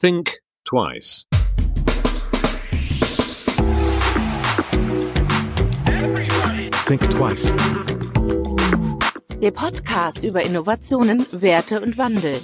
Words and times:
Think 0.00 0.40
twice. 0.64 1.26
Think 6.86 7.10
twice. 7.10 7.52
Der 9.42 9.50
Podcast 9.50 10.24
über 10.24 10.40
Innovationen, 10.42 11.26
Werte 11.32 11.82
und 11.82 11.98
Wandel. 11.98 12.40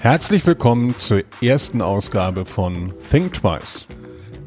Herzlich 0.00 0.46
willkommen 0.46 0.96
zur 0.96 1.24
ersten 1.42 1.82
Ausgabe 1.82 2.46
von 2.46 2.94
Think 3.10 3.34
Twice 3.34 3.86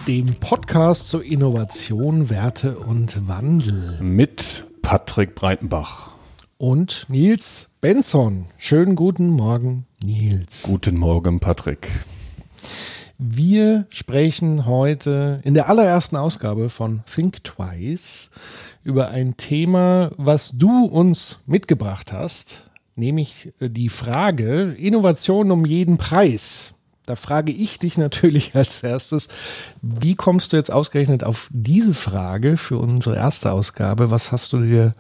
Dem 0.08 0.40
Podcast 0.40 1.10
zur 1.10 1.24
Innovation, 1.24 2.32
Werte 2.32 2.80
und 2.80 3.28
Wandel. 3.28 4.00
mit 4.02 4.66
Patrick 4.82 5.36
Breitenbach. 5.36 6.17
Und 6.60 7.06
Nils 7.08 7.70
Benson. 7.82 8.48
Schönen 8.58 8.96
guten 8.96 9.30
Morgen, 9.30 9.86
Nils. 10.04 10.64
Guten 10.64 10.98
Morgen, 10.98 11.40
Patrick. 11.40 11.88
Wir 13.20 13.86
sprechen 13.90 14.66
heute 14.66 15.40
in 15.44 15.54
der 15.54 15.70
allerersten 15.70 16.16
Ausgabe 16.16 16.70
von 16.72 17.02
Think 17.06 17.44
Twice 17.44 18.32
über 18.84 19.10
ein 19.10 19.38
Thema, 19.38 20.10
was 20.18 20.58
du 20.58 20.86
uns 20.86 21.42
mitgebracht 21.46 22.12
hast, 22.12 22.64
nämlich 22.96 23.54
äh, 23.60 23.70
die 23.70 23.90
Frage 23.90 24.76
Innovation 24.80 25.52
um 25.52 25.64
jeden 25.64 25.98
Preis. 25.98 26.74
Da 27.06 27.16
frage 27.16 27.52
ich 27.52 27.78
dich 27.78 28.00
natürlich 28.00 28.56
als 28.56 28.82
erstes, 28.82 29.28
wie 29.84 30.16
kommst 30.16 30.54
du 30.54 30.58
jetzt 30.58 30.72
ausgerechnet 30.72 31.24
auf 31.24 31.50
diese 31.52 31.94
Frage 31.94 32.58
für 32.58 32.80
unsere 32.80 33.16
erste 33.16 33.52
Ausgabe? 33.52 34.10
Was 34.10 34.32
hast 34.32 34.54
du 34.54 34.62
dir 34.62 34.96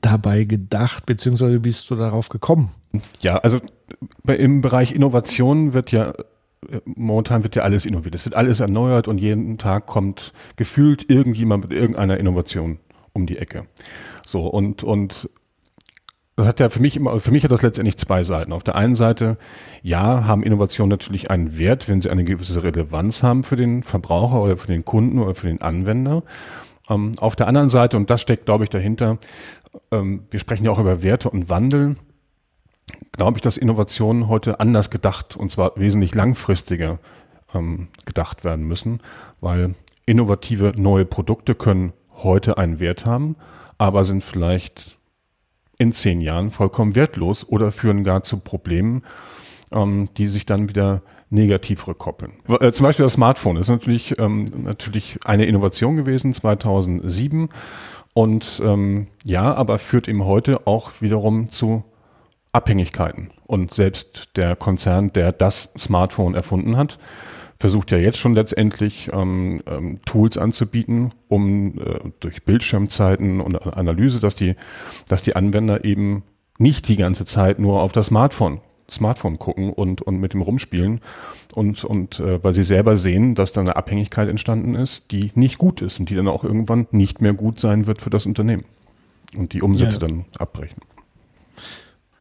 dabei 0.00 0.44
gedacht, 0.44 1.06
beziehungsweise 1.06 1.60
bist 1.60 1.90
du 1.90 1.96
darauf 1.96 2.28
gekommen? 2.28 2.70
Ja, 3.20 3.36
also 3.38 3.58
im 4.26 4.60
Bereich 4.60 4.92
Innovation 4.92 5.72
wird 5.72 5.92
ja 5.92 6.12
momentan 6.84 7.42
wird 7.42 7.56
ja 7.56 7.62
alles 7.62 7.86
innoviert. 7.86 8.14
Es 8.14 8.24
wird 8.24 8.34
alles 8.34 8.60
erneuert 8.60 9.08
und 9.08 9.18
jeden 9.18 9.58
Tag 9.58 9.86
kommt 9.86 10.32
gefühlt 10.56 11.10
irgendjemand 11.10 11.68
mit 11.68 11.78
irgendeiner 11.78 12.18
Innovation 12.18 12.78
um 13.12 13.26
die 13.26 13.38
Ecke. 13.38 13.66
So 14.24 14.46
und 14.46 14.82
und 14.82 15.30
das 16.36 16.46
hat 16.46 16.60
ja 16.60 16.68
für 16.68 16.80
mich 16.80 16.96
immer, 16.96 17.18
für 17.18 17.30
mich 17.30 17.44
hat 17.44 17.50
das 17.50 17.62
letztendlich 17.62 17.96
zwei 17.96 18.22
Seiten. 18.22 18.52
Auf 18.52 18.62
der 18.62 18.76
einen 18.76 18.94
Seite, 18.94 19.38
ja, 19.82 20.26
haben 20.26 20.42
Innovationen 20.42 20.90
natürlich 20.90 21.30
einen 21.30 21.56
Wert, 21.56 21.88
wenn 21.88 22.02
sie 22.02 22.10
eine 22.10 22.24
gewisse 22.24 22.62
Relevanz 22.62 23.22
haben 23.22 23.42
für 23.42 23.56
den 23.56 23.82
Verbraucher 23.82 24.42
oder 24.42 24.58
für 24.58 24.66
den 24.66 24.84
Kunden 24.84 25.18
oder 25.18 25.34
für 25.34 25.46
den 25.46 25.62
Anwender. 25.62 26.24
Ähm, 26.90 27.12
auf 27.18 27.36
der 27.36 27.48
anderen 27.48 27.70
Seite, 27.70 27.96
und 27.96 28.10
das 28.10 28.20
steckt, 28.20 28.44
glaube 28.44 28.64
ich, 28.64 28.70
dahinter, 28.70 29.16
ähm, 29.90 30.24
wir 30.30 30.40
sprechen 30.40 30.64
ja 30.64 30.70
auch 30.70 30.78
über 30.78 31.02
Werte 31.02 31.30
und 31.30 31.48
Wandel, 31.48 31.96
glaube 33.12 33.38
ich, 33.38 33.42
dass 33.42 33.56
Innovationen 33.56 34.28
heute 34.28 34.60
anders 34.60 34.90
gedacht 34.90 35.36
und 35.36 35.50
zwar 35.50 35.72
wesentlich 35.76 36.14
langfristiger 36.14 36.98
ähm, 37.54 37.88
gedacht 38.04 38.44
werden 38.44 38.66
müssen, 38.66 39.00
weil 39.40 39.74
innovative 40.06 40.72
neue 40.76 41.04
Produkte 41.04 41.54
können 41.54 41.92
heute 42.22 42.58
einen 42.58 42.80
Wert 42.80 43.06
haben, 43.06 43.36
aber 43.78 44.04
sind 44.04 44.24
vielleicht 44.24 44.98
in 45.78 45.92
zehn 45.92 46.20
Jahren 46.20 46.50
vollkommen 46.50 46.94
wertlos 46.94 47.46
oder 47.48 47.70
führen 47.70 48.04
gar 48.04 48.22
zu 48.22 48.38
Problemen, 48.38 49.02
ähm, 49.72 50.08
die 50.16 50.28
sich 50.28 50.46
dann 50.46 50.68
wieder 50.68 51.02
negativ 51.28 51.86
rückkoppeln. 51.86 52.32
Äh, 52.60 52.72
zum 52.72 52.84
Beispiel 52.84 53.04
das 53.04 53.14
Smartphone 53.14 53.56
ist 53.56 53.68
natürlich, 53.68 54.18
ähm, 54.20 54.46
natürlich 54.62 55.18
eine 55.24 55.44
Innovation 55.44 55.96
gewesen, 55.96 56.32
2007. 56.32 57.48
Und 58.16 58.62
ähm, 58.64 59.08
ja, 59.24 59.54
aber 59.54 59.78
führt 59.78 60.08
eben 60.08 60.24
heute 60.24 60.66
auch 60.66 61.02
wiederum 61.02 61.50
zu 61.50 61.84
Abhängigkeiten. 62.50 63.30
Und 63.44 63.74
selbst 63.74 64.30
der 64.36 64.56
Konzern, 64.56 65.12
der 65.12 65.32
das 65.32 65.74
Smartphone 65.76 66.34
erfunden 66.34 66.78
hat, 66.78 66.98
versucht 67.60 67.90
ja 67.90 67.98
jetzt 67.98 68.16
schon 68.16 68.32
letztendlich 68.32 69.10
ähm, 69.12 69.60
ähm, 69.66 70.00
Tools 70.06 70.38
anzubieten, 70.38 71.12
um 71.28 71.78
äh, 71.78 72.10
durch 72.20 72.42
Bildschirmzeiten 72.44 73.42
und 73.42 73.54
Analyse, 73.76 74.18
dass 74.18 74.34
die, 74.34 74.54
dass 75.08 75.20
die 75.20 75.36
Anwender 75.36 75.84
eben 75.84 76.22
nicht 76.56 76.88
die 76.88 76.96
ganze 76.96 77.26
Zeit 77.26 77.58
nur 77.58 77.82
auf 77.82 77.92
das 77.92 78.06
Smartphone 78.06 78.62
Smartphone 78.90 79.38
gucken 79.38 79.72
und, 79.72 80.02
und 80.02 80.18
mit 80.18 80.32
dem 80.32 80.42
rumspielen 80.42 81.00
und, 81.54 81.84
und 81.84 82.20
äh, 82.20 82.42
weil 82.42 82.54
sie 82.54 82.62
selber 82.62 82.96
sehen, 82.96 83.34
dass 83.34 83.52
da 83.52 83.60
eine 83.60 83.76
Abhängigkeit 83.76 84.28
entstanden 84.28 84.74
ist, 84.74 85.10
die 85.10 85.32
nicht 85.34 85.58
gut 85.58 85.82
ist 85.82 85.98
und 85.98 86.10
die 86.10 86.14
dann 86.14 86.28
auch 86.28 86.44
irgendwann 86.44 86.86
nicht 86.90 87.20
mehr 87.20 87.32
gut 87.32 87.58
sein 87.60 87.86
wird 87.86 88.00
für 88.00 88.10
das 88.10 88.26
Unternehmen 88.26 88.64
und 89.36 89.52
die 89.52 89.62
Umsätze 89.62 89.94
Ja. 89.98 90.06
dann 90.06 90.24
abbrechen. 90.38 90.80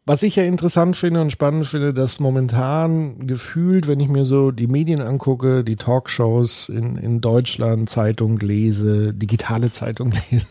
Was 0.08 0.22
ich 0.22 0.36
ja 0.36 0.44
interessant 0.44 0.96
finde 0.96 1.20
und 1.20 1.32
spannend 1.32 1.66
finde, 1.66 1.92
dass 1.92 2.20
momentan 2.20 3.26
gefühlt, 3.26 3.88
wenn 3.88 4.00
ich 4.00 4.08
mir 4.08 4.24
so 4.24 4.52
die 4.52 4.68
Medien 4.68 5.02
angucke, 5.02 5.64
die 5.64 5.78
Talkshows 5.78 6.70
in, 6.70 6.96
in 6.96 7.22
Deutschland, 7.22 7.90
Zeitung 7.90 8.38
lese, 8.38 9.16
digitale 9.16 9.72
Zeitung 9.72 10.14
lese, 10.30 10.46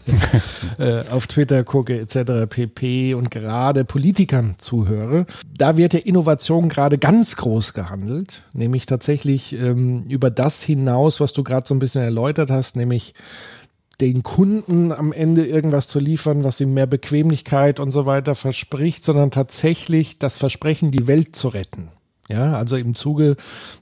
äh, 0.79 1.09
auf 1.09 1.29
Twitter 1.29 1.63
gucke 1.63 2.01
etc. 2.01 2.49
pp. 2.51 3.15
und 3.15 3.31
gerade 3.31 3.85
Politikern 3.85 4.57
zuhöre, 4.59 5.25
da 5.57 5.77
wird 5.77 5.95
ja 5.95 6.01
Innovation 6.01 6.69
gerade 6.69 6.99
ganz 6.99 7.37
groß 7.37 7.75
gehandelt, 7.75 8.43
nämlich 8.55 8.87
tatsächlich 8.87 9.53
ähm, 9.53 10.03
über 10.09 10.31
das 10.31 10.65
hinaus, 10.65 11.21
was 11.21 11.33
du 11.33 11.45
gerade 11.45 11.69
so 11.69 11.77
ein 11.77 11.79
bisschen 11.79 12.03
erläutert 12.03 12.51
hast, 12.51 12.75
nämlich 12.75 13.15
den 14.01 14.23
Kunden 14.23 14.93
am 14.93 15.13
Ende 15.13 15.47
irgendwas 15.47 15.89
zu 15.89 15.99
liefern, 15.99 16.45
was 16.45 16.61
ihm 16.61 16.75
mehr 16.75 16.87
Bequemlichkeit 16.87 17.81
und 17.81 17.91
so 17.91 18.07
weiter 18.07 18.35
verspricht, 18.35 19.05
sondern 19.05 19.31
tatsächlich 19.31 20.19
das 20.19 20.39
Versprechen, 20.39 20.91
die 20.91 21.07
Welt 21.07 21.37
zu 21.37 21.49
retten. 21.49 21.89
Ja, 22.29 22.55
also 22.55 22.77
im 22.77 22.95
Zuge 22.95 23.37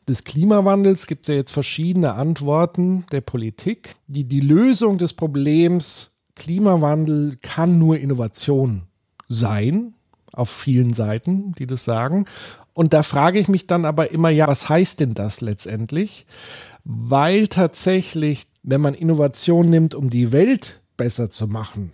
des 0.08 0.24
Klimawandels 0.24 1.06
gibt 1.06 1.22
es 1.22 1.28
ja 1.28 1.34
jetzt 1.36 1.52
verschiedene 1.52 2.14
Antworten 2.14 3.04
der 3.12 3.20
Politik. 3.20 3.94
Die, 4.08 4.24
die 4.24 4.40
Lösung 4.40 4.98
des 4.98 5.12
Problems 5.12 6.10
Klimawandel 6.34 7.36
kann 7.40 7.78
nur 7.78 7.98
Innovation 7.98 8.82
sein, 9.28 9.94
auf 10.32 10.50
vielen 10.50 10.92
Seiten, 10.92 11.52
die 11.52 11.66
das 11.66 11.84
sagen. 11.84 12.26
Und 12.74 12.92
da 12.92 13.02
frage 13.02 13.38
ich 13.38 13.48
mich 13.48 13.66
dann 13.66 13.84
aber 13.84 14.10
immer, 14.12 14.30
ja, 14.30 14.48
was 14.48 14.68
heißt 14.68 15.00
denn 15.00 15.14
das 15.14 15.40
letztendlich? 15.40 16.26
Weil 16.84 17.48
tatsächlich, 17.48 18.46
wenn 18.62 18.80
man 18.80 18.94
Innovation 18.94 19.68
nimmt, 19.68 19.94
um 19.94 20.10
die 20.10 20.32
Welt 20.32 20.80
besser 20.96 21.30
zu 21.30 21.46
machen, 21.46 21.92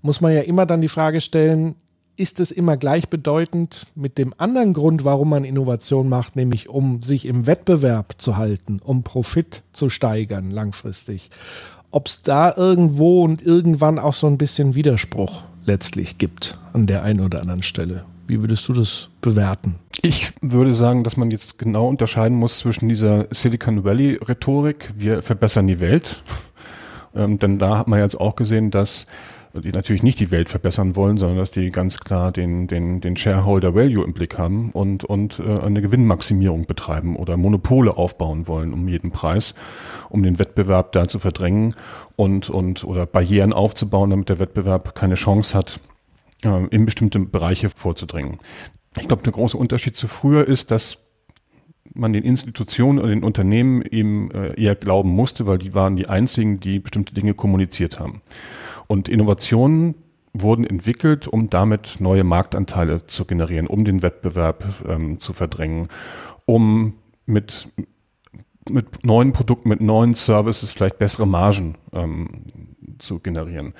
muss 0.00 0.20
man 0.20 0.32
ja 0.32 0.40
immer 0.40 0.66
dann 0.66 0.80
die 0.80 0.88
Frage 0.88 1.20
stellen, 1.20 1.76
ist 2.16 2.40
es 2.40 2.50
immer 2.50 2.76
gleichbedeutend 2.76 3.86
mit 3.94 4.18
dem 4.18 4.34
anderen 4.36 4.74
Grund, 4.74 5.04
warum 5.04 5.30
man 5.30 5.44
Innovation 5.44 6.08
macht, 6.08 6.36
nämlich 6.36 6.68
um 6.68 7.02
sich 7.02 7.26
im 7.26 7.46
Wettbewerb 7.46 8.14
zu 8.18 8.36
halten, 8.36 8.80
um 8.82 9.02
Profit 9.02 9.62
zu 9.72 9.88
steigern 9.88 10.50
langfristig? 10.50 11.30
Ob 11.90 12.06
es 12.06 12.22
da 12.22 12.54
irgendwo 12.56 13.22
und 13.24 13.42
irgendwann 13.42 13.98
auch 13.98 14.14
so 14.14 14.26
ein 14.26 14.38
bisschen 14.38 14.74
Widerspruch 14.74 15.42
letztlich 15.64 16.18
gibt 16.18 16.58
an 16.72 16.86
der 16.86 17.02
einen 17.02 17.20
oder 17.20 17.40
anderen 17.40 17.62
Stelle. 17.62 18.04
Wie 18.32 18.40
würdest 18.40 18.66
du 18.66 18.72
das 18.72 19.10
bewerten? 19.20 19.74
Ich 20.00 20.32
würde 20.40 20.72
sagen, 20.72 21.04
dass 21.04 21.18
man 21.18 21.30
jetzt 21.30 21.58
genau 21.58 21.86
unterscheiden 21.86 22.38
muss 22.38 22.60
zwischen 22.60 22.88
dieser 22.88 23.26
Silicon 23.30 23.84
Valley 23.84 24.18
Rhetorik, 24.26 24.88
wir 24.96 25.20
verbessern 25.20 25.66
die 25.66 25.80
Welt, 25.80 26.22
ähm, 27.14 27.38
denn 27.38 27.58
da 27.58 27.76
hat 27.76 27.88
man 27.88 28.00
jetzt 28.00 28.18
auch 28.18 28.34
gesehen, 28.34 28.70
dass 28.70 29.06
die 29.52 29.70
natürlich 29.70 30.02
nicht 30.02 30.18
die 30.18 30.30
Welt 30.30 30.48
verbessern 30.48 30.96
wollen, 30.96 31.18
sondern 31.18 31.36
dass 31.36 31.50
die 31.50 31.70
ganz 31.70 31.98
klar 31.98 32.32
den, 32.32 32.68
den, 32.68 33.02
den 33.02 33.18
Shareholder 33.18 33.74
Value 33.74 34.02
im 34.02 34.14
Blick 34.14 34.38
haben 34.38 34.70
und, 34.70 35.04
und 35.04 35.38
äh, 35.38 35.60
eine 35.60 35.82
Gewinnmaximierung 35.82 36.64
betreiben 36.64 37.16
oder 37.16 37.36
Monopole 37.36 37.98
aufbauen 37.98 38.48
wollen 38.48 38.72
um 38.72 38.88
jeden 38.88 39.10
Preis, 39.10 39.54
um 40.08 40.22
den 40.22 40.38
Wettbewerb 40.38 40.92
da 40.92 41.06
zu 41.06 41.18
verdrängen 41.18 41.74
und, 42.16 42.48
und 42.48 42.82
oder 42.84 43.04
Barrieren 43.04 43.52
aufzubauen, 43.52 44.08
damit 44.08 44.30
der 44.30 44.38
Wettbewerb 44.38 44.94
keine 44.94 45.16
Chance 45.16 45.54
hat, 45.54 45.80
äh, 46.44 46.66
in 46.66 46.84
bestimmte 46.84 47.18
Bereiche 47.20 47.70
vorzudringen. 47.70 48.38
Ich 48.98 49.08
glaube, 49.08 49.22
der 49.22 49.32
große 49.32 49.56
Unterschied 49.56 49.96
zu 49.96 50.08
früher 50.08 50.46
ist, 50.46 50.70
dass 50.70 50.98
man 51.94 52.12
den 52.12 52.24
Institutionen 52.24 52.98
und 52.98 53.08
den 53.08 53.24
Unternehmen 53.24 53.82
eben 53.82 54.30
äh, 54.30 54.60
eher 54.60 54.74
glauben 54.74 55.10
musste, 55.10 55.46
weil 55.46 55.58
die 55.58 55.74
waren 55.74 55.96
die 55.96 56.08
einzigen, 56.08 56.60
die 56.60 56.78
bestimmte 56.78 57.14
Dinge 57.14 57.34
kommuniziert 57.34 58.00
haben. 58.00 58.22
Und 58.86 59.08
Innovationen 59.08 59.94
wurden 60.32 60.64
entwickelt, 60.64 61.28
um 61.28 61.50
damit 61.50 61.96
neue 62.00 62.24
Marktanteile 62.24 63.06
zu 63.06 63.24
generieren, 63.24 63.66
um 63.66 63.84
den 63.84 64.02
Wettbewerb 64.02 64.64
ähm, 64.88 65.20
zu 65.20 65.32
verdrängen, 65.32 65.88
um 66.46 66.94
mit, 67.26 67.68
mit 68.70 69.04
neuen 69.04 69.32
Produkten, 69.32 69.68
mit 69.68 69.80
neuen 69.80 70.14
Services 70.14 70.70
vielleicht 70.70 70.98
bessere 70.98 71.26
Margen 71.26 71.76
ähm, 71.92 72.28
zu 73.02 73.18
generieren. 73.18 73.74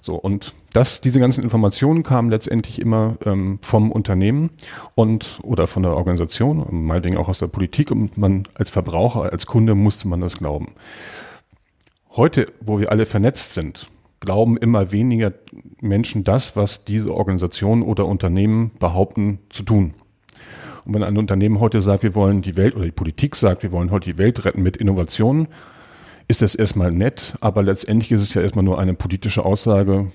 So, 0.00 0.14
und 0.14 0.54
das, 0.72 1.00
diese 1.00 1.20
ganzen 1.20 1.42
Informationen 1.42 2.02
kamen 2.02 2.30
letztendlich 2.30 2.80
immer 2.80 3.16
ähm, 3.24 3.58
vom 3.62 3.90
Unternehmen 3.90 4.50
und 4.94 5.40
oder 5.42 5.66
von 5.66 5.82
der 5.82 5.96
Organisation, 5.96 6.66
meinetwegen 6.70 7.16
auch 7.16 7.28
aus 7.28 7.38
der 7.38 7.48
Politik 7.48 7.90
und 7.90 8.16
man 8.16 8.46
als 8.54 8.70
Verbraucher, 8.70 9.32
als 9.32 9.46
Kunde 9.46 9.74
musste 9.74 10.08
man 10.08 10.20
das 10.20 10.38
glauben. 10.38 10.74
Heute, 12.10 12.52
wo 12.60 12.80
wir 12.80 12.90
alle 12.90 13.06
vernetzt 13.06 13.54
sind, 13.54 13.90
glauben 14.20 14.56
immer 14.56 14.92
weniger 14.92 15.32
Menschen 15.80 16.24
das, 16.24 16.56
was 16.56 16.84
diese 16.84 17.14
Organisationen 17.14 17.82
oder 17.82 18.06
Unternehmen 18.06 18.72
behaupten 18.78 19.38
zu 19.50 19.62
tun. 19.62 19.94
Und 20.84 20.94
wenn 20.94 21.02
ein 21.02 21.18
Unternehmen 21.18 21.60
heute 21.60 21.80
sagt, 21.80 22.02
wir 22.02 22.14
wollen 22.14 22.42
die 22.42 22.56
Welt 22.56 22.74
oder 22.74 22.84
die 22.84 22.92
Politik 22.92 23.36
sagt, 23.36 23.62
wir 23.62 23.72
wollen 23.72 23.90
heute 23.90 24.10
die 24.10 24.18
Welt 24.18 24.44
retten 24.44 24.62
mit 24.62 24.76
Innovationen, 24.76 25.48
ist 26.28 26.42
das 26.42 26.54
erstmal 26.54 26.92
nett, 26.92 27.34
aber 27.40 27.62
letztendlich 27.62 28.12
ist 28.12 28.22
es 28.22 28.34
ja 28.34 28.42
erstmal 28.42 28.64
nur 28.64 28.78
eine 28.78 28.94
politische 28.94 29.44
Aussage, 29.44 30.12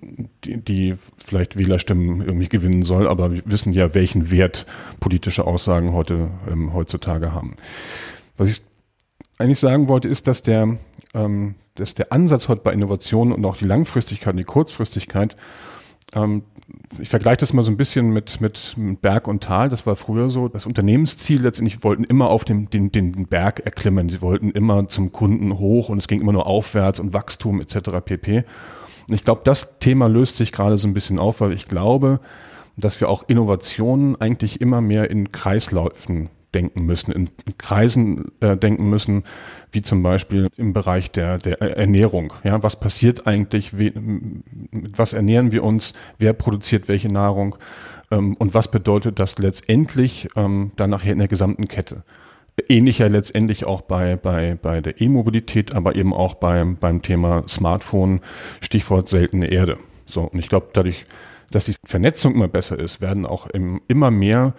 die, 0.00 0.58
die 0.58 0.96
vielleicht 1.16 1.56
Wählerstimmen 1.56 2.20
irgendwie 2.22 2.48
gewinnen 2.48 2.82
soll, 2.82 3.08
aber 3.08 3.32
wir 3.32 3.42
wissen 3.46 3.72
ja, 3.72 3.94
welchen 3.94 4.30
Wert 4.30 4.66
politische 5.00 5.46
Aussagen 5.46 5.92
heute 5.92 6.30
ähm, 6.50 6.72
heutzutage 6.74 7.32
haben. 7.32 7.54
Was 8.36 8.50
ich 8.50 8.62
eigentlich 9.38 9.60
sagen 9.60 9.88
wollte, 9.88 10.08
ist, 10.08 10.26
dass 10.26 10.42
der, 10.42 10.76
ähm, 11.14 11.54
dass 11.74 11.94
der 11.94 12.12
Ansatz 12.12 12.48
heute 12.48 12.62
bei 12.62 12.72
Innovationen 12.72 13.32
und 13.32 13.44
auch 13.44 13.56
die 13.56 13.64
Langfristigkeit 13.64 14.34
und 14.34 14.38
die 14.38 14.44
Kurzfristigkeit 14.44 15.36
ähm, 16.14 16.42
ich 16.98 17.08
vergleiche 17.08 17.38
das 17.38 17.52
mal 17.52 17.62
so 17.62 17.70
ein 17.70 17.76
bisschen 17.76 18.10
mit, 18.10 18.40
mit, 18.40 18.76
Berg 19.00 19.28
und 19.28 19.42
Tal. 19.42 19.68
Das 19.68 19.86
war 19.86 19.96
früher 19.96 20.30
so. 20.30 20.48
Das 20.48 20.66
Unternehmensziel 20.66 21.42
letztendlich 21.42 21.82
wollten 21.84 22.04
immer 22.04 22.28
auf 22.28 22.44
dem, 22.44 22.70
den, 22.70 22.92
den 22.92 23.26
Berg 23.26 23.60
erklimmen. 23.60 24.08
Sie 24.08 24.20
wollten 24.20 24.50
immer 24.50 24.88
zum 24.88 25.12
Kunden 25.12 25.58
hoch 25.58 25.88
und 25.88 25.98
es 25.98 26.08
ging 26.08 26.20
immer 26.20 26.32
nur 26.32 26.46
aufwärts 26.46 27.00
und 27.00 27.12
Wachstum 27.12 27.60
etc. 27.60 27.90
pp. 28.04 28.44
Und 29.08 29.14
ich 29.14 29.24
glaube, 29.24 29.42
das 29.44 29.78
Thema 29.78 30.08
löst 30.08 30.36
sich 30.36 30.52
gerade 30.52 30.76
so 30.76 30.88
ein 30.88 30.94
bisschen 30.94 31.18
auf, 31.18 31.40
weil 31.40 31.52
ich 31.52 31.66
glaube, 31.66 32.20
dass 32.76 33.00
wir 33.00 33.08
auch 33.08 33.24
Innovationen 33.26 34.20
eigentlich 34.20 34.60
immer 34.60 34.80
mehr 34.80 35.10
in 35.10 35.32
Kreisläufen 35.32 36.28
denken 36.54 36.86
müssen, 36.86 37.12
in 37.12 37.28
Kreisen 37.58 38.32
äh, 38.40 38.56
denken 38.56 38.88
müssen, 38.88 39.24
wie 39.72 39.82
zum 39.82 40.02
Beispiel 40.02 40.48
im 40.56 40.72
Bereich 40.72 41.10
der, 41.10 41.38
der 41.38 41.60
Ernährung. 41.60 42.32
Ja, 42.44 42.62
was 42.62 42.80
passiert 42.80 43.26
eigentlich? 43.26 43.78
Wie, 43.78 43.92
mit 44.70 44.98
was 44.98 45.12
ernähren 45.12 45.52
wir 45.52 45.64
uns? 45.64 45.92
Wer 46.18 46.32
produziert 46.32 46.88
welche 46.88 47.12
Nahrung? 47.12 47.56
Ähm, 48.10 48.34
und 48.34 48.54
was 48.54 48.70
bedeutet 48.70 49.18
das 49.18 49.38
letztendlich 49.38 50.28
ähm, 50.36 50.72
dann 50.76 50.90
nachher 50.90 51.12
in 51.12 51.18
der 51.18 51.28
gesamten 51.28 51.68
Kette? 51.68 52.02
Ähnlicher 52.68 53.08
letztendlich 53.08 53.66
auch 53.66 53.82
bei, 53.82 54.16
bei, 54.16 54.58
bei 54.60 54.80
der 54.80 55.00
E-Mobilität, 55.00 55.74
aber 55.74 55.94
eben 55.94 56.12
auch 56.12 56.34
beim, 56.34 56.76
beim 56.76 57.02
Thema 57.02 57.44
Smartphone, 57.48 58.20
Stichwort 58.60 59.08
seltene 59.08 59.46
Erde. 59.46 59.78
So, 60.06 60.22
und 60.22 60.38
ich 60.38 60.48
glaube, 60.48 60.68
dadurch, 60.72 61.04
dass 61.50 61.66
die 61.66 61.76
Vernetzung 61.86 62.34
immer 62.34 62.48
besser 62.48 62.78
ist, 62.78 63.00
werden 63.00 63.26
auch 63.26 63.46
im, 63.46 63.80
immer 63.86 64.10
mehr 64.10 64.54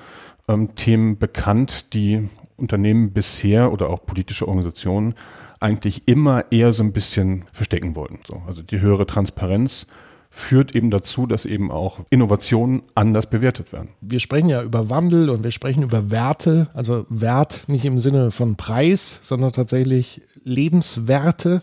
ähm, 0.49 0.75
Themen 0.75 1.17
bekannt, 1.17 1.93
die 1.93 2.27
Unternehmen 2.57 3.11
bisher 3.11 3.71
oder 3.71 3.89
auch 3.89 4.05
politische 4.05 4.47
Organisationen 4.47 5.15
eigentlich 5.61 6.07
immer 6.07 6.51
eher 6.51 6.73
so 6.73 6.83
ein 6.83 6.93
bisschen 6.93 7.45
verstecken 7.53 7.95
wollten. 7.95 8.19
So, 8.27 8.41
also 8.47 8.61
die 8.61 8.81
höhere 8.81 9.05
Transparenz 9.05 9.87
führt 10.29 10.75
eben 10.75 10.91
dazu, 10.91 11.25
dass 11.25 11.45
eben 11.45 11.71
auch 11.71 11.99
Innovationen 12.09 12.83
anders 12.95 13.29
bewertet 13.29 13.73
werden. 13.73 13.89
Wir 13.99 14.19
sprechen 14.19 14.47
ja 14.47 14.61
über 14.61 14.89
Wandel 14.89 15.29
und 15.29 15.43
wir 15.43 15.51
sprechen 15.51 15.83
über 15.83 16.11
Werte, 16.11 16.67
also 16.73 17.05
Wert 17.09 17.63
nicht 17.67 17.83
im 17.85 17.99
Sinne 17.99 18.31
von 18.31 18.55
Preis, 18.55 19.19
sondern 19.23 19.51
tatsächlich 19.51 20.21
Lebenswerte. 20.43 21.61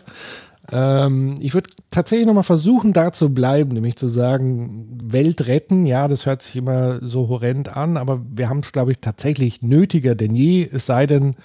Ähm, 0.71 1.35
ich 1.39 1.53
würde 1.53 1.69
tatsächlich 1.91 2.27
nochmal 2.27 2.43
versuchen, 2.43 2.91
da 2.93 3.11
zu 3.11 3.33
bleiben, 3.33 3.71
nämlich 3.71 3.95
zu 3.95 4.07
sagen, 4.07 4.87
Welt 5.01 5.47
retten, 5.47 5.85
ja, 5.85 6.07
das 6.07 6.25
hört 6.25 6.41
sich 6.41 6.55
immer 6.55 6.99
so 7.01 7.29
horrend 7.29 7.75
an, 7.75 7.97
aber 7.97 8.21
wir 8.29 8.49
haben 8.49 8.59
es, 8.59 8.71
glaube 8.71 8.91
ich, 8.91 8.99
tatsächlich 8.99 9.61
nötiger 9.61 10.15
denn 10.15 10.35
je, 10.35 10.67
es 10.69 10.85
sei 10.85 11.07
denn, 11.07 11.35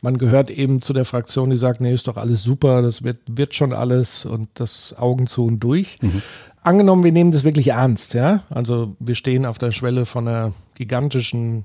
man 0.00 0.18
gehört 0.18 0.50
eben 0.50 0.80
zu 0.80 0.92
der 0.92 1.04
Fraktion, 1.04 1.50
die 1.50 1.56
sagt, 1.56 1.80
nee, 1.80 1.92
ist 1.92 2.06
doch 2.06 2.16
alles 2.16 2.42
super, 2.42 2.82
das 2.82 3.02
wird, 3.02 3.18
wird 3.28 3.54
schon 3.54 3.72
alles 3.72 4.24
und 4.24 4.48
das 4.54 4.94
Augen 4.96 5.26
zu 5.26 5.44
und 5.44 5.58
durch. 5.58 5.98
Mhm. 6.00 6.22
Angenommen, 6.62 7.02
wir 7.02 7.12
nehmen 7.12 7.32
das 7.32 7.44
wirklich 7.44 7.68
ernst, 7.68 8.14
ja, 8.14 8.42
also 8.50 8.94
wir 9.00 9.16
stehen 9.16 9.44
auf 9.44 9.58
der 9.58 9.72
Schwelle 9.72 10.06
von 10.06 10.28
einer 10.28 10.52
gigantischen 10.74 11.64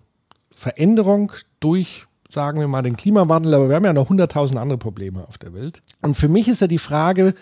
Veränderung 0.51 1.31
durch 1.59 2.07
sagen 2.33 2.59
wir 2.59 2.67
mal, 2.67 2.81
den 2.81 2.97
Klimawandel, 2.97 3.53
aber 3.53 3.69
wir 3.69 3.75
haben 3.75 3.85
ja 3.85 3.93
noch 3.93 4.09
hunderttausend 4.09 4.59
andere 4.59 4.77
Probleme 4.77 5.27
auf 5.27 5.37
der 5.37 5.53
Welt. 5.53 5.81
Und 6.01 6.15
für 6.15 6.27
mich 6.27 6.47
ist 6.47 6.61
ja 6.61 6.67
die 6.67 6.79
Frage, 6.79 7.33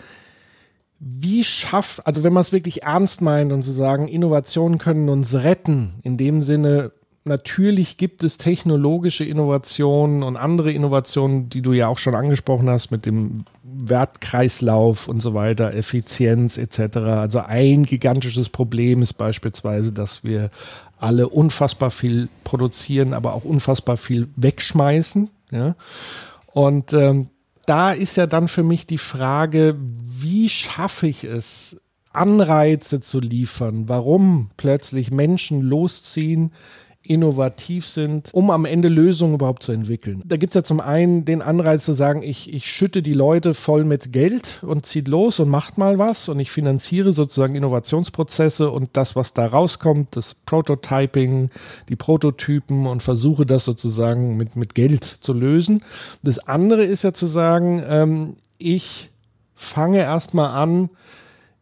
wie 1.00 1.42
schafft, 1.42 2.06
also 2.06 2.22
wenn 2.22 2.32
man 2.32 2.42
es 2.42 2.52
wirklich 2.52 2.84
ernst 2.84 3.22
meint 3.22 3.52
und 3.52 3.62
zu 3.62 3.72
sagen, 3.72 4.06
Innovationen 4.06 4.78
können 4.78 5.08
uns 5.08 5.34
retten, 5.34 5.94
in 6.04 6.16
dem 6.16 6.42
Sinne, 6.42 6.92
natürlich 7.24 7.96
gibt 7.96 8.22
es 8.22 8.38
technologische 8.38 9.24
Innovationen 9.24 10.22
und 10.22 10.36
andere 10.36 10.72
Innovationen, 10.72 11.48
die 11.48 11.62
du 11.62 11.72
ja 11.72 11.88
auch 11.88 11.98
schon 11.98 12.14
angesprochen 12.14 12.68
hast 12.68 12.90
mit 12.90 13.06
dem 13.06 13.44
Wertkreislauf 13.64 15.08
und 15.08 15.20
so 15.20 15.34
weiter, 15.34 15.74
Effizienz 15.74 16.58
etc. 16.58 16.98
Also 16.98 17.40
ein 17.40 17.84
gigantisches 17.84 18.48
Problem 18.48 19.02
ist 19.02 19.14
beispielsweise, 19.14 19.92
dass 19.92 20.24
wir 20.24 20.50
alle 21.02 21.28
unfassbar 21.28 21.90
viel 21.90 22.28
produzieren, 22.44 23.12
aber 23.12 23.34
auch 23.34 23.44
unfassbar 23.44 23.96
viel 23.96 24.28
wegschmeißen. 24.36 25.30
Ja? 25.50 25.74
Und 26.46 26.92
ähm, 26.92 27.28
da 27.66 27.92
ist 27.92 28.16
ja 28.16 28.26
dann 28.26 28.48
für 28.48 28.62
mich 28.62 28.86
die 28.86 28.98
Frage, 28.98 29.76
wie 29.78 30.48
schaffe 30.48 31.08
ich 31.08 31.24
es, 31.24 31.76
Anreize 32.12 33.00
zu 33.00 33.20
liefern, 33.20 33.88
warum 33.88 34.50
plötzlich 34.56 35.10
Menschen 35.10 35.62
losziehen, 35.62 36.52
innovativ 37.02 37.86
sind, 37.86 38.30
um 38.32 38.50
am 38.50 38.64
Ende 38.64 38.88
Lösungen 38.88 39.34
überhaupt 39.34 39.62
zu 39.62 39.72
entwickeln. 39.72 40.22
Da 40.24 40.36
gibt 40.36 40.50
es 40.50 40.54
ja 40.54 40.62
zum 40.62 40.80
einen 40.80 41.24
den 41.24 41.42
Anreiz 41.42 41.84
zu 41.84 41.94
sagen, 41.94 42.22
ich, 42.22 42.52
ich 42.52 42.70
schütte 42.70 43.02
die 43.02 43.12
Leute 43.12 43.54
voll 43.54 43.84
mit 43.84 44.12
Geld 44.12 44.60
und 44.62 44.86
zieht 44.86 45.08
los 45.08 45.40
und 45.40 45.48
macht 45.48 45.78
mal 45.78 45.98
was 45.98 46.28
und 46.28 46.38
ich 46.38 46.50
finanziere 46.50 47.12
sozusagen 47.12 47.54
Innovationsprozesse 47.54 48.70
und 48.70 48.90
das, 48.92 49.16
was 49.16 49.34
da 49.34 49.46
rauskommt, 49.46 50.16
das 50.16 50.34
Prototyping, 50.34 51.50
die 51.88 51.96
Prototypen 51.96 52.86
und 52.86 53.02
versuche 53.02 53.46
das 53.46 53.64
sozusagen 53.64 54.36
mit, 54.36 54.56
mit 54.56 54.74
Geld 54.74 55.04
zu 55.04 55.32
lösen. 55.32 55.82
Das 56.22 56.38
andere 56.38 56.84
ist 56.84 57.02
ja 57.02 57.12
zu 57.12 57.26
sagen, 57.26 57.82
ähm, 57.88 58.36
ich 58.58 59.10
fange 59.54 59.98
erstmal 59.98 60.50
an, 60.50 60.90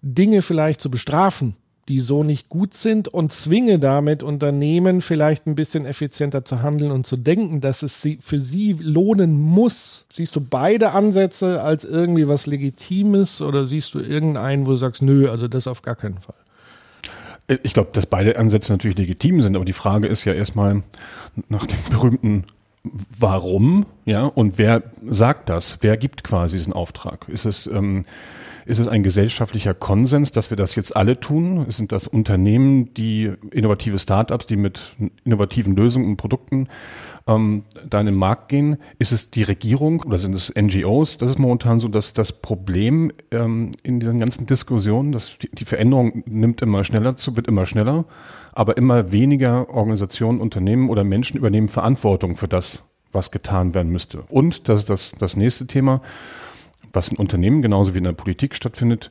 Dinge 0.02 0.42
vielleicht 0.42 0.80
zu 0.80 0.90
bestrafen 0.90 1.56
die 1.88 2.00
so 2.00 2.22
nicht 2.22 2.48
gut 2.48 2.74
sind 2.74 3.08
und 3.08 3.32
zwinge 3.32 3.78
damit 3.78 4.22
Unternehmen 4.22 5.00
vielleicht 5.00 5.46
ein 5.46 5.54
bisschen 5.54 5.86
effizienter 5.86 6.44
zu 6.44 6.62
handeln 6.62 6.92
und 6.92 7.06
zu 7.06 7.16
denken, 7.16 7.60
dass 7.60 7.82
es 7.82 8.00
sie, 8.00 8.18
für 8.20 8.38
sie 8.38 8.76
lohnen 8.80 9.40
muss. 9.40 10.04
Siehst 10.08 10.36
du 10.36 10.40
beide 10.40 10.92
Ansätze 10.92 11.62
als 11.62 11.84
irgendwie 11.84 12.28
was 12.28 12.46
Legitimes 12.46 13.42
oder 13.42 13.66
siehst 13.66 13.94
du 13.94 14.00
irgendeinen, 14.00 14.66
wo 14.66 14.70
du 14.70 14.76
sagst, 14.76 15.02
nö, 15.02 15.28
also 15.28 15.48
das 15.48 15.66
auf 15.66 15.82
gar 15.82 15.96
keinen 15.96 16.18
Fall? 16.18 16.36
Ich 17.62 17.74
glaube, 17.74 17.90
dass 17.92 18.06
beide 18.06 18.38
Ansätze 18.38 18.72
natürlich 18.72 18.96
legitim 18.96 19.42
sind, 19.42 19.56
aber 19.56 19.64
die 19.64 19.72
Frage 19.72 20.06
ist 20.06 20.24
ja 20.24 20.32
erstmal 20.32 20.82
nach 21.48 21.66
dem 21.66 21.78
berühmten 21.90 22.44
Warum, 23.18 23.84
ja, 24.06 24.24
und 24.24 24.56
wer 24.56 24.82
sagt 25.06 25.50
das? 25.50 25.78
Wer 25.82 25.98
gibt 25.98 26.24
quasi 26.24 26.56
diesen 26.56 26.72
Auftrag? 26.72 27.28
Ist 27.28 27.44
es 27.44 27.66
ähm, 27.66 28.06
ist 28.70 28.78
es 28.78 28.88
ein 28.88 29.02
gesellschaftlicher 29.02 29.74
Konsens, 29.74 30.32
dass 30.32 30.50
wir 30.50 30.56
das 30.56 30.74
jetzt 30.76 30.96
alle 30.96 31.18
tun? 31.18 31.66
Sind 31.70 31.92
das 31.92 32.06
Unternehmen, 32.06 32.94
die 32.94 33.32
innovative 33.50 33.98
Startups, 33.98 34.46
die 34.46 34.56
mit 34.56 34.96
innovativen 35.24 35.74
Lösungen 35.74 36.06
und 36.06 36.16
Produkten 36.16 36.68
ähm, 37.26 37.64
da 37.88 38.00
in 38.00 38.06
den 38.06 38.14
Markt 38.14 38.48
gehen? 38.48 38.76
Ist 38.98 39.12
es 39.12 39.30
die 39.30 39.42
Regierung 39.42 40.02
oder 40.02 40.18
sind 40.18 40.34
es 40.34 40.54
NGOs? 40.54 41.18
Das 41.18 41.30
ist 41.30 41.38
momentan 41.38 41.80
so 41.80 41.88
dass 41.88 42.12
das 42.12 42.32
Problem 42.32 43.12
ähm, 43.32 43.72
in 43.82 43.98
diesen 43.98 44.20
ganzen 44.20 44.46
Diskussionen. 44.46 45.10
Dass 45.12 45.36
die, 45.38 45.50
die 45.50 45.64
Veränderung 45.64 46.22
nimmt 46.26 46.62
immer 46.62 46.84
schneller 46.84 47.16
zu, 47.16 47.36
wird 47.36 47.48
immer 47.48 47.66
schneller, 47.66 48.04
aber 48.52 48.76
immer 48.76 49.10
weniger 49.10 49.68
Organisationen, 49.68 50.40
Unternehmen 50.40 50.88
oder 50.90 51.02
Menschen 51.02 51.36
übernehmen 51.36 51.68
Verantwortung 51.68 52.36
für 52.36 52.48
das, 52.48 52.80
was 53.10 53.32
getan 53.32 53.74
werden 53.74 53.90
müsste. 53.90 54.20
Und 54.28 54.68
das 54.68 54.80
ist 54.80 54.90
das, 54.90 55.12
das 55.18 55.36
nächste 55.36 55.66
Thema 55.66 56.00
was 56.92 57.08
in 57.08 57.16
Unternehmen 57.16 57.62
genauso 57.62 57.94
wie 57.94 57.98
in 57.98 58.04
der 58.04 58.12
Politik 58.12 58.54
stattfindet, 58.54 59.10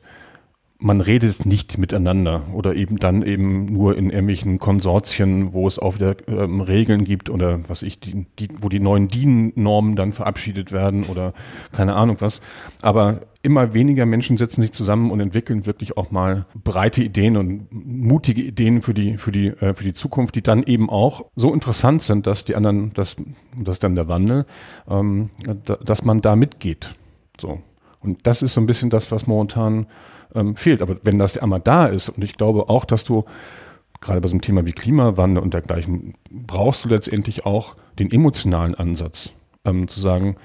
man 0.80 1.00
redet 1.00 1.44
nicht 1.44 1.76
miteinander 1.76 2.44
oder 2.52 2.74
eben 2.74 2.96
dann 2.96 3.22
eben 3.22 3.66
nur 3.66 3.96
in 3.96 4.08
irgendwelchen 4.08 4.58
Konsortien, 4.58 5.52
wo 5.52 5.66
es 5.66 5.78
auch 5.78 5.96
wieder 5.96 6.16
ähm, 6.26 6.62
Regeln 6.62 7.04
gibt 7.04 7.28
oder 7.28 7.60
was 7.68 7.82
ich, 7.82 8.00
die, 8.00 8.26
die, 8.38 8.48
wo 8.60 8.70
die 8.70 8.80
neuen 8.80 9.08
DIN-Normen 9.08 9.94
dann 9.94 10.12
verabschiedet 10.12 10.72
werden 10.72 11.04
oder 11.04 11.34
keine 11.72 11.96
Ahnung 11.96 12.16
was. 12.20 12.40
Aber 12.80 13.20
immer 13.42 13.74
weniger 13.74 14.06
Menschen 14.06 14.38
setzen 14.38 14.62
sich 14.62 14.72
zusammen 14.72 15.10
und 15.10 15.20
entwickeln 15.20 15.66
wirklich 15.66 15.98
auch 15.98 16.10
mal 16.10 16.46
breite 16.64 17.02
Ideen 17.02 17.36
und 17.36 17.68
mutige 17.70 18.42
Ideen 18.42 18.80
für 18.80 18.94
die, 18.94 19.18
für 19.18 19.32
die, 19.32 19.48
äh, 19.48 19.74
für 19.74 19.84
die 19.84 19.94
Zukunft, 19.94 20.34
die 20.34 20.42
dann 20.42 20.62
eben 20.62 20.88
auch 20.88 21.26
so 21.36 21.52
interessant 21.52 22.02
sind, 22.02 22.26
dass 22.26 22.46
die 22.46 22.56
anderen, 22.56 22.94
dass, 22.94 23.16
das 23.54 23.80
dann 23.80 23.94
der 23.96 24.08
Wandel, 24.08 24.46
ähm, 24.88 25.28
da, 25.66 25.76
dass 25.76 26.04
man 26.04 26.18
da 26.18 26.36
mitgeht. 26.36 26.94
So. 27.38 27.60
Und 28.02 28.26
das 28.26 28.42
ist 28.42 28.54
so 28.54 28.60
ein 28.60 28.66
bisschen 28.66 28.90
das, 28.90 29.12
was 29.12 29.26
momentan 29.26 29.86
ähm, 30.34 30.56
fehlt. 30.56 30.82
Aber 30.82 30.96
wenn 31.02 31.18
das 31.18 31.38
einmal 31.38 31.60
da 31.60 31.86
ist, 31.86 32.08
und 32.08 32.24
ich 32.24 32.36
glaube 32.36 32.68
auch, 32.68 32.84
dass 32.84 33.04
du 33.04 33.24
gerade 34.00 34.20
bei 34.20 34.28
so 34.28 34.32
einem 34.32 34.40
Thema 34.40 34.64
wie 34.64 34.72
Klimawandel 34.72 35.42
und 35.42 35.52
dergleichen, 35.52 36.14
brauchst 36.30 36.84
du 36.84 36.88
letztendlich 36.88 37.44
auch 37.44 37.76
den 37.98 38.10
emotionalen 38.10 38.74
Ansatz, 38.74 39.30
ähm, 39.64 39.88
zu 39.88 40.00
sagen, 40.00 40.36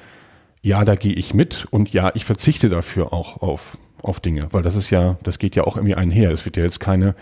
ja, 0.62 0.84
da 0.84 0.96
gehe 0.96 1.14
ich 1.14 1.34
mit 1.34 1.68
und 1.70 1.94
ja, 1.94 2.12
ich 2.16 2.26
verzichte 2.26 2.70
dafür 2.70 3.14
auch 3.14 3.42
auf, 3.42 3.78
auf 4.02 4.20
Dinge, 4.20 4.48
weil 4.52 4.64
das 4.64 4.76
ist 4.76 4.90
ja, 4.90 5.18
das 5.24 5.40
geht 5.40 5.56
ja 5.56 5.64
auch 5.64 5.78
irgendwie 5.78 5.96
einher. 5.96 6.32
Es 6.32 6.44
wird 6.44 6.58
ja 6.58 6.64
jetzt 6.64 6.80
keine 6.80 7.16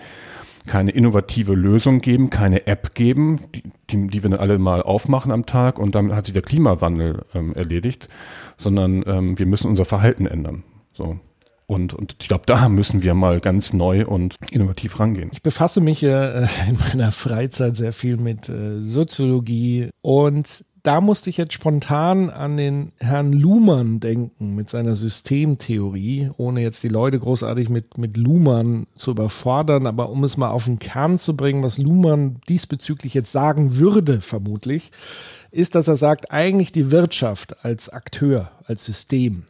keine 0.66 0.92
innovative 0.92 1.54
Lösung 1.54 2.00
geben, 2.00 2.30
keine 2.30 2.68
App 2.68 2.96
geben, 2.96 3.40
die, 3.54 3.64
die, 3.90 4.08
die 4.08 4.24
wir 4.24 4.30
dann 4.30 4.40
alle 4.40 4.58
mal 4.60 4.82
aufmachen 4.82 5.32
am 5.32 5.46
Tag 5.46 5.80
und 5.80 5.96
damit 5.96 6.14
hat 6.14 6.26
sich 6.26 6.34
der 6.34 6.42
Klimawandel 6.42 7.26
ähm, 7.34 7.54
erledigt, 7.54 8.10
sondern 8.58 9.04
ähm, 9.06 9.38
wir 9.38 9.46
müssen 9.46 9.68
unser 9.68 9.86
Verhalten 9.86 10.26
ändern. 10.26 10.64
So. 10.94 11.20
Und, 11.66 11.94
und 11.94 12.18
ich 12.22 12.28
glaube, 12.28 12.44
da 12.46 12.70
müssen 12.70 13.04
wir 13.04 13.14
mal 13.14 13.40
ganz 13.40 13.74
neu 13.74 14.06
und 14.06 14.36
innovativ 14.52 15.00
rangehen. 15.00 15.30
Ich 15.32 15.42
befasse 15.42 15.82
mich 15.82 16.04
äh, 16.04 16.44
in 16.68 16.78
meiner 16.90 17.12
Freizeit 17.12 17.76
sehr 17.76 17.94
viel 17.94 18.18
mit 18.18 18.50
äh, 18.50 18.82
Soziologie 18.82 19.90
und 20.02 20.66
da 20.84 21.00
musste 21.00 21.30
ich 21.30 21.38
jetzt 21.38 21.54
spontan 21.54 22.30
an 22.30 22.58
den 22.58 22.92
Herrn 23.00 23.32
Luhmann 23.32 24.02
denken 24.02 24.54
mit 24.54 24.70
seiner 24.70 24.98
Systemtheorie, 24.98 26.32
ohne 26.36 26.62
jetzt 26.62 26.84
die 26.84 26.90
Leute 26.90 27.18
großartig 27.20 27.70
mit, 27.70 27.98
mit 27.98 28.18
Luhmann 28.18 28.88
zu 28.98 29.12
überfordern, 29.12 29.88
aber 29.88 30.10
um 30.10 30.26
es 30.26 30.36
mal 30.36 30.50
auf 30.50 30.66
den 30.66 30.80
Kern 30.80 31.20
zu 31.20 31.38
bringen, 31.38 31.64
was 31.64 31.78
Luhmann 31.78 32.42
diesbezüglich 32.50 33.14
jetzt 33.14 33.32
sagen 33.32 33.78
würde, 33.78 34.20
vermutlich, 34.20 34.92
ist, 35.52 35.76
dass 35.76 35.88
er 35.88 35.96
sagt, 35.96 36.32
eigentlich 36.32 36.74
die 36.74 36.92
Wirtschaft 36.92 37.64
als 37.64 37.88
Akteur, 37.88 38.52
als 38.66 38.84
System 38.84 39.44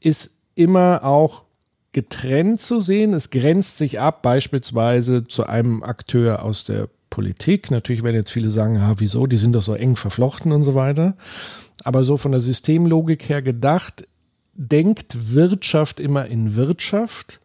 ist 0.00 0.32
immer 0.54 1.02
auch 1.02 1.44
getrennt 1.92 2.60
zu 2.60 2.80
sehen. 2.80 3.14
Es 3.14 3.30
grenzt 3.30 3.78
sich 3.78 4.00
ab, 4.00 4.20
beispielsweise 4.22 5.24
zu 5.24 5.46
einem 5.46 5.82
Akteur 5.82 6.42
aus 6.44 6.64
der 6.64 6.88
Politik. 7.12 7.70
Natürlich 7.70 8.02
werden 8.02 8.16
jetzt 8.16 8.32
viele 8.32 8.50
sagen, 8.50 8.78
ah, 8.78 8.94
wieso, 8.96 9.26
die 9.26 9.36
sind 9.36 9.52
doch 9.52 9.62
so 9.62 9.74
eng 9.74 9.96
verflochten 9.96 10.50
und 10.50 10.64
so 10.64 10.74
weiter. 10.74 11.14
Aber 11.84 12.04
so 12.04 12.16
von 12.16 12.32
der 12.32 12.40
Systemlogik 12.40 13.28
her 13.28 13.42
gedacht, 13.42 14.08
denkt 14.54 15.34
Wirtschaft 15.34 16.00
immer 16.00 16.24
in 16.24 16.56
Wirtschaft. 16.56 17.40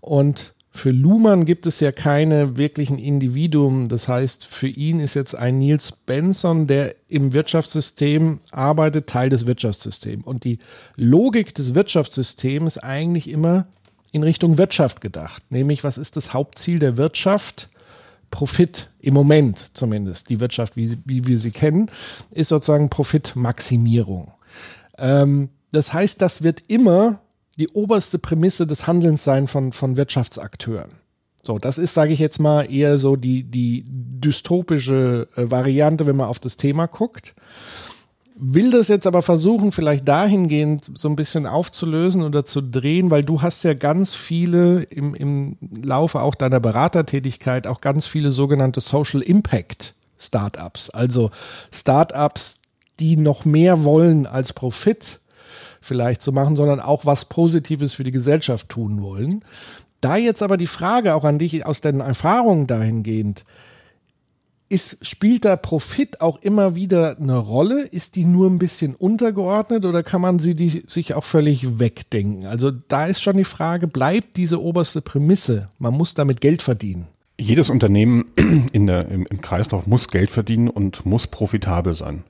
Und 0.00 0.54
für 0.70 0.92
Luhmann 0.92 1.44
gibt 1.44 1.66
es 1.66 1.80
ja 1.80 1.92
keine 1.92 2.56
wirklichen 2.56 2.96
Individuen. 2.96 3.86
Das 3.86 4.08
heißt, 4.08 4.46
für 4.46 4.68
ihn 4.68 4.98
ist 4.98 5.12
jetzt 5.12 5.34
ein 5.34 5.58
Niels 5.58 5.92
Benson, 5.92 6.66
der 6.66 6.94
im 7.08 7.34
Wirtschaftssystem 7.34 8.38
arbeitet, 8.50 9.08
Teil 9.08 9.28
des 9.28 9.44
Wirtschaftssystems. 9.44 10.24
Und 10.24 10.44
die 10.44 10.58
Logik 10.96 11.54
des 11.54 11.74
Wirtschaftssystems 11.74 12.76
ist 12.76 12.82
eigentlich 12.82 13.28
immer 13.28 13.66
in 14.10 14.22
Richtung 14.22 14.56
Wirtschaft 14.56 15.02
gedacht. 15.02 15.42
Nämlich, 15.50 15.84
was 15.84 15.98
ist 15.98 16.16
das 16.16 16.32
Hauptziel 16.32 16.78
der 16.78 16.96
Wirtschaft? 16.96 17.68
Profit 18.32 18.90
im 18.98 19.14
Moment 19.14 19.70
zumindest, 19.74 20.28
die 20.30 20.40
Wirtschaft, 20.40 20.74
wie, 20.74 20.98
wie 21.04 21.26
wir 21.28 21.38
sie 21.38 21.52
kennen, 21.52 21.88
ist 22.32 22.48
sozusagen 22.48 22.88
Profitmaximierung. 22.90 24.32
Ähm, 24.98 25.50
das 25.70 25.92
heißt, 25.92 26.20
das 26.20 26.42
wird 26.42 26.62
immer 26.66 27.20
die 27.58 27.68
oberste 27.68 28.18
Prämisse 28.18 28.66
des 28.66 28.88
Handelns 28.88 29.22
sein 29.22 29.46
von, 29.46 29.70
von 29.72 29.96
Wirtschaftsakteuren. 29.96 30.90
So, 31.44 31.58
das 31.58 31.76
ist, 31.76 31.94
sage 31.94 32.12
ich 32.12 32.18
jetzt 32.18 32.40
mal, 32.40 32.62
eher 32.72 32.98
so 32.98 33.16
die, 33.16 33.44
die 33.44 33.84
dystopische 33.86 35.28
äh, 35.36 35.50
Variante, 35.50 36.06
wenn 36.06 36.16
man 36.16 36.28
auf 36.28 36.38
das 36.38 36.56
Thema 36.56 36.86
guckt 36.86 37.34
will 38.34 38.70
das 38.70 38.88
jetzt 38.88 39.06
aber 39.06 39.22
versuchen, 39.22 39.72
vielleicht 39.72 40.08
dahingehend 40.08 40.90
so 40.94 41.08
ein 41.08 41.16
bisschen 41.16 41.46
aufzulösen 41.46 42.22
oder 42.22 42.44
zu 42.44 42.60
drehen, 42.60 43.10
weil 43.10 43.22
du 43.22 43.42
hast 43.42 43.62
ja 43.62 43.74
ganz 43.74 44.14
viele 44.14 44.82
im, 44.84 45.14
im 45.14 45.56
Laufe 45.82 46.20
auch 46.20 46.34
deiner 46.34 46.60
Beratertätigkeit 46.60 47.66
auch 47.66 47.80
ganz 47.80 48.06
viele 48.06 48.32
sogenannte 48.32 48.80
Social 48.80 49.22
Impact 49.22 49.94
Startups. 50.18 50.90
Also 50.90 51.30
Startups, 51.72 52.60
die 53.00 53.16
noch 53.16 53.44
mehr 53.44 53.84
wollen 53.84 54.26
als 54.26 54.52
Profit 54.52 55.20
vielleicht 55.80 56.22
zu 56.22 56.32
machen, 56.32 56.56
sondern 56.56 56.80
auch 56.80 57.04
was 57.04 57.24
Positives 57.24 57.94
für 57.94 58.04
die 58.04 58.12
Gesellschaft 58.12 58.68
tun 58.68 59.02
wollen. 59.02 59.44
Da 60.00 60.16
jetzt 60.16 60.42
aber 60.42 60.56
die 60.56 60.66
Frage 60.66 61.14
auch 61.14 61.24
an 61.24 61.38
dich 61.38 61.66
aus 61.66 61.80
deinen 61.80 62.00
Erfahrungen 62.00 62.66
dahingehend, 62.66 63.44
ist, 64.72 65.06
spielt 65.06 65.44
da 65.44 65.56
Profit 65.56 66.22
auch 66.22 66.40
immer 66.40 66.74
wieder 66.74 67.18
eine 67.18 67.36
Rolle? 67.36 67.82
Ist 67.82 68.16
die 68.16 68.24
nur 68.24 68.48
ein 68.48 68.58
bisschen 68.58 68.94
untergeordnet 68.94 69.84
oder 69.84 70.02
kann 70.02 70.22
man 70.22 70.38
sie 70.38 70.56
die, 70.56 70.82
sich 70.86 71.14
auch 71.14 71.24
völlig 71.24 71.78
wegdenken? 71.78 72.46
Also 72.46 72.70
da 72.70 73.06
ist 73.06 73.22
schon 73.22 73.36
die 73.36 73.44
Frage, 73.44 73.86
bleibt 73.86 74.38
diese 74.38 74.62
oberste 74.62 75.02
Prämisse, 75.02 75.68
man 75.78 75.94
muss 75.94 76.14
damit 76.14 76.40
Geld 76.40 76.62
verdienen? 76.62 77.08
Jedes 77.38 77.68
Unternehmen 77.68 78.24
in 78.72 78.86
der, 78.86 79.08
im, 79.08 79.26
im 79.26 79.40
Kreislauf 79.42 79.86
muss 79.86 80.08
Geld 80.08 80.30
verdienen 80.30 80.68
und 80.68 81.04
muss 81.04 81.26
profitabel 81.26 81.94
sein. 81.94 82.24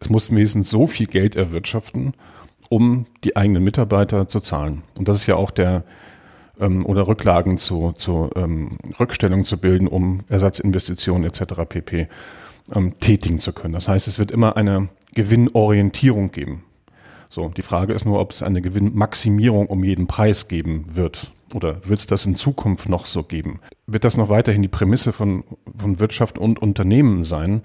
Es 0.00 0.08
muss 0.08 0.30
wenigstens 0.30 0.70
so 0.70 0.86
viel 0.86 1.06
Geld 1.06 1.36
erwirtschaften, 1.36 2.14
um 2.70 3.06
die 3.24 3.36
eigenen 3.36 3.62
Mitarbeiter 3.62 4.26
zu 4.26 4.40
zahlen. 4.40 4.82
Und 4.98 5.08
das 5.08 5.16
ist 5.16 5.26
ja 5.26 5.36
auch 5.36 5.50
der, 5.50 5.84
ähm, 6.60 6.86
oder 6.86 7.06
Rücklagen 7.06 7.58
zu, 7.58 7.92
zu 7.92 8.30
ähm, 8.36 8.78
Rückstellungen 8.98 9.44
zu 9.44 9.58
bilden, 9.58 9.88
um 9.88 10.20
Ersatzinvestitionen 10.28 11.24
etc. 11.24 11.54
pp. 11.68 12.08
Ähm, 12.74 12.98
tätigen 12.98 13.40
zu 13.40 13.52
können. 13.52 13.74
Das 13.74 13.88
heißt, 13.88 14.08
es 14.08 14.18
wird 14.18 14.30
immer 14.30 14.56
eine 14.56 14.88
Gewinnorientierung 15.14 16.30
geben. 16.30 16.64
So, 17.28 17.48
die 17.48 17.62
Frage 17.62 17.92
ist 17.92 18.04
nur, 18.04 18.20
ob 18.20 18.30
es 18.30 18.42
eine 18.42 18.62
Gewinnmaximierung 18.62 19.66
um 19.66 19.84
jeden 19.84 20.06
Preis 20.06 20.48
geben 20.48 20.86
wird. 20.94 21.32
Oder 21.52 21.86
wird 21.86 21.98
es 21.98 22.06
das 22.06 22.26
in 22.26 22.36
Zukunft 22.36 22.88
noch 22.88 23.06
so 23.06 23.22
geben? 23.22 23.60
Wird 23.86 24.04
das 24.04 24.16
noch 24.16 24.28
weiterhin 24.28 24.62
die 24.62 24.68
Prämisse 24.68 25.12
von, 25.12 25.44
von 25.76 26.00
Wirtschaft 26.00 26.38
und 26.38 26.60
Unternehmen 26.62 27.22
sein, 27.22 27.62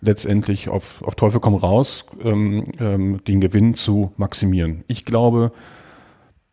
letztendlich 0.00 0.68
auf, 0.68 1.02
auf 1.02 1.14
Teufel 1.14 1.40
komm 1.40 1.54
raus, 1.54 2.06
ähm, 2.22 2.64
ähm, 2.80 3.22
den 3.24 3.40
Gewinn 3.40 3.74
zu 3.74 4.12
maximieren? 4.16 4.84
Ich 4.86 5.04
glaube, 5.04 5.52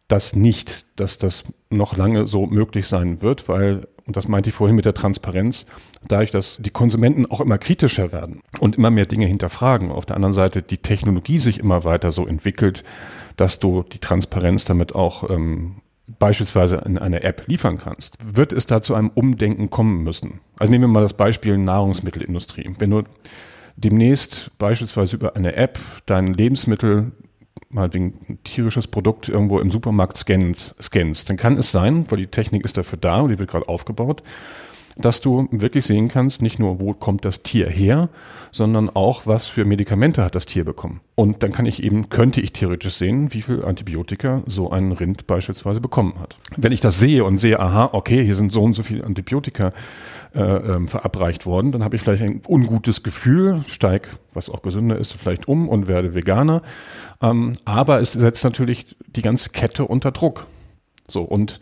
das 0.08 0.36
nicht, 0.36 0.86
dass 1.00 1.18
das 1.18 1.46
noch 1.70 1.98
lange 1.98 2.28
so 2.28 2.46
möglich 2.46 2.88
sein 2.88 3.22
wird, 3.22 3.50
weil, 3.50 3.88
und 4.06 4.16
das 4.16 4.28
meinte 4.28 4.50
ich 4.50 4.56
vorhin 4.56 4.76
mit 4.76 4.86
der 4.86 4.94
Transparenz, 4.94 5.66
dadurch, 6.08 6.32
dass 6.32 6.58
die 6.60 6.70
Konsumenten 6.70 7.26
auch 7.26 7.42
immer 7.42 7.58
kritischer 7.58 8.12
werden 8.12 8.42
und 8.60 8.76
immer 8.76 8.92
mehr 8.92 9.06
Dinge 9.06 9.26
hinterfragen, 9.26 9.92
auf 9.92 10.06
der 10.06 10.16
anderen 10.16 10.34
Seite 10.34 10.62
die 10.62 10.78
Technologie 10.78 11.40
sich 11.40 11.60
immer 11.60 11.84
weiter 11.84 12.12
so 12.12 12.28
entwickelt, 12.28 12.84
dass 13.36 13.60
du 13.60 13.84
die 13.84 14.00
Transparenz 14.00 14.66
damit 14.66 14.94
auch 14.94 15.30
ähm, 15.30 15.82
beispielsweise 16.20 16.78
in 16.86 16.98
einer 16.98 17.24
App 17.24 17.48
liefern 17.48 17.78
kannst, 17.78 18.18
wird 18.24 18.54
es 18.54 18.68
da 18.68 18.82
zu 18.82 18.94
einem 18.94 19.10
Umdenken 19.10 19.70
kommen 19.70 20.04
müssen. 20.04 20.40
Also 20.58 20.72
nehmen 20.72 20.84
wir 20.84 20.88
mal 20.88 21.02
das 21.02 21.18
Beispiel 21.18 21.58
Nahrungsmittelindustrie. 21.58 22.76
Wenn 22.78 22.92
du 22.92 23.04
demnächst 23.76 24.52
beispielsweise 24.58 25.16
über 25.16 25.36
eine 25.36 25.56
App 25.56 25.80
dein 26.06 26.34
Lebensmittel 26.34 27.12
meinetwegen 27.70 28.14
ein 28.30 28.40
tierisches 28.44 28.88
Produkt 28.88 29.30
irgendwo 29.30 29.60
im 29.60 29.72
Supermarkt 29.72 30.18
scannst, 30.18 30.76
scannst, 30.82 31.30
dann 31.30 31.38
kann 31.38 31.58
es 31.58 31.72
sein, 31.72 32.06
weil 32.10 32.20
die 32.20 32.28
Technik 32.28 32.66
ist 32.66 32.78
dafür 32.78 32.98
da 33.00 33.22
und 33.22 33.30
die 33.30 33.40
wird 33.40 33.50
gerade 33.50 33.68
aufgebaut, 33.68 34.24
dass 34.98 35.22
du 35.22 35.48
wirklich 35.52 35.86
sehen 35.86 36.08
kannst, 36.08 36.42
nicht 36.42 36.60
nur, 36.60 36.80
wo 36.80 36.94
kommt 36.94 37.26
das 37.26 37.44
Tier 37.44 37.70
her, 37.70 38.10
sondern 38.52 38.90
auch, 38.90 39.26
was 39.26 39.48
für 39.48 39.66
Medikamente 39.66 40.24
hat 40.24 40.36
das 40.36 40.46
Tier 40.46 40.64
bekommen. 40.64 41.02
Und 41.16 41.44
dann 41.44 41.52
kann 41.52 41.66
ich 41.66 41.84
eben, 41.84 42.08
könnte 42.10 42.40
ich 42.40 42.54
theoretisch 42.54 42.96
sehen, 42.96 43.34
wie 43.34 43.42
viel 43.42 43.66
Antibiotika 43.66 44.44
so 44.46 44.70
ein 44.70 44.94
Rind 44.94 45.28
beispielsweise 45.28 45.82
bekommen 45.82 46.16
hat. 46.20 46.38
Wenn 46.56 46.72
ich 46.72 46.80
das 46.80 46.98
sehe 47.00 47.26
und 47.26 47.38
sehe, 47.38 47.60
aha, 47.60 47.90
okay, 47.92 48.24
hier 48.24 48.36
sind 48.36 48.54
so 48.54 48.64
und 48.64 48.74
so 48.74 48.84
viele 48.84 49.04
Antibiotika 49.04 49.72
äh, 50.34 50.42
ähm, 50.42 50.88
verabreicht 50.88 51.46
worden, 51.46 51.74
dann 51.74 51.84
habe 51.84 51.98
ich 51.98 52.02
vielleicht 52.02 52.24
ein 52.24 52.42
ungutes 52.48 53.04
Gefühl, 53.04 53.66
steig, 53.68 54.08
was 54.34 54.50
auch 54.50 54.62
gesünder 54.62 54.98
ist, 54.98 55.14
vielleicht 55.14 55.50
um 55.50 55.68
und 55.68 55.88
werde 55.88 56.16
Veganer. 56.16 56.62
Ähm, 57.22 57.54
aber 57.66 58.00
es 58.00 58.14
setzt 58.14 58.46
natürlich 58.46 58.96
die 59.08 59.22
ganze 59.22 59.50
Kette 59.50 59.86
unter 59.86 60.12
Druck. 60.12 60.48
So, 61.08 61.22
und 61.22 61.60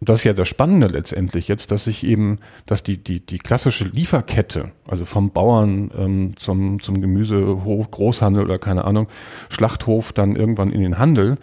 das 0.00 0.20
ist 0.20 0.24
ja 0.24 0.32
das 0.32 0.48
Spannende 0.48 0.88
letztendlich 0.88 1.48
jetzt, 1.48 1.70
dass 1.70 1.84
sich 1.84 2.04
eben, 2.04 2.38
dass 2.66 2.82
die, 2.82 3.02
die, 3.02 3.24
die 3.24 3.38
klassische 3.38 3.84
Lieferkette, 3.84 4.72
also 4.88 5.04
vom 5.04 5.30
Bauern 5.30 5.90
ähm, 5.96 6.34
zum, 6.36 6.80
zum 6.82 7.00
Gemüsehof, 7.00 7.90
Großhandel 7.90 8.44
oder 8.44 8.58
keine 8.58 8.84
Ahnung, 8.84 9.08
Schlachthof, 9.48 10.12
dann 10.12 10.36
irgendwann 10.36 10.70
in 10.70 10.80
den 10.80 10.98
Handel, 10.98 11.38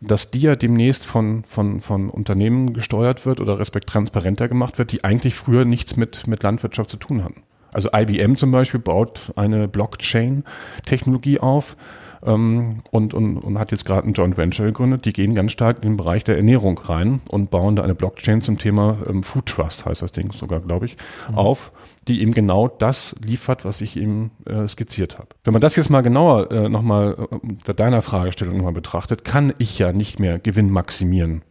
dass 0.00 0.30
die 0.30 0.40
ja 0.40 0.56
demnächst 0.56 1.06
von, 1.06 1.44
von, 1.44 1.80
von 1.80 2.10
Unternehmen 2.10 2.72
gesteuert 2.72 3.24
wird 3.24 3.40
oder 3.40 3.58
respekt 3.58 3.88
transparenter 3.88 4.48
gemacht 4.48 4.78
wird, 4.78 4.90
die 4.92 5.04
eigentlich 5.04 5.34
früher 5.34 5.64
nichts 5.64 5.96
mit, 5.96 6.26
mit 6.26 6.42
Landwirtschaft 6.42 6.90
zu 6.90 6.96
tun 6.96 7.22
hatten. 7.22 7.42
Also 7.72 7.88
IBM 7.94 8.36
zum 8.36 8.50
Beispiel 8.50 8.80
baut 8.80 9.32
eine 9.36 9.68
Blockchain-Technologie 9.68 11.38
auf, 11.38 11.76
ähm, 12.24 12.82
und, 12.90 13.14
und, 13.14 13.38
und 13.38 13.58
hat 13.58 13.70
jetzt 13.72 13.84
gerade 13.84 14.08
ein 14.08 14.12
Joint 14.12 14.36
Venture 14.36 14.66
gegründet. 14.66 15.04
Die 15.04 15.12
gehen 15.12 15.34
ganz 15.34 15.52
stark 15.52 15.78
in 15.78 15.90
den 15.90 15.96
Bereich 15.96 16.24
der 16.24 16.36
Ernährung 16.36 16.78
rein 16.78 17.20
und 17.28 17.50
bauen 17.50 17.76
da 17.76 17.82
eine 17.82 17.94
Blockchain 17.94 18.42
zum 18.42 18.58
Thema 18.58 18.98
ähm, 19.08 19.22
Food 19.22 19.46
Trust, 19.46 19.86
heißt 19.86 20.02
das 20.02 20.12
Ding 20.12 20.32
sogar, 20.32 20.60
glaube 20.60 20.86
ich, 20.86 20.96
mhm. 21.30 21.38
auf, 21.38 21.72
die 22.08 22.20
eben 22.20 22.32
genau 22.32 22.68
das 22.68 23.16
liefert, 23.24 23.64
was 23.64 23.80
ich 23.80 23.96
eben 23.96 24.30
äh, 24.46 24.66
skizziert 24.66 25.18
habe. 25.18 25.28
Wenn 25.44 25.52
man 25.52 25.60
das 25.60 25.76
jetzt 25.76 25.90
mal 25.90 26.02
genauer 26.02 26.50
äh, 26.50 26.68
nochmal 26.68 27.28
äh, 27.66 27.74
deiner 27.74 28.02
Fragestellung 28.02 28.56
nochmal 28.56 28.72
betrachtet, 28.72 29.24
kann 29.24 29.52
ich 29.58 29.78
ja 29.78 29.92
nicht 29.92 30.18
mehr 30.18 30.38
Gewinn 30.38 30.70
maximieren 30.70 31.42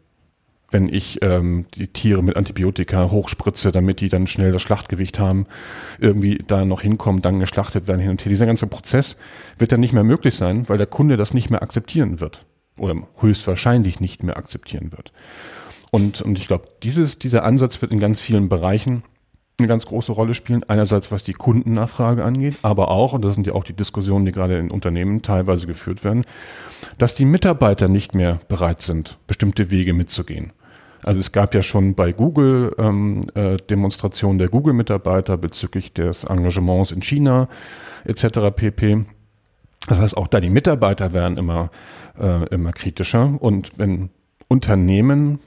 wenn 0.71 0.87
ich 0.87 1.19
ähm, 1.21 1.65
die 1.75 1.87
Tiere 1.87 2.23
mit 2.23 2.37
Antibiotika 2.37 3.11
hochspritze, 3.11 3.71
damit 3.71 3.99
die 3.99 4.09
dann 4.09 4.27
schnell 4.27 4.51
das 4.51 4.61
Schlachtgewicht 4.61 5.19
haben, 5.19 5.45
irgendwie 5.99 6.39
da 6.47 6.65
noch 6.65 6.81
hinkommen, 6.81 7.21
dann 7.21 7.39
geschlachtet 7.39 7.87
werden 7.87 7.99
hin 7.99 8.11
und 8.11 8.23
her. 8.23 8.29
Dieser 8.29 8.45
ganze 8.45 8.67
Prozess 8.67 9.19
wird 9.57 9.71
dann 9.71 9.81
nicht 9.81 9.93
mehr 9.93 10.03
möglich 10.03 10.35
sein, 10.35 10.67
weil 10.69 10.77
der 10.77 10.87
Kunde 10.87 11.17
das 11.17 11.33
nicht 11.33 11.49
mehr 11.49 11.61
akzeptieren 11.61 12.19
wird. 12.19 12.45
oder 12.77 12.95
höchstwahrscheinlich 13.19 13.99
nicht 13.99 14.23
mehr 14.23 14.37
akzeptieren 14.37 14.91
wird. 14.91 15.11
Und, 15.91 16.21
und 16.21 16.37
ich 16.37 16.47
glaube, 16.47 16.69
dieses, 16.83 17.19
dieser 17.19 17.43
Ansatz 17.43 17.81
wird 17.81 17.91
in 17.91 17.99
ganz 17.99 18.19
vielen 18.21 18.49
Bereichen 18.49 19.03
eine 19.59 19.67
ganz 19.67 19.85
große 19.85 20.11
Rolle 20.11 20.33
spielen. 20.33 20.63
Einerseits 20.67 21.11
was 21.11 21.23
die 21.23 21.33
Kundennachfrage 21.33 22.23
angeht, 22.23 22.55
aber 22.63 22.89
auch, 22.89 23.13
und 23.13 23.23
das 23.23 23.35
sind 23.35 23.45
ja 23.45 23.53
auch 23.53 23.63
die 23.63 23.73
Diskussionen, 23.73 24.25
die 24.25 24.31
gerade 24.31 24.57
in 24.57 24.71
Unternehmen 24.71 25.21
teilweise 25.21 25.67
geführt 25.67 26.03
werden, 26.03 26.25
dass 26.97 27.13
die 27.13 27.25
Mitarbeiter 27.25 27.87
nicht 27.87 28.15
mehr 28.15 28.39
bereit 28.47 28.81
sind, 28.81 29.19
bestimmte 29.27 29.69
Wege 29.69 29.93
mitzugehen. 29.93 30.53
Also 31.03 31.19
es 31.19 31.31
gab 31.31 31.53
ja 31.53 31.61
schon 31.61 31.95
bei 31.95 32.11
Google 32.11 32.75
ähm, 32.77 33.21
äh, 33.33 33.57
Demonstrationen 33.69 34.37
der 34.37 34.49
Google-Mitarbeiter 34.49 35.37
bezüglich 35.37 35.93
des 35.93 36.23
Engagements 36.23 36.91
in 36.91 37.01
China 37.01 37.47
etc. 38.05 38.51
pp. 38.55 39.05
Das 39.87 39.99
heißt, 39.99 40.15
auch 40.15 40.27
da 40.27 40.39
die 40.39 40.49
Mitarbeiter 40.49 41.13
werden 41.13 41.37
immer, 41.37 41.71
äh, 42.19 42.45
immer 42.49 42.71
kritischer. 42.71 43.35
Und 43.39 43.71
wenn 43.77 44.09
Unternehmen 44.47 45.39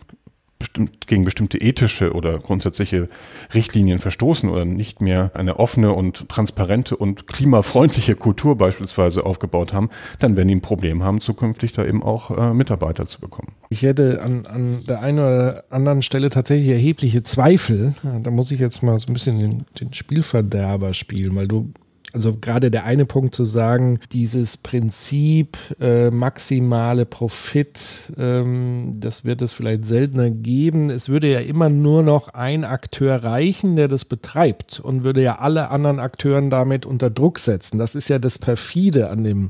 bestimmt, 0.64 1.06
gegen 1.06 1.24
bestimmte 1.24 1.58
ethische 1.58 2.12
oder 2.12 2.38
grundsätzliche 2.38 3.08
Richtlinien 3.52 3.98
verstoßen 3.98 4.48
oder 4.48 4.64
nicht 4.64 5.00
mehr 5.00 5.30
eine 5.34 5.58
offene 5.58 5.92
und 5.92 6.28
transparente 6.28 6.96
und 6.96 7.26
klimafreundliche 7.26 8.16
Kultur 8.16 8.56
beispielsweise 8.56 9.26
aufgebaut 9.26 9.72
haben, 9.72 9.90
dann 10.18 10.36
werden 10.36 10.48
die 10.48 10.56
ein 10.56 10.60
Problem 10.62 11.02
haben, 11.02 11.20
zukünftig 11.20 11.72
da 11.72 11.84
eben 11.84 12.02
auch 12.02 12.30
äh, 12.30 12.54
Mitarbeiter 12.54 13.06
zu 13.06 13.20
bekommen. 13.20 13.52
Ich 13.68 13.82
hätte 13.82 14.22
an, 14.22 14.46
an 14.46 14.84
der 14.88 15.02
einen 15.02 15.18
oder 15.18 15.64
anderen 15.70 16.02
Stelle 16.02 16.30
tatsächlich 16.30 16.68
erhebliche 16.68 17.22
Zweifel. 17.22 17.94
Da 18.22 18.30
muss 18.30 18.50
ich 18.50 18.60
jetzt 18.60 18.82
mal 18.82 18.98
so 18.98 19.08
ein 19.08 19.12
bisschen 19.12 19.38
den, 19.38 19.64
den 19.80 19.92
Spielverderber 19.92 20.94
spielen, 20.94 21.34
weil 21.36 21.48
du 21.48 21.72
also 22.14 22.36
gerade 22.36 22.70
der 22.70 22.84
eine 22.84 23.06
Punkt 23.06 23.34
zu 23.34 23.44
sagen, 23.44 23.98
dieses 24.12 24.56
Prinzip 24.56 25.58
äh, 25.80 26.10
maximale 26.10 27.06
Profit, 27.06 28.12
ähm, 28.16 28.92
das 28.96 29.24
wird 29.24 29.42
es 29.42 29.52
vielleicht 29.52 29.84
seltener 29.84 30.30
geben. 30.30 30.90
Es 30.90 31.08
würde 31.08 31.30
ja 31.30 31.40
immer 31.40 31.68
nur 31.68 32.04
noch 32.04 32.28
ein 32.28 32.64
Akteur 32.64 33.24
reichen, 33.24 33.74
der 33.74 33.88
das 33.88 34.04
betreibt 34.04 34.78
und 34.78 35.02
würde 35.02 35.22
ja 35.22 35.40
alle 35.40 35.70
anderen 35.70 35.98
Akteuren 35.98 36.50
damit 36.50 36.86
unter 36.86 37.10
Druck 37.10 37.40
setzen. 37.40 37.78
Das 37.78 37.96
ist 37.96 38.08
ja 38.08 38.20
das 38.20 38.38
perfide 38.38 39.10
an 39.10 39.24
dem 39.24 39.48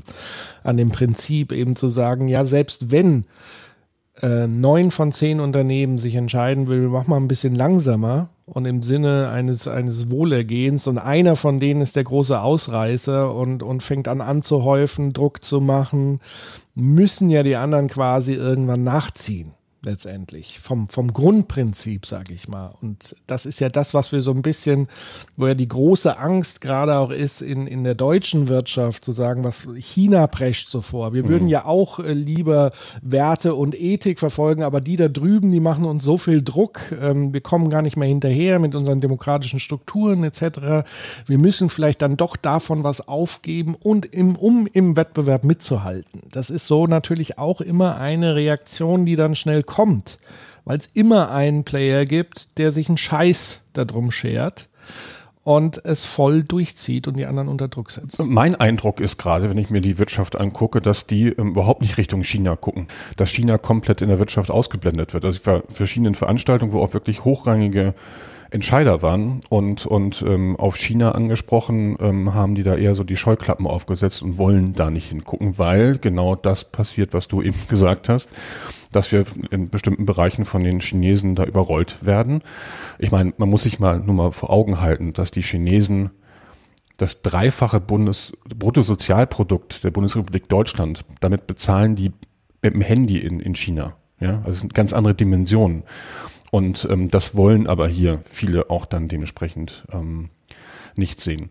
an 0.63 0.77
dem 0.77 0.89
Prinzip 0.89 1.51
eben 1.51 1.75
zu 1.75 1.89
sagen, 1.89 2.27
ja 2.27 2.45
selbst 2.45 2.89
wenn 2.89 3.25
äh, 4.23 4.47
neun 4.47 4.89
von 4.89 5.11
zehn 5.11 5.39
Unternehmen 5.39 5.99
sich 5.99 6.15
entscheiden 6.15 6.67
will, 6.67 6.87
mach 6.87 7.05
mal 7.05 7.17
ein 7.17 7.27
bisschen 7.27 7.53
langsamer, 7.53 8.29
und 8.45 8.65
im 8.65 8.81
Sinne 8.81 9.29
eines, 9.29 9.67
eines 9.67 10.09
Wohlergehens. 10.09 10.87
Und 10.87 10.97
einer 10.97 11.35
von 11.35 11.59
denen 11.59 11.81
ist 11.81 11.95
der 11.95 12.03
große 12.03 12.39
Ausreißer 12.39 13.33
und, 13.33 13.63
und 13.63 13.83
fängt 13.83 14.07
an 14.07 14.21
anzuhäufen, 14.21 15.13
Druck 15.13 15.43
zu 15.43 15.61
machen, 15.61 16.19
müssen 16.75 17.29
ja 17.29 17.43
die 17.43 17.55
anderen 17.55 17.87
quasi 17.87 18.33
irgendwann 18.33 18.83
nachziehen 18.83 19.53
letztendlich 19.85 20.59
vom, 20.59 20.89
vom 20.89 21.13
Grundprinzip, 21.13 22.05
sage 22.05 22.33
ich 22.33 22.47
mal. 22.47 22.73
Und 22.81 23.15
das 23.27 23.45
ist 23.45 23.59
ja 23.59 23.69
das, 23.69 23.93
was 23.93 24.11
wir 24.11 24.21
so 24.21 24.31
ein 24.31 24.41
bisschen, 24.41 24.87
wo 25.37 25.47
ja 25.47 25.53
die 25.53 25.67
große 25.67 26.17
Angst 26.17 26.59
gerade 26.59 26.97
auch 26.97 27.11
ist 27.11 27.41
in, 27.41 27.67
in 27.67 27.83
der 27.83 27.95
deutschen 27.95 28.49
Wirtschaft, 28.49 29.05
zu 29.05 29.11
sagen, 29.11 29.43
was 29.43 29.67
China 29.77 30.27
prescht 30.27 30.69
so 30.69 30.81
vor. 30.81 31.13
Wir 31.13 31.23
mhm. 31.23 31.27
würden 31.29 31.47
ja 31.47 31.65
auch 31.65 31.99
äh, 31.99 32.13
lieber 32.13 32.71
Werte 33.01 33.55
und 33.55 33.79
Ethik 33.79 34.19
verfolgen, 34.19 34.63
aber 34.63 34.81
die 34.81 34.97
da 34.97 35.07
drüben, 35.07 35.51
die 35.51 35.59
machen 35.59 35.85
uns 35.85 36.03
so 36.03 36.17
viel 36.17 36.41
Druck. 36.41 36.81
Ähm, 36.99 37.33
wir 37.33 37.41
kommen 37.41 37.69
gar 37.69 37.81
nicht 37.81 37.95
mehr 37.95 38.07
hinterher 38.07 38.59
mit 38.59 38.75
unseren 38.75 39.01
demokratischen 39.01 39.59
Strukturen 39.59 40.23
etc. 40.23 40.87
Wir 41.27 41.37
müssen 41.37 41.69
vielleicht 41.69 42.01
dann 42.01 42.17
doch 42.17 42.35
davon 42.35 42.83
was 42.83 43.07
aufgeben 43.07 43.75
und 43.75 44.05
im, 44.07 44.35
um 44.35 44.67
im 44.73 44.97
Wettbewerb 44.97 45.43
mitzuhalten. 45.43 46.21
Das 46.31 46.49
ist 46.49 46.67
so 46.67 46.87
natürlich 46.87 47.37
auch 47.37 47.61
immer 47.61 47.97
eine 47.97 48.35
Reaktion, 48.35 49.05
die 49.05 49.15
dann 49.15 49.35
schnell 49.35 49.61
kommt 49.63 49.74
kommt, 49.75 50.19
weil 50.63 50.77
es 50.77 50.89
immer 50.93 51.31
einen 51.31 51.65
Player 51.65 52.05
gibt, 52.05 52.57
der 52.57 52.71
sich 52.71 52.87
einen 52.87 52.97
Scheiß 52.97 53.59
darum 53.73 54.09
schert 54.09 54.69
und 55.43 55.83
es 55.85 56.05
voll 56.05 56.43
durchzieht 56.43 57.09
und 57.09 57.17
die 57.17 57.25
anderen 57.25 57.49
unter 57.49 57.67
Druck 57.67 57.91
setzt. 57.91 58.23
Mein 58.25 58.55
Eindruck 58.55 59.01
ist 59.01 59.17
gerade, 59.17 59.49
wenn 59.49 59.57
ich 59.57 59.69
mir 59.69 59.81
die 59.81 59.99
Wirtschaft 59.99 60.39
angucke, 60.39 60.79
dass 60.79 61.07
die 61.07 61.27
ähm, 61.27 61.49
überhaupt 61.49 61.81
nicht 61.81 61.97
Richtung 61.97 62.23
China 62.23 62.55
gucken, 62.55 62.87
dass 63.17 63.31
China 63.31 63.57
komplett 63.57 64.01
in 64.01 64.07
der 64.07 64.17
Wirtschaft 64.17 64.49
ausgeblendet 64.49 65.13
wird. 65.13 65.25
Also 65.25 65.37
ich 65.37 65.45
war 65.45 65.63
verschiedenen 65.69 66.15
Veranstaltungen, 66.15 66.71
wo 66.71 66.81
auch 66.81 66.93
wirklich 66.93 67.25
hochrangige 67.25 67.93
Entscheider 68.51 69.01
waren 69.01 69.41
und, 69.49 69.85
und 69.85 70.23
ähm, 70.27 70.55
auf 70.55 70.77
China 70.77 71.11
angesprochen, 71.11 71.97
ähm, 71.99 72.33
haben 72.33 72.55
die 72.55 72.63
da 72.63 72.75
eher 72.75 72.95
so 72.95 73.03
die 73.03 73.17
Scheuklappen 73.17 73.67
aufgesetzt 73.67 74.21
und 74.21 74.37
wollen 74.37 74.73
da 74.73 74.89
nicht 74.89 75.09
hingucken, 75.09 75.57
weil 75.57 75.97
genau 75.97 76.35
das 76.35 76.63
passiert, 76.63 77.13
was 77.13 77.27
du 77.27 77.41
eben 77.43 77.67
gesagt 77.67 78.09
hast 78.09 78.31
dass 78.91 79.11
wir 79.11 79.25
in 79.51 79.69
bestimmten 79.69 80.05
Bereichen 80.05 80.45
von 80.45 80.63
den 80.63 80.79
Chinesen 80.79 81.35
da 81.35 81.43
überrollt 81.43 81.97
werden. 82.05 82.41
Ich 82.97 83.11
meine, 83.11 83.33
man 83.37 83.49
muss 83.49 83.63
sich 83.63 83.77
mal 83.77 83.99
nur 83.99 84.15
mal 84.15 84.31
vor 84.31 84.49
Augen 84.49 84.79
halten, 84.79 85.11
dass 85.11 85.31
die 85.31 85.41
Chinesen 85.41 86.11
das 86.97 87.21
dreifache 87.21 87.81
Bundes 87.81 88.31
Bruttosozialprodukt 88.47 89.83
der 89.83 89.91
Bundesrepublik 89.91 90.47
Deutschland, 90.47 91.03
damit 91.19 91.45
bezahlen 91.45 91.95
die 91.95 92.13
mit 92.61 92.73
dem 92.73 92.81
Handy 92.81 93.17
in, 93.17 93.41
in 93.41 93.55
China. 93.55 93.97
Ja, 94.19 94.41
also 94.45 94.59
sind 94.59 94.73
ganz 94.73 94.93
andere 94.93 95.13
Dimensionen. 95.13 95.83
Und 96.51 96.87
ähm, 96.89 97.09
das 97.09 97.35
wollen 97.35 97.67
aber 97.67 97.87
hier 97.87 98.21
viele 98.25 98.69
auch 98.69 98.85
dann 98.85 99.07
dementsprechend 99.07 99.85
ähm, 99.91 100.29
nicht 100.95 101.21
sehen. 101.21 101.49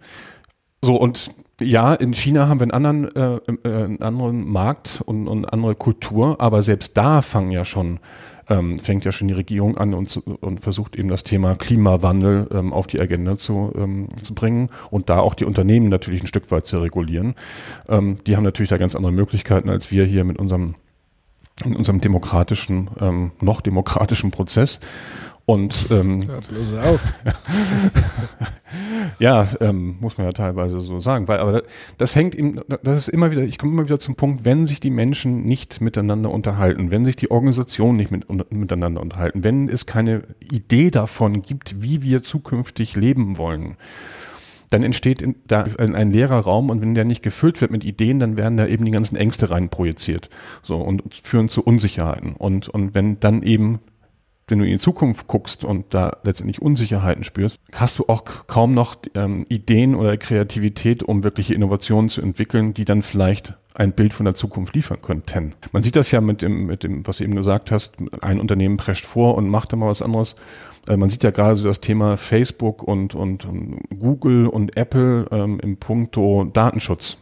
So, 0.83 0.97
und 0.97 1.31
ja, 1.61 1.95
in 1.95 2.15
China 2.15 2.49
haben 2.49 2.61
wir 2.61 2.65
einen 2.65 2.73
anderen, 2.73 3.17
äh, 3.17 3.37
äh, 3.65 3.85
einen 3.85 4.03
anderen 4.03 4.49
Markt 4.49 5.03
und, 5.05 5.29
und 5.29 5.53
andere 5.53 5.75
Kultur, 5.75 6.41
aber 6.41 6.63
selbst 6.63 6.97
da 6.97 7.23
fangen 7.23 7.53
ja 7.53 7.65
schon, 7.65 8.01
ähm, 8.49 8.79
fängt 8.81 9.05
ja 9.05 9.13
schon 9.13 9.29
die 9.29 9.35
Regierung 9.35 9.79
an 9.79 9.95
und, 9.95 10.17
und 10.17 10.61
versucht 10.61 10.97
eben 10.97 11.09
das 11.09 11.25
Thema 11.25 11.55
Klimawandel 11.55 12.49
ähm, 12.53 12.73
auf 12.73 12.87
die 12.87 13.01
Agenda 13.01 13.39
zu, 13.39 13.73
ähm, 13.77 14.09
zu 14.23 14.35
bringen 14.35 14.69
und 14.91 15.09
da 15.09 15.21
auch 15.21 15.35
die 15.35 15.45
Unternehmen 15.45 15.89
natürlich 15.89 16.23
ein 16.23 16.27
Stück 16.27 16.51
weit 16.51 16.67
zu 16.67 16.79
regulieren. 16.79 17.35
Ähm, 17.89 18.19
die 18.27 18.37
haben 18.37 18.45
natürlich 18.45 18.71
da 18.71 18.77
ganz 18.77 18.95
andere 18.95 19.13
Möglichkeiten 19.13 19.71
als 19.71 19.91
wir 19.91 20.05
hier 20.05 20.25
mit 20.25 20.39
unserem 20.39 20.75
in 21.63 21.77
unserem 21.77 22.01
demokratischen, 22.01 22.91
ähm, 23.01 23.33
noch 23.41 23.61
demokratischen 23.61 24.31
Prozess. 24.31 24.81
Und 25.47 25.91
ähm, 25.91 26.23
ja, 26.23 26.41
bloß 26.49 26.73
auf. 26.79 27.13
ja, 29.19 29.47
ähm, 29.61 29.99
muss 30.01 30.17
man 30.17 30.27
ja 30.27 30.33
teilweise 30.33 30.81
so 30.81 31.01
sagen, 31.01 31.29
weil 31.29 31.39
aber 31.39 31.65
das 31.99 32.17
hängt 32.17 32.35
ihm, 32.35 32.63
das 32.83 32.97
ist 32.97 33.09
immer 33.09 33.31
wieder, 33.31 33.43
ich 33.43 33.59
komme 33.59 33.73
immer 33.73 33.85
wieder 33.85 33.99
zum 33.99 34.15
Punkt, 34.15 34.47
wenn 34.47 34.67
sich 34.67 34.81
die 34.81 34.89
Menschen 34.89 35.45
nicht 35.45 35.83
miteinander 35.83 36.31
unterhalten, 36.31 36.91
wenn 36.91 37.05
sich 37.05 37.17
die 37.17 37.31
Organisationen 37.31 37.99
nicht 37.99 38.11
mit, 38.11 38.27
miteinander 38.53 39.03
unterhalten, 39.03 39.45
wenn 39.45 39.69
es 39.69 39.85
keine 39.85 40.23
Idee 40.41 40.91
davon 40.91 41.43
gibt, 41.43 41.83
wie 41.83 42.01
wir 42.01 42.23
zukünftig 42.23 42.97
leben 42.97 43.37
wollen, 43.37 43.77
dann 44.75 44.83
entsteht 44.83 45.25
da 45.47 45.67
ein, 45.79 46.11
leerer 46.11 46.41
Raum 46.41 46.69
und 46.69 46.81
wenn 46.81 46.97
der 46.97 47.05
nicht 47.05 47.23
gefüllt 47.23 47.61
wird 47.61 47.71
mit 47.71 47.85
Ideen, 47.85 48.19
dann 48.19 48.37
werden 48.37 48.57
da 48.57 48.67
eben 48.67 48.85
die 48.85 48.91
ganzen 48.91 49.15
Ängste 49.15 49.51
rein 49.51 49.69
projiziert. 49.69 50.31
So 50.63 50.79
und 50.79 51.03
führen 51.15 51.49
zu 51.49 51.63
Unsicherheiten. 51.63 52.33
Und, 52.33 52.69
und 52.69 52.93
wenn 52.93 53.21
dann 53.21 53.43
eben 53.43 53.79
wenn 54.49 54.59
du 54.59 54.67
in 54.67 54.73
die 54.73 54.79
Zukunft 54.79 55.27
guckst 55.27 55.65
und 55.65 55.95
da 55.95 56.19
letztendlich 56.23 56.61
Unsicherheiten 56.61 57.25
spürst, 57.25 57.61
hast 57.73 57.99
du 57.99 58.09
auch 58.09 58.25
kaum 58.47 58.75
noch 58.75 58.97
ähm, 59.15 59.47
Ideen 59.49 59.95
oder 59.95 60.19
Kreativität, 60.19 61.03
um 61.03 61.25
wirkliche 61.25 61.55
Innovationen 61.55 62.11
zu 62.11 62.21
entwickeln, 62.21 62.75
die 62.75 62.85
dann 62.85 63.01
vielleicht 63.01 63.57
ein 63.75 63.93
Bild 63.93 64.13
von 64.13 64.25
der 64.25 64.35
Zukunft 64.35 64.75
liefern 64.75 65.01
könnten. 65.01 65.55
Man 65.73 65.83
sieht 65.83 65.97
das 65.97 66.11
ja 66.11 66.21
mit 66.21 66.43
dem, 66.43 66.67
mit 66.67 66.85
dem, 66.85 67.07
was 67.07 67.19
du 67.19 67.25
eben 67.25 67.37
gesagt 67.37 67.71
hast, 67.71 67.97
ein 68.21 68.39
Unternehmen 68.39 68.77
prescht 68.77 69.07
vor 69.07 69.35
und 69.37 69.49
macht 69.49 69.73
dann 69.73 69.79
mal 69.79 69.89
was 69.89 70.03
anderes. 70.03 70.35
Äh, 70.89 70.97
man 70.97 71.11
sieht 71.11 71.23
ja 71.23 71.31
gerade 71.31 71.57
so 71.57 71.67
das 71.67 71.81
Thema 71.81 72.17
Facebook 72.17 72.83
und, 72.83 73.15
und, 73.15 73.45
und 73.45 73.81
Google 73.99 74.47
und 74.47 74.77
Apple 74.77 75.27
ähm, 75.31 75.61
im 75.61 75.77
Punkto 75.77 76.45
Datenschutz. 76.45 77.19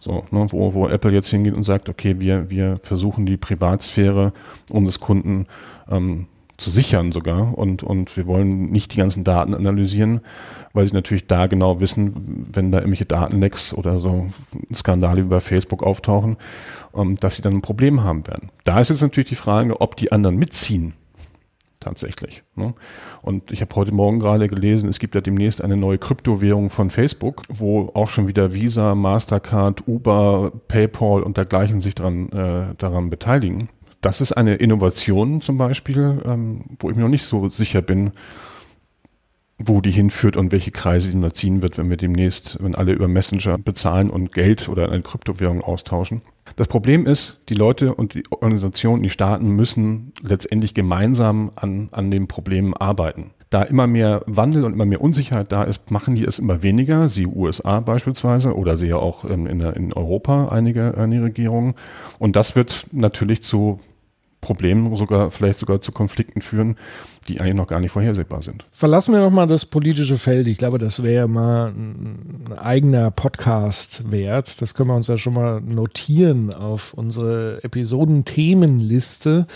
So, 0.00 0.24
ne, 0.30 0.46
wo, 0.50 0.74
wo 0.74 0.88
Apple 0.88 1.10
jetzt 1.12 1.28
hingeht 1.28 1.54
und 1.54 1.64
sagt, 1.64 1.88
okay, 1.88 2.20
wir, 2.20 2.50
wir 2.50 2.78
versuchen 2.82 3.26
die 3.26 3.36
Privatsphäre 3.36 4.32
unseres 4.70 5.00
Kunden 5.00 5.46
ähm, 5.90 6.26
zu 6.56 6.70
sichern 6.70 7.12
sogar 7.12 7.56
und, 7.56 7.82
und 7.82 8.16
wir 8.16 8.26
wollen 8.26 8.66
nicht 8.66 8.92
die 8.92 8.96
ganzen 8.96 9.22
Daten 9.24 9.54
analysieren, 9.54 10.20
weil 10.72 10.86
sie 10.86 10.92
natürlich 10.92 11.26
da 11.26 11.46
genau 11.46 11.80
wissen, 11.80 12.46
wenn 12.52 12.72
da 12.72 12.78
irgendwelche 12.78 13.06
Datenlecks 13.06 13.72
oder 13.72 13.98
so 13.98 14.30
Skandale 14.74 15.24
wie 15.24 15.28
bei 15.28 15.40
Facebook 15.40 15.82
auftauchen, 15.82 16.36
ähm, 16.94 17.16
dass 17.16 17.36
sie 17.36 17.42
dann 17.42 17.54
ein 17.54 17.62
Problem 17.62 18.04
haben 18.04 18.26
werden. 18.26 18.50
Da 18.64 18.80
ist 18.80 18.90
jetzt 18.90 19.02
natürlich 19.02 19.28
die 19.28 19.36
Frage, 19.36 19.80
ob 19.80 19.96
die 19.96 20.12
anderen 20.12 20.36
mitziehen 20.36 20.94
tatsächlich. 21.80 22.42
Ne? 22.54 22.74
Und 23.22 23.50
ich 23.50 23.60
habe 23.60 23.74
heute 23.76 23.92
Morgen 23.92 24.20
gerade 24.20 24.48
gelesen, 24.48 24.88
es 24.88 24.98
gibt 24.98 25.14
ja 25.14 25.20
demnächst 25.20 25.62
eine 25.62 25.76
neue 25.76 25.98
Kryptowährung 25.98 26.70
von 26.70 26.90
Facebook, 26.90 27.42
wo 27.48 27.90
auch 27.94 28.08
schon 28.08 28.28
wieder 28.28 28.54
Visa, 28.54 28.94
Mastercard, 28.94 29.86
Uber, 29.86 30.52
PayPal 30.68 31.22
und 31.22 31.36
dergleichen 31.36 31.80
sich 31.80 31.94
dran, 31.94 32.30
äh, 32.30 32.74
daran 32.76 33.10
beteiligen. 33.10 33.68
Das 34.00 34.20
ist 34.20 34.32
eine 34.32 34.54
Innovation 34.54 35.40
zum 35.40 35.58
Beispiel, 35.58 36.20
ähm, 36.24 36.64
wo 36.78 36.90
ich 36.90 36.96
mir 36.96 37.02
noch 37.02 37.08
nicht 37.08 37.24
so 37.24 37.48
sicher 37.48 37.82
bin, 37.82 38.12
wo 39.58 39.80
die 39.80 39.90
hinführt 39.90 40.36
und 40.36 40.52
welche 40.52 40.70
Kreise 40.70 41.10
die 41.10 41.16
nur 41.16 41.34
ziehen 41.34 41.62
wird, 41.62 41.78
wenn 41.78 41.90
wir 41.90 41.96
demnächst, 41.96 42.62
wenn 42.62 42.76
alle 42.76 42.92
über 42.92 43.08
Messenger 43.08 43.58
bezahlen 43.58 44.08
und 44.08 44.32
Geld 44.32 44.68
oder 44.68 44.90
eine 44.90 45.02
Kryptowährung 45.02 45.62
austauschen. 45.62 46.22
Das 46.56 46.68
Problem 46.68 47.06
ist, 47.06 47.40
die 47.48 47.54
Leute 47.54 47.94
und 47.94 48.14
die 48.14 48.22
Organisationen, 48.30 49.02
die 49.02 49.10
Staaten 49.10 49.50
müssen 49.50 50.12
letztendlich 50.22 50.74
gemeinsam 50.74 51.50
an, 51.56 51.88
an 51.90 52.10
den 52.10 52.28
Problemen 52.28 52.72
arbeiten. 52.74 53.32
Da 53.50 53.62
immer 53.62 53.86
mehr 53.86 54.22
Wandel 54.26 54.64
und 54.64 54.74
immer 54.74 54.84
mehr 54.84 55.00
Unsicherheit 55.00 55.50
da 55.50 55.64
ist, 55.64 55.90
machen 55.90 56.14
die 56.14 56.24
es 56.24 56.38
immer 56.38 56.62
weniger, 56.62 57.08
sie 57.08 57.26
USA 57.26 57.80
beispielsweise 57.80 58.54
oder 58.54 58.76
sie 58.76 58.88
ja 58.88 58.96
auch 58.96 59.24
in, 59.24 59.46
in 59.46 59.92
Europa 59.92 60.48
einige, 60.48 60.96
einige 60.96 61.24
Regierungen. 61.24 61.74
Und 62.18 62.36
das 62.36 62.54
wird 62.56 62.86
natürlich 62.92 63.42
zu 63.42 63.80
Problemen, 64.40 64.94
sogar 64.94 65.30
vielleicht 65.30 65.58
sogar 65.58 65.80
zu 65.80 65.92
Konflikten 65.92 66.42
führen, 66.42 66.76
die 67.28 67.40
eigentlich 67.40 67.54
noch 67.54 67.66
gar 67.66 67.80
nicht 67.80 67.92
vorhersehbar 67.92 68.42
sind. 68.42 68.64
Verlassen 68.72 69.12
wir 69.12 69.20
nochmal 69.20 69.46
das 69.46 69.66
politische 69.66 70.16
Feld. 70.16 70.46
Ich 70.46 70.58
glaube, 70.58 70.78
das 70.78 71.02
wäre 71.02 71.28
mal 71.28 71.68
ein 71.68 72.54
eigener 72.56 73.10
Podcast 73.10 74.10
wert. 74.10 74.60
Das 74.60 74.74
können 74.74 74.88
wir 74.88 74.96
uns 74.96 75.08
ja 75.08 75.18
schon 75.18 75.34
mal 75.34 75.60
notieren 75.60 76.52
auf 76.52 76.94
unsere 76.94 77.62
Episoden-Themenliste, 77.62 79.46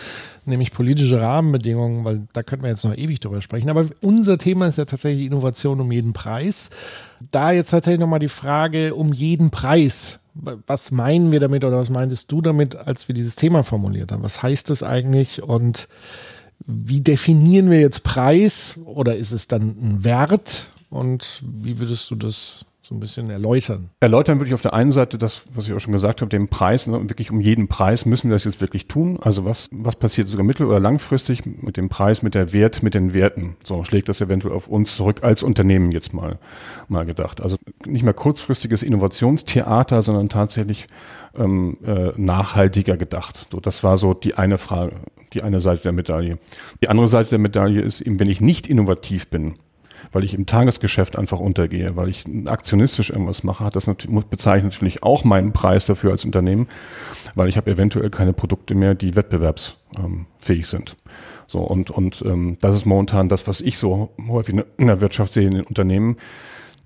nämlich 0.44 0.72
politische 0.72 1.20
Rahmenbedingungen, 1.20 2.04
weil 2.04 2.22
da 2.32 2.42
könnten 2.42 2.64
wir 2.64 2.70
jetzt 2.70 2.85
noch 2.85 2.96
ewig 2.96 3.20
drüber 3.20 3.40
sprechen. 3.40 3.70
Aber 3.70 3.87
unser 4.00 4.38
Thema 4.38 4.66
ist 4.68 4.78
ja 4.78 4.85
tatsächlich 4.85 5.26
Innovation 5.26 5.80
um 5.80 5.90
jeden 5.90 6.12
Preis. 6.12 6.70
Da 7.30 7.52
jetzt 7.52 7.70
tatsächlich 7.70 8.00
nochmal 8.00 8.18
die 8.18 8.28
Frage 8.28 8.94
um 8.94 9.12
jeden 9.12 9.50
Preis 9.50 10.18
was 10.66 10.90
meinen 10.90 11.30
wir 11.30 11.40
damit 11.40 11.62
oder 11.64 11.76
was 11.76 11.90
meintest 11.90 12.32
du 12.32 12.40
damit, 12.40 12.74
als 12.74 13.06
wir 13.06 13.14
dieses 13.14 13.37
Thema 13.37 13.62
formuliert 13.62 14.12
haben? 14.12 14.22
Was 14.22 14.42
heißt 14.42 14.70
das 14.70 14.82
eigentlich 14.82 15.42
und 15.42 15.88
wie 16.66 17.01
definieren 17.01 17.70
wir 17.70 17.81
jetzt 17.81 18.03
Preis 18.03 18.79
oder 18.85 19.16
ist 19.16 19.33
es 19.33 19.48
dann 19.48 19.62
ein 19.62 20.05
Wert? 20.05 20.68
Und 20.90 21.42
wie 21.42 21.79
würdest 21.79 22.11
du 22.11 22.16
das 22.16 22.66
so 22.85 22.97
ein 22.97 23.01
bisschen 23.01 23.31
erläutern? 23.31 23.90
Erläutern 24.01 24.40
würde 24.40 24.49
ich 24.49 24.55
auf 24.55 24.62
der 24.62 24.75
einen 24.75 24.90
Seite 24.90 25.16
das, 25.16 25.45
was 25.55 25.68
ich 25.68 25.73
auch 25.73 25.79
schon 25.79 25.92
gesagt 25.92 26.21
habe, 26.21 26.29
den 26.29 26.49
Preis, 26.49 26.88
ne, 26.88 27.09
wirklich 27.09 27.31
um 27.31 27.40
jeden 27.40 27.68
Preis 27.68 28.07
müssen 28.07 28.29
wir 28.29 28.35
das 28.35 28.42
jetzt 28.42 28.61
wirklich 28.61 28.88
tun. 28.88 29.21
Also 29.23 29.45
was, 29.45 29.68
was 29.71 29.95
passiert 29.95 30.29
sogar 30.29 30.45
mittel- 30.45 30.66
oder 30.66 30.81
langfristig 30.81 31.47
mit 31.47 31.77
dem 31.77 31.88
Preis, 31.88 32.23
mit 32.23 32.35
der 32.35 32.53
Wert, 32.53 32.83
mit 32.83 32.95
den 32.95 33.14
Werten? 33.14 33.57
So 33.62 33.85
schlägt 33.85 34.09
das 34.09 34.21
eventuell 34.21 34.53
auf 34.53 34.66
uns 34.66 34.97
zurück 34.97 35.23
als 35.23 35.45
Unternehmen 35.45 35.92
jetzt 35.92 36.12
mal, 36.12 36.40
mal 36.88 37.07
gedacht. 37.07 37.40
Also 37.40 37.57
nicht 37.87 38.03
mehr 38.03 38.14
kurzfristiges 38.14 38.83
Innovationstheater, 38.83 40.03
sondern 40.03 40.29
tatsächlich 40.29 40.88
ähm, 41.37 41.79
äh, 41.87 42.11
nachhaltiger 42.16 42.97
gedacht. 42.97 43.47
So, 43.53 43.61
das 43.61 43.85
war 43.85 43.97
so 43.97 44.12
die 44.12 44.35
eine 44.35 44.59
Frage, 44.59 44.97
die 45.35 45.42
eine 45.42 45.61
Seite 45.61 45.83
der 45.85 45.92
Medaille. 45.92 46.38
Die 46.83 46.88
andere 46.88 47.07
Seite 47.07 47.31
der 47.31 47.38
Medaille 47.38 47.81
ist 47.81 48.01
eben, 48.01 48.18
wenn 48.18 48.29
ich 48.29 48.40
nicht 48.40 48.66
innovativ 48.66 49.29
bin, 49.29 49.55
weil 50.11 50.25
ich 50.25 50.35
im 50.35 50.47
Tagesgeschäft 50.47 51.17
einfach 51.17 51.38
untergehe, 51.38 51.97
weil 51.97 52.09
ich 52.09 52.25
aktionistisch 52.47 53.11
irgendwas 53.11 53.45
mache, 53.45 53.65
hat 53.65 53.77
das 53.77 53.87
bezeichnet 54.31 54.73
natürlich 54.73 55.03
auch 55.03 55.25
meinen 55.25 55.53
Preis 55.53 55.87
dafür 55.87 56.12
als 56.12 56.25
Unternehmen, 56.25 56.69
weil 57.35 57.49
ich 57.49 57.57
habe 57.57 57.71
eventuell 57.71 58.11
keine 58.11 58.33
Produkte 58.33 58.75
mehr, 58.75 58.95
die 58.95 59.17
wettbewerbsfähig 59.17 60.67
sind. 60.67 60.97
So, 61.47 61.61
und, 61.61 61.91
und 61.91 62.23
ähm, 62.27 62.57
das 62.61 62.77
ist 62.77 62.87
momentan 62.87 63.29
das, 63.29 63.47
was 63.47 63.61
ich 63.61 63.79
so 63.79 64.11
häufig 64.29 64.57
in 64.77 64.87
der 64.87 65.01
Wirtschaft 65.01 65.33
sehe 65.33 65.47
in 65.47 65.55
den 65.55 65.65
Unternehmen, 65.65 66.17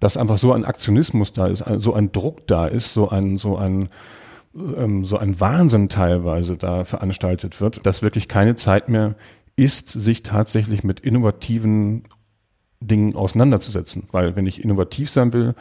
dass 0.01 0.17
einfach 0.17 0.39
so 0.39 0.53
ein 0.53 0.65
Aktionismus 0.65 1.33
da 1.33 1.47
ist, 1.47 1.65
so 1.77 1.95
ein 1.95 2.13
Druck 2.13 2.47
da 2.47 2.67
ist, 2.67 2.93
so 2.93 3.09
ein, 3.09 3.39
so 3.39 3.57
ein 3.57 3.89
ähm, 4.57 5.05
so 5.05 5.19
ein 5.19 5.39
Wahnsinn 5.41 5.89
teilweise 5.89 6.57
da 6.57 6.85
veranstaltet 6.85 7.61
wird, 7.61 7.87
dass 7.87 8.03
wirklich 8.03 8.29
keine 8.29 8.57
Zeit 8.57 8.89
mehr 8.89 9.15
ist, 9.57 9.91
sich 9.91 10.23
tatsächlich 10.23 10.85
mit 10.85 11.01
innovativen 11.01 12.05
Dingen 12.81 13.17
auseinanderzusetzen. 13.17 14.05
Weil 14.12 14.37
wenn 14.37 14.47
ich 14.47 14.62
innovativ 14.62 15.11
sein 15.11 15.33
will, 15.33 15.55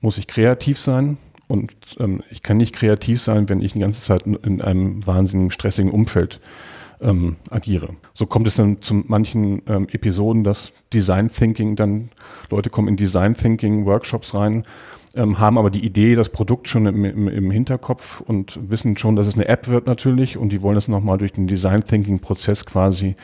muss 0.00 0.18
ich 0.18 0.26
kreativ 0.26 0.78
sein. 0.78 1.18
Und 1.46 1.72
ähm, 1.98 2.22
ich 2.30 2.42
kann 2.42 2.58
nicht 2.58 2.74
kreativ 2.74 3.22
sein, 3.22 3.48
wenn 3.48 3.62
ich 3.62 3.72
die 3.72 3.78
ganze 3.78 4.02
Zeit 4.02 4.22
in 4.22 4.60
einem 4.60 5.06
wahnsinnigen 5.06 5.50
stressigen 5.50 5.90
Umfeld 5.90 6.40
ähm, 7.00 7.36
agiere. 7.50 7.90
So 8.14 8.26
kommt 8.26 8.46
es 8.46 8.56
dann 8.56 8.82
zu 8.82 8.94
manchen 9.06 9.62
ähm, 9.66 9.86
Episoden, 9.90 10.44
dass 10.44 10.72
Design 10.92 11.30
Thinking 11.30 11.76
dann, 11.76 12.10
Leute 12.50 12.70
kommen 12.70 12.88
in 12.88 12.96
Design 12.96 13.34
Thinking 13.34 13.86
Workshops 13.86 14.34
rein, 14.34 14.64
ähm, 15.14 15.38
haben 15.38 15.58
aber 15.58 15.70
die 15.70 15.84
Idee, 15.84 16.14
das 16.14 16.28
Produkt 16.28 16.68
schon 16.68 16.86
im, 16.86 17.04
im, 17.04 17.28
im, 17.28 17.50
Hinterkopf 17.50 18.20
und 18.20 18.58
wissen 18.70 18.96
schon, 18.96 19.16
dass 19.16 19.26
es 19.26 19.34
eine 19.34 19.48
App 19.48 19.68
wird 19.68 19.86
natürlich 19.86 20.36
und 20.36 20.50
die 20.50 20.62
wollen 20.62 20.76
es 20.76 20.88
nochmal 20.88 21.18
durch 21.18 21.32
den 21.32 21.46
Design 21.46 21.84
Thinking 21.84 22.20
Prozess 22.20 22.66
quasi 22.66 23.14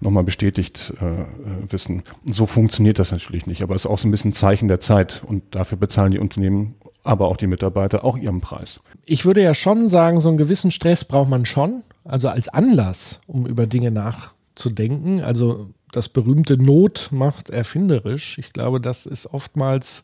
nochmal 0.00 0.24
bestätigt 0.24 0.92
äh, 1.00 1.04
äh, 1.04 1.26
wissen. 1.68 2.02
So 2.24 2.46
funktioniert 2.46 2.98
das 2.98 3.12
natürlich 3.12 3.46
nicht, 3.46 3.62
aber 3.62 3.74
es 3.74 3.84
ist 3.84 3.90
auch 3.90 3.98
so 3.98 4.08
ein 4.08 4.10
bisschen 4.10 4.32
Zeichen 4.32 4.68
der 4.68 4.80
Zeit 4.80 5.22
und 5.26 5.42
dafür 5.54 5.78
bezahlen 5.78 6.12
die 6.12 6.18
Unternehmen 6.18 6.74
aber 7.06 7.28
auch 7.28 7.36
die 7.36 7.46
Mitarbeiter 7.46 8.04
auch 8.04 8.16
ihren 8.16 8.40
Preis. 8.40 8.80
Ich 9.04 9.24
würde 9.24 9.40
ja 9.40 9.54
schon 9.54 9.88
sagen, 9.88 10.20
so 10.20 10.28
einen 10.28 10.38
gewissen 10.38 10.70
Stress 10.70 11.04
braucht 11.04 11.30
man 11.30 11.46
schon, 11.46 11.82
also 12.04 12.28
als 12.28 12.48
Anlass, 12.48 13.20
um 13.26 13.46
über 13.46 13.66
Dinge 13.66 13.92
nachzudenken. 13.92 15.20
Also 15.20 15.70
das 15.92 16.08
berühmte 16.08 16.56
Not 16.56 17.08
macht 17.10 17.50
erfinderisch. 17.50 18.38
Ich 18.38 18.52
glaube, 18.52 18.80
das 18.80 19.06
ist 19.06 19.26
oftmals 19.32 20.02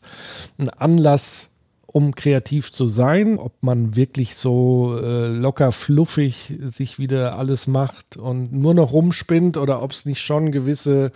ein 0.57 0.69
Anlass, 0.69 1.49
um 1.85 2.15
kreativ 2.15 2.71
zu 2.71 2.87
sein. 2.87 3.37
Ob 3.37 3.53
man 3.61 3.95
wirklich 3.95 4.35
so 4.35 4.97
äh, 5.01 5.27
locker 5.27 5.71
fluffig 5.71 6.53
sich 6.61 6.99
wieder 6.99 7.37
alles 7.37 7.67
macht 7.67 8.17
und 8.17 8.51
nur 8.51 8.73
noch 8.73 8.91
rumspinnt 8.91 9.57
oder 9.57 9.81
ob 9.81 9.91
es 9.91 10.05
nicht 10.05 10.21
schon 10.21 10.51
gewisse 10.51 11.11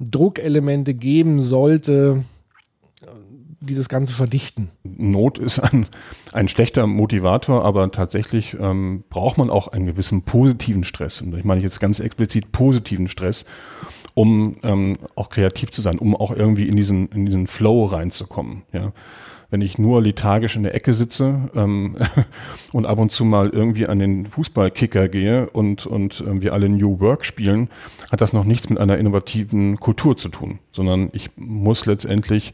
Druckelemente 0.00 0.94
geben 0.94 1.38
sollte, 1.38 2.24
die 3.60 3.74
das 3.74 3.88
Ganze 3.88 4.12
verdichten. 4.12 4.70
Not 4.84 5.38
ist 5.38 5.58
ein, 5.58 5.86
ein 6.32 6.48
schlechter 6.48 6.86
Motivator, 6.86 7.64
aber 7.64 7.90
tatsächlich 7.90 8.56
ähm, 8.60 9.04
braucht 9.08 9.38
man 9.38 9.50
auch 9.50 9.68
einen 9.68 9.86
gewissen 9.86 10.22
positiven 10.22 10.84
Stress. 10.84 11.22
Und 11.22 11.36
ich 11.36 11.44
meine 11.44 11.62
jetzt 11.62 11.80
ganz 11.80 12.00
explizit 12.00 12.52
positiven 12.52 13.08
Stress, 13.08 13.46
um 14.14 14.56
ähm, 14.62 14.96
auch 15.14 15.28
kreativ 15.28 15.70
zu 15.70 15.82
sein, 15.82 15.98
um 15.98 16.14
auch 16.14 16.30
irgendwie 16.30 16.68
in 16.68 16.76
diesen, 16.76 17.08
in 17.08 17.26
diesen 17.26 17.46
Flow 17.46 17.86
reinzukommen. 17.86 18.62
Ja 18.72 18.92
wenn 19.50 19.60
ich 19.60 19.78
nur 19.78 20.02
lethargisch 20.02 20.56
in 20.56 20.62
der 20.64 20.74
Ecke 20.74 20.94
sitze 20.94 21.50
ähm, 21.54 21.96
und 22.72 22.86
ab 22.86 22.98
und 22.98 23.12
zu 23.12 23.24
mal 23.24 23.50
irgendwie 23.50 23.86
an 23.86 23.98
den 23.98 24.26
Fußballkicker 24.26 25.08
gehe 25.08 25.48
und, 25.50 25.86
und 25.86 26.20
äh, 26.20 26.40
wir 26.40 26.52
alle 26.52 26.68
New 26.68 27.00
Work 27.00 27.24
spielen, 27.24 27.68
hat 28.10 28.20
das 28.20 28.32
noch 28.32 28.44
nichts 28.44 28.68
mit 28.68 28.78
einer 28.78 28.98
innovativen 28.98 29.78
Kultur 29.78 30.16
zu 30.16 30.28
tun, 30.28 30.58
sondern 30.72 31.10
ich 31.12 31.30
muss 31.36 31.86
letztendlich 31.86 32.52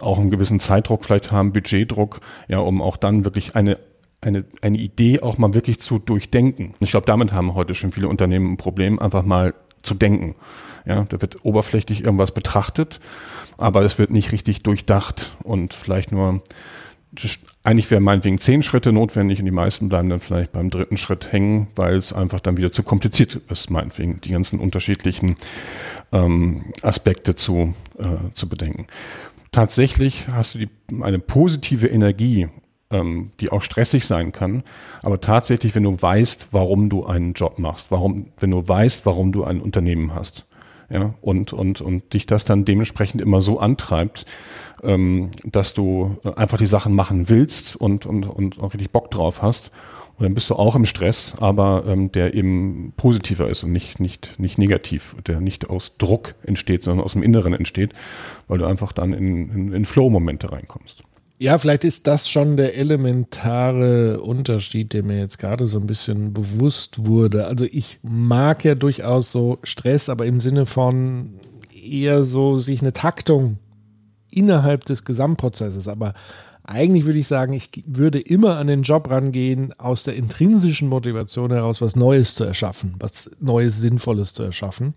auch 0.00 0.18
einen 0.18 0.30
gewissen 0.30 0.60
Zeitdruck 0.60 1.04
vielleicht 1.04 1.32
haben, 1.32 1.52
Budgetdruck, 1.52 2.20
ja, 2.48 2.58
um 2.58 2.80
auch 2.80 2.96
dann 2.96 3.24
wirklich 3.24 3.56
eine 3.56 3.78
eine, 4.22 4.44
eine 4.60 4.78
Idee 4.78 5.20
auch 5.20 5.36
mal 5.36 5.52
wirklich 5.52 5.80
zu 5.80 5.98
durchdenken. 5.98 6.74
Ich 6.80 6.92
glaube, 6.92 7.06
damit 7.06 7.32
haben 7.32 7.54
heute 7.54 7.74
schon 7.74 7.92
viele 7.92 8.08
Unternehmen 8.08 8.52
ein 8.52 8.56
Problem, 8.56 8.98
einfach 8.98 9.24
mal 9.24 9.54
zu 9.82 9.94
denken. 9.94 10.36
Ja, 10.86 11.04
da 11.08 11.20
wird 11.20 11.44
oberflächlich 11.44 12.04
irgendwas 12.04 12.32
betrachtet, 12.32 13.00
aber 13.58 13.82
es 13.82 13.98
wird 13.98 14.10
nicht 14.10 14.32
richtig 14.32 14.62
durchdacht 14.62 15.32
und 15.42 15.74
vielleicht 15.74 16.12
nur, 16.12 16.42
eigentlich 17.62 17.90
wären 17.90 18.02
meinetwegen 18.02 18.38
zehn 18.38 18.62
Schritte 18.62 18.92
notwendig 18.92 19.38
und 19.38 19.44
die 19.44 19.52
meisten 19.52 19.88
bleiben 19.88 20.08
dann 20.08 20.20
vielleicht 20.20 20.52
beim 20.52 20.70
dritten 20.70 20.96
Schritt 20.96 21.30
hängen, 21.30 21.68
weil 21.76 21.96
es 21.96 22.12
einfach 22.12 22.40
dann 22.40 22.56
wieder 22.56 22.72
zu 22.72 22.82
kompliziert 22.82 23.40
ist, 23.48 23.70
meinetwegen 23.70 24.20
die 24.22 24.30
ganzen 24.30 24.58
unterschiedlichen 24.58 25.36
ähm, 26.12 26.72
Aspekte 26.82 27.34
zu, 27.34 27.74
äh, 27.98 28.32
zu 28.34 28.48
bedenken. 28.48 28.86
Tatsächlich 29.52 30.28
hast 30.28 30.54
du 30.54 30.58
die, 30.58 30.68
eine 31.02 31.18
positive 31.18 31.86
Energie 31.86 32.48
ähm, 32.92 33.32
die 33.40 33.50
auch 33.50 33.62
stressig 33.62 34.06
sein 34.06 34.32
kann. 34.32 34.62
Aber 35.02 35.20
tatsächlich, 35.20 35.74
wenn 35.74 35.82
du 35.82 35.96
weißt, 36.00 36.48
warum 36.52 36.88
du 36.88 37.04
einen 37.06 37.32
Job 37.32 37.58
machst, 37.58 37.90
warum, 37.90 38.26
wenn 38.38 38.50
du 38.50 38.66
weißt, 38.66 39.06
warum 39.06 39.32
du 39.32 39.44
ein 39.44 39.60
Unternehmen 39.60 40.14
hast, 40.14 40.46
ja, 40.90 41.14
und, 41.22 41.54
und, 41.54 41.80
und 41.80 42.12
dich 42.12 42.26
das 42.26 42.44
dann 42.44 42.66
dementsprechend 42.66 43.22
immer 43.22 43.40
so 43.40 43.58
antreibt, 43.58 44.26
ähm, 44.82 45.30
dass 45.42 45.72
du 45.72 46.18
einfach 46.36 46.58
die 46.58 46.66
Sachen 46.66 46.94
machen 46.94 47.30
willst 47.30 47.76
und, 47.76 48.04
und, 48.04 48.26
und 48.26 48.60
auch 48.60 48.74
richtig 48.74 48.90
Bock 48.90 49.10
drauf 49.10 49.40
hast. 49.40 49.70
Und 50.22 50.26
dann 50.26 50.34
bist 50.34 50.50
du 50.50 50.54
auch 50.54 50.76
im 50.76 50.86
Stress, 50.86 51.34
aber 51.40 51.82
ähm, 51.84 52.12
der 52.12 52.34
eben 52.34 52.92
positiver 52.96 53.50
ist 53.50 53.64
und 53.64 53.72
nicht, 53.72 53.98
nicht, 53.98 54.38
nicht 54.38 54.56
negativ, 54.56 55.16
der 55.26 55.40
nicht 55.40 55.68
aus 55.68 55.96
Druck 55.98 56.36
entsteht, 56.44 56.84
sondern 56.84 57.04
aus 57.04 57.14
dem 57.14 57.24
Inneren 57.24 57.54
entsteht, 57.54 57.92
weil 58.46 58.58
du 58.58 58.64
einfach 58.64 58.92
dann 58.92 59.14
in, 59.14 59.50
in, 59.50 59.72
in 59.72 59.84
Flow-Momente 59.84 60.52
reinkommst. 60.52 61.02
Ja, 61.40 61.58
vielleicht 61.58 61.82
ist 61.82 62.06
das 62.06 62.30
schon 62.30 62.56
der 62.56 62.76
elementare 62.76 64.20
Unterschied, 64.20 64.92
der 64.92 65.02
mir 65.02 65.18
jetzt 65.18 65.38
gerade 65.38 65.66
so 65.66 65.80
ein 65.80 65.88
bisschen 65.88 66.32
bewusst 66.32 67.04
wurde. 67.04 67.46
Also 67.48 67.64
ich 67.64 67.98
mag 68.02 68.64
ja 68.64 68.76
durchaus 68.76 69.32
so 69.32 69.58
Stress, 69.64 70.08
aber 70.08 70.26
im 70.26 70.38
Sinne 70.38 70.66
von 70.66 71.34
eher 71.74 72.22
so 72.22 72.58
sich 72.58 72.80
eine 72.80 72.92
Taktung 72.92 73.58
innerhalb 74.30 74.84
des 74.84 75.04
Gesamtprozesses. 75.04 75.88
Aber 75.88 76.14
eigentlich 76.64 77.06
würde 77.06 77.18
ich 77.18 77.26
sagen, 77.26 77.52
ich 77.52 77.70
würde 77.86 78.20
immer 78.20 78.56
an 78.56 78.68
den 78.68 78.82
Job 78.82 79.10
rangehen, 79.10 79.74
aus 79.78 80.04
der 80.04 80.14
intrinsischen 80.14 80.88
Motivation 80.88 81.50
heraus 81.50 81.80
was 81.80 81.96
Neues 81.96 82.34
zu 82.34 82.44
erschaffen, 82.44 82.94
was 82.98 83.30
Neues, 83.40 83.80
Sinnvolles 83.80 84.32
zu 84.32 84.44
erschaffen. 84.44 84.94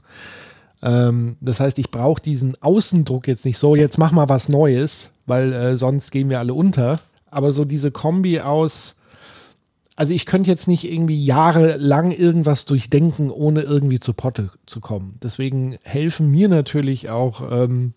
Ähm, 0.84 1.38
das 1.41 1.60
heißt, 1.60 1.80
ich 1.80 1.89
brauche 1.89 2.21
diesen 2.21 2.62
Außendruck 2.62 3.28
jetzt 3.28 3.45
nicht 3.45 3.58
so, 3.58 3.75
jetzt 3.75 3.97
mach 3.97 4.12
mal 4.12 4.30
was 4.30 4.49
Neues, 4.49 5.12
weil 5.25 5.54
äh, 5.54 5.78
sonst 5.78 6.12
gehen 6.12 6.30
wir 6.30 6.39
alle 6.39 6.54
unter. 6.54 6.99
Aber 7.32 7.51
so 7.51 7.65
diese 7.65 7.91
Kombi 7.91 8.39
aus, 8.41 8.95
also 9.95 10.13
ich 10.13 10.25
könnte 10.25 10.49
jetzt 10.49 10.67
nicht 10.67 10.89
irgendwie 10.89 11.23
jahrelang 11.23 12.12
irgendwas 12.12 12.65
durchdenken, 12.65 13.32
ohne 13.32 13.62
irgendwie 13.62 13.99
zu 13.99 14.13
Potte 14.13 14.51
zu 14.65 14.80
kommen. 14.82 15.17
Deswegen 15.23 15.78
helfen 15.84 16.30
mir 16.30 16.47
natürlich 16.47 17.10
auch, 17.10 17.41
ähm, 17.51 17.93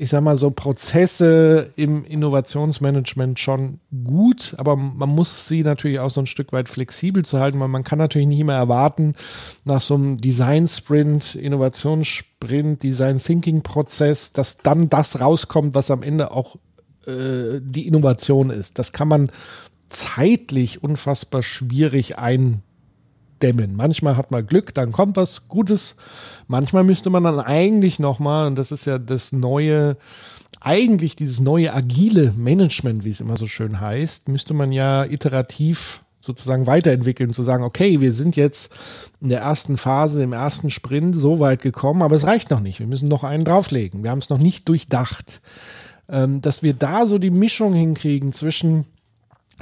ich 0.00 0.08
sag 0.08 0.22
mal, 0.22 0.38
so 0.38 0.50
Prozesse 0.50 1.72
im 1.76 2.06
Innovationsmanagement 2.06 3.38
schon 3.38 3.80
gut, 4.02 4.54
aber 4.56 4.74
man 4.74 5.10
muss 5.10 5.46
sie 5.46 5.62
natürlich 5.62 6.00
auch 6.00 6.08
so 6.08 6.22
ein 6.22 6.26
Stück 6.26 6.54
weit 6.54 6.70
flexibel 6.70 7.22
zu 7.22 7.38
halten, 7.38 7.60
weil 7.60 7.68
man 7.68 7.84
kann 7.84 7.98
natürlich 7.98 8.26
nicht 8.26 8.40
immer 8.40 8.54
erwarten, 8.54 9.12
nach 9.66 9.82
so 9.82 9.96
einem 9.96 10.18
Design-Sprint, 10.18 11.34
Innovationssprint, 11.34 12.82
Design-Thinking-Prozess, 12.82 14.32
dass 14.32 14.56
dann 14.56 14.88
das 14.88 15.20
rauskommt, 15.20 15.74
was 15.74 15.90
am 15.90 16.02
Ende 16.02 16.30
auch 16.30 16.56
äh, 17.06 17.60
die 17.60 17.86
Innovation 17.86 18.48
ist. 18.48 18.78
Das 18.78 18.92
kann 18.92 19.08
man 19.08 19.30
zeitlich 19.90 20.82
unfassbar 20.82 21.42
schwierig 21.42 22.16
eindämmen. 23.40 23.76
Manchmal 23.76 24.16
hat 24.16 24.30
man 24.30 24.46
Glück, 24.46 24.74
dann 24.74 24.92
kommt 24.92 25.16
was 25.16 25.48
Gutes. 25.48 25.96
Manchmal 26.46 26.84
müsste 26.84 27.10
man 27.10 27.24
dann 27.24 27.40
eigentlich 27.40 27.98
nochmal, 27.98 28.46
und 28.46 28.56
das 28.56 28.72
ist 28.72 28.84
ja 28.84 28.98
das 28.98 29.32
neue, 29.32 29.96
eigentlich 30.60 31.16
dieses 31.16 31.40
neue 31.40 31.72
agile 31.72 32.32
Management, 32.36 33.04
wie 33.04 33.10
es 33.10 33.20
immer 33.20 33.36
so 33.36 33.46
schön 33.46 33.80
heißt, 33.80 34.28
müsste 34.28 34.54
man 34.54 34.72
ja 34.72 35.04
iterativ 35.04 36.02
sozusagen 36.20 36.66
weiterentwickeln, 36.66 37.32
zu 37.32 37.42
sagen, 37.44 37.64
okay, 37.64 38.00
wir 38.00 38.12
sind 38.12 38.36
jetzt 38.36 38.72
in 39.22 39.30
der 39.30 39.40
ersten 39.40 39.78
Phase, 39.78 40.22
im 40.22 40.34
ersten 40.34 40.70
Sprint 40.70 41.16
so 41.16 41.40
weit 41.40 41.62
gekommen, 41.62 42.02
aber 42.02 42.16
es 42.16 42.26
reicht 42.26 42.50
noch 42.50 42.60
nicht. 42.60 42.78
Wir 42.78 42.86
müssen 42.86 43.08
noch 43.08 43.24
einen 43.24 43.44
drauflegen. 43.44 44.02
Wir 44.02 44.10
haben 44.10 44.18
es 44.18 44.28
noch 44.28 44.38
nicht 44.38 44.68
durchdacht. 44.68 45.40
Ähm, 46.10 46.42
dass 46.42 46.62
wir 46.62 46.74
da 46.74 47.06
so 47.06 47.18
die 47.18 47.30
Mischung 47.30 47.72
hinkriegen 47.72 48.32
zwischen 48.32 48.84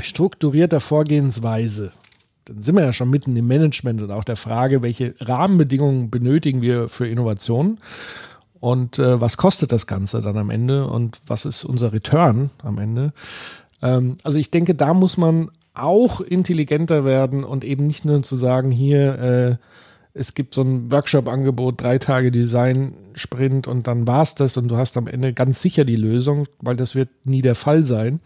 strukturierter 0.01 0.81
Vorgehensweise. 0.81 1.93
Dann 2.49 2.63
sind 2.63 2.77
wir 2.77 2.85
ja 2.85 2.93
schon 2.93 3.11
mitten 3.11 3.37
im 3.37 3.47
Management 3.47 4.01
und 4.01 4.11
auch 4.11 4.25
der 4.25 4.37
Frage, 4.37 4.83
welche 4.83 5.15
Rahmenbedingungen 5.21 6.11
benötigen 6.11 6.63
wir 6.63 6.89
für 6.89 7.07
Innovation 7.07 7.79
und 8.61 8.99
äh, 8.99 9.21
was 9.21 9.37
kostet 9.37 9.71
das 9.71 9.87
Ganze 9.87 10.21
dann 10.21 10.37
am 10.37 10.51
Ende 10.51 10.87
und 10.87 11.21
was 11.27 11.45
ist 11.45 11.65
unser 11.65 11.93
Return 11.93 12.51
am 12.63 12.79
Ende. 12.79 13.13
Ähm, 13.83 14.17
also 14.25 14.39
ich 14.39 14.51
denke, 14.51 14.75
da 14.75 14.95
muss 14.95 15.17
man 15.17 15.51
auch 15.75 16.21
intelligenter 16.21 17.05
werden 17.05 17.45
und 17.45 17.65
eben 17.65 17.87
nicht 17.87 18.05
nur 18.05 18.23
zu 18.23 18.37
sagen, 18.37 18.71
hier, 18.71 19.19
äh, 19.19 19.57
es 20.15 20.35
gibt 20.35 20.55
so 20.55 20.63
ein 20.63 20.91
Workshop-Angebot, 20.91 21.81
drei 21.81 21.99
Tage 21.99 22.33
Design-Sprint 22.33 23.69
und 23.69 23.87
dann 23.87 24.07
war's 24.07 24.35
das 24.35 24.57
und 24.57 24.69
du 24.69 24.77
hast 24.77 24.97
am 24.97 25.07
Ende 25.07 25.33
ganz 25.33 25.63
sicher 25.63 25.85
die 25.85 25.97
Lösung, 25.97 26.47
weil 26.61 26.77
das 26.77 26.95
wird 26.95 27.11
nie 27.25 27.43
der 27.43 27.55
Fall 27.55 27.85
sein 27.85 28.21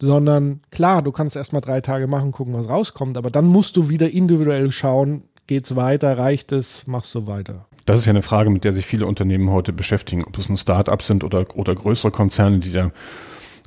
sondern 0.00 0.60
klar, 0.70 1.02
du 1.02 1.12
kannst 1.12 1.36
erstmal 1.36 1.62
drei 1.62 1.80
Tage 1.80 2.06
machen, 2.06 2.32
gucken, 2.32 2.54
was 2.54 2.68
rauskommt, 2.68 3.16
aber 3.16 3.30
dann 3.30 3.46
musst 3.46 3.76
du 3.76 3.88
wieder 3.88 4.10
individuell 4.10 4.72
schauen, 4.72 5.24
geht's 5.46 5.76
weiter, 5.76 6.16
reicht 6.18 6.52
es, 6.52 6.86
machst 6.86 7.14
du 7.14 7.26
weiter. 7.26 7.66
Das 7.86 8.00
ist 8.00 8.06
ja 8.06 8.10
eine 8.10 8.22
Frage, 8.22 8.50
mit 8.50 8.64
der 8.64 8.72
sich 8.72 8.86
viele 8.86 9.06
Unternehmen 9.06 9.50
heute 9.50 9.72
beschäftigen, 9.72 10.24
ob 10.24 10.38
es 10.38 10.48
ein 10.48 10.56
Start-up 10.56 11.02
sind 11.02 11.24
oder, 11.24 11.44
oder 11.56 11.74
größere 11.74 12.10
Konzerne, 12.10 12.58
die 12.58 12.72
da 12.72 12.92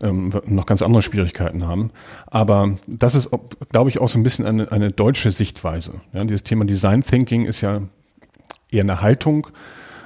ähm, 0.01 0.29
noch 0.45 0.65
ganz 0.65 0.81
andere 0.81 1.01
Schwierigkeiten 1.01 1.67
haben. 1.67 1.91
Aber 2.27 2.77
das 2.87 3.15
ist, 3.15 3.29
glaube 3.71 3.89
ich, 3.89 3.99
auch 3.99 4.07
so 4.07 4.17
ein 4.17 4.23
bisschen 4.23 4.45
eine, 4.45 4.71
eine 4.71 4.91
deutsche 4.91 5.31
Sichtweise. 5.31 6.01
Ja, 6.13 6.23
dieses 6.23 6.43
Thema 6.43 6.65
Design 6.65 7.03
Thinking 7.03 7.45
ist 7.45 7.61
ja 7.61 7.81
eher 8.71 8.83
eine 8.83 9.01
Haltung, 9.01 9.47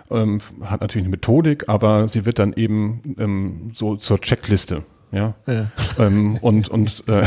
ähm, 0.10 0.40
hat 0.64 0.82
natürlich 0.82 1.06
eine 1.06 1.12
Methodik, 1.12 1.70
aber 1.70 2.08
sie 2.08 2.26
wird 2.26 2.40
dann 2.40 2.54
eben 2.54 3.16
ähm, 3.18 3.72
so 3.74 3.96
zur 3.96 4.20
Checkliste 4.20 4.84
ja. 5.12 5.34
ja. 5.48 5.72
Ähm, 6.00 6.38
und 6.42 6.70
und, 6.70 7.04
äh, 7.08 7.24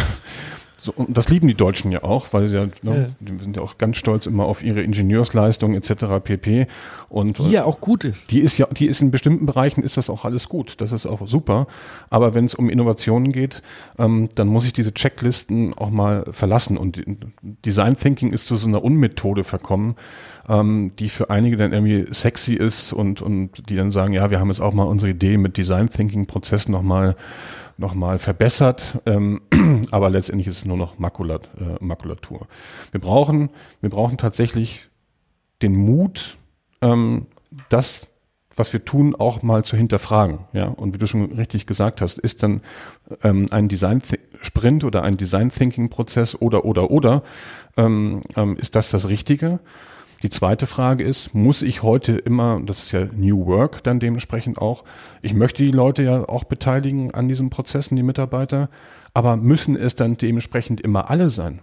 so, 0.82 0.92
und 0.96 1.14
das 1.14 1.28
lieben 1.28 1.46
die 1.46 1.54
Deutschen 1.54 1.92
ja 1.92 2.04
auch, 2.04 2.28
weil 2.32 2.48
sie 2.48 2.56
ja, 2.56 2.64
ne, 2.80 2.96
ja. 3.02 3.06
die 3.20 3.38
sind 3.42 3.54
ja 3.54 3.62
auch 3.62 3.76
ganz 3.76 3.98
stolz 3.98 4.24
immer 4.24 4.46
auf 4.46 4.62
ihre 4.62 4.80
Ingenieursleistung 4.80 5.74
etc. 5.74 6.06
pp. 6.24 6.66
Und 7.10 7.38
die 7.38 7.50
ja 7.50 7.64
auch 7.64 7.82
gut 7.82 8.04
ist. 8.04 8.30
Die 8.30 8.40
ist 8.40 8.56
ja, 8.56 8.66
die 8.66 8.86
ist 8.86 9.02
in 9.02 9.10
bestimmten 9.10 9.44
Bereichen 9.44 9.82
ist 9.82 9.98
das 9.98 10.08
auch 10.08 10.24
alles 10.24 10.48
gut. 10.48 10.80
Das 10.80 10.92
ist 10.92 11.04
auch 11.04 11.26
super. 11.28 11.66
Aber 12.08 12.32
wenn 12.32 12.46
es 12.46 12.54
um 12.54 12.70
Innovationen 12.70 13.30
geht, 13.30 13.62
ähm, 13.98 14.30
dann 14.36 14.48
muss 14.48 14.64
ich 14.64 14.72
diese 14.72 14.94
Checklisten 14.94 15.74
auch 15.74 15.90
mal 15.90 16.24
verlassen. 16.30 16.78
Und 16.78 17.02
Design 17.42 17.98
Thinking 17.98 18.32
ist 18.32 18.46
zu 18.46 18.56
so 18.56 18.66
einer 18.66 18.82
Unmethode 18.82 19.44
verkommen, 19.44 19.96
ähm, 20.48 20.92
die 20.98 21.10
für 21.10 21.28
einige 21.28 21.58
dann 21.58 21.74
irgendwie 21.74 22.06
sexy 22.10 22.54
ist 22.54 22.94
und 22.94 23.20
und 23.20 23.68
die 23.68 23.76
dann 23.76 23.90
sagen, 23.90 24.14
ja, 24.14 24.30
wir 24.30 24.40
haben 24.40 24.48
jetzt 24.48 24.62
auch 24.62 24.72
mal 24.72 24.84
unsere 24.84 25.10
Idee 25.10 25.36
mit 25.36 25.58
Design 25.58 25.90
Thinking 25.90 26.24
Prozessen 26.24 26.72
noch 26.72 26.82
mal 26.82 27.16
nochmal 27.80 28.18
verbessert, 28.18 29.00
ähm, 29.06 29.40
aber 29.90 30.10
letztendlich 30.10 30.46
ist 30.46 30.58
es 30.58 30.64
nur 30.64 30.76
noch 30.76 30.98
Makulat, 30.98 31.48
äh, 31.58 31.82
Makulatur. 31.84 32.46
Wir 32.92 33.00
brauchen, 33.00 33.50
wir 33.80 33.90
brauchen 33.90 34.18
tatsächlich 34.18 34.90
den 35.62 35.74
Mut, 35.74 36.36
ähm, 36.82 37.26
das, 37.68 38.06
was 38.54 38.72
wir 38.72 38.84
tun, 38.84 39.14
auch 39.14 39.42
mal 39.42 39.64
zu 39.64 39.76
hinterfragen. 39.76 40.40
Ja, 40.52 40.66
und 40.66 40.94
wie 40.94 40.98
du 40.98 41.06
schon 41.06 41.32
richtig 41.32 41.66
gesagt 41.66 42.02
hast, 42.02 42.18
ist 42.18 42.42
dann 42.42 42.60
ähm, 43.22 43.48
ein 43.50 43.68
Design 43.68 44.02
Sprint 44.42 44.84
oder 44.84 45.02
ein 45.02 45.16
Design 45.16 45.50
Thinking 45.50 45.88
Prozess 45.88 46.34
oder 46.34 46.64
oder 46.64 46.90
oder 46.90 47.22
ähm, 47.76 48.20
ähm, 48.36 48.56
ist 48.56 48.74
das 48.74 48.90
das 48.90 49.08
Richtige? 49.08 49.60
Die 50.22 50.30
zweite 50.30 50.66
Frage 50.66 51.02
ist, 51.04 51.34
muss 51.34 51.62
ich 51.62 51.82
heute 51.82 52.12
immer, 52.12 52.60
das 52.64 52.82
ist 52.82 52.92
ja 52.92 53.06
New 53.16 53.46
Work 53.46 53.82
dann 53.82 54.00
dementsprechend 54.00 54.58
auch, 54.58 54.84
ich 55.22 55.32
möchte 55.32 55.62
die 55.62 55.70
Leute 55.70 56.02
ja 56.02 56.28
auch 56.28 56.44
beteiligen 56.44 57.14
an 57.14 57.28
diesen 57.28 57.48
Prozessen, 57.48 57.96
die 57.96 58.02
Mitarbeiter, 58.02 58.68
aber 59.14 59.36
müssen 59.36 59.76
es 59.76 59.96
dann 59.96 60.16
dementsprechend 60.16 60.80
immer 60.80 61.10
alle 61.10 61.30
sein? 61.30 61.60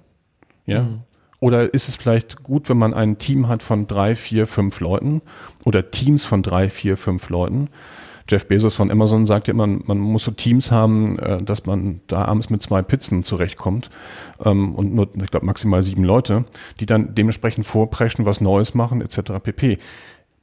Ja. 0.65 0.83
Mhm. 0.83 1.01
Oder 1.39 1.71
ist 1.71 1.87
es 1.87 1.95
vielleicht 1.95 2.41
gut, 2.41 2.67
wenn 2.67 2.77
man 2.77 2.95
ein 2.95 3.19
Team 3.19 3.47
hat 3.47 3.61
von 3.61 3.85
drei, 3.85 4.15
vier, 4.15 4.47
fünf 4.47 4.79
Leuten 4.79 5.21
oder 5.65 5.91
Teams 5.91 6.25
von 6.25 6.41
drei, 6.41 6.71
vier, 6.71 6.97
fünf 6.97 7.29
Leuten, 7.29 7.69
Jeff 8.29 8.47
Bezos 8.47 8.75
von 8.75 8.91
Amazon 8.91 9.25
sagt 9.25 9.47
ja 9.47 9.53
immer, 9.53 9.67
man 9.67 9.97
muss 9.97 10.23
so 10.23 10.31
Teams 10.31 10.71
haben, 10.71 11.17
äh, 11.19 11.41
dass 11.41 11.65
man 11.65 12.01
da 12.07 12.25
abends 12.25 12.49
mit 12.49 12.61
zwei 12.61 12.81
Pizzen 12.81 13.23
zurechtkommt 13.23 13.89
ähm, 14.43 14.75
und 14.75 14.93
nur, 14.93 15.09
ich 15.21 15.31
glaube, 15.31 15.45
maximal 15.45 15.83
sieben 15.83 16.03
Leute, 16.03 16.45
die 16.79 16.85
dann 16.85 17.15
dementsprechend 17.15 17.65
vorpreschen, 17.65 18.25
was 18.25 18.41
Neues 18.41 18.73
machen 18.73 19.01
etc. 19.01 19.33
pp. 19.41 19.77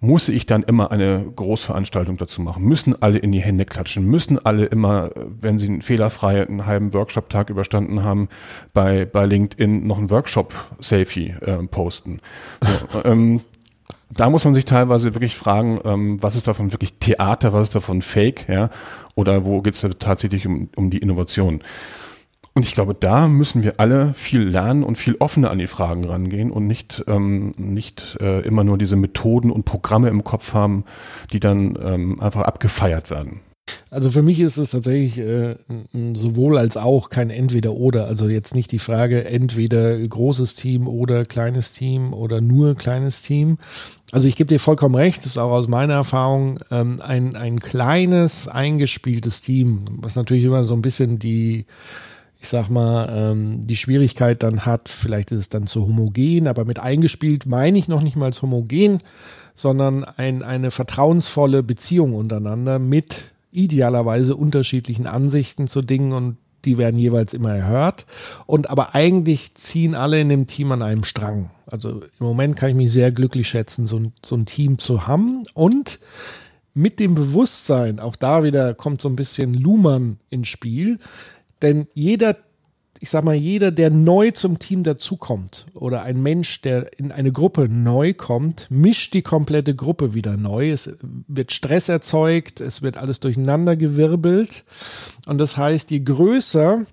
Muss 0.01 0.29
ich 0.29 0.45
dann 0.45 0.63
immer 0.65 0.91
eine 0.91 1.25
Großveranstaltung 1.35 2.19
dazu 2.19 2.43
machen? 2.43 2.65
Müssen 2.65 3.01
alle 3.01 3.19
in 3.19 3.33
die 3.33 3.41
Hände 3.41 3.65
klatschen? 3.65 4.05
Müssen 4.05 4.45
alle 4.45 4.67
immer, 4.67 5.11
wenn 5.41 5.59
sie 5.59 5.69
einen 5.69 5.81
fehlerfrei 5.81 6.47
einen 6.47 6.67
halben 6.67 6.93
Workshop-Tag 6.93 7.49
überstanden 7.49 8.03
haben, 8.03 8.29
bei, 8.75 9.07
bei 9.07 9.25
LinkedIn 9.25 9.87
noch 9.87 9.97
einen 9.97 10.11
Workshop-Selfie 10.11 11.37
äh, 11.41 11.57
posten? 11.69 12.21
So, 12.61 13.03
ähm, 13.05 13.41
da 14.11 14.31
muss 14.31 14.45
man 14.45 14.55
sich 14.55 14.65
teilweise 14.65 15.15
wirklich 15.15 15.37
fragen, 15.37 15.81
ähm, 15.85 16.23
was 16.23 16.37
ist 16.37 16.49
davon 16.49 16.73
wirklich 16.73 16.95
Theater, 16.99 17.53
was 17.53 17.65
ist 17.65 17.75
davon 17.75 18.03
Fake, 18.03 18.49
ja, 18.49 18.71
oder 19.15 19.45
wo 19.45 19.61
geht 19.63 19.75
es 19.75 19.87
tatsächlich 19.99 20.47
um, 20.47 20.69
um 20.77 20.91
die 20.91 20.99
Innovation? 20.99 21.61
Und 22.57 22.65
ich 22.65 22.75
glaube, 22.75 22.95
da 22.95 23.27
müssen 23.27 23.65
wir 23.65 23.75
alle 23.79 24.15
viel 24.15 24.43
lernen 24.43 24.85
und 24.85 24.97
viel 24.97 25.17
offener 25.19 25.51
an 25.51 25.59
die 25.59 25.67
Fragen 25.67 26.05
rangehen 26.05 26.53
und 26.53 26.69
nicht, 26.69 27.05
ähm, 27.09 27.51
nicht 27.57 28.17
äh, 28.21 28.43
immer 28.43 28.63
nur 28.63 28.79
diese 28.79 28.95
Methoden 28.95 29.51
und 29.51 29.65
Programme 29.65 30.09
im 30.09 30.23
Kopf 30.23 30.55
haben, 30.55 30.85
die 31.33 31.41
dann 31.41 31.77
ähm, 31.83 32.21
einfach 32.21 32.43
abgefeiert 32.43 33.11
werden. 33.11 33.41
Also 33.95 34.11
für 34.11 34.23
mich 34.23 34.41
ist 34.41 34.57
es 34.57 34.71
tatsächlich 34.71 35.19
äh, 35.19 35.55
sowohl 36.15 36.59
als 36.59 36.77
auch 36.77 37.11
kein 37.11 37.31
Entweder-Oder. 37.31 38.07
Also 38.07 38.29
jetzt 38.29 38.53
nicht 38.53 38.73
die 38.73 38.81
Frage, 38.81 39.25
entweder 39.25 39.97
großes 39.97 40.55
Team 40.55 40.89
oder 40.89 41.23
kleines 41.23 41.71
Team 41.71 42.13
oder 42.13 42.41
nur 42.41 42.75
kleines 42.75 43.23
Team. 43.23 43.57
Also 44.11 44.27
ich 44.27 44.35
gebe 44.35 44.49
dir 44.49 44.59
vollkommen 44.59 44.97
recht, 44.97 45.19
das 45.19 45.27
ist 45.27 45.39
auch 45.39 45.53
aus 45.53 45.69
meiner 45.69 45.95
Erfahrung 45.95 46.59
ähm, 46.73 47.01
ein, 47.03 47.37
ein 47.37 47.61
kleines, 47.61 48.49
eingespieltes 48.49 49.43
Team, 49.43 49.85
was 49.99 50.17
natürlich 50.17 50.43
immer 50.43 50.65
so 50.65 50.75
ein 50.75 50.83
bisschen 50.83 51.21
die, 51.21 51.65
ich 52.41 52.49
sag 52.49 52.71
mal, 52.71 53.09
ähm, 53.15 53.65
die 53.65 53.77
Schwierigkeit 53.77 54.43
dann 54.43 54.67
hat, 54.67 54.89
vielleicht 54.89 55.31
ist 55.31 55.39
es 55.39 55.49
dann 55.51 55.69
zu 55.69 55.83
homogen, 55.83 56.49
aber 56.49 56.65
mit 56.65 56.81
eingespielt 56.81 57.47
meine 57.47 57.79
ich 57.79 57.87
noch 57.87 58.03
nicht 58.03 58.17
mal 58.17 58.33
homogen, 58.43 58.99
sondern 59.55 60.03
ein, 60.03 60.43
eine 60.43 60.73
vertrauensvolle 60.73 61.63
Beziehung 61.63 62.13
untereinander 62.13 62.81
mit 62.81 63.34
idealerweise 63.55 64.37
unterschiedlichen 64.37 65.07
Ansichten 65.07 65.69
zu 65.69 65.83
Dingen 65.83 66.13
und 66.13 66.39
die 66.65 66.79
werden 66.79 66.99
jeweils 66.99 67.35
immer 67.35 67.55
erhört. 67.55 68.07
Und 68.47 68.71
aber 68.71 68.95
eigentlich 68.95 69.55
ziehen 69.55 69.95
alle 69.95 70.21
in 70.21 70.29
dem 70.29 70.47
Team 70.47 70.73
an 70.73 70.83
einem 70.83 71.05
Strang. 71.05 71.51
Also 71.67 72.01
im 72.19 72.27
Moment 72.27 72.57
kann 72.57 72.71
ich 72.71 72.75
mich 72.75 72.93
sehr 72.93 73.11
glücklich 73.11 73.49
schätzen, 73.49 73.87
so 73.87 73.99
ein, 73.99 74.13
so 74.25 74.35
ein 74.35 74.47
Team 74.47 74.79
zu 74.79 75.07
haben. 75.07 75.45
Und 75.55 75.99
mit 76.73 76.99
dem 77.01 77.15
Bewusstsein, 77.15 78.01
auch 78.01 78.17
da 78.17 78.43
wieder 78.43 78.75
kommt 78.75 79.01
so 79.01 79.09
ein 79.09 79.17
bisschen 79.17 79.55
Luhmann 79.55 80.19
ins 80.31 80.49
Spiel, 80.49 80.99
denn 81.63 81.87
jeder 81.95 82.37
ich 83.01 83.11
sag 83.11 83.25
mal, 83.25 83.35
jeder, 83.35 83.71
der 83.71 83.91
neu 83.91 84.31
zum 84.31 84.59
Team 84.59 84.83
dazukommt 84.83 85.67
oder 85.75 86.03
ein 86.03 86.23
Mensch, 86.23 86.63
der 86.63 86.99
in 86.99 87.13
eine 87.13 87.33
Gruppe 87.33 87.69
neu 87.69 88.15
kommt, 88.15 88.67
mischt 88.71 89.15
die 89.15 89.23
komplette 89.23 89.75
Gruppe 89.75 90.15
wieder 90.15 90.37
neu. 90.37 90.71
Es 90.71 90.91
wird 91.29 91.53
Stress 91.53 91.89
erzeugt, 91.89 92.61
es 92.61 92.83
wird 92.83 92.97
alles 92.97 93.21
durcheinander 93.21 93.77
gewirbelt. 93.77 94.65
Und 95.27 95.39
das 95.39 95.57
heißt, 95.57 95.91
je 95.91 96.01
größer 96.01 96.87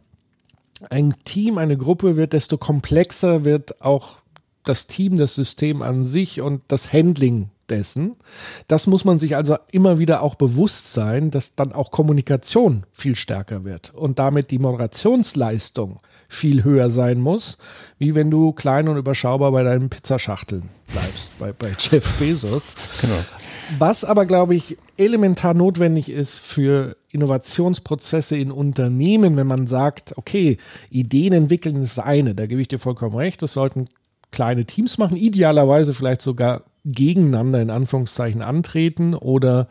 ein 0.90 1.14
Team, 1.24 1.58
eine 1.58 1.78
Gruppe 1.78 2.16
wird, 2.16 2.34
desto 2.34 2.58
komplexer 2.58 3.46
wird 3.46 3.82
auch 3.82 4.18
das 4.64 4.88
Team, 4.88 5.18
das 5.18 5.36
System 5.36 5.82
an 5.82 6.04
sich 6.04 6.42
und 6.42 6.64
das 6.68 6.92
Handling 6.92 7.50
dessen. 7.72 8.16
Das 8.68 8.86
muss 8.86 9.06
man 9.06 9.18
sich 9.18 9.36
also 9.36 9.58
immer 9.72 9.98
wieder 9.98 10.22
auch 10.22 10.36
bewusst 10.36 10.94
sein, 10.94 11.32
dass 11.32 11.56
dann 11.56 11.72
auch 11.72 11.90
Kommunikation 11.90 12.86
viel 12.92 13.16
stärker 13.16 13.64
wird 13.64 13.96
und 13.96 14.20
damit 14.20 14.52
die 14.52 14.60
Moderationsleistung 14.60 16.00
viel 16.28 16.64
höher 16.64 16.90
sein 16.90 17.20
muss, 17.20 17.58
wie 17.98 18.16
wenn 18.16 18.30
du 18.32 18.54
klein 18.54 18.88
und 18.88 18.98
überschaubar 18.98 19.52
bei 19.52 19.64
deinen 19.64 19.90
Pizzaschachteln 19.90 20.70
bleibst, 20.88 21.38
bei, 21.40 21.52
bei 21.52 21.72
Jeff 21.80 22.14
Bezos. 22.20 22.76
Genau. 23.02 23.18
Was 23.80 24.04
aber, 24.04 24.26
glaube 24.26 24.56
ich, 24.56 24.78
elementar 24.98 25.54
notwendig 25.54 26.10
ist 26.10 26.40
für 26.40 26.98
Innovationsprozesse 27.10 28.38
in 28.38 28.52
Unternehmen, 28.52 29.38
wenn 29.38 29.48
man 29.48 29.68
sagt, 29.68 30.18
okay, 30.18 30.58
Ideen 30.90 31.34
entwickeln 31.34 31.78
ist 31.78 32.00
eine, 32.00 32.36
da 32.36 32.46
gebe 32.46 32.62
ich 32.62 32.68
dir 32.68 32.80
vollkommen 32.80 33.16
recht, 33.16 33.42
das 33.42 33.54
sollten 33.54 33.88
kleine 34.32 34.66
Teams 34.66 34.98
machen, 34.98 35.18
idealerweise 35.18 35.94
vielleicht 35.94 36.22
sogar 36.22 36.64
gegeneinander 36.86 37.62
in 37.62 37.70
Anführungszeichen 37.70 38.42
antreten 38.42 39.14
oder 39.14 39.68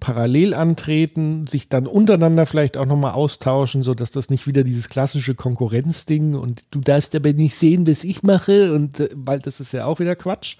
parallel 0.00 0.54
antreten, 0.54 1.46
sich 1.46 1.68
dann 1.68 1.86
untereinander 1.86 2.46
vielleicht 2.46 2.76
auch 2.76 2.86
nochmal 2.86 3.12
austauschen, 3.12 3.82
so 3.82 3.94
dass 3.94 4.10
das 4.10 4.30
nicht 4.30 4.46
wieder 4.46 4.64
dieses 4.64 4.88
klassische 4.88 5.34
Konkurrenzding 5.34 6.34
und 6.34 6.64
du 6.70 6.80
darfst 6.80 7.14
aber 7.14 7.32
nicht 7.32 7.56
sehen, 7.56 7.86
was 7.86 8.04
ich 8.04 8.22
mache 8.22 8.72
und 8.74 9.00
äh, 9.00 9.08
das 9.42 9.60
ist 9.60 9.72
ja 9.72 9.86
auch 9.86 10.00
wieder 10.00 10.16
Quatsch. 10.16 10.56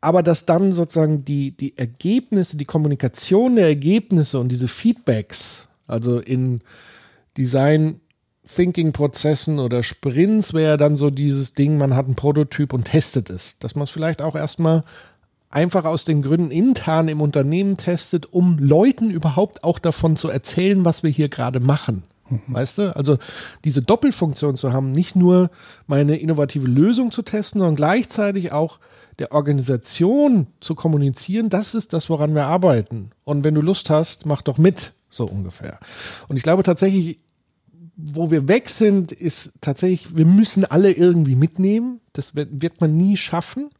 Aber 0.00 0.24
dass 0.24 0.46
dann 0.46 0.72
sozusagen 0.72 1.24
die, 1.24 1.56
die 1.56 1.78
Ergebnisse, 1.78 2.56
die 2.56 2.64
Kommunikation 2.64 3.54
der 3.54 3.68
Ergebnisse 3.68 4.40
und 4.40 4.48
diese 4.48 4.66
Feedbacks, 4.66 5.68
also 5.86 6.18
in 6.18 6.62
Design 7.36 8.00
Thinking-Prozessen 8.46 9.58
oder 9.58 9.82
Sprints 9.82 10.52
wäre 10.52 10.76
dann 10.76 10.96
so 10.96 11.10
dieses 11.10 11.54
Ding, 11.54 11.78
man 11.78 11.94
hat 11.94 12.06
einen 12.06 12.16
Prototyp 12.16 12.72
und 12.72 12.84
testet 12.84 13.30
es. 13.30 13.58
Dass 13.58 13.74
man 13.74 13.84
es 13.84 13.90
vielleicht 13.90 14.24
auch 14.24 14.34
erstmal 14.34 14.84
einfach 15.50 15.84
aus 15.84 16.04
den 16.04 16.22
Gründen 16.22 16.50
intern 16.50 17.08
im 17.08 17.20
Unternehmen 17.20 17.76
testet, 17.76 18.32
um 18.32 18.58
Leuten 18.58 19.10
überhaupt 19.10 19.64
auch 19.64 19.78
davon 19.78 20.16
zu 20.16 20.28
erzählen, 20.28 20.84
was 20.84 21.02
wir 21.02 21.10
hier 21.10 21.28
gerade 21.28 21.60
machen. 21.60 22.02
Mhm. 22.30 22.40
Weißt 22.48 22.78
du? 22.78 22.96
Also 22.96 23.18
diese 23.64 23.82
Doppelfunktion 23.82 24.56
zu 24.56 24.72
haben, 24.72 24.90
nicht 24.90 25.14
nur 25.14 25.50
meine 25.86 26.16
innovative 26.16 26.66
Lösung 26.66 27.12
zu 27.12 27.22
testen, 27.22 27.60
sondern 27.60 27.76
gleichzeitig 27.76 28.52
auch 28.52 28.80
der 29.18 29.32
Organisation 29.32 30.46
zu 30.60 30.74
kommunizieren, 30.74 31.50
das 31.50 31.74
ist 31.74 31.92
das, 31.92 32.08
woran 32.08 32.34
wir 32.34 32.46
arbeiten. 32.46 33.10
Und 33.24 33.44
wenn 33.44 33.54
du 33.54 33.60
Lust 33.60 33.90
hast, 33.90 34.24
mach 34.26 34.42
doch 34.42 34.56
mit, 34.56 34.94
so 35.10 35.26
ungefähr. 35.26 35.78
Und 36.28 36.38
ich 36.38 36.42
glaube 36.42 36.62
tatsächlich, 36.62 37.18
wo 37.96 38.30
wir 38.30 38.48
weg 38.48 38.68
sind, 38.68 39.12
ist 39.12 39.52
tatsächlich, 39.60 40.16
wir 40.16 40.26
müssen 40.26 40.64
alle 40.64 40.92
irgendwie 40.92 41.36
mitnehmen. 41.36 42.00
Das 42.12 42.34
wird, 42.34 42.80
man 42.80 42.96
nie 42.96 43.16
schaffen. 43.16 43.70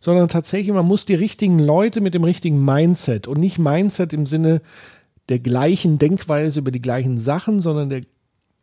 Sondern 0.00 0.28
tatsächlich, 0.28 0.72
man 0.72 0.86
muss 0.86 1.04
die 1.04 1.14
richtigen 1.14 1.58
Leute 1.58 2.00
mit 2.00 2.14
dem 2.14 2.24
richtigen 2.24 2.64
Mindset 2.64 3.28
und 3.28 3.38
nicht 3.38 3.58
Mindset 3.58 4.12
im 4.14 4.24
Sinne 4.24 4.62
der 5.28 5.40
gleichen 5.40 5.98
Denkweise 5.98 6.60
über 6.60 6.70
die 6.70 6.80
gleichen 6.80 7.18
Sachen, 7.18 7.60
sondern 7.60 7.90
der, 7.90 8.02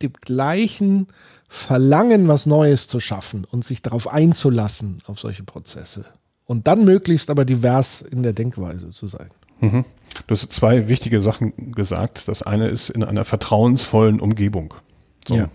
dem 0.02 0.12
gleichen 0.20 1.06
Verlangen, 1.48 2.28
was 2.28 2.46
Neues 2.46 2.88
zu 2.88 2.98
schaffen 2.98 3.44
und 3.44 3.64
sich 3.64 3.82
darauf 3.82 4.08
einzulassen, 4.08 4.98
auf 5.06 5.18
solche 5.18 5.44
Prozesse. 5.44 6.06
Und 6.44 6.66
dann 6.66 6.84
möglichst 6.84 7.30
aber 7.30 7.44
divers 7.44 8.02
in 8.02 8.22
der 8.22 8.32
Denkweise 8.32 8.90
zu 8.90 9.06
sein. 9.06 9.28
Mhm. 9.60 9.84
Du 10.26 10.32
hast 10.32 10.50
zwei 10.52 10.88
wichtige 10.88 11.20
Sachen 11.20 11.72
gesagt. 11.72 12.28
Das 12.28 12.42
eine 12.42 12.68
ist 12.68 12.90
in 12.90 13.04
einer 13.04 13.24
vertrauensvollen 13.24 14.20
Umgebung. 14.20 14.74
So. 15.26 15.36
Ja. 15.36 15.48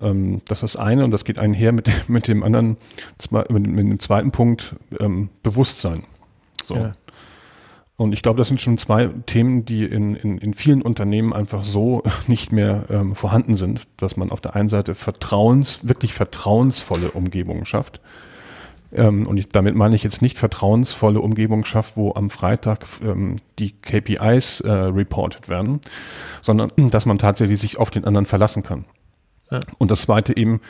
Ähm, 0.00 0.42
das 0.46 0.62
ist 0.62 0.74
das 0.74 0.80
eine 0.82 1.04
und 1.04 1.10
das 1.10 1.24
geht 1.24 1.38
einher 1.38 1.72
mit, 1.72 1.90
mit 2.08 2.28
dem 2.28 2.42
anderen, 2.42 2.76
mit, 3.30 3.66
mit 3.66 3.78
dem 3.78 4.00
zweiten 4.00 4.30
Punkt, 4.30 4.76
ähm, 4.98 5.30
Bewusstsein. 5.42 6.04
So. 6.64 6.74
Ja. 6.76 6.94
Und 7.96 8.12
ich 8.12 8.22
glaube, 8.22 8.38
das 8.38 8.46
sind 8.46 8.60
schon 8.60 8.78
zwei 8.78 9.08
Themen, 9.26 9.64
die 9.64 9.84
in, 9.84 10.14
in, 10.14 10.38
in 10.38 10.54
vielen 10.54 10.82
Unternehmen 10.82 11.32
einfach 11.32 11.64
so 11.64 12.04
nicht 12.28 12.52
mehr 12.52 12.84
ähm, 12.90 13.16
vorhanden 13.16 13.56
sind, 13.56 13.88
dass 13.96 14.16
man 14.16 14.30
auf 14.30 14.40
der 14.40 14.54
einen 14.54 14.68
Seite 14.68 14.94
vertrauens, 14.94 15.88
wirklich 15.88 16.14
vertrauensvolle 16.14 17.10
Umgebungen 17.10 17.66
schafft 17.66 18.00
ähm, 18.92 19.26
und 19.26 19.36
ich, 19.36 19.48
damit 19.48 19.74
meine 19.74 19.94
ich 19.94 20.02
jetzt 20.02 20.22
nicht 20.22 20.38
vertrauensvolle 20.38 21.20
Umgebung 21.20 21.64
schafft, 21.64 21.96
wo 21.96 22.14
am 22.14 22.30
Freitag 22.30 22.86
ähm, 23.02 23.36
die 23.58 23.72
KPIs 23.72 24.60
äh, 24.60 24.70
reported 24.70 25.48
werden, 25.48 25.80
sondern 26.42 26.72
dass 26.90 27.06
man 27.06 27.18
tatsächlich 27.18 27.60
sich 27.60 27.78
auf 27.78 27.90
den 27.90 28.04
anderen 28.04 28.26
verlassen 28.26 28.62
kann. 28.62 28.84
Ja. 29.50 29.60
Und 29.78 29.90
das 29.90 30.02
zweite 30.02 30.36
eben, 30.36 30.60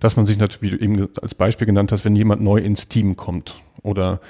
dass 0.00 0.16
man 0.16 0.26
sich 0.26 0.36
natürlich, 0.36 0.62
wie 0.62 0.76
du 0.76 0.82
eben 0.82 1.08
als 1.20 1.34
Beispiel 1.34 1.66
genannt 1.66 1.92
hast, 1.92 2.04
wenn 2.04 2.16
jemand 2.16 2.42
neu 2.42 2.58
ins 2.58 2.88
Team 2.88 3.14
kommt 3.14 3.62
oder 3.82 4.20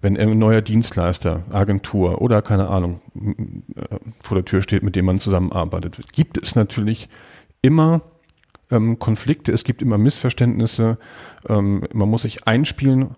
wenn 0.00 0.16
ein 0.16 0.38
neuer 0.38 0.60
Dienstleister, 0.60 1.44
Agentur 1.52 2.20
oder 2.20 2.42
keine 2.42 2.68
Ahnung 2.68 3.00
äh, 3.14 3.96
vor 4.20 4.36
der 4.36 4.44
Tür 4.44 4.62
steht, 4.62 4.82
mit 4.82 4.96
dem 4.96 5.04
man 5.04 5.20
zusammenarbeitet, 5.20 6.00
gibt 6.12 6.42
es 6.42 6.56
natürlich 6.56 7.08
immer 7.62 8.02
ähm, 8.70 8.98
Konflikte, 8.98 9.52
es 9.52 9.64
gibt 9.64 9.82
immer 9.82 9.98
Missverständnisse, 9.98 10.98
ähm, 11.48 11.84
man 11.92 12.08
muss 12.08 12.22
sich 12.22 12.46
einspielen 12.46 13.16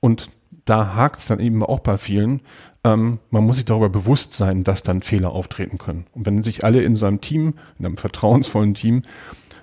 und 0.00 0.30
da 0.64 0.94
hakt 0.94 1.20
es 1.20 1.26
dann 1.26 1.40
eben 1.40 1.62
auch 1.64 1.80
bei 1.80 1.98
vielen. 1.98 2.42
Ähm, 2.84 3.18
man 3.30 3.44
muss 3.44 3.56
sich 3.56 3.64
darüber 3.64 3.88
bewusst 3.88 4.34
sein, 4.34 4.64
dass 4.64 4.82
dann 4.82 5.02
Fehler 5.02 5.32
auftreten 5.32 5.78
können. 5.78 6.06
Und 6.12 6.26
wenn 6.26 6.42
sich 6.42 6.64
alle 6.64 6.82
in 6.82 6.96
seinem 6.96 7.20
Team, 7.20 7.54
in 7.78 7.86
einem 7.86 7.96
vertrauensvollen 7.96 8.74
Team, 8.74 9.02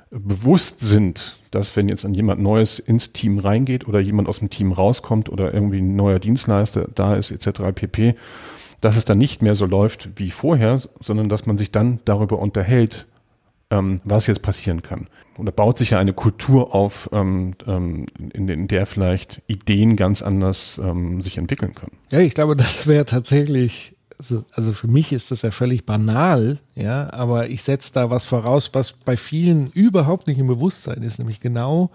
bewusst 0.09 0.79
sind, 0.79 1.39
dass 1.51 1.75
wenn 1.75 1.89
jetzt 1.89 2.05
an 2.05 2.13
jemand 2.13 2.41
Neues 2.41 2.79
ins 2.79 3.11
Team 3.13 3.39
reingeht 3.39 3.87
oder 3.87 3.99
jemand 3.99 4.29
aus 4.29 4.39
dem 4.39 4.49
Team 4.49 4.71
rauskommt 4.71 5.29
oder 5.29 5.53
irgendwie 5.53 5.79
ein 5.79 5.95
neuer 5.95 6.19
Dienstleister 6.19 6.87
da 6.93 7.15
ist 7.15 7.31
etc. 7.31 7.61
pp, 7.73 8.15
dass 8.79 8.95
es 8.95 9.05
dann 9.05 9.17
nicht 9.17 9.41
mehr 9.41 9.55
so 9.55 9.65
läuft 9.65 10.09
wie 10.15 10.31
vorher, 10.31 10.79
sondern 11.01 11.29
dass 11.29 11.45
man 11.45 11.57
sich 11.57 11.71
dann 11.71 11.99
darüber 12.05 12.39
unterhält, 12.39 13.07
ähm, 13.69 14.01
was 14.03 14.27
jetzt 14.27 14.41
passieren 14.41 14.81
kann. 14.81 15.07
Und 15.37 15.45
da 15.45 15.51
baut 15.51 15.77
sich 15.77 15.91
ja 15.91 15.99
eine 15.99 16.13
Kultur 16.13 16.73
auf, 16.73 17.09
ähm, 17.11 17.53
ähm, 17.67 18.05
in, 18.33 18.47
in, 18.47 18.67
der 18.67 18.85
vielleicht 18.85 19.41
Ideen 19.47 19.95
ganz 19.95 20.21
anders 20.21 20.79
ähm, 20.81 21.21
sich 21.21 21.37
entwickeln 21.37 21.75
können. 21.75 21.97
Ja, 22.09 22.19
ich 22.19 22.33
glaube, 22.33 22.55
das 22.55 22.87
wäre 22.87 23.05
tatsächlich, 23.05 23.95
also, 24.51 24.71
für 24.71 24.87
mich 24.87 25.13
ist 25.13 25.29
das 25.29 25.43
ja 25.43 25.51
völlig 25.51 25.85
banal, 25.85 26.57
ja, 26.73 27.11
aber 27.13 27.49
ich 27.49 27.61
setze 27.61 27.93
da 27.93 28.09
was 28.09 28.25
voraus, 28.25 28.71
was 28.73 28.93
bei 28.93 29.15
vielen 29.15 29.67
überhaupt 29.67 30.27
nicht 30.27 30.39
im 30.39 30.47
Bewusstsein 30.47 31.03
ist, 31.03 31.19
nämlich 31.19 31.39
genau 31.39 31.91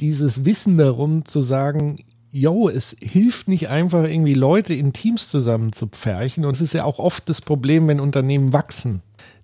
dieses 0.00 0.44
Wissen 0.44 0.76
darum 0.76 1.24
zu 1.24 1.40
sagen, 1.42 1.96
yo, 2.30 2.68
es 2.68 2.96
hilft 3.00 3.46
nicht 3.46 3.68
einfach 3.68 4.04
irgendwie 4.04 4.34
Leute 4.34 4.74
in 4.74 4.92
Teams 4.92 5.28
zusammen 5.28 5.72
zu 5.72 5.86
pferchen. 5.86 6.44
Und 6.44 6.56
es 6.56 6.62
ist 6.62 6.74
ja 6.74 6.84
auch 6.84 6.98
oft 6.98 7.28
das 7.28 7.40
Problem, 7.40 7.86
wenn 7.88 8.00
Unternehmen 8.00 8.52
wachsen 8.52 9.02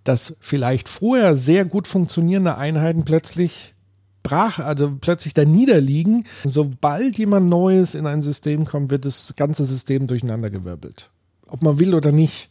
dass 0.09 0.37
vielleicht 0.41 0.89
vorher 0.89 1.37
sehr 1.37 1.67
gut 1.67 1.87
funktionierende 1.87 2.57
Einheiten 2.57 3.05
plötzlich 3.05 3.75
brach, 4.23 4.59
also 4.59 4.97
plötzlich 4.99 5.35
da 5.35 5.45
niederliegen. 5.45 6.25
Sobald 6.45 7.19
jemand 7.19 7.51
Neues 7.51 7.95
in 7.95 8.07
ein 8.07 8.23
System 8.23 8.65
kommt, 8.65 8.89
wird 8.89 9.05
das 9.05 9.35
ganze 9.37 9.67
System 9.67 10.07
durcheinandergewirbelt. 10.07 11.11
Ob 11.49 11.63
man 11.63 11.79
will 11.79 11.95
oder 11.95 12.11
nicht. 12.11 12.49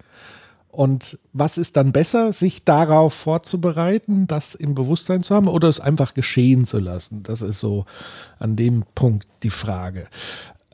Und 0.70 1.18
was 1.34 1.58
ist 1.58 1.78
dann 1.78 1.92
besser, 1.92 2.32
sich 2.32 2.64
darauf 2.64 3.16
vorzubereiten, 3.16 4.28
das 4.28 4.54
im 4.54 4.76
Bewusstsein 4.76 5.24
zu 5.24 5.34
haben 5.34 5.48
oder 5.48 5.68
es 5.68 5.80
einfach 5.80 6.14
geschehen 6.14 6.66
zu 6.66 6.78
lassen? 6.78 7.24
Das 7.24 7.42
ist 7.42 7.60
so 7.60 7.86
an 8.38 8.56
dem 8.56 8.84
Punkt 8.94 9.28
die 9.42 9.50
Frage. 9.50 10.08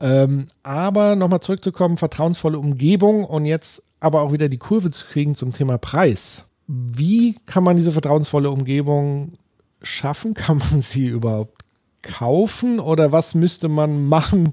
Ähm, 0.00 0.48
aber 0.62 1.16
nochmal 1.16 1.40
zurückzukommen, 1.40 1.96
vertrauensvolle 1.96 2.58
Umgebung 2.58 3.24
und 3.24 3.46
jetzt 3.46 3.82
aber 4.00 4.20
auch 4.20 4.32
wieder 4.32 4.50
die 4.50 4.58
Kurve 4.58 4.90
zu 4.90 5.06
kriegen 5.06 5.34
zum 5.34 5.50
Thema 5.50 5.78
Preis. 5.78 6.50
Wie 6.66 7.36
kann 7.46 7.64
man 7.64 7.76
diese 7.76 7.92
vertrauensvolle 7.92 8.50
Umgebung 8.50 9.34
schaffen? 9.82 10.34
Kann 10.34 10.58
man 10.58 10.82
sie 10.82 11.06
überhaupt 11.06 11.62
kaufen 12.02 12.80
oder 12.80 13.12
was 13.12 13.34
müsste 13.34 13.68
man 13.68 14.06
machen 14.06 14.52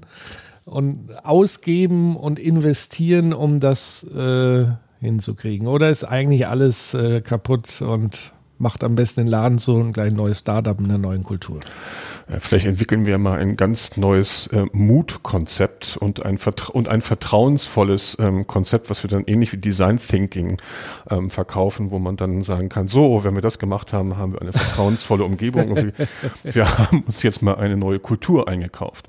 und 0.64 1.10
ausgeben 1.24 2.16
und 2.16 2.38
investieren, 2.38 3.32
um 3.32 3.60
das 3.60 4.04
äh, 4.04 4.66
hinzukriegen? 5.00 5.68
Oder 5.68 5.90
ist 5.90 6.04
eigentlich 6.04 6.46
alles 6.46 6.94
äh, 6.94 7.20
kaputt 7.20 7.82
und 7.82 8.32
macht 8.62 8.84
am 8.84 8.94
besten 8.94 9.22
den 9.22 9.26
Laden 9.26 9.58
zu 9.58 9.74
und 9.74 9.92
gleich 9.92 10.10
ein 10.10 10.16
neues 10.16 10.38
Startup 10.38 10.78
in 10.78 10.86
einer 10.86 10.98
neuen 10.98 11.24
Kultur. 11.24 11.60
Äh, 12.28 12.38
vielleicht 12.38 12.64
entwickeln 12.64 13.06
wir 13.06 13.18
mal 13.18 13.38
ein 13.38 13.56
ganz 13.56 13.96
neues 13.96 14.46
äh, 14.48 14.64
Mut-Konzept 14.72 15.96
und 15.98 16.24
ein, 16.24 16.38
und 16.72 16.88
ein 16.88 17.02
vertrauensvolles 17.02 18.16
ähm, 18.20 18.46
Konzept, 18.46 18.88
was 18.88 19.02
wir 19.02 19.10
dann 19.10 19.24
ähnlich 19.26 19.52
wie 19.52 19.56
Design 19.56 19.98
Thinking 19.98 20.58
ähm, 21.10 21.30
verkaufen, 21.30 21.90
wo 21.90 21.98
man 21.98 22.16
dann 22.16 22.42
sagen 22.42 22.68
kann, 22.68 22.86
so, 22.86 23.24
wenn 23.24 23.34
wir 23.34 23.42
das 23.42 23.58
gemacht 23.58 23.92
haben, 23.92 24.16
haben 24.16 24.32
wir 24.32 24.40
eine 24.40 24.52
vertrauensvolle 24.52 25.24
Umgebung 25.24 25.72
und 25.72 25.82
wir, 25.82 25.92
wir 26.54 26.78
haben 26.78 27.02
uns 27.06 27.22
jetzt 27.22 27.42
mal 27.42 27.56
eine 27.56 27.76
neue 27.76 27.98
Kultur 27.98 28.48
eingekauft. 28.48 29.08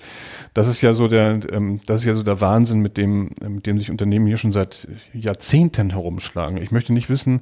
Das 0.54 0.68
ist 0.68 0.82
ja 0.82 0.94
so 0.94 1.08
der, 1.08 1.40
ähm, 1.52 1.80
das 1.86 2.02
ist 2.02 2.08
ja 2.08 2.16
so 2.16 2.24
der 2.24 2.42
Wahnsinn, 2.42 2.80
mit 2.80 2.98
dem, 2.98 3.32
mit 3.48 3.68
dem 3.68 3.78
sich 3.78 3.92
Unternehmen 3.92 4.26
hier 4.26 4.38
schon 4.38 4.52
seit 4.52 4.88
Jahrzehnten 5.14 5.92
herumschlagen. 5.92 6.58
Ich 6.58 6.72
möchte 6.72 6.94
nicht 6.94 7.10
wissen, 7.10 7.42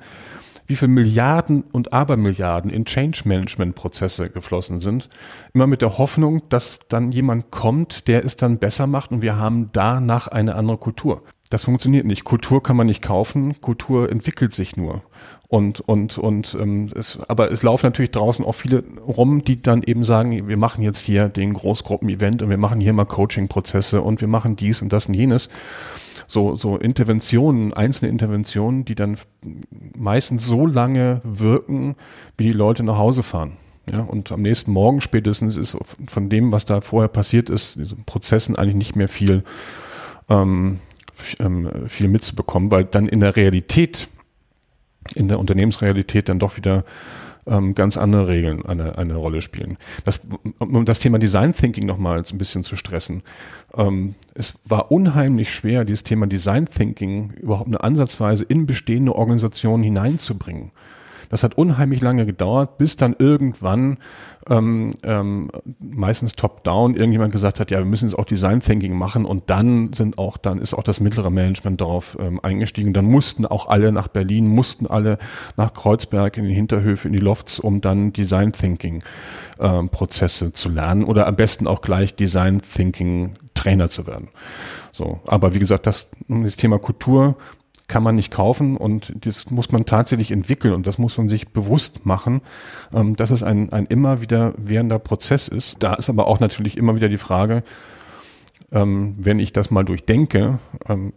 wie 0.67 0.75
viel 0.75 0.87
Milliarden 0.87 1.63
und 1.71 1.93
Abermilliarden 1.93 2.71
in 2.71 2.85
Change 2.85 3.23
Management 3.25 3.75
Prozesse 3.75 4.29
geflossen 4.29 4.79
sind. 4.79 5.09
Immer 5.53 5.67
mit 5.67 5.81
der 5.81 5.97
Hoffnung, 5.97 6.43
dass 6.49 6.79
dann 6.87 7.11
jemand 7.11 7.51
kommt, 7.51 8.07
der 8.07 8.25
es 8.25 8.37
dann 8.37 8.57
besser 8.57 8.87
macht 8.87 9.11
und 9.11 9.21
wir 9.21 9.37
haben 9.37 9.69
danach 9.73 10.27
eine 10.27 10.55
andere 10.55 10.77
Kultur. 10.77 11.23
Das 11.51 11.65
funktioniert 11.65 12.05
nicht. 12.05 12.23
Kultur 12.23 12.63
kann 12.63 12.77
man 12.77 12.87
nicht 12.87 13.01
kaufen. 13.01 13.59
Kultur 13.59 14.09
entwickelt 14.09 14.53
sich 14.55 14.77
nur. 14.77 15.03
Und, 15.49 15.81
und, 15.81 16.17
und 16.17 16.57
ähm, 16.57 16.89
es, 16.95 17.19
aber 17.27 17.51
es 17.51 17.61
laufen 17.61 17.87
natürlich 17.87 18.11
draußen 18.11 18.45
auch 18.45 18.55
viele 18.55 18.85
rum, 19.05 19.43
die 19.43 19.61
dann 19.61 19.83
eben 19.83 20.05
sagen, 20.05 20.47
wir 20.47 20.55
machen 20.55 20.81
jetzt 20.81 20.99
hier 20.99 21.27
den 21.27 21.51
Großgruppen-Event 21.51 22.41
und 22.41 22.49
wir 22.49 22.57
machen 22.57 22.79
hier 22.79 22.93
mal 22.93 23.03
Coaching-Prozesse 23.03 24.01
und 24.01 24.21
wir 24.21 24.29
machen 24.29 24.55
dies 24.55 24.81
und 24.81 24.93
das 24.93 25.07
und 25.07 25.13
jenes 25.13 25.49
so, 26.31 26.55
so 26.55 26.77
Interventionen, 26.77 27.73
einzelne 27.73 28.09
Interventionen, 28.09 28.85
die 28.85 28.95
dann 28.95 29.17
meistens 29.97 30.45
so 30.45 30.65
lange 30.65 31.19
wirken, 31.25 31.95
wie 32.37 32.45
die 32.45 32.53
Leute 32.53 32.83
nach 32.83 32.97
Hause 32.97 33.21
fahren. 33.21 33.57
Ja, 33.91 33.99
und 33.99 34.31
am 34.31 34.41
nächsten 34.41 34.71
Morgen 34.71 35.01
spätestens 35.01 35.57
ist 35.57 35.75
von 36.07 36.29
dem, 36.29 36.53
was 36.53 36.65
da 36.65 36.79
vorher 36.79 37.09
passiert 37.09 37.49
ist, 37.49 37.75
diesen 37.75 38.05
Prozessen 38.05 38.55
eigentlich 38.55 38.75
nicht 38.75 38.95
mehr 38.95 39.09
viel, 39.09 39.43
ähm, 40.29 40.79
ähm, 41.39 41.69
viel 41.87 42.07
mitzubekommen, 42.07 42.71
weil 42.71 42.85
dann 42.85 43.09
in 43.09 43.19
der 43.19 43.35
Realität, 43.35 44.07
in 45.15 45.27
der 45.27 45.39
Unternehmensrealität 45.39 46.29
dann 46.29 46.39
doch 46.39 46.55
wieder 46.55 46.85
ähm, 47.47 47.75
ganz 47.75 47.97
andere 47.97 48.27
Regeln 48.27 48.65
eine, 48.65 48.97
eine 48.97 49.15
Rolle 49.15 49.41
spielen. 49.41 49.77
Das, 50.03 50.21
um 50.59 50.85
das 50.85 50.99
Thema 50.99 51.19
Design 51.19 51.53
Thinking 51.53 51.85
nochmal 51.85 52.23
ein 52.29 52.37
bisschen 52.37 52.63
zu 52.63 52.75
stressen. 52.75 53.23
Ähm, 53.75 54.15
es 54.33 54.55
war 54.65 54.91
unheimlich 54.91 55.53
schwer, 55.53 55.85
dieses 55.85 56.03
Thema 56.03 56.27
Design 56.27 56.65
Thinking 56.65 57.31
überhaupt 57.31 57.67
eine 57.67 57.83
Ansatzweise 57.83 58.43
in 58.43 58.65
bestehende 58.65 59.15
Organisationen 59.15 59.83
hineinzubringen. 59.83 60.71
Das 61.31 61.43
hat 61.43 61.57
unheimlich 61.57 62.01
lange 62.01 62.25
gedauert, 62.25 62.77
bis 62.77 62.97
dann 62.97 63.15
irgendwann 63.17 63.97
ähm, 64.49 64.91
ähm, 65.03 65.49
meistens 65.79 66.33
top-down 66.33 66.95
irgendjemand 66.95 67.31
gesagt 67.31 67.59
hat, 67.59 67.71
ja, 67.71 67.77
wir 67.77 67.85
müssen 67.85 68.09
jetzt 68.09 68.19
auch 68.19 68.25
Design 68.25 68.59
Thinking 68.59 68.97
machen 68.97 69.23
und 69.23 69.49
dann 69.49 69.93
sind 69.93 70.17
auch, 70.17 70.35
dann 70.35 70.59
ist 70.59 70.73
auch 70.73 70.83
das 70.83 70.99
mittlere 70.99 71.29
Management 71.29 71.79
darauf 71.79 72.17
ähm, 72.19 72.41
eingestiegen. 72.43 72.93
Dann 72.93 73.05
mussten 73.05 73.45
auch 73.45 73.69
alle 73.69 73.93
nach 73.93 74.09
Berlin, 74.09 74.47
mussten 74.47 74.87
alle 74.87 75.17
nach 75.55 75.73
Kreuzberg 75.73 76.35
in 76.37 76.45
die 76.45 76.53
Hinterhöfe, 76.53 77.07
in 77.07 77.13
die 77.13 77.19
Lofts, 77.19 77.59
um 77.59 77.79
dann 77.79 78.11
Design 78.11 78.51
Thinking 78.51 79.01
ähm, 79.59 79.87
Prozesse 79.87 80.51
zu 80.51 80.67
lernen 80.67 81.05
oder 81.05 81.27
am 81.27 81.37
besten 81.37 81.65
auch 81.65 81.81
gleich 81.81 82.13
Design 82.13 82.61
Thinking 82.61 83.35
Trainer 83.53 83.89
zu 83.89 84.05
werden. 84.05 84.27
So, 84.91 85.21
aber 85.27 85.53
wie 85.53 85.59
gesagt, 85.59 85.87
das, 85.87 86.07
das 86.27 86.57
Thema 86.57 86.77
Kultur 86.77 87.37
kann 87.91 88.03
man 88.03 88.15
nicht 88.15 88.31
kaufen 88.31 88.77
und 88.77 89.13
das 89.25 89.51
muss 89.51 89.73
man 89.73 89.85
tatsächlich 89.85 90.31
entwickeln 90.31 90.73
und 90.73 90.87
das 90.87 90.97
muss 90.97 91.17
man 91.17 91.27
sich 91.27 91.49
bewusst 91.49 92.05
machen, 92.05 92.39
ähm, 92.93 93.17
dass 93.17 93.31
es 93.31 93.43
ein, 93.43 93.73
ein 93.73 93.85
immer 93.85 94.21
wieder 94.21 94.53
währender 94.57 94.97
Prozess 94.97 95.49
ist. 95.49 95.83
Da 95.83 95.95
ist 95.95 96.09
aber 96.09 96.25
auch 96.27 96.39
natürlich 96.39 96.77
immer 96.77 96.95
wieder 96.95 97.09
die 97.09 97.17
Frage, 97.17 97.63
ähm, 98.71 99.15
wenn 99.19 99.39
ich 99.39 99.51
das 99.51 99.71
mal 99.71 99.83
durchdenke, 99.83 100.59
ähm, 100.87 101.11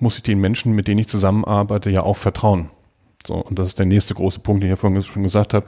muss 0.00 0.16
ich 0.16 0.22
den 0.22 0.40
Menschen, 0.40 0.72
mit 0.72 0.88
denen 0.88 1.00
ich 1.00 1.08
zusammenarbeite, 1.08 1.90
ja 1.90 2.02
auch 2.02 2.16
vertrauen. 2.16 2.70
So, 3.26 3.34
und 3.34 3.58
das 3.58 3.68
ist 3.68 3.78
der 3.78 3.86
nächste 3.86 4.14
große 4.14 4.40
Punkt, 4.40 4.62
den 4.62 4.70
ich 4.70 4.72
ja 4.72 4.76
vorhin 4.76 5.02
schon 5.02 5.24
gesagt 5.24 5.52
habe. 5.52 5.66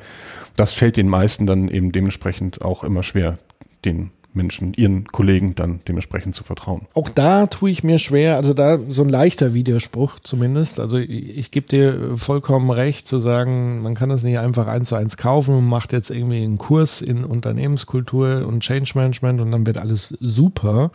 Das 0.56 0.72
fällt 0.72 0.96
den 0.96 1.08
meisten 1.08 1.46
dann 1.46 1.68
eben 1.68 1.92
dementsprechend 1.92 2.64
auch 2.64 2.82
immer 2.82 3.02
schwer, 3.02 3.36
den 3.84 4.10
Menschen, 4.36 4.74
ihren 4.74 5.06
Kollegen 5.06 5.54
dann 5.54 5.80
dementsprechend 5.88 6.34
zu 6.34 6.44
vertrauen. 6.44 6.86
Auch 6.94 7.08
da 7.08 7.46
tue 7.46 7.70
ich 7.70 7.82
mir 7.82 7.98
schwer, 7.98 8.36
also 8.36 8.54
da 8.54 8.78
so 8.88 9.02
ein 9.02 9.08
leichter 9.08 9.54
Widerspruch 9.54 10.20
zumindest. 10.20 10.78
Also 10.78 10.98
ich, 10.98 11.36
ich 11.36 11.50
gebe 11.50 11.66
dir 11.66 12.16
vollkommen 12.16 12.70
recht 12.70 13.08
zu 13.08 13.18
sagen, 13.18 13.82
man 13.82 13.94
kann 13.94 14.08
das 14.08 14.22
nicht 14.22 14.38
einfach 14.38 14.66
eins 14.66 14.90
zu 14.90 14.94
eins 14.94 15.16
kaufen 15.16 15.56
und 15.56 15.66
macht 15.66 15.92
jetzt 15.92 16.10
irgendwie 16.10 16.42
einen 16.42 16.58
Kurs 16.58 17.02
in 17.02 17.24
Unternehmenskultur 17.24 18.46
und 18.46 18.60
Change 18.60 18.92
Management 18.94 19.40
und 19.40 19.50
dann 19.50 19.66
wird 19.66 19.78
alles 19.78 20.14
super. 20.20 20.90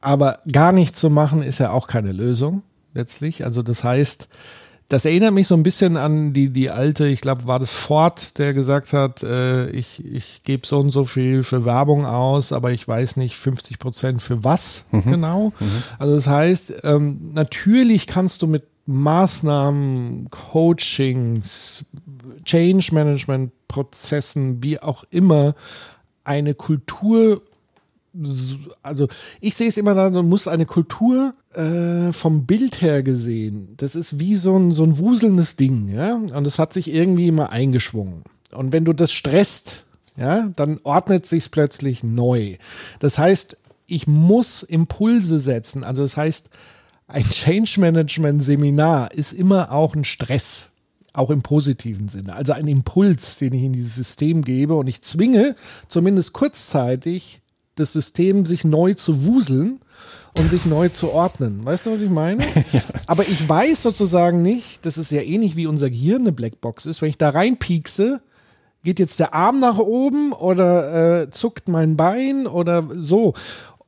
Aber 0.00 0.40
gar 0.50 0.72
nichts 0.72 1.00
zu 1.00 1.10
machen 1.10 1.42
ist 1.42 1.58
ja 1.58 1.70
auch 1.70 1.86
keine 1.86 2.12
Lösung 2.12 2.62
letztlich. 2.94 3.44
Also 3.44 3.62
das 3.62 3.84
heißt, 3.84 4.28
das 4.88 5.04
erinnert 5.04 5.32
mich 5.32 5.48
so 5.48 5.54
ein 5.54 5.62
bisschen 5.62 5.96
an 5.96 6.32
die, 6.32 6.50
die 6.50 6.70
alte, 6.70 7.06
ich 7.06 7.20
glaube, 7.20 7.46
war 7.46 7.58
das 7.58 7.72
Ford, 7.72 8.38
der 8.38 8.52
gesagt 8.52 8.92
hat, 8.92 9.22
äh, 9.22 9.70
ich, 9.70 10.04
ich 10.04 10.42
gebe 10.42 10.66
so 10.66 10.78
und 10.78 10.90
so 10.90 11.04
viel 11.04 11.42
für 11.42 11.64
Werbung 11.64 12.04
aus, 12.04 12.52
aber 12.52 12.72
ich 12.72 12.86
weiß 12.86 13.16
nicht 13.16 13.36
50 13.36 13.78
Prozent 13.78 14.22
für 14.22 14.44
was 14.44 14.84
mhm. 14.90 15.02
genau. 15.04 15.52
Mhm. 15.58 15.82
Also 15.98 16.14
das 16.14 16.26
heißt, 16.26 16.74
ähm, 16.84 17.32
natürlich 17.34 18.06
kannst 18.06 18.42
du 18.42 18.46
mit 18.46 18.64
Maßnahmen, 18.86 20.28
Coachings, 20.30 21.84
Change 22.44 22.88
Management 22.92 23.52
Prozessen, 23.68 24.62
wie 24.62 24.78
auch 24.78 25.04
immer, 25.10 25.54
eine 26.24 26.54
Kultur 26.54 27.40
also 28.82 29.08
ich 29.40 29.54
sehe 29.54 29.68
es 29.68 29.76
immer 29.76 29.94
da, 29.94 30.08
man 30.10 30.28
muss 30.28 30.48
eine 30.48 30.66
Kultur 30.66 31.32
äh, 31.54 32.12
vom 32.12 32.46
Bild 32.46 32.80
her 32.80 33.02
gesehen, 33.02 33.74
das 33.76 33.94
ist 33.94 34.18
wie 34.20 34.36
so 34.36 34.56
ein, 34.56 34.72
so 34.72 34.84
ein 34.84 34.98
wuselndes 34.98 35.56
Ding, 35.56 35.88
ja, 35.88 36.14
und 36.14 36.46
es 36.46 36.58
hat 36.58 36.72
sich 36.72 36.92
irgendwie 36.92 37.28
immer 37.28 37.50
eingeschwungen. 37.50 38.22
Und 38.52 38.72
wenn 38.72 38.84
du 38.84 38.92
das 38.92 39.12
stresst, 39.12 39.84
ja, 40.16 40.48
dann 40.54 40.78
ordnet 40.84 41.26
sich's 41.26 41.48
plötzlich 41.48 42.04
neu. 42.04 42.56
Das 43.00 43.18
heißt, 43.18 43.56
ich 43.86 44.06
muss 44.06 44.62
Impulse 44.62 45.40
setzen. 45.40 45.82
Also 45.84 46.02
das 46.02 46.16
heißt, 46.16 46.50
ein 47.08 47.24
Change 47.24 47.80
Management 47.80 48.44
Seminar 48.44 49.12
ist 49.12 49.32
immer 49.32 49.72
auch 49.72 49.94
ein 49.94 50.04
Stress 50.04 50.70
auch 51.14 51.30
im 51.30 51.42
positiven 51.42 52.08
Sinne. 52.08 52.34
Also 52.34 52.52
ein 52.52 52.66
Impuls, 52.66 53.38
den 53.38 53.54
ich 53.54 53.62
in 53.62 53.72
dieses 53.72 53.94
System 53.94 54.42
gebe 54.42 54.74
und 54.74 54.88
ich 54.88 55.00
zwinge 55.02 55.54
zumindest 55.88 56.32
kurzzeitig 56.32 57.40
das 57.74 57.92
System 57.92 58.46
sich 58.46 58.64
neu 58.64 58.94
zu 58.94 59.24
wuseln 59.24 59.80
und 60.38 60.50
sich 60.50 60.66
neu 60.66 60.88
zu 60.88 61.10
ordnen. 61.12 61.64
Weißt 61.64 61.86
du, 61.86 61.92
was 61.92 62.00
ich 62.00 62.10
meine? 62.10 62.42
ja. 62.72 62.80
Aber 63.06 63.26
ich 63.26 63.48
weiß 63.48 63.82
sozusagen 63.82 64.42
nicht, 64.42 64.84
das 64.84 64.98
ist 64.98 65.10
ja 65.10 65.22
ähnlich 65.22 65.56
wie 65.56 65.66
unser 65.66 65.90
Gehirn 65.90 66.22
eine 66.22 66.32
Blackbox 66.32 66.86
ist, 66.86 67.02
wenn 67.02 67.08
ich 67.08 67.18
da 67.18 67.30
reinpiekse, 67.30 68.20
geht 68.82 68.98
jetzt 68.98 69.18
der 69.18 69.34
Arm 69.34 69.60
nach 69.60 69.78
oben 69.78 70.32
oder 70.32 71.22
äh, 71.22 71.30
zuckt 71.30 71.68
mein 71.68 71.96
Bein 71.96 72.46
oder 72.46 72.86
so. 72.94 73.34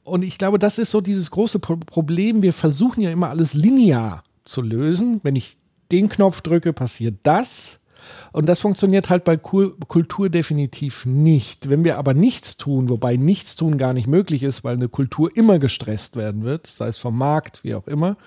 Und 0.05 0.23
ich 0.23 0.39
glaube, 0.39 0.59
das 0.59 0.79
ist 0.79 0.91
so 0.91 1.01
dieses 1.01 1.31
große 1.31 1.59
Problem. 1.59 2.43
Wir 2.43 2.53
versuchen 2.53 3.03
ja 3.03 3.11
immer 3.11 3.29
alles 3.29 3.55
linear 3.55 4.23
zu 4.45 4.63
lösen. 4.63 5.21
Wenn 5.23 5.37
ich 5.37 5.57
den 5.91 6.09
Knopf 6.09 6.41
drücke, 6.41 6.73
passiert 6.73 7.17
das. 7.25 7.81
Und 8.37 8.45
das 8.51 8.61
funktioniert 8.61 9.09
halt 9.09 9.25
bei 9.25 9.39
Kultur 9.39 10.29
definitiv 10.29 11.07
nicht. 11.07 11.71
Wenn 11.71 11.85
wir 11.85 11.97
aber 11.97 12.13
nichts 12.13 12.59
tun, 12.59 12.91
wobei 12.91 13.17
nichts 13.17 13.57
tun 13.57 13.79
gar 13.79 13.95
nicht 13.95 14.09
möglich 14.09 14.43
ist, 14.43 14.63
weil 14.63 14.75
eine 14.75 14.91
Kultur 14.91 15.35
immer 15.35 15.59
gestresst 15.59 16.17
werden 16.17 16.45
wird, 16.45 16.67
sei 16.67 16.89
es 16.89 16.99
vom 16.99 17.17
Markt, 17.17 17.65
wie 17.65 17.75
auch 17.75 17.87
immer, 17.87 18.19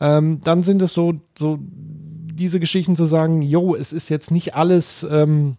ähm, 0.00 0.40
dann 0.42 0.62
sind 0.62 0.80
es 0.80 0.94
so, 0.94 1.20
so 1.38 1.58
diese 1.60 2.58
Geschichten 2.58 2.96
zu 2.96 3.04
sagen, 3.04 3.42
jo, 3.42 3.76
es 3.76 3.92
ist 3.92 4.08
jetzt 4.08 4.30
nicht 4.30 4.54
alles 4.54 5.06
ähm, 5.10 5.58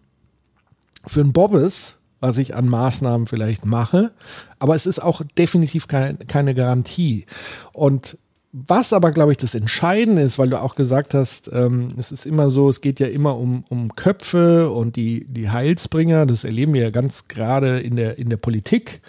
für 1.06 1.20
ein 1.20 1.32
Bobbes, 1.32 1.94
was 2.18 2.38
ich 2.38 2.56
an 2.56 2.68
Maßnahmen 2.68 3.28
vielleicht 3.28 3.66
mache, 3.66 4.10
aber 4.58 4.74
es 4.74 4.86
ist 4.86 4.98
auch 4.98 5.22
definitiv 5.38 5.86
keine, 5.86 6.16
keine 6.16 6.56
Garantie. 6.56 7.24
Und 7.72 8.18
was 8.58 8.94
aber, 8.94 9.12
glaube 9.12 9.32
ich, 9.32 9.38
das 9.38 9.54
Entscheidende 9.54 10.22
ist, 10.22 10.38
weil 10.38 10.48
du 10.48 10.58
auch 10.58 10.76
gesagt 10.76 11.12
hast, 11.12 11.50
ähm, 11.52 11.88
es 11.98 12.10
ist 12.10 12.24
immer 12.24 12.50
so, 12.50 12.70
es 12.70 12.80
geht 12.80 13.00
ja 13.00 13.06
immer 13.06 13.36
um, 13.36 13.64
um 13.68 13.94
Köpfe 13.94 14.70
und 14.70 14.96
die, 14.96 15.26
die 15.28 15.50
Heilsbringer, 15.50 16.24
das 16.24 16.44
erleben 16.44 16.72
wir 16.72 16.80
ja 16.80 16.90
ganz 16.90 17.28
gerade 17.28 17.80
in 17.80 17.96
der, 17.96 18.18
in 18.18 18.30
der 18.30 18.38
Politik, 18.38 19.02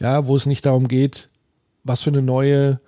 ja, 0.00 0.26
wo 0.26 0.36
es 0.36 0.46
nicht 0.46 0.64
darum 0.64 0.88
geht, 0.88 1.28
was 1.82 2.02
für 2.02 2.10
eine 2.10 2.22
neue 2.22 2.80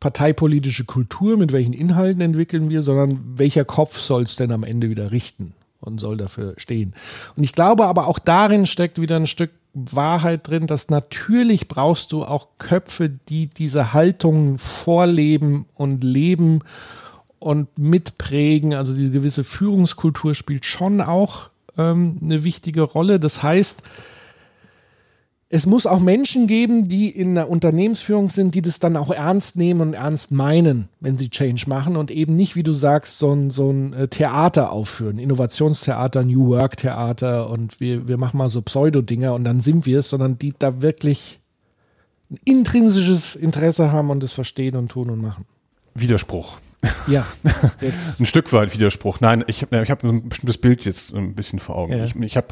parteipolitische 0.00 0.84
Kultur, 0.84 1.36
mit 1.36 1.52
welchen 1.52 1.74
Inhalten 1.74 2.22
entwickeln 2.22 2.70
wir, 2.70 2.80
sondern 2.80 3.20
welcher 3.36 3.66
Kopf 3.66 3.98
soll 3.98 4.22
es 4.22 4.36
denn 4.36 4.52
am 4.52 4.64
Ende 4.64 4.88
wieder 4.88 5.10
richten 5.10 5.52
und 5.80 6.00
soll 6.00 6.16
dafür 6.16 6.54
stehen. 6.56 6.94
Und 7.36 7.44
ich 7.44 7.52
glaube 7.52 7.86
aber 7.86 8.06
auch 8.06 8.18
darin 8.18 8.66
steckt 8.66 9.00
wieder 9.00 9.16
ein 9.16 9.26
Stück 9.26 9.50
Wahrheit 9.74 10.48
drin, 10.48 10.66
dass 10.66 10.90
natürlich 10.90 11.68
brauchst 11.68 12.12
du 12.12 12.24
auch 12.24 12.48
Köpfe, 12.58 13.10
die 13.10 13.46
diese 13.46 13.92
Haltung 13.92 14.58
vorleben 14.58 15.66
und 15.74 16.02
leben 16.02 16.60
und 17.38 17.78
mitprägen. 17.78 18.74
Also 18.74 18.94
diese 18.94 19.10
gewisse 19.10 19.44
Führungskultur 19.44 20.34
spielt 20.34 20.64
schon 20.64 21.00
auch 21.00 21.50
ähm, 21.76 22.18
eine 22.22 22.44
wichtige 22.44 22.82
Rolle. 22.82 23.20
Das 23.20 23.42
heißt, 23.42 23.82
es 25.50 25.64
muss 25.64 25.86
auch 25.86 26.00
Menschen 26.00 26.46
geben, 26.46 26.88
die 26.88 27.08
in 27.08 27.34
der 27.34 27.48
Unternehmensführung 27.48 28.28
sind, 28.28 28.54
die 28.54 28.60
das 28.60 28.80
dann 28.80 28.98
auch 28.98 29.10
ernst 29.10 29.56
nehmen 29.56 29.80
und 29.80 29.94
ernst 29.94 30.30
meinen, 30.30 30.88
wenn 31.00 31.16
sie 31.16 31.30
Change 31.30 31.64
machen 31.68 31.96
und 31.96 32.10
eben 32.10 32.36
nicht, 32.36 32.54
wie 32.54 32.62
du 32.62 32.72
sagst, 32.72 33.18
so 33.18 33.32
ein, 33.32 33.50
so 33.50 33.70
ein 33.70 33.94
äh, 33.94 34.08
Theater 34.08 34.72
aufführen, 34.72 35.18
Innovationstheater, 35.18 36.22
New 36.22 36.48
Work 36.48 36.76
Theater 36.76 37.48
und 37.48 37.80
wir, 37.80 38.06
wir 38.08 38.18
machen 38.18 38.36
mal 38.36 38.50
so 38.50 38.60
Pseudo-Dinger 38.60 39.32
und 39.32 39.44
dann 39.44 39.60
sind 39.60 39.86
wir 39.86 40.00
es, 40.00 40.10
sondern 40.10 40.38
die 40.38 40.52
da 40.58 40.82
wirklich 40.82 41.40
ein 42.30 42.38
intrinsisches 42.44 43.34
Interesse 43.34 43.90
haben 43.90 44.10
und 44.10 44.22
es 44.22 44.32
verstehen 44.32 44.76
und 44.76 44.90
tun 44.90 45.08
und 45.08 45.22
machen. 45.22 45.46
Widerspruch. 45.94 46.58
Ja. 47.06 47.26
ein 48.20 48.26
Stück 48.26 48.52
weit 48.52 48.74
Widerspruch. 48.74 49.20
Nein, 49.20 49.44
ich, 49.46 49.62
ich 49.72 49.90
habe 49.90 50.06
ein 50.06 50.28
bestimmtes 50.28 50.58
Bild 50.58 50.84
jetzt 50.84 51.14
ein 51.14 51.34
bisschen 51.34 51.58
vor 51.58 51.76
Augen. 51.76 51.96
Ja. 51.96 52.04
Ich, 52.04 52.14
ich 52.14 52.36
habe 52.36 52.48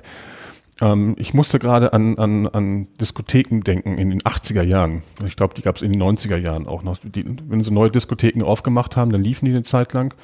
ähm, 0.80 1.14
ich 1.18 1.34
musste 1.34 1.58
gerade 1.58 1.92
an, 1.92 2.18
an, 2.18 2.46
an 2.48 2.88
Diskotheken 3.00 3.60
denken 3.60 3.98
in 3.98 4.10
den 4.10 4.20
80er 4.20 4.62
Jahren. 4.62 5.02
Ich 5.24 5.36
glaube, 5.36 5.54
die 5.54 5.62
gab 5.62 5.76
es 5.76 5.82
in 5.82 5.92
den 5.92 6.02
90er 6.02 6.36
Jahren 6.36 6.66
auch 6.66 6.82
noch. 6.82 6.98
Die, 7.02 7.24
wenn 7.48 7.62
sie 7.62 7.70
neue 7.70 7.90
Diskotheken 7.90 8.42
aufgemacht 8.42 8.96
haben, 8.96 9.10
dann 9.10 9.24
liefen 9.24 9.46
die 9.46 9.52
eine 9.52 9.62
Zeit 9.62 9.92
lang. 9.92 10.14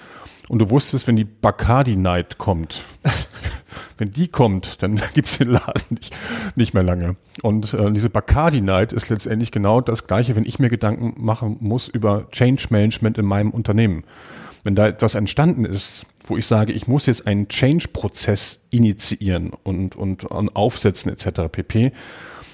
Und 0.48 0.59
du 0.59 0.70
wusstest, 0.70 1.07
wenn 1.07 1.16
die 1.16 1.24
Bacardi 1.24 1.96
Night 1.96 2.36
kommt, 2.36 2.84
wenn 3.98 4.11
die 4.11 4.28
kommt, 4.28 4.82
dann 4.82 5.00
gibt's 5.14 5.38
den 5.38 5.48
Laden 5.48 5.82
nicht, 5.90 6.16
nicht 6.57 6.74
mehr 6.74 6.82
lange. 6.82 7.16
Und 7.42 7.72
äh, 7.72 7.90
diese 7.90 8.11
Bacardi 8.11 8.61
Night 8.61 8.92
ist 8.92 9.09
letztendlich 9.09 9.53
genau 9.53 9.80
das 9.80 10.07
Gleiche, 10.07 10.36
wenn 10.36 10.44
ich 10.44 10.59
mir 10.59 10.68
Gedanken 10.68 11.14
machen 11.24 11.57
muss 11.61 11.88
über 11.88 12.28
Change 12.30 12.66
Management 12.70 13.16
in 13.16 13.24
meinem 13.24 13.50
Unternehmen. 13.50 14.05
Wenn 14.62 14.74
da 14.74 14.86
etwas 14.86 15.14
entstanden 15.14 15.64
ist, 15.64 16.06
wo 16.24 16.36
ich 16.36 16.46
sage, 16.46 16.72
ich 16.72 16.86
muss 16.86 17.06
jetzt 17.06 17.26
einen 17.26 17.48
Change-Prozess 17.48 18.66
initiieren 18.70 19.50
und, 19.64 19.96
und, 19.96 20.24
und 20.24 20.56
aufsetzen 20.56 21.12
etc. 21.12 21.42
pp., 21.50 21.92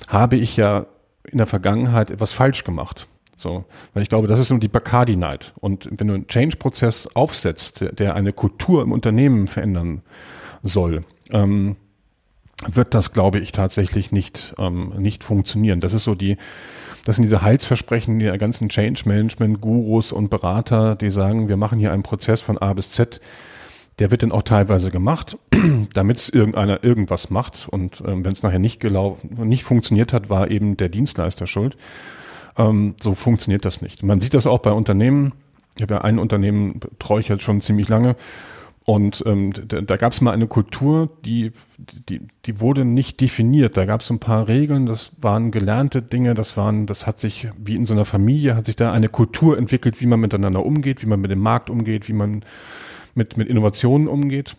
habe 0.08 0.36
ich 0.36 0.56
ja 0.56 0.86
in 1.24 1.38
der 1.38 1.46
Vergangenheit 1.46 2.10
etwas 2.10 2.32
falsch 2.32 2.64
gemacht. 2.64 3.06
So, 3.36 3.66
weil 3.94 4.02
ich 4.02 4.08
glaube, 4.08 4.26
das 4.26 4.40
ist 4.40 4.50
nur 4.50 4.58
die 4.58 4.68
Bacardi 4.68 5.16
Night. 5.16 5.52
Und 5.60 5.88
wenn 5.96 6.08
du 6.08 6.14
einen 6.14 6.26
Change-Prozess 6.26 7.08
aufsetzt, 7.14 7.84
der, 7.98 8.16
eine 8.16 8.32
Kultur 8.32 8.82
im 8.82 8.90
Unternehmen 8.90 9.46
verändern 9.46 10.02
soll, 10.62 11.04
ähm, 11.30 11.76
wird 12.66 12.94
das, 12.94 13.12
glaube 13.12 13.38
ich, 13.38 13.52
tatsächlich 13.52 14.10
nicht, 14.12 14.54
ähm, 14.58 14.92
nicht 14.98 15.24
funktionieren. 15.24 15.80
Das 15.80 15.94
ist 15.94 16.04
so 16.04 16.14
die, 16.14 16.36
das 17.04 17.16
sind 17.16 17.22
diese 17.22 17.42
Heilsversprechen 17.42 18.18
der 18.18 18.36
ganzen 18.38 18.68
Change 18.68 19.02
Management 19.06 19.60
Gurus 19.60 20.12
und 20.12 20.28
Berater, 20.28 20.96
die 20.96 21.10
sagen, 21.10 21.48
wir 21.48 21.56
machen 21.56 21.78
hier 21.78 21.92
einen 21.92 22.02
Prozess 22.02 22.40
von 22.40 22.58
A 22.58 22.72
bis 22.72 22.90
Z. 22.90 23.20
Der 23.98 24.10
wird 24.10 24.22
dann 24.22 24.32
auch 24.32 24.42
teilweise 24.42 24.90
gemacht, 24.90 25.38
damit 25.94 26.18
es 26.18 26.28
irgendeiner 26.28 26.84
irgendwas 26.84 27.30
macht. 27.30 27.68
Und 27.68 28.02
ähm, 28.06 28.24
wenn 28.24 28.32
es 28.32 28.42
nachher 28.42 28.58
nicht 28.58 28.80
gelaufen, 28.80 29.48
nicht 29.48 29.64
funktioniert 29.64 30.12
hat, 30.12 30.28
war 30.28 30.50
eben 30.50 30.76
der 30.76 30.88
Dienstleister 30.88 31.46
schuld. 31.46 31.76
Ähm, 32.56 32.94
so 33.00 33.14
funktioniert 33.14 33.64
das 33.64 33.82
nicht. 33.82 34.02
Man 34.02 34.20
sieht 34.20 34.34
das 34.34 34.46
auch 34.46 34.58
bei 34.58 34.72
Unternehmen. 34.72 35.32
Ich 35.76 35.82
habe 35.82 35.94
ja 35.94 36.00
ein 36.00 36.18
Unternehmen, 36.18 36.80
betreue 36.80 37.20
ich 37.20 37.28
jetzt 37.28 37.44
schon 37.44 37.60
ziemlich 37.60 37.88
lange. 37.88 38.16
Und 38.88 39.22
ähm, 39.26 39.52
da, 39.52 39.82
da 39.82 39.96
gab 39.98 40.14
es 40.14 40.22
mal 40.22 40.30
eine 40.30 40.46
Kultur, 40.46 41.10
die, 41.22 41.52
die, 42.08 42.22
die 42.46 42.58
wurde 42.58 42.86
nicht 42.86 43.20
definiert. 43.20 43.76
Da 43.76 43.84
gab 43.84 44.00
es 44.00 44.08
ein 44.08 44.18
paar 44.18 44.48
Regeln, 44.48 44.86
das 44.86 45.12
waren 45.20 45.50
gelernte 45.50 46.00
Dinge, 46.00 46.32
das 46.32 46.56
waren, 46.56 46.86
das 46.86 47.06
hat 47.06 47.20
sich, 47.20 47.48
wie 47.58 47.76
in 47.76 47.84
so 47.84 47.92
einer 47.92 48.06
Familie, 48.06 48.56
hat 48.56 48.64
sich 48.64 48.76
da 48.76 48.90
eine 48.90 49.10
Kultur 49.10 49.58
entwickelt, 49.58 50.00
wie 50.00 50.06
man 50.06 50.20
miteinander 50.20 50.64
umgeht, 50.64 51.02
wie 51.02 51.06
man 51.06 51.20
mit 51.20 51.30
dem 51.30 51.40
Markt 51.40 51.68
umgeht, 51.68 52.08
wie 52.08 52.14
man 52.14 52.46
mit, 53.14 53.36
mit 53.36 53.46
Innovationen 53.48 54.08
umgeht. 54.08 54.56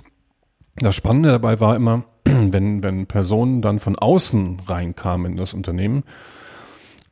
Das 0.75 0.95
Spannende 0.95 1.30
dabei 1.30 1.59
war 1.59 1.75
immer, 1.75 2.03
wenn, 2.23 2.84
wenn 2.84 3.07
Personen 3.07 3.63
dann 3.63 3.80
von 3.80 3.95
außen 3.95 4.59
reinkamen 4.67 5.32
in 5.32 5.38
das 5.38 5.55
Unternehmen, 5.55 6.03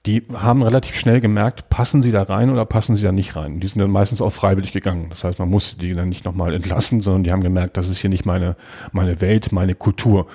die 0.07 0.23
haben 0.33 0.63
relativ 0.63 0.95
schnell 0.95 1.19
gemerkt, 1.19 1.69
passen 1.69 2.01
sie 2.01 2.11
da 2.11 2.23
rein 2.23 2.49
oder 2.49 2.65
passen 2.65 2.95
sie 2.95 3.03
da 3.03 3.11
nicht 3.11 3.35
rein. 3.35 3.59
Die 3.59 3.67
sind 3.67 3.81
dann 3.81 3.91
meistens 3.91 4.21
auch 4.21 4.29
freiwillig 4.29 4.71
gegangen. 4.71 5.07
Das 5.09 5.25
heißt, 5.25 5.37
man 5.37 5.49
musste 5.49 5.77
die 5.77 5.93
dann 5.93 6.07
nicht 6.07 6.23
nochmal 6.23 6.53
entlassen, 6.53 7.01
sondern 7.01 7.25
die 7.25 7.31
haben 7.33 7.43
gemerkt, 7.43 7.75
das 7.75 7.89
ist 7.89 7.97
hier 7.99 8.09
nicht 8.09 8.25
meine, 8.25 8.55
meine 8.93 9.19
Welt, 9.19 9.51
meine 9.51 9.75
Kultur. 9.75 10.27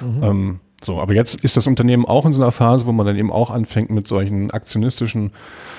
Mhm. 0.00 0.22
Ähm, 0.22 0.60
so, 0.82 1.00
aber 1.00 1.12
jetzt 1.12 1.42
ist 1.42 1.56
das 1.58 1.66
Unternehmen 1.66 2.06
auch 2.06 2.24
in 2.24 2.32
so 2.32 2.40
einer 2.40 2.52
Phase, 2.52 2.86
wo 2.86 2.92
man 2.92 3.06
dann 3.06 3.16
eben 3.16 3.30
auch 3.30 3.50
anfängt 3.50 3.90
mit 3.90 4.08
solchen 4.08 4.50
aktionistischen 4.50 5.32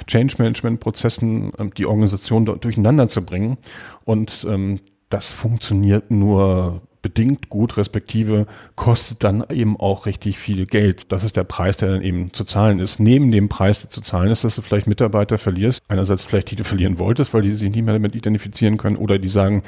Change 0.05 0.35
Management 0.37 0.79
Prozessen 0.79 1.51
ähm, 1.57 1.73
die 1.73 1.87
Organisation 1.87 2.45
durcheinander 2.45 3.07
zu 3.07 3.25
bringen. 3.25 3.57
Und 4.05 4.45
ähm, 4.47 4.79
das 5.09 5.29
funktioniert 5.31 6.11
nur 6.11 6.83
bedingt 7.01 7.49
gut, 7.49 7.77
respektive 7.77 8.45
kostet 8.75 9.23
dann 9.23 9.43
eben 9.49 9.79
auch 9.79 10.05
richtig 10.05 10.37
viel 10.37 10.65
Geld. 10.65 11.11
Das 11.11 11.23
ist 11.23 11.37
der 11.37 11.45
Preis, 11.45 11.77
der 11.77 11.89
dann 11.89 12.01
eben 12.01 12.33
zu 12.33 12.43
zahlen 12.43 12.79
ist. 12.79 12.99
Neben 12.99 13.31
dem 13.31 13.47
Preis, 13.47 13.81
der 13.81 13.89
zu 13.89 14.01
zahlen 14.01 14.31
ist, 14.31 14.43
dass 14.43 14.55
du 14.55 14.61
vielleicht 14.61 14.87
Mitarbeiter 14.87 15.37
verlierst. 15.37 15.81
Einerseits 15.87 16.23
vielleicht 16.23 16.51
die 16.51 16.57
du 16.57 16.63
verlieren 16.63 16.99
wolltest, 16.99 17.33
weil 17.33 17.41
die 17.41 17.55
sich 17.55 17.69
nicht 17.69 17.83
mehr 17.83 17.93
damit 17.93 18.15
identifizieren 18.15 18.77
können 18.77 18.97
oder 18.97 19.17
die 19.17 19.29
sagen, 19.29 19.63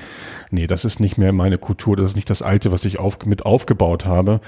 nee, 0.50 0.68
das 0.68 0.84
ist 0.84 1.00
nicht 1.00 1.18
mehr 1.18 1.32
meine 1.32 1.58
Kultur, 1.58 1.96
das 1.96 2.08
ist 2.08 2.16
nicht 2.16 2.30
das 2.30 2.42
Alte, 2.42 2.72
was 2.72 2.86
ich 2.86 3.00
auf, 3.00 3.26
mit 3.26 3.46
aufgebaut 3.46 4.06
habe. 4.06 4.42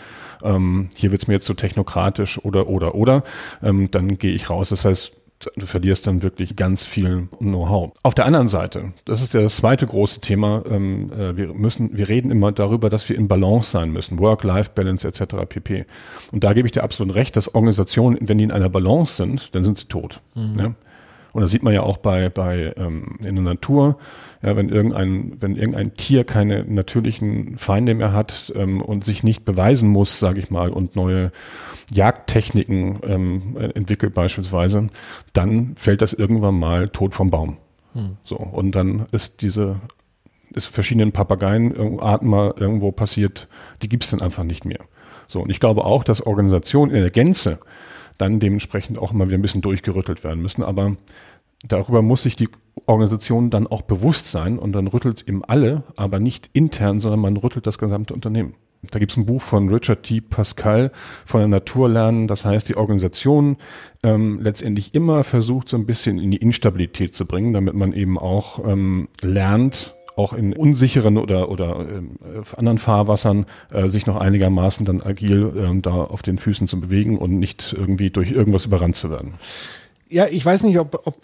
Ähm, 0.44 0.90
hier 0.96 1.12
wird's 1.12 1.28
mir 1.28 1.36
jetzt 1.36 1.46
so 1.46 1.54
technokratisch 1.54 2.44
oder, 2.44 2.68
oder, 2.68 2.96
oder. 2.96 3.24
Ähm, 3.62 3.92
dann 3.92 4.18
gehe 4.18 4.34
ich 4.34 4.50
raus. 4.50 4.70
Das 4.70 4.84
heißt, 4.84 5.14
du 5.56 5.66
verlierst 5.66 6.08
dann 6.08 6.22
wirklich 6.22 6.56
ganz 6.56 6.86
viel 6.86 7.28
Know-how. 7.40 7.92
Auf 8.04 8.16
der 8.16 8.26
anderen 8.26 8.50
Seite, 8.50 8.94
das 9.06 9.22
ist 9.22 9.34
ja 9.34 9.42
das 9.42 9.58
zweite 9.58 9.86
große 9.86 10.22
Thema, 10.22 10.64
ähm, 10.70 11.12
äh, 11.12 11.36
wir 11.38 11.54
müssen, 11.54 11.98
wir 11.98 12.10
reden 12.10 12.32
immer 12.32 12.52
darüber, 12.52 12.90
dass 12.90 13.08
wir 13.10 13.18
in 13.18 13.28
Balance 13.28 13.72
sein 13.72 13.92
müssen, 13.92 14.20
Work-Life-Balance 14.20 15.08
etc. 15.08 15.36
pp. 15.48 15.86
Und 16.32 16.44
da 16.44 16.54
gebe 16.54 16.68
ich 16.68 16.72
dir 16.72 16.84
absolut 16.84 17.16
recht, 17.16 17.36
dass 17.36 17.54
Organisationen, 17.54 18.18
wenn 18.22 18.38
die 18.38 18.44
in 18.46 18.52
einer 18.52 18.70
Balance 18.70 19.16
sind, 19.16 19.54
dann 19.56 19.64
sind 19.64 19.78
sie 19.78 19.86
tot. 19.86 20.22
Mhm. 20.36 20.56
Ne? 20.56 20.76
Und 21.34 21.42
das 21.42 21.52
sieht 21.52 21.64
man 21.64 21.74
ja 21.74 21.82
auch 21.82 21.98
bei, 21.98 22.30
bei 22.30 22.74
ähm, 22.78 23.18
in 23.24 23.36
der 23.36 23.44
Natur, 23.44 23.98
ja, 24.44 24.56
wenn 24.56 24.70
irgendein, 24.70 25.34
wenn 25.40 25.56
irgendein 25.56 25.94
Tier 25.96 26.24
keine 26.26 26.64
natürlichen 26.64 27.58
Feinde 27.58 27.96
mehr 27.96 28.14
hat 28.14 28.54
ähm, 28.56 28.82
und 28.82 29.04
sich 29.04 29.24
nicht 29.24 29.44
beweisen 29.44 29.90
muss, 29.90 30.20
sage 30.20 30.40
ich 30.40 30.52
mal, 30.52 30.70
und 30.70 30.96
neue 30.96 31.32
Jagdtechniken 31.94 33.00
ähm, 33.04 33.58
entwickelt 33.76 34.14
beispielsweise, 34.14 34.90
dann 35.34 35.76
fällt 35.76 36.02
das 36.02 36.14
irgendwann 36.14 36.60
mal 36.60 36.90
tot 36.90 37.14
vom 37.14 37.30
Baum. 37.30 37.58
Hm. 37.94 38.18
So, 38.24 38.38
und 38.38 38.74
dann 38.74 39.06
ist 39.12 39.42
diese 39.42 39.80
ist 40.54 40.68
verschiedenen 40.68 41.12
Papageienarten 41.12 42.30
mal 42.30 42.54
irgendwo 42.58 42.92
passiert, 42.92 43.48
die 43.82 43.90
gibt's 43.90 44.12
dann 44.12 44.22
einfach 44.22 44.44
nicht 44.44 44.66
mehr. 44.66 44.80
So, 45.28 45.42
und 45.42 45.50
ich 45.50 45.60
glaube 45.60 45.84
auch, 45.86 46.04
dass 46.04 46.26
Organisationen 46.26 46.92
in 46.92 47.02
der 47.02 47.10
Gänze 47.10 47.60
dann 48.18 48.40
dementsprechend 48.40 49.00
auch 49.00 49.12
immer 49.12 49.26
wieder 49.28 49.38
ein 49.38 49.42
bisschen 49.42 49.62
durchgerüttelt 49.62 50.24
werden 50.24 50.42
müssen. 50.42 50.64
Aber 50.64 50.96
darüber 51.68 52.02
muss 52.02 52.24
sich 52.24 52.36
die 52.36 52.50
Organisation 52.86 53.50
dann 53.50 53.68
auch 53.68 53.82
bewusst 53.82 54.30
sein 54.30 54.60
und 54.60 54.74
dann 54.74 54.88
rüttelt 54.88 55.22
es 55.22 55.28
eben 55.28 55.44
alle, 55.44 55.84
aber 55.96 56.20
nicht 56.20 56.50
intern, 56.54 57.00
sondern 57.00 57.20
man 57.20 57.38
rüttelt 57.38 57.66
das 57.66 57.78
gesamte 57.78 58.14
Unternehmen. 58.14 58.56
Da 58.92 59.00
gibt 59.00 59.12
es 59.12 59.18
ein 59.18 59.26
Buch 59.26 59.42
von 59.42 59.70
Richard 59.70 60.04
T. 60.04 60.22
Pascal 60.22 60.92
von 61.26 61.40
der 61.40 61.48
Natur 61.48 61.90
lernen. 61.90 62.28
Das 62.28 62.46
heißt, 62.46 62.68
die 62.68 62.76
Organisation 62.76 63.58
ähm, 64.04 64.40
letztendlich 64.42 64.94
immer 64.94 65.24
versucht, 65.24 65.70
so 65.70 65.78
ein 65.78 65.86
bisschen 65.86 66.20
in 66.20 66.32
die 66.32 66.38
Instabilität 66.38 67.16
zu 67.16 67.26
bringen, 67.26 67.54
damit 67.54 67.76
man 67.76 67.94
eben 67.94 68.20
auch 68.20 68.66
ähm, 68.68 69.08
lernt, 69.22 69.96
auch 70.16 70.34
in 70.34 70.54
unsicheren 70.54 71.18
oder, 71.18 71.50
oder 71.50 71.80
äh, 71.80 72.58
anderen 72.58 72.78
Fahrwassern 72.78 73.46
äh, 73.72 73.88
sich 73.88 74.06
noch 74.06 74.18
einigermaßen 74.18 74.86
dann 74.86 75.02
agil 75.02 75.54
äh, 75.58 75.82
da 75.82 75.92
auf 75.92 76.22
den 76.22 76.38
Füßen 76.38 76.68
zu 76.68 76.80
bewegen 76.80 77.18
und 77.18 77.40
nicht 77.40 77.74
irgendwie 77.78 78.10
durch 78.10 78.32
irgendwas 78.32 78.66
überrannt 78.66 78.96
zu 78.96 79.10
werden. 79.10 79.34
Ja, 80.10 80.28
ich 80.30 80.46
weiß 80.46 80.64
nicht, 80.64 80.78
ob, 80.78 81.02
ob 81.06 81.18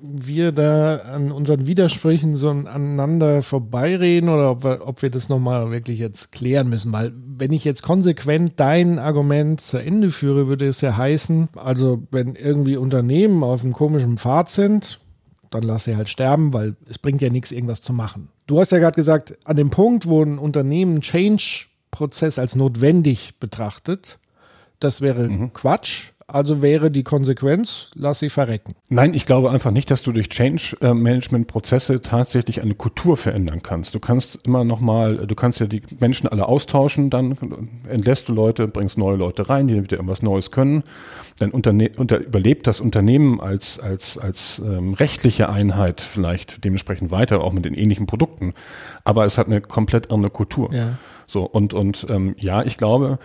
wir 0.00 0.52
da 0.52 0.96
an 0.96 1.32
unseren 1.32 1.66
Widersprüchen 1.66 2.36
so 2.36 2.50
aneinander 2.50 3.42
vorbeireden 3.42 4.28
oder 4.28 4.50
ob 4.50 4.64
wir, 4.64 4.86
ob 4.86 5.02
wir 5.02 5.10
das 5.10 5.28
nochmal 5.28 5.70
wirklich 5.70 5.98
jetzt 5.98 6.32
klären 6.32 6.68
müssen. 6.68 6.92
Weil 6.92 7.12
wenn 7.14 7.52
ich 7.52 7.64
jetzt 7.64 7.82
konsequent 7.82 8.54
dein 8.56 8.98
Argument 8.98 9.60
zu 9.60 9.78
Ende 9.78 10.10
führe, 10.10 10.46
würde 10.46 10.66
es 10.66 10.80
ja 10.80 10.96
heißen, 10.96 11.48
also 11.56 12.02
wenn 12.10 12.34
irgendwie 12.34 12.76
Unternehmen 12.76 13.42
auf 13.42 13.62
einem 13.62 13.72
komischen 13.72 14.18
Pfad 14.18 14.50
sind, 14.50 15.00
dann 15.50 15.62
lass 15.62 15.84
sie 15.84 15.96
halt 15.96 16.08
sterben, 16.08 16.52
weil 16.52 16.76
es 16.88 16.98
bringt 16.98 17.22
ja 17.22 17.30
nichts, 17.30 17.52
irgendwas 17.52 17.80
zu 17.80 17.92
machen. 17.92 18.28
Du 18.46 18.60
hast 18.60 18.72
ja 18.72 18.78
gerade 18.78 18.96
gesagt, 18.96 19.38
an 19.44 19.56
dem 19.56 19.70
Punkt, 19.70 20.06
wo 20.06 20.22
ein 20.22 20.38
Unternehmen 20.38 21.00
Change-Prozess 21.00 22.38
als 22.38 22.54
notwendig 22.54 23.38
betrachtet, 23.40 24.18
das 24.80 25.00
wäre 25.00 25.28
mhm. 25.28 25.52
Quatsch. 25.52 26.12
Also 26.28 26.60
wäre 26.60 26.90
die 26.90 27.04
Konsequenz, 27.04 27.92
lass 27.94 28.18
sie 28.18 28.30
verrecken. 28.30 28.74
Nein, 28.88 29.14
ich 29.14 29.26
glaube 29.26 29.52
einfach 29.52 29.70
nicht, 29.70 29.92
dass 29.92 30.02
du 30.02 30.10
durch 30.10 30.28
Change-Management-Prozesse 30.28 32.02
tatsächlich 32.02 32.60
eine 32.60 32.74
Kultur 32.74 33.16
verändern 33.16 33.62
kannst. 33.62 33.94
Du 33.94 34.00
kannst 34.00 34.40
immer 34.44 34.64
noch 34.64 34.80
mal, 34.80 35.18
du 35.28 35.34
kannst 35.36 35.60
ja 35.60 35.66
die 35.66 35.82
Menschen 36.00 36.26
alle 36.28 36.48
austauschen, 36.48 37.10
dann 37.10 37.38
entlässt 37.88 38.28
du 38.28 38.32
Leute, 38.32 38.66
bringst 38.66 38.98
neue 38.98 39.16
Leute 39.16 39.48
rein, 39.48 39.68
die 39.68 39.80
wieder 39.80 39.98
irgendwas 39.98 40.20
Neues 40.20 40.50
können. 40.50 40.82
Dann 41.38 41.52
unterne 41.52 41.92
unter, 41.96 42.18
überlebt 42.18 42.66
das 42.66 42.80
Unternehmen 42.80 43.40
als, 43.40 43.78
als, 43.78 44.18
als 44.18 44.58
ähm, 44.58 44.94
rechtliche 44.94 45.48
Einheit 45.48 46.00
vielleicht 46.00 46.64
dementsprechend 46.64 47.12
weiter, 47.12 47.40
auch 47.40 47.52
mit 47.52 47.64
den 47.64 47.74
ähnlichen 47.74 48.06
Produkten. 48.06 48.52
Aber 49.04 49.26
es 49.26 49.38
hat 49.38 49.46
eine 49.46 49.60
komplett 49.60 50.10
andere 50.10 50.30
Kultur. 50.30 50.74
Ja. 50.74 50.98
So, 51.28 51.44
und, 51.44 51.72
und 51.72 52.06
ähm, 52.10 52.34
ja, 52.38 52.62
ich 52.64 52.76
glaube, 52.76 53.18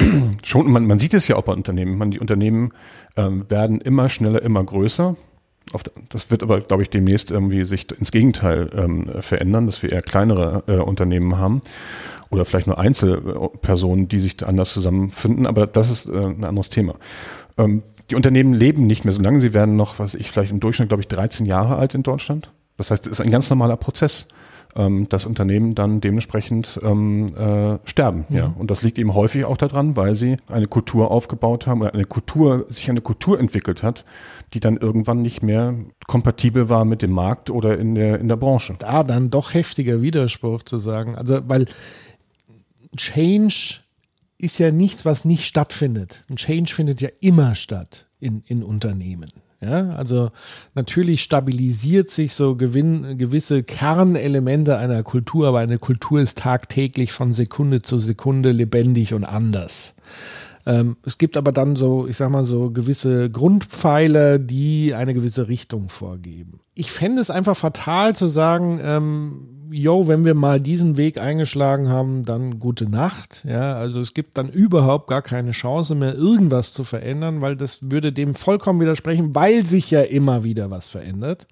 schon, 0.42 0.70
man, 0.70 0.86
man 0.86 0.98
sieht 0.98 1.14
es 1.14 1.28
ja 1.28 1.36
auch 1.36 1.44
bei 1.44 1.52
Unternehmen, 1.52 1.96
man, 1.98 2.10
die 2.10 2.20
Unternehmen 2.20 2.72
ähm, 3.16 3.48
werden 3.48 3.80
immer 3.80 4.08
schneller, 4.08 4.42
immer 4.42 4.62
größer. 4.62 5.16
Das 6.10 6.30
wird 6.30 6.42
aber, 6.42 6.60
glaube 6.60 6.82
ich, 6.82 6.90
demnächst 6.90 7.30
irgendwie 7.30 7.64
sich 7.64 7.90
ins 7.90 8.12
Gegenteil 8.12 8.68
ähm, 8.76 9.10
verändern, 9.20 9.66
dass 9.66 9.82
wir 9.82 9.92
eher 9.92 10.02
kleinere 10.02 10.62
äh, 10.66 10.76
Unternehmen 10.76 11.38
haben 11.38 11.62
oder 12.28 12.44
vielleicht 12.44 12.66
nur 12.66 12.78
Einzelpersonen, 12.78 14.08
die 14.08 14.20
sich 14.20 14.46
anders 14.46 14.72
zusammenfinden, 14.72 15.46
aber 15.46 15.66
das 15.66 15.90
ist 15.90 16.06
äh, 16.06 16.18
ein 16.18 16.44
anderes 16.44 16.68
Thema. 16.68 16.96
Ähm, 17.56 17.82
die 18.10 18.16
Unternehmen 18.16 18.52
leben 18.52 18.86
nicht 18.86 19.04
mehr 19.04 19.12
so 19.12 19.22
lange, 19.22 19.40
sie 19.40 19.54
werden 19.54 19.76
noch, 19.76 19.98
was 19.98 20.14
ich 20.14 20.30
vielleicht 20.30 20.52
im 20.52 20.60
Durchschnitt, 20.60 20.88
glaube 20.88 21.02
ich, 21.02 21.08
13 21.08 21.46
Jahre 21.46 21.76
alt 21.76 21.94
in 21.94 22.02
Deutschland. 22.02 22.50
Das 22.76 22.90
heißt, 22.90 23.06
es 23.06 23.12
ist 23.12 23.20
ein 23.20 23.30
ganz 23.30 23.48
normaler 23.48 23.76
Prozess 23.76 24.28
ähm, 24.76 25.08
dass 25.08 25.24
Unternehmen 25.24 25.74
dann 25.74 26.00
dementsprechend 26.00 26.78
ähm, 26.82 27.26
äh, 27.36 27.78
sterben. 27.84 28.24
Ja. 28.28 28.36
ja. 28.36 28.54
Und 28.58 28.70
das 28.70 28.82
liegt 28.82 28.98
eben 28.98 29.14
häufig 29.14 29.44
auch 29.44 29.56
daran, 29.56 29.96
weil 29.96 30.14
sie 30.14 30.36
eine 30.48 30.66
Kultur 30.66 31.10
aufgebaut 31.10 31.66
haben 31.66 31.82
oder 31.82 31.94
eine 31.94 32.04
Kultur, 32.04 32.66
sich 32.68 32.88
eine 32.90 33.00
Kultur 33.00 33.38
entwickelt 33.38 33.82
hat, 33.82 34.04
die 34.52 34.60
dann 34.60 34.76
irgendwann 34.76 35.22
nicht 35.22 35.42
mehr 35.42 35.74
kompatibel 36.06 36.68
war 36.68 36.84
mit 36.84 37.02
dem 37.02 37.12
Markt 37.12 37.50
oder 37.50 37.78
in 37.78 37.94
der, 37.94 38.20
in 38.20 38.28
der 38.28 38.36
Branche. 38.36 38.76
Da 38.78 39.02
dann 39.02 39.30
doch 39.30 39.54
heftiger 39.54 40.02
Widerspruch 40.02 40.62
zu 40.62 40.78
sagen. 40.78 41.16
Also, 41.16 41.40
weil 41.46 41.66
Change 42.96 43.78
ist 44.38 44.58
ja 44.58 44.70
nichts, 44.70 45.04
was 45.04 45.24
nicht 45.24 45.46
stattfindet. 45.46 46.24
Ein 46.28 46.36
Change 46.36 46.72
findet 46.72 47.00
ja 47.00 47.08
immer 47.20 47.54
statt 47.54 48.06
in, 48.20 48.42
in 48.46 48.62
Unternehmen. 48.62 49.30
Ja, 49.64 49.90
also 49.90 50.30
natürlich 50.74 51.22
stabilisiert 51.22 52.10
sich 52.10 52.34
so 52.34 52.54
gewinn, 52.54 53.16
gewisse 53.16 53.62
Kernelemente 53.62 54.76
einer 54.76 55.02
Kultur, 55.02 55.48
aber 55.48 55.60
eine 55.60 55.78
Kultur 55.78 56.20
ist 56.20 56.38
tagtäglich 56.38 57.12
von 57.12 57.32
Sekunde 57.32 57.80
zu 57.80 57.98
Sekunde 57.98 58.50
lebendig 58.50 59.14
und 59.14 59.24
anders. 59.24 59.94
Ähm, 60.66 60.96
es 61.06 61.16
gibt 61.16 61.38
aber 61.38 61.50
dann 61.50 61.76
so, 61.76 62.06
ich 62.06 62.18
sag 62.18 62.30
mal 62.30 62.44
so 62.44 62.70
gewisse 62.70 63.30
Grundpfeiler, 63.30 64.38
die 64.38 64.92
eine 64.92 65.14
gewisse 65.14 65.48
Richtung 65.48 65.88
vorgeben. 65.88 66.60
Ich 66.74 66.90
fände 66.90 67.20
es 67.20 67.30
einfach 67.30 67.56
fatal 67.56 68.16
zu 68.16 68.28
sagen, 68.28 68.80
ähm, 68.82 69.54
yo, 69.70 70.06
wenn 70.06 70.24
wir 70.24 70.34
mal 70.34 70.60
diesen 70.60 70.96
Weg 70.96 71.20
eingeschlagen 71.20 71.88
haben, 71.88 72.24
dann 72.24 72.58
gute 72.58 72.88
Nacht. 72.88 73.44
Ja, 73.48 73.74
also 73.74 74.00
es 74.00 74.14
gibt 74.14 74.38
dann 74.38 74.48
überhaupt 74.48 75.08
gar 75.08 75.22
keine 75.22 75.50
Chance 75.52 75.94
mehr, 75.94 76.14
irgendwas 76.14 76.72
zu 76.72 76.84
verändern, 76.84 77.40
weil 77.40 77.56
das 77.56 77.90
würde 77.90 78.12
dem 78.12 78.34
vollkommen 78.34 78.80
widersprechen, 78.80 79.34
weil 79.34 79.66
sich 79.66 79.90
ja 79.90 80.02
immer 80.02 80.44
wieder 80.44 80.70
was 80.70 80.88
verändert. 80.88 81.46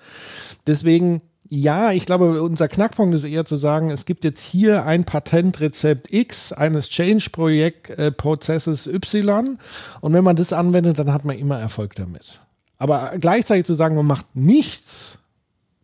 Deswegen 0.66 1.22
ja, 1.54 1.92
ich 1.92 2.06
glaube, 2.06 2.42
unser 2.42 2.66
Knackpunkt 2.66 3.14
ist 3.14 3.24
eher 3.24 3.44
zu 3.44 3.58
sagen, 3.58 3.90
es 3.90 4.06
gibt 4.06 4.24
jetzt 4.24 4.40
hier 4.40 4.86
ein 4.86 5.04
Patentrezept 5.04 6.10
X 6.10 6.54
eines 6.54 6.88
Change-Projekt-Prozesses 6.88 8.86
Y 8.86 9.58
und 10.00 10.12
wenn 10.14 10.24
man 10.24 10.36
das 10.36 10.54
anwendet, 10.54 10.98
dann 10.98 11.12
hat 11.12 11.26
man 11.26 11.36
immer 11.36 11.60
Erfolg 11.60 11.94
damit. 11.94 12.40
Aber 12.82 13.12
gleichzeitig 13.16 13.64
zu 13.64 13.74
sagen, 13.74 13.94
man 13.94 14.08
macht 14.08 14.34
nichts, 14.34 15.20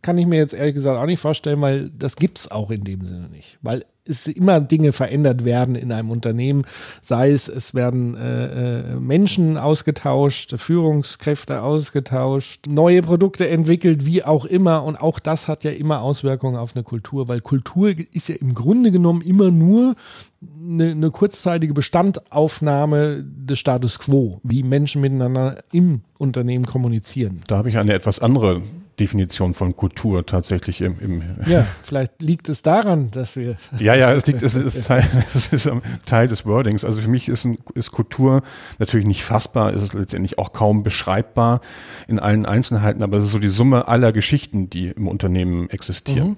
kann 0.01 0.17
ich 0.17 0.25
mir 0.25 0.35
jetzt 0.35 0.53
ehrlich 0.53 0.75
gesagt 0.75 0.99
auch 0.99 1.05
nicht 1.05 1.21
vorstellen, 1.21 1.61
weil 1.61 1.89
das 1.91 2.17
gibt 2.17 2.39
es 2.39 2.51
auch 2.51 2.71
in 2.71 2.83
dem 2.83 3.05
Sinne 3.05 3.29
nicht. 3.29 3.57
Weil 3.61 3.85
es 4.09 4.27
immer 4.27 4.59
Dinge 4.59 4.91
verändert 4.91 5.45
werden 5.45 5.75
in 5.75 5.91
einem 5.91 6.11
Unternehmen, 6.11 6.63
sei 7.01 7.31
es, 7.31 7.47
es 7.47 7.73
werden 7.73 8.15
äh, 8.15 8.79
äh, 8.79 8.95
Menschen 8.99 9.57
ausgetauscht, 9.57 10.55
Führungskräfte 10.57 11.61
ausgetauscht, 11.61 12.67
neue 12.67 13.01
Produkte 13.01 13.47
entwickelt, 13.47 14.05
wie 14.05 14.23
auch 14.23 14.45
immer. 14.45 14.83
Und 14.83 14.95
auch 14.97 15.19
das 15.19 15.47
hat 15.47 15.63
ja 15.63 15.71
immer 15.71 16.01
Auswirkungen 16.01 16.57
auf 16.57 16.75
eine 16.75 16.83
Kultur, 16.83 17.27
weil 17.27 17.41
Kultur 17.41 17.93
ist 18.13 18.29
ja 18.29 18.35
im 18.35 18.53
Grunde 18.53 18.91
genommen 18.91 19.21
immer 19.21 19.51
nur 19.51 19.95
eine, 20.41 20.91
eine 20.91 21.11
kurzzeitige 21.11 21.73
Bestandaufnahme 21.73 23.23
des 23.23 23.59
Status 23.59 23.99
quo, 23.99 24.39
wie 24.43 24.63
Menschen 24.63 25.01
miteinander 25.01 25.61
im 25.71 26.01
Unternehmen 26.17 26.65
kommunizieren. 26.65 27.41
Da 27.47 27.57
habe 27.57 27.69
ich 27.69 27.77
eine 27.77 27.93
etwas 27.93 28.19
andere 28.19 28.61
Definition 28.99 29.53
von 29.53 29.75
Kultur 29.75 30.25
tatsächlich 30.25 30.81
im, 30.81 30.99
im 30.99 31.21
Ja, 31.45 31.65
vielleicht 31.83 32.21
liegt 32.21 32.49
es 32.49 32.61
daran, 32.61 33.11
dass 33.11 33.35
wir. 33.35 33.57
Ja, 33.79 33.95
ja, 33.95 34.11
es 34.13 34.25
liegt, 34.27 34.41
es 34.41 34.55
ist 34.55 34.87
Teil, 34.87 35.07
es 35.33 35.47
ist 35.47 35.69
Teil 36.05 36.27
des 36.27 36.45
Wordings. 36.45 36.85
Also 36.85 37.01
für 37.01 37.09
mich 37.09 37.29
ist, 37.29 37.45
ein, 37.45 37.57
ist 37.73 37.91
Kultur 37.91 38.41
natürlich 38.77 39.07
nicht 39.07 39.23
fassbar, 39.23 39.73
ist 39.73 39.81
es 39.81 39.93
letztendlich 39.93 40.37
auch 40.37 40.53
kaum 40.53 40.83
beschreibbar 40.83 41.61
in 42.07 42.19
allen 42.19 42.45
Einzelheiten, 42.45 43.03
aber 43.03 43.17
es 43.17 43.25
ist 43.25 43.31
so 43.31 43.39
die 43.39 43.49
Summe 43.49 43.87
aller 43.87 44.11
Geschichten, 44.11 44.69
die 44.69 44.89
im 44.89 45.07
Unternehmen 45.07 45.69
existieren. 45.69 46.29
Mhm. 46.29 46.37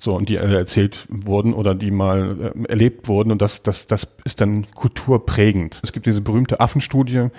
So, 0.00 0.14
und 0.14 0.28
die 0.28 0.36
erzählt 0.36 1.06
wurden 1.08 1.52
oder 1.52 1.74
die 1.74 1.90
mal 1.90 2.52
äh, 2.54 2.68
erlebt 2.68 3.08
wurden. 3.08 3.32
Und 3.32 3.42
das, 3.42 3.62
das, 3.64 3.88
das 3.88 4.16
ist 4.24 4.40
dann 4.40 4.70
kulturprägend. 4.72 5.80
Es 5.82 5.92
gibt 5.92 6.06
diese 6.06 6.20
berühmte 6.20 6.60
Affenstudie, 6.60 7.30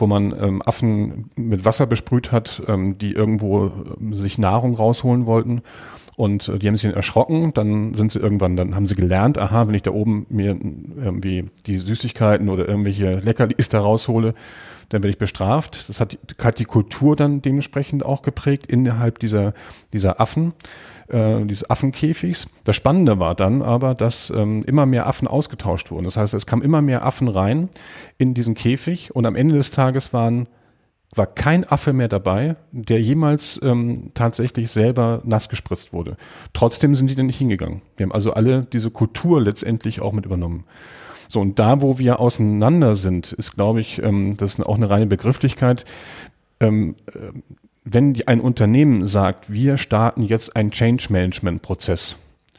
wo 0.00 0.06
man 0.06 0.34
ähm, 0.40 0.62
Affen 0.64 1.30
mit 1.36 1.64
Wasser 1.64 1.86
besprüht 1.86 2.32
hat, 2.32 2.62
ähm, 2.66 2.98
die 2.98 3.12
irgendwo 3.12 3.66
äh, 3.66 4.14
sich 4.14 4.38
Nahrung 4.38 4.74
rausholen 4.74 5.26
wollten. 5.26 5.62
Und 6.16 6.48
äh, 6.48 6.58
die 6.58 6.68
haben 6.68 6.76
sich 6.76 6.94
erschrocken, 6.94 7.52
dann 7.54 7.94
sind 7.94 8.12
sie 8.12 8.18
irgendwann, 8.18 8.56
dann 8.56 8.74
haben 8.74 8.86
sie 8.86 8.94
gelernt, 8.94 9.38
aha, 9.38 9.66
wenn 9.66 9.74
ich 9.74 9.82
da 9.82 9.90
oben 9.90 10.26
mir 10.28 10.50
irgendwie 10.50 11.48
die 11.66 11.78
Süßigkeiten 11.78 12.48
oder 12.48 12.68
irgendwelche 12.68 13.20
Leckerlis 13.20 13.68
da 13.68 13.80
raushole, 13.80 14.34
dann 14.90 15.02
werde 15.02 15.10
ich 15.10 15.18
bestraft. 15.18 15.88
Das 15.88 16.00
hat, 16.00 16.18
hat 16.38 16.58
die 16.58 16.64
Kultur 16.64 17.16
dann 17.16 17.42
dementsprechend 17.42 18.04
auch 18.04 18.22
geprägt 18.22 18.66
innerhalb 18.66 19.18
dieser, 19.18 19.54
dieser 19.92 20.20
Affen 20.20 20.52
äh, 21.10 21.44
dieses 21.44 21.68
Affenkäfigs. 21.68 22.48
Das 22.64 22.76
Spannende 22.76 23.18
war 23.18 23.34
dann 23.34 23.62
aber, 23.62 23.94
dass 23.94 24.30
ähm, 24.30 24.64
immer 24.64 24.86
mehr 24.86 25.06
Affen 25.06 25.28
ausgetauscht 25.28 25.90
wurden. 25.90 26.04
Das 26.04 26.16
heißt, 26.16 26.34
es 26.34 26.46
kamen 26.46 26.62
immer 26.62 26.82
mehr 26.82 27.04
Affen 27.04 27.28
rein 27.28 27.68
in 28.18 28.34
diesen 28.34 28.54
Käfig 28.54 29.14
und 29.14 29.26
am 29.26 29.36
Ende 29.36 29.54
des 29.54 29.70
Tages 29.70 30.12
waren 30.12 30.46
war 31.14 31.26
kein 31.26 31.68
Affe 31.68 31.92
mehr 31.92 32.08
dabei, 32.08 32.56
der 32.70 33.00
jemals 33.00 33.60
ähm, 33.64 34.12
tatsächlich 34.14 34.70
selber 34.70 35.22
nass 35.24 35.48
gespritzt 35.48 35.92
wurde. 35.92 36.16
Trotzdem 36.52 36.94
sind 36.94 37.10
die 37.10 37.16
dann 37.16 37.26
nicht 37.26 37.38
hingegangen. 37.38 37.82
Wir 37.96 38.04
haben 38.04 38.12
also 38.12 38.32
alle 38.32 38.62
diese 38.72 38.90
Kultur 38.90 39.40
letztendlich 39.40 40.00
auch 40.00 40.12
mit 40.12 40.24
übernommen. 40.24 40.64
So, 41.28 41.40
und 41.40 41.58
da, 41.58 41.80
wo 41.80 41.98
wir 41.98 42.20
auseinander 42.20 42.94
sind, 42.94 43.32
ist, 43.32 43.52
glaube 43.54 43.80
ich, 43.80 44.02
ähm, 44.02 44.36
das 44.36 44.54
ist 44.54 44.66
auch 44.66 44.76
eine 44.76 44.90
reine 44.90 45.06
Begrifflichkeit. 45.06 45.84
Ähm, 46.60 46.94
äh, 47.06 47.32
wenn 47.92 48.16
ein 48.26 48.40
Unternehmen 48.40 49.06
sagt, 49.06 49.52
wir 49.52 49.76
starten 49.76 50.22
jetzt 50.22 50.56
einen 50.56 50.70
Change 50.70 51.06
Management 51.10 51.62
Prozess, 51.62 52.16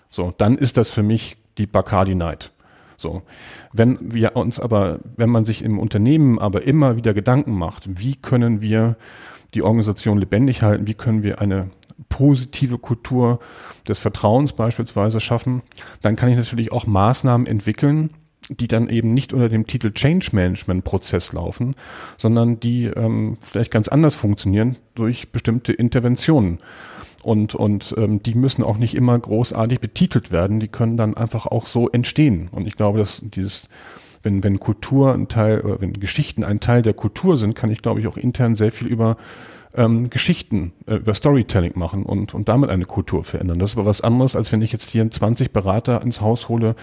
so, 0.09 0.33
dann 0.37 0.57
ist 0.57 0.77
das 0.77 0.89
für 0.89 1.03
mich 1.03 1.37
die 1.57 1.67
Bacardi 1.67 2.15
Night. 2.15 2.51
So. 2.97 3.23
Wenn 3.73 3.97
wir 4.01 4.35
uns 4.35 4.59
aber, 4.59 4.99
wenn 5.15 5.29
man 5.29 5.45
sich 5.45 5.63
im 5.63 5.79
Unternehmen 5.79 6.37
aber 6.37 6.63
immer 6.63 6.97
wieder 6.97 7.13
Gedanken 7.13 7.53
macht, 7.53 7.99
wie 7.99 8.15
können 8.15 8.61
wir 8.61 8.97
die 9.53 9.63
Organisation 9.63 10.17
lebendig 10.17 10.61
halten, 10.61 10.85
wie 10.87 10.93
können 10.93 11.23
wir 11.23 11.41
eine 11.41 11.69
positive 12.09 12.77
Kultur 12.77 13.39
des 13.87 13.99
Vertrauens 13.99 14.53
beispielsweise 14.53 15.19
schaffen, 15.19 15.63
dann 16.01 16.15
kann 16.15 16.29
ich 16.29 16.37
natürlich 16.37 16.71
auch 16.71 16.85
Maßnahmen 16.85 17.47
entwickeln, 17.47 18.11
die 18.49 18.67
dann 18.67 18.89
eben 18.89 19.13
nicht 19.13 19.33
unter 19.33 19.47
dem 19.47 19.67
Titel 19.67 19.91
Change 19.91 20.29
Management 20.33 20.83
Prozess 20.83 21.33
laufen, 21.33 21.75
sondern 22.17 22.59
die 22.59 22.85
ähm, 22.85 23.37
vielleicht 23.39 23.71
ganz 23.71 23.87
anders 23.87 24.15
funktionieren 24.15 24.77
durch 24.95 25.31
bestimmte 25.31 25.73
Interventionen. 25.73 26.59
Und, 27.23 27.53
und 27.53 27.93
ähm, 27.97 28.23
die 28.23 28.33
müssen 28.33 28.63
auch 28.63 28.77
nicht 28.77 28.95
immer 28.95 29.17
großartig 29.17 29.79
betitelt 29.79 30.31
werden, 30.31 30.59
die 30.59 30.67
können 30.67 30.97
dann 30.97 31.15
einfach 31.15 31.45
auch 31.45 31.67
so 31.67 31.87
entstehen. 31.87 32.49
Und 32.51 32.67
ich 32.67 32.75
glaube, 32.75 32.97
dass 32.97 33.21
dieses, 33.23 33.63
wenn, 34.23 34.43
wenn 34.43 34.59
Kultur 34.59 35.13
ein 35.13 35.27
Teil, 35.27 35.61
oder 35.61 35.81
wenn 35.81 35.93
Geschichten 35.93 36.43
ein 36.43 36.59
Teil 36.59 36.81
der 36.81 36.95
Kultur 36.95 37.37
sind, 37.37 37.55
kann 37.55 37.69
ich, 37.69 37.83
glaube 37.83 37.99
ich, 37.99 38.07
auch 38.07 38.17
intern 38.17 38.55
sehr 38.55 38.71
viel 38.71 38.87
über 38.87 39.17
ähm, 39.73 40.09
Geschichten 40.09 40.73
äh, 40.85 40.95
über 40.95 41.13
Storytelling 41.13 41.73
machen 41.75 42.03
und, 42.03 42.33
und 42.33 42.49
damit 42.49 42.69
eine 42.69 42.85
Kultur 42.85 43.23
verändern. 43.23 43.59
Das 43.59 43.71
ist 43.71 43.77
aber 43.77 43.85
was 43.87 44.01
anderes, 44.01 44.35
als 44.35 44.51
wenn 44.51 44.61
ich 44.61 44.71
jetzt 44.71 44.89
hier 44.89 45.09
20 45.09 45.51
Berater 45.51 46.01
ins 46.01 46.21
Haus 46.21 46.49
hole, 46.49 46.75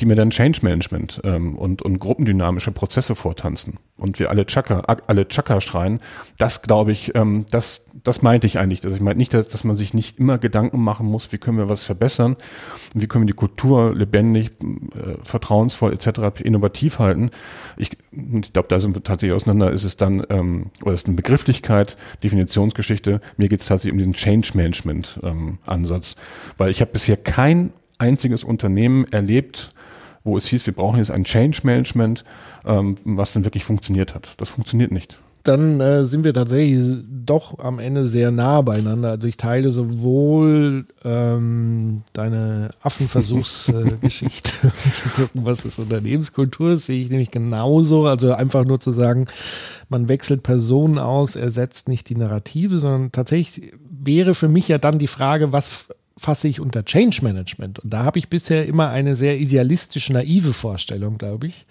die 0.00 0.06
mir 0.06 0.16
dann 0.16 0.30
Change 0.30 0.60
Management 0.62 1.20
ähm, 1.24 1.56
und, 1.56 1.82
und 1.82 1.98
gruppendynamische 1.98 2.72
Prozesse 2.72 3.14
vortanzen 3.14 3.78
und 3.96 4.18
wir 4.18 4.30
alle 4.30 4.44
Chaka, 4.46 4.80
alle 5.06 5.28
Chaka 5.28 5.60
schreien. 5.60 6.00
Das 6.36 6.62
glaube 6.62 6.90
ich, 6.92 7.14
ähm, 7.14 7.46
das, 7.50 7.86
das 8.02 8.22
meinte 8.22 8.46
ich 8.46 8.58
eigentlich. 8.58 8.82
Also 8.84 8.96
ich 8.96 9.02
meinte 9.02 9.18
nicht, 9.18 9.32
dass 9.34 9.62
man 9.62 9.76
sich 9.76 9.94
nicht 9.94 10.18
immer 10.18 10.38
Gedanken 10.38 10.82
machen 10.82 11.06
muss, 11.06 11.30
wie 11.32 11.38
können 11.38 11.58
wir 11.58 11.68
was 11.68 11.84
verbessern, 11.84 12.36
wie 12.92 13.06
können 13.06 13.22
wir 13.24 13.32
die 13.32 13.38
Kultur 13.38 13.94
lebendig, 13.94 14.50
äh, 14.60 15.16
vertrauensvoll 15.22 15.92
etc. 15.92 16.40
innovativ 16.42 16.98
halten. 16.98 17.30
Ich, 17.76 17.92
ich 18.10 18.52
glaube, 18.52 18.68
da 18.68 18.80
sind 18.80 18.96
wir 18.96 19.02
tatsächlich 19.02 19.34
auseinander. 19.34 19.70
Ist 19.70 19.84
es 19.84 19.96
dann, 19.96 20.24
ähm, 20.28 20.70
oder 20.82 20.92
ist 20.92 21.06
eine 21.06 21.14
Begrifflichkeit, 21.14 21.96
Definitionsgeschichte. 22.22 23.20
Mir 23.36 23.48
geht 23.48 23.60
es 23.60 23.66
tatsächlich 23.66 23.92
um 23.92 23.98
diesen 23.98 24.14
Change 24.14 24.50
Management 24.54 25.20
ähm, 25.22 25.58
Ansatz, 25.66 26.16
weil 26.58 26.70
ich 26.70 26.80
habe 26.80 26.90
bisher 26.90 27.16
kein 27.16 27.72
einziges 27.98 28.44
Unternehmen 28.44 29.06
erlebt, 29.12 29.73
wo 30.24 30.36
es 30.36 30.46
hieß, 30.46 30.66
wir 30.66 30.74
brauchen 30.74 30.98
jetzt 30.98 31.10
ein 31.10 31.24
Change 31.24 31.60
Management, 31.62 32.24
ähm, 32.66 32.96
was 33.04 33.32
dann 33.32 33.44
wirklich 33.44 33.64
funktioniert 33.64 34.14
hat. 34.14 34.34
Das 34.38 34.48
funktioniert 34.48 34.90
nicht. 34.90 35.20
dann 35.44 35.78
äh, 35.80 36.06
sind 36.06 36.24
wir 36.24 36.32
tatsächlich 36.32 37.04
doch 37.06 37.58
am 37.58 37.78
Ende 37.78 38.08
sehr 38.08 38.30
nah 38.30 38.62
beieinander. 38.62 39.10
Also 39.10 39.28
ich 39.28 39.36
teile 39.36 39.70
sowohl 39.70 40.86
ähm, 41.04 42.02
deine 42.14 42.70
Affenversuchsgeschichte, 42.82 44.50
äh, 44.66 44.70
um 44.84 44.90
zu 44.90 45.08
gucken, 45.10 45.44
was 45.44 45.66
ist 45.66 45.78
Unternehmenskultur 45.78 46.70
ist, 46.72 46.86
sehe 46.86 47.00
ich 47.00 47.10
nämlich 47.10 47.30
genauso. 47.30 48.06
Also 48.06 48.32
einfach 48.32 48.64
nur 48.64 48.80
zu 48.80 48.90
sagen, 48.90 49.26
man 49.90 50.08
wechselt 50.08 50.42
Personen 50.42 50.98
aus, 50.98 51.36
ersetzt 51.36 51.88
nicht 51.88 52.08
die 52.08 52.16
Narrative, 52.16 52.78
sondern 52.78 53.12
tatsächlich 53.12 53.72
wäre 53.90 54.34
für 54.34 54.48
mich 54.48 54.68
ja 54.68 54.78
dann 54.78 54.98
die 54.98 55.06
Frage, 55.06 55.52
was 55.52 55.88
fasse 56.16 56.48
ich 56.48 56.60
unter 56.60 56.84
Change 56.84 57.20
Management? 57.22 57.80
Und 57.80 57.92
da 57.92 58.04
habe 58.04 58.18
ich 58.18 58.28
bisher 58.28 58.66
immer 58.66 58.90
eine 58.90 59.16
sehr 59.16 59.38
idealistisch 59.38 60.10
naive 60.10 60.52
Vorstellung, 60.52 61.18
glaube 61.18 61.48
ich. 61.48 61.66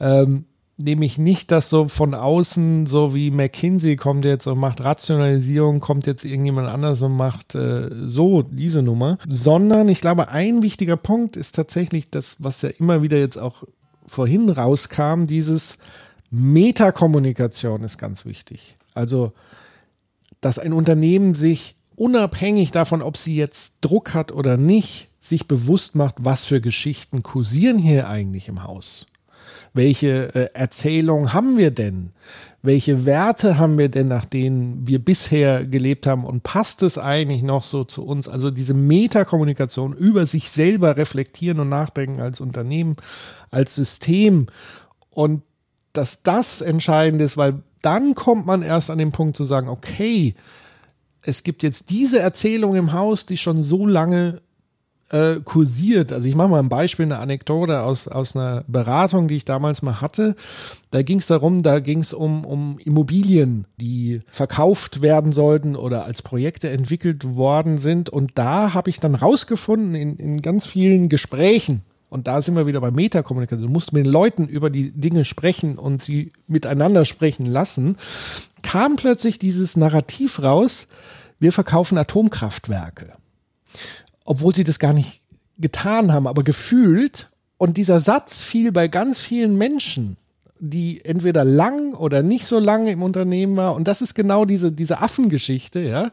Ähm, 0.00 0.44
nämlich 0.80 1.18
nicht, 1.18 1.50
dass 1.50 1.68
so 1.68 1.88
von 1.88 2.14
außen, 2.14 2.86
so 2.86 3.14
wie 3.14 3.30
McKinsey 3.30 3.96
kommt 3.96 4.24
jetzt 4.24 4.46
und 4.46 4.58
macht 4.58 4.82
Rationalisierung, 4.82 5.80
kommt 5.80 6.06
jetzt 6.06 6.24
irgendjemand 6.24 6.68
anders 6.68 7.02
und 7.02 7.16
macht 7.16 7.54
äh, 7.54 7.90
so 8.08 8.42
diese 8.42 8.82
Nummer, 8.82 9.18
sondern 9.28 9.88
ich 9.88 10.00
glaube, 10.00 10.28
ein 10.28 10.62
wichtiger 10.62 10.96
Punkt 10.96 11.36
ist 11.36 11.54
tatsächlich 11.54 12.10
das, 12.10 12.36
was 12.38 12.62
ja 12.62 12.70
immer 12.70 13.02
wieder 13.02 13.18
jetzt 13.18 13.38
auch 13.38 13.64
vorhin 14.06 14.48
rauskam, 14.48 15.24
dieses 15.26 15.78
Metakommunikation 16.30 17.82
ist 17.82 17.98
ganz 17.98 18.24
wichtig. 18.24 18.76
Also, 18.94 19.32
dass 20.40 20.58
ein 20.58 20.72
Unternehmen 20.72 21.34
sich 21.34 21.76
unabhängig 22.00 22.72
davon, 22.72 23.02
ob 23.02 23.18
sie 23.18 23.36
jetzt 23.36 23.74
Druck 23.82 24.14
hat 24.14 24.32
oder 24.32 24.56
nicht, 24.56 25.08
sich 25.20 25.46
bewusst 25.46 25.94
macht, 25.94 26.14
was 26.18 26.46
für 26.46 26.62
Geschichten 26.62 27.22
kursieren 27.22 27.76
hier 27.76 28.08
eigentlich 28.08 28.48
im 28.48 28.64
Haus. 28.64 29.06
Welche 29.74 30.34
äh, 30.34 30.48
Erzählung 30.54 31.34
haben 31.34 31.58
wir 31.58 31.70
denn? 31.70 32.12
Welche 32.62 33.04
Werte 33.04 33.58
haben 33.58 33.76
wir 33.76 33.90
denn, 33.90 34.08
nach 34.08 34.24
denen 34.24 34.86
wir 34.86 34.98
bisher 34.98 35.66
gelebt 35.66 36.06
haben? 36.06 36.24
Und 36.24 36.42
passt 36.42 36.82
es 36.82 36.96
eigentlich 36.96 37.42
noch 37.42 37.64
so 37.64 37.84
zu 37.84 38.06
uns? 38.06 38.28
Also 38.28 38.50
diese 38.50 38.74
Metakommunikation 38.74 39.92
über 39.92 40.24
sich 40.26 40.50
selber 40.50 40.96
reflektieren 40.96 41.60
und 41.60 41.68
nachdenken 41.68 42.22
als 42.22 42.40
Unternehmen, 42.40 42.96
als 43.50 43.74
System. 43.74 44.46
Und 45.10 45.42
dass 45.92 46.22
das 46.22 46.62
entscheidend 46.62 47.20
ist, 47.20 47.36
weil 47.36 47.62
dann 47.82 48.14
kommt 48.14 48.46
man 48.46 48.62
erst 48.62 48.90
an 48.90 48.98
den 48.98 49.12
Punkt 49.12 49.36
zu 49.36 49.44
sagen, 49.44 49.68
okay, 49.68 50.34
es 51.22 51.42
gibt 51.42 51.62
jetzt 51.62 51.90
diese 51.90 52.18
Erzählung 52.18 52.74
im 52.76 52.92
Haus, 52.92 53.26
die 53.26 53.36
schon 53.36 53.62
so 53.62 53.86
lange 53.86 54.40
äh, 55.10 55.40
kursiert. 55.44 56.12
Also 56.12 56.28
ich 56.28 56.34
mache 56.34 56.48
mal 56.48 56.60
ein 56.60 56.68
Beispiel, 56.68 57.04
eine 57.04 57.18
Anekdote 57.18 57.82
aus, 57.82 58.08
aus 58.08 58.36
einer 58.36 58.64
Beratung, 58.68 59.28
die 59.28 59.36
ich 59.36 59.44
damals 59.44 59.82
mal 59.82 60.00
hatte. 60.00 60.36
Da 60.90 61.02
ging 61.02 61.18
es 61.18 61.26
darum, 61.26 61.62
da 61.62 61.80
ging 61.80 61.98
es 61.98 62.12
um, 62.12 62.44
um 62.44 62.78
Immobilien, 62.78 63.66
die 63.80 64.20
verkauft 64.30 65.02
werden 65.02 65.32
sollten 65.32 65.76
oder 65.76 66.04
als 66.04 66.22
Projekte 66.22 66.70
entwickelt 66.70 67.36
worden 67.36 67.78
sind. 67.78 68.08
Und 68.08 68.38
da 68.38 68.72
habe 68.72 68.90
ich 68.90 69.00
dann 69.00 69.14
rausgefunden 69.14 69.94
in, 69.94 70.16
in 70.16 70.42
ganz 70.42 70.66
vielen 70.66 71.08
Gesprächen, 71.08 71.82
und 72.10 72.26
da 72.26 72.42
sind 72.42 72.54
wir 72.56 72.66
wieder 72.66 72.80
bei 72.80 72.90
Metakommunikation. 72.90 73.68
Du 73.68 73.72
musst 73.72 73.94
mit 73.94 74.04
den 74.04 74.12
Leuten 74.12 74.46
über 74.46 74.68
die 74.68 74.92
Dinge 74.92 75.24
sprechen 75.24 75.78
und 75.78 76.02
sie 76.02 76.32
miteinander 76.46 77.06
sprechen 77.06 77.46
lassen. 77.46 77.96
Kam 78.62 78.96
plötzlich 78.96 79.38
dieses 79.38 79.76
Narrativ 79.76 80.42
raus, 80.42 80.86
wir 81.38 81.52
verkaufen 81.52 81.96
Atomkraftwerke 81.96 83.14
obwohl 84.24 84.54
sie 84.54 84.64
das 84.64 84.78
gar 84.78 84.92
nicht 84.92 85.22
getan 85.58 86.12
haben, 86.12 86.26
aber 86.26 86.42
gefühlt. 86.42 87.30
Und 87.58 87.76
dieser 87.76 88.00
Satz 88.00 88.40
fiel 88.40 88.72
bei 88.72 88.88
ganz 88.88 89.18
vielen 89.18 89.56
Menschen, 89.56 90.16
die 90.58 91.04
entweder 91.04 91.44
lang 91.44 91.94
oder 91.94 92.22
nicht 92.22 92.46
so 92.46 92.58
lange 92.58 92.92
im 92.92 93.02
Unternehmen 93.02 93.56
war. 93.56 93.74
Und 93.74 93.88
das 93.88 94.02
ist 94.02 94.14
genau 94.14 94.44
diese, 94.44 94.72
diese 94.72 95.00
Affengeschichte, 95.00 95.80
ja. 95.80 96.10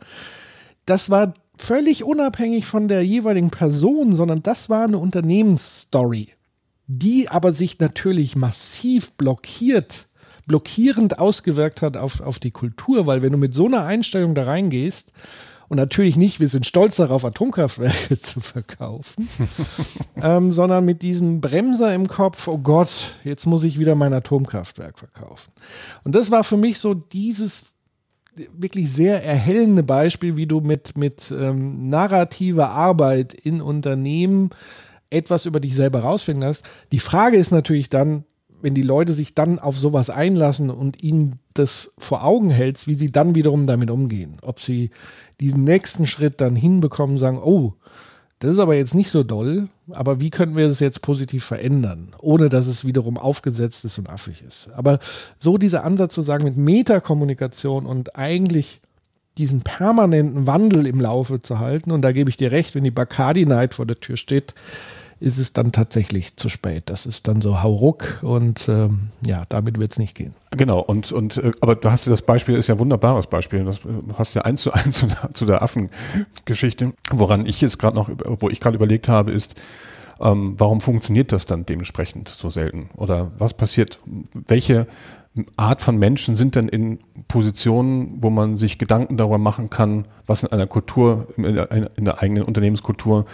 Das 0.86 1.10
war 1.10 1.34
völlig 1.58 2.04
unabhängig 2.04 2.66
von 2.66 2.88
der 2.88 3.04
jeweiligen 3.04 3.50
Person, 3.50 4.14
sondern 4.14 4.44
das 4.44 4.70
war 4.70 4.86
eine 4.86 4.98
Unternehmensstory, 4.98 6.30
die 6.88 7.30
aber 7.30 7.52
sich 7.52 7.80
natürlich 7.80 8.36
massiv 8.36 9.12
blockiert, 9.14 10.08
blockierend 10.48 11.20
ausgewirkt 11.20 11.82
hat 11.82 11.98
auf, 11.98 12.22
auf 12.22 12.40
die 12.40 12.52
Kultur, 12.52 13.08
weil 13.08 13.22
wenn 13.22 13.32
du 13.32 13.38
mit 13.38 13.54
so 13.54 13.66
einer 13.66 13.86
Einstellung 13.86 14.36
da 14.36 14.44
reingehst, 14.44 15.12
und 15.70 15.78
natürlich 15.78 16.16
nicht, 16.16 16.40
wir 16.40 16.48
sind 16.48 16.66
stolz 16.66 16.96
darauf, 16.96 17.26
Atomkraftwerke 17.26 18.20
zu 18.22 18.40
verkaufen, 18.40 19.28
ähm, 20.22 20.52
sondern 20.52 20.86
mit 20.86 21.02
diesem 21.02 21.42
Bremser 21.42 21.94
im 21.94 22.08
Kopf, 22.08 22.48
oh 22.48 22.58
Gott, 22.58 23.16
jetzt 23.24 23.46
muss 23.46 23.64
ich 23.64 23.78
wieder 23.78 23.96
mein 23.96 24.14
Atomkraftwerk 24.14 24.98
verkaufen. 24.98 25.52
Und 26.04 26.16
das 26.16 26.32
war 26.32 26.44
für 26.44 26.58
mich 26.58 26.80
so 26.80 26.94
dieses 26.94 27.66
wirklich 28.58 28.92
sehr 28.92 29.24
erhellende 29.24 29.84
Beispiel, 29.84 30.38
wie 30.38 30.48
du 30.48 30.62
mit, 30.62 30.98
mit 30.98 31.32
ähm, 31.32 31.90
narrativer 31.90 32.70
Arbeit 32.70 33.34
in 33.34 33.62
Unternehmen 33.62 34.50
etwas 35.10 35.46
über 35.46 35.60
dich 35.60 35.76
selber 35.76 36.02
rausfinden 36.02 36.46
hast. 36.46 36.64
Die 36.92 37.00
Frage 37.00 37.38
ist 37.38 37.52
natürlich 37.52 37.90
dann, 37.90 38.24
wenn 38.62 38.74
die 38.74 38.82
Leute 38.82 39.14
sich 39.14 39.36
dann 39.36 39.60
auf 39.60 39.78
sowas 39.78 40.10
einlassen 40.10 40.70
und 40.70 41.04
ihnen 41.04 41.40
das 41.54 41.92
vor 41.98 42.24
Augen 42.24 42.50
hältst, 42.50 42.88
wie 42.88 42.96
sie 42.96 43.12
dann 43.12 43.36
wiederum 43.36 43.68
damit 43.68 43.92
umgehen. 43.92 44.38
Ob 44.42 44.60
sie 44.60 44.90
diesen 45.40 45.64
nächsten 45.64 46.06
Schritt 46.08 46.42
dann 46.42 46.56
hinbekommen, 46.56 47.18
sagen, 47.18 47.40
oh, 47.42 47.74
das 48.40 48.52
ist 48.52 48.60
aber 48.60 48.76
jetzt 48.76 48.96
nicht 48.96 49.10
so 49.10 49.24
doll, 49.24 49.70
aber 49.92 50.20
wie 50.20 50.30
könnten 50.30 50.56
wir 50.56 50.68
das 50.68 50.80
jetzt 50.80 51.02
positiv 51.02 51.44
verändern, 51.44 52.14
ohne 52.20 52.50
dass 52.50 52.68
es 52.68 52.86
wiederum 52.86 53.18
aufgesetzt 53.18 53.86
ist 53.86 53.98
und 53.98 54.10
affig 54.10 54.44
ist. 54.48 54.70
Aber 54.76 55.00
so 55.38 55.58
dieser 55.58 55.84
Ansatz 55.84 56.14
zu 56.14 56.22
sagen 56.22 56.44
mit 56.44 56.58
Metakommunikation 56.58 57.86
und 57.86 58.16
eigentlich 58.16 58.82
diesen 59.38 59.62
permanenten 59.62 60.48
Wandel 60.48 60.88
im 60.88 61.00
Laufe 61.00 61.42
zu 61.42 61.60
halten, 61.60 61.92
und 61.92 62.02
da 62.02 62.12
gebe 62.12 62.30
ich 62.30 62.38
dir 62.38 62.52
recht, 62.52 62.76
wenn 62.76 62.84
die 62.84 62.92
Bacardi 62.92 63.46
Night 63.46 63.76
vor 63.76 63.86
der 63.86 64.00
Tür 64.00 64.18
steht, 64.18 64.56
ist 65.20 65.38
es 65.40 65.54
dann 65.54 65.72
tatsächlich 65.72 66.36
zu 66.36 66.50
spät. 66.50 66.84
Das 66.88 67.06
ist 67.06 67.28
dann 67.28 67.42
so 67.42 67.62
Hauruck 67.64 68.20
und 68.22 68.68
ähm, 68.70 69.10
ja, 69.22 69.44
damit 69.50 69.80
wird 69.80 69.92
es 69.92 70.00
nicht 70.00 70.16
gehen. 70.16 70.34
Genau, 70.52 70.80
und, 70.80 71.12
und 71.12 71.38
äh, 71.38 71.52
aber 71.62 71.76
du 71.76 71.92
hast 71.92 72.06
ja 72.06 72.12
das 72.12 72.22
Beispiel, 72.22 72.56
ist 72.56 72.68
ja 72.68 72.76
ein 72.76 72.80
wunderbares 72.80 73.28
Beispiel. 73.28 73.64
Das 73.64 73.80
äh, 73.80 73.90
hast 74.18 74.36
ja 74.36 74.44
eins 74.44 74.62
zu 74.62 74.72
eins 74.74 74.98
zu 74.98 75.08
der, 75.08 75.30
zu 75.34 75.46
der 75.46 75.62
Affengeschichte. 75.62 76.94
Woran 77.12 77.46
ich 77.46 77.62
jetzt 77.62 77.80
gerade 77.80 77.96
noch, 77.96 78.10
wo 78.40 78.50
ich 78.50 78.60
gerade 78.60 78.76
überlegt 78.76 79.08
habe, 79.08 79.32
ist, 79.32 79.56
ähm, 80.20 80.56
warum 80.58 80.82
funktioniert 80.82 81.32
das 81.32 81.46
dann 81.46 81.66
dementsprechend 81.66 82.30
so 82.30 82.50
selten? 82.50 82.90
Oder 82.96 83.32
was 83.38 83.54
passiert? 83.54 84.00
Welche 84.34 84.88
Art 85.56 85.82
von 85.82 85.98
Menschen 85.98 86.36
sind 86.36 86.56
denn 86.56 86.68
in 86.68 87.00
Positionen, 87.28 88.18
wo 88.22 88.30
man 88.30 88.58
sich 88.58 88.78
Gedanken 88.78 89.18
darüber 89.18 89.38
machen 89.38 89.70
kann, 89.70 90.06
was 90.26 90.44
in 90.44 90.52
einer 90.52 90.68
Kultur, 90.68 91.28
in 91.38 91.56
der, 91.56 91.72
in 91.72 92.06
der 92.06 92.22
eigenen 92.22 92.44
Unternehmenskultur 92.44 93.26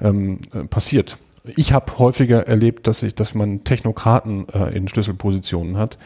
ähm, 0.00 0.38
äh, 0.54 0.64
passiert? 0.64 1.18
Ich 1.56 1.72
habe 1.72 1.98
häufiger 1.98 2.46
erlebt, 2.46 2.86
dass 2.86 3.02
ich, 3.02 3.14
dass 3.14 3.34
man 3.34 3.64
Technokraten 3.64 4.48
äh, 4.48 4.76
in 4.76 4.88
Schlüsselpositionen 4.88 5.76
hat, 5.76 5.98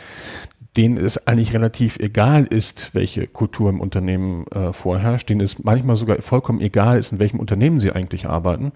denen 0.77 0.97
es 0.97 1.27
eigentlich 1.29 1.55
relativ 1.55 1.99
egal 1.99 2.45
ist, 2.45 2.95
welche 2.95 3.27
Kultur 3.27 3.71
im 3.71 3.81
Unternehmen 3.81 4.47
äh, 4.49 4.73
vorherrscht, 4.73 5.29
denen 5.29 5.41
es 5.41 5.63
manchmal 5.63 5.97
sogar 5.97 6.21
vollkommen 6.21 6.61
egal 6.61 6.99
ist, 6.99 7.13
in 7.13 7.21
welchem 7.21 7.39
Unternehmen 7.39 7.79
sie 7.79 7.93
eigentlich 7.93 8.29
arbeiten, 8.29 8.73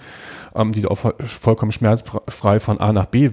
ähm, 0.55 0.73
die 0.73 0.87
auch 0.87 0.99
vollkommen 1.19 1.73
schmerzfrei 1.73 2.61
von 2.61 2.79
A 2.79 2.93
nach 2.93 3.07
B 3.07 3.27
äh, 3.27 3.31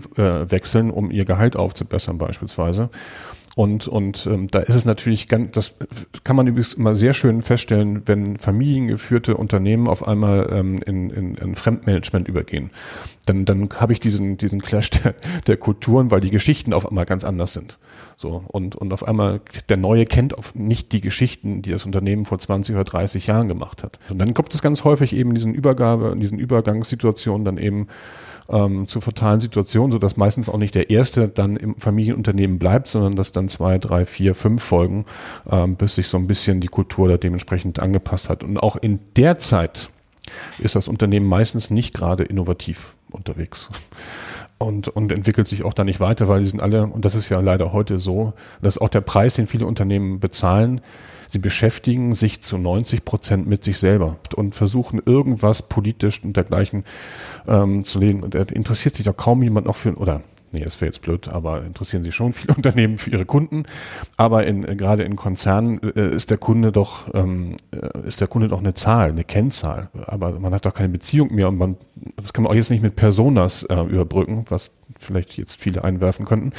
wechseln, 0.52 0.90
um 0.90 1.12
ihr 1.12 1.26
Gehalt 1.26 1.56
aufzubessern 1.56 2.18
beispielsweise. 2.18 2.90
Und, 3.56 3.88
und 3.88 4.28
ähm, 4.28 4.52
da 4.52 4.60
ist 4.60 4.76
es 4.76 4.84
natürlich 4.84 5.28
ganz, 5.28 5.52
das 5.54 5.76
kann 6.26 6.36
man 6.36 6.46
übrigens 6.46 6.74
immer 6.74 6.94
sehr 6.94 7.14
schön 7.14 7.42
feststellen, 7.42 8.02
wenn 8.06 8.38
familiengeführte 8.38 9.38
Unternehmen 9.38 9.88
auf 9.88 10.06
einmal 10.06 10.50
ähm, 10.52 10.82
in, 10.86 11.10
in, 11.10 11.36
in 11.36 11.56
Fremdmanagement 11.56 12.28
übergehen. 12.28 12.70
Dann, 13.26 13.46
dann 13.46 13.70
habe 13.80 13.94
ich 13.94 14.02
diesen, 14.02 14.38
diesen 14.38 14.62
Clash 14.62 14.90
der, 14.90 15.16
der 15.48 15.56
Kulturen, 15.56 16.12
weil 16.12 16.20
die 16.20 16.32
Geschichten 16.32 16.74
auf 16.74 16.86
einmal 16.86 17.06
ganz 17.06 17.24
anders 17.24 17.54
sind. 17.54 17.80
So, 18.18 18.44
und, 18.50 18.76
und 18.76 18.92
auf 18.92 19.08
einmal 19.08 19.40
der 19.70 19.78
Neue 19.78 20.06
kennt 20.06 20.38
auf 20.38 20.54
nicht 20.54 20.92
die 20.92 21.00
Geschichten, 21.00 21.62
die 21.62 21.72
das 21.72 21.86
Unternehmen 21.86 22.26
vor 22.26 22.40
20 22.40 22.76
oder 22.76 22.84
30 22.84 23.28
Jahren 23.28 23.48
gemacht 23.48 23.84
hat. 23.84 24.00
Und 24.10 24.20
dann 24.20 24.34
kommt 24.34 24.54
es 24.54 24.62
ganz 24.62 24.84
häufig 24.84 25.16
eben 25.16 25.30
in 25.30 25.36
diesen 25.36 25.54
Übergabe, 25.54 26.10
in 26.10 26.20
diesen 26.20 26.40
Übergangssituationen 26.40 27.46
dann 27.46 27.58
eben 27.58 27.88
ähm, 28.50 28.88
zu 28.88 29.02
fatalen 29.02 29.40
Situationen, 29.40 29.92
so 29.92 29.98
dass 29.98 30.18
meistens 30.18 30.50
auch 30.50 30.58
nicht 30.58 30.76
der 30.76 30.90
erste 30.90 31.28
dann 31.28 31.58
im 31.58 31.76
Familienunternehmen 31.78 32.60
bleibt, 32.60 32.88
sondern 32.88 33.16
dass 33.16 33.32
dann 33.32 33.50
zwei, 33.50 33.78
drei, 33.78 34.06
vier, 34.06 34.36
fünf 34.36 34.64
folgen, 34.64 35.06
ähm, 35.50 35.76
bis 35.76 35.96
sich 35.96 36.08
so 36.08 36.18
ein 36.18 36.28
bisschen 36.28 36.62
die 36.62 36.68
Kultur 36.68 37.08
da 37.08 37.18
dementsprechend 37.18 37.80
angepasst 37.80 38.30
hat. 38.30 38.44
Und 38.44 38.58
auch 38.58 38.76
in 38.76 39.00
der 39.18 39.38
Zeit 39.38 39.90
ist 40.60 40.76
das 40.76 40.88
Unternehmen 40.88 41.28
meistens 41.28 41.70
nicht 41.70 41.94
gerade 41.94 42.24
innovativ 42.24 42.96
unterwegs 43.12 43.70
und, 44.58 44.88
und 44.88 45.12
entwickelt 45.12 45.48
sich 45.48 45.64
auch 45.64 45.74
da 45.74 45.84
nicht 45.84 46.00
weiter, 46.00 46.28
weil 46.28 46.42
die 46.42 46.50
sind 46.50 46.62
alle, 46.62 46.84
und 46.88 47.06
das 47.06 47.16
ist 47.16 47.30
ja 47.30 47.40
leider 47.40 47.74
heute 47.74 48.00
so, 48.00 48.34
das 48.62 48.78
ist 48.78 48.82
auch 48.82 48.90
der 48.90 49.02
Preis, 49.02 49.36
den 49.36 49.48
viele 49.48 49.66
Unternehmen 49.66 50.20
bezahlen, 50.20 50.82
Sie 51.30 51.40
beschäftigen 51.40 52.16
sich 52.16 52.42
zu 52.42 52.58
90 52.58 53.06
Prozent 53.06 53.48
mit 53.48 53.64
sich 53.64 53.78
selber 53.78 54.18
und 54.36 54.56
versuchen 54.56 55.02
irgendwas 55.06 55.62
politisch 55.64 56.24
und 56.24 56.36
dergleichen 56.36 56.84
ähm, 57.48 57.84
zu 57.86 58.00
legen. 58.00 58.24
Und 58.24 58.36
da 58.36 58.42
interessiert 58.42 58.96
sich 58.96 59.06
doch 59.06 59.18
kaum 59.18 59.44
jemand 59.44 59.68
noch 59.68 59.76
für, 59.76 59.94
oder 59.96 60.22
nee, 60.56 60.64
das 60.64 60.80
wäre 60.82 60.88
jetzt 60.88 61.02
blöd, 61.02 61.28
aber 61.28 61.64
interessieren 61.64 62.04
sich 62.04 62.16
schon 62.16 62.34
viele 62.34 62.54
Unternehmen 62.58 62.98
für 62.98 63.12
ihre 63.12 63.26
Kunden. 63.26 63.64
Aber 64.18 64.46
in, 64.46 64.68
äh, 64.68 64.76
gerade 64.76 65.04
in 65.04 65.16
Konzernen 65.16 65.82
äh, 65.96 66.08
ist 66.08 66.32
der 66.32 66.38
Kunde 66.38 66.72
doch, 66.72 67.14
ähm, 67.14 67.58
äh, 67.72 68.08
ist 68.08 68.22
der 68.22 68.28
Kunde 68.28 68.48
doch 68.48 68.60
eine 68.60 68.74
Zahl, 68.74 69.10
eine 69.10 69.24
Kennzahl. 69.24 69.90
Aber 70.08 70.40
man 70.40 70.54
hat 70.54 70.66
doch 70.66 70.74
keine 70.74 70.90
Beziehung 70.90 71.34
mehr 71.34 71.50
und 71.50 71.58
man, 71.58 71.78
das 72.16 72.34
kann 72.34 72.44
man 72.44 72.52
auch 72.52 72.56
jetzt 72.56 72.72
nicht 72.72 72.82
mit 72.82 72.96
Personas 72.96 73.64
äh, 73.64 73.76
überbrücken, 73.76 74.46
was 74.50 74.72
vielleicht 74.98 75.38
jetzt 75.38 75.60
viele 75.60 75.84
einwerfen 75.84 76.26
könnten. 76.26 76.54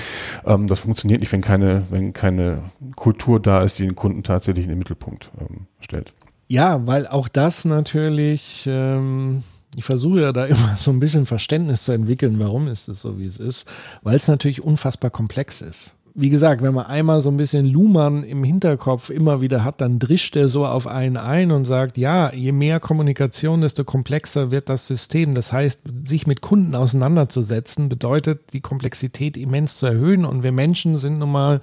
Ähm, 0.45 0.67
das 0.67 0.81
funktioniert 0.81 1.21
nicht, 1.21 1.33
wenn 1.33 1.41
keine, 1.41 1.87
wenn 1.91 2.13
keine 2.13 2.71
Kultur 2.95 3.41
da 3.41 3.63
ist, 3.63 3.79
die 3.79 3.85
den 3.85 3.97
Kunden 3.97 4.23
tatsächlich 4.23 4.65
in 4.65 4.71
den 4.71 4.79
Mittelpunkt 4.79 5.31
ähm, 5.41 5.67
stellt. 5.81 6.13
Ja, 6.49 6.87
weil 6.87 7.09
auch 7.09 7.29
das 7.29 7.65
natürlich, 7.65 8.69
ähm, 8.71 9.43
ich 9.77 9.85
versuche 9.85 10.23
ja 10.23 10.33
da 10.33 10.47
immer 10.47 10.77
so 10.79 10.91
ein 10.91 11.01
bisschen 11.01 11.27
Verständnis 11.27 11.85
zu 11.85 11.93
entwickeln, 11.93 12.39
warum 12.39 12.67
ist 12.69 12.89
es 12.89 13.01
so, 13.01 13.19
wie 13.19 13.27
es 13.27 13.39
ist, 13.39 13.67
weil 14.03 14.17
es 14.17 14.27
natürlich 14.27 14.63
unfassbar 14.63 15.11
komplex 15.11 15.61
ist. 15.61 15.95
Wie 16.19 16.31
gesagt, 16.31 16.63
wenn 16.63 16.73
man 16.73 16.87
einmal 16.87 17.21
so 17.21 17.29
ein 17.29 17.37
bisschen 17.37 17.67
Luhmann 17.67 18.25
im 18.25 18.43
Hinterkopf 18.43 19.11
immer 19.11 19.43
wieder 19.43 19.65
hat, 19.65 19.83
dann 19.83 19.99
drischt 19.99 20.35
er 20.35 20.49
so 20.49 20.65
auf 20.65 20.87
einen 20.87 21.19
ein 21.19 21.53
und 21.53 21.67
sagt, 21.67 21.99
ja, 21.99 22.33
je 22.33 22.53
mehr 22.53 22.81
Kommunikation, 22.81 23.61
desto 23.61 23.85
komplexer 23.85 24.51
wird 24.51 24.71
das 24.71 24.87
System. 24.87 25.35
Das 25.35 25.53
heißt, 25.53 25.83
sich 26.05 26.27
mit 26.27 26.41
Kunden 26.41 26.75
auseinanderzusetzen, 26.75 27.91
bedeutet, 27.91 28.55
die 28.55 28.63
Komplexität 28.63 29.37
immens 29.37 29.77
zu 29.77 29.85
erhöhen. 29.85 30.25
Und 30.25 30.43
wir 30.43 30.53
Menschen 30.53 30.97
sind 30.97 31.19
nun 31.19 31.33
mal 31.33 31.61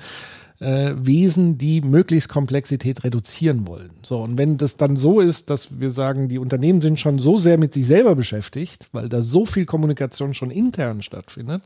äh, 0.64 0.93
Wesen, 0.97 1.57
die 1.57 1.82
möglichst 1.82 2.30
Komplexität 2.30 3.03
reduzieren 3.03 3.68
wollen. 3.68 3.91
So, 4.01 4.22
und 4.22 4.38
wenn 4.38 4.57
das 4.57 4.78
dann 4.78 4.95
so 4.95 5.20
ist, 5.20 5.49
dass 5.49 5.80
wir 5.80 5.91
sagen, 5.91 6.30
die 6.30 6.39
Unternehmen 6.39 6.82
sind 6.82 6.99
schon 6.99 7.20
so 7.20 7.38
sehr 7.38 7.57
mit 7.57 7.74
sich 7.74 7.86
selber 7.86 8.16
beschäftigt, 8.16 8.89
weil 8.93 9.09
da 9.09 9.22
so 9.22 9.45
viel 9.45 9.66
Kommunikation 9.66 10.34
schon 10.34 10.51
intern 10.51 11.01
stattfindet, 11.01 11.64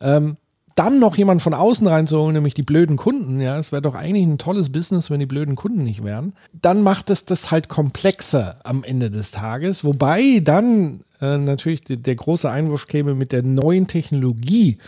ähm, 0.00 0.36
dann 0.74 1.00
noch 1.00 1.16
jemand 1.16 1.42
von 1.42 1.54
außen 1.54 1.88
reinzuholen, 1.88 2.34
nämlich 2.34 2.54
die 2.54 2.62
blöden 2.62 2.96
Kunden, 2.96 3.40
ja, 3.40 3.58
es 3.58 3.72
wäre 3.72 3.82
doch 3.82 3.96
eigentlich 3.96 4.24
ein 4.24 4.38
tolles 4.38 4.70
Business, 4.70 5.10
wenn 5.10 5.18
die 5.18 5.26
blöden 5.26 5.56
Kunden 5.56 5.82
nicht 5.82 6.04
wären, 6.04 6.34
dann 6.52 6.82
macht 6.82 7.10
es 7.10 7.24
das 7.24 7.50
halt 7.50 7.68
komplexer 7.68 8.60
am 8.62 8.84
Ende 8.84 9.10
des 9.10 9.32
Tages, 9.32 9.82
wobei 9.82 10.40
dann 10.40 11.00
äh, 11.20 11.36
natürlich 11.36 11.80
die, 11.80 11.96
der 11.96 12.14
große 12.14 12.48
Einwurf 12.48 12.86
käme 12.86 13.16
mit 13.16 13.32
der 13.32 13.42
neuen 13.42 13.88
Technologie, 13.88 14.78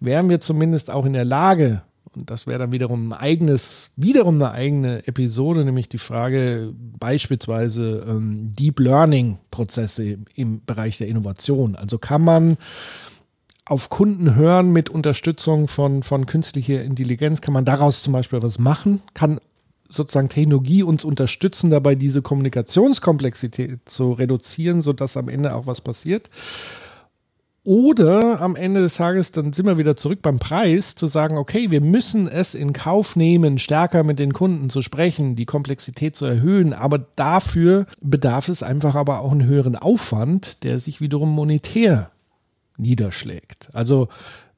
wären 0.00 0.28
wir 0.28 0.40
zumindest 0.40 0.90
auch 0.90 1.06
in 1.06 1.12
der 1.12 1.24
Lage, 1.24 1.82
und 2.14 2.30
das 2.30 2.46
wäre 2.46 2.58
dann 2.58 2.72
wiederum 2.72 3.12
ein 3.12 3.18
eigenes, 3.18 3.90
wiederum 3.96 4.36
eine 4.36 4.52
eigene 4.52 5.06
Episode, 5.06 5.64
nämlich 5.64 5.88
die 5.88 5.98
Frage 5.98 6.72
beispielsweise 6.98 8.04
ähm, 8.08 8.52
Deep 8.54 8.80
Learning 8.80 9.38
Prozesse 9.50 10.18
im 10.34 10.64
Bereich 10.64 10.98
der 10.98 11.08
Innovation. 11.08 11.76
Also 11.76 11.98
kann 11.98 12.22
man 12.22 12.56
auf 13.66 13.90
Kunden 13.90 14.34
hören 14.34 14.72
mit 14.72 14.88
Unterstützung 14.88 15.68
von, 15.68 16.02
von 16.02 16.26
künstlicher 16.26 16.82
Intelligenz, 16.82 17.40
kann 17.40 17.52
man 17.54 17.66
daraus 17.66 18.02
zum 18.02 18.14
Beispiel 18.14 18.42
was 18.42 18.58
machen, 18.58 19.02
kann 19.12 19.40
sozusagen 19.90 20.28
Technologie 20.28 20.82
uns 20.82 21.04
unterstützen, 21.04 21.70
dabei 21.70 21.94
diese 21.94 22.22
Kommunikationskomplexität 22.22 23.80
zu 23.86 24.12
reduzieren, 24.12 24.82
sodass 24.82 25.16
am 25.16 25.28
Ende 25.28 25.54
auch 25.54 25.66
was 25.66 25.80
passiert. 25.80 26.30
Oder 27.68 28.40
am 28.40 28.56
Ende 28.56 28.80
des 28.80 28.94
Tages, 28.94 29.30
dann 29.30 29.52
sind 29.52 29.66
wir 29.66 29.76
wieder 29.76 29.94
zurück 29.94 30.20
beim 30.22 30.38
Preis, 30.38 30.94
zu 30.94 31.06
sagen, 31.06 31.36
okay, 31.36 31.70
wir 31.70 31.82
müssen 31.82 32.26
es 32.26 32.54
in 32.54 32.72
Kauf 32.72 33.14
nehmen, 33.14 33.58
stärker 33.58 34.04
mit 34.04 34.18
den 34.18 34.32
Kunden 34.32 34.70
zu 34.70 34.80
sprechen, 34.80 35.36
die 35.36 35.44
Komplexität 35.44 36.16
zu 36.16 36.24
erhöhen, 36.24 36.72
aber 36.72 36.98
dafür 36.98 37.84
bedarf 38.00 38.48
es 38.48 38.62
einfach 38.62 38.94
aber 38.94 39.20
auch 39.20 39.32
einen 39.32 39.44
höheren 39.44 39.76
Aufwand, 39.76 40.64
der 40.64 40.80
sich 40.80 41.02
wiederum 41.02 41.28
monetär 41.28 42.10
niederschlägt. 42.78 43.68
Also 43.74 44.08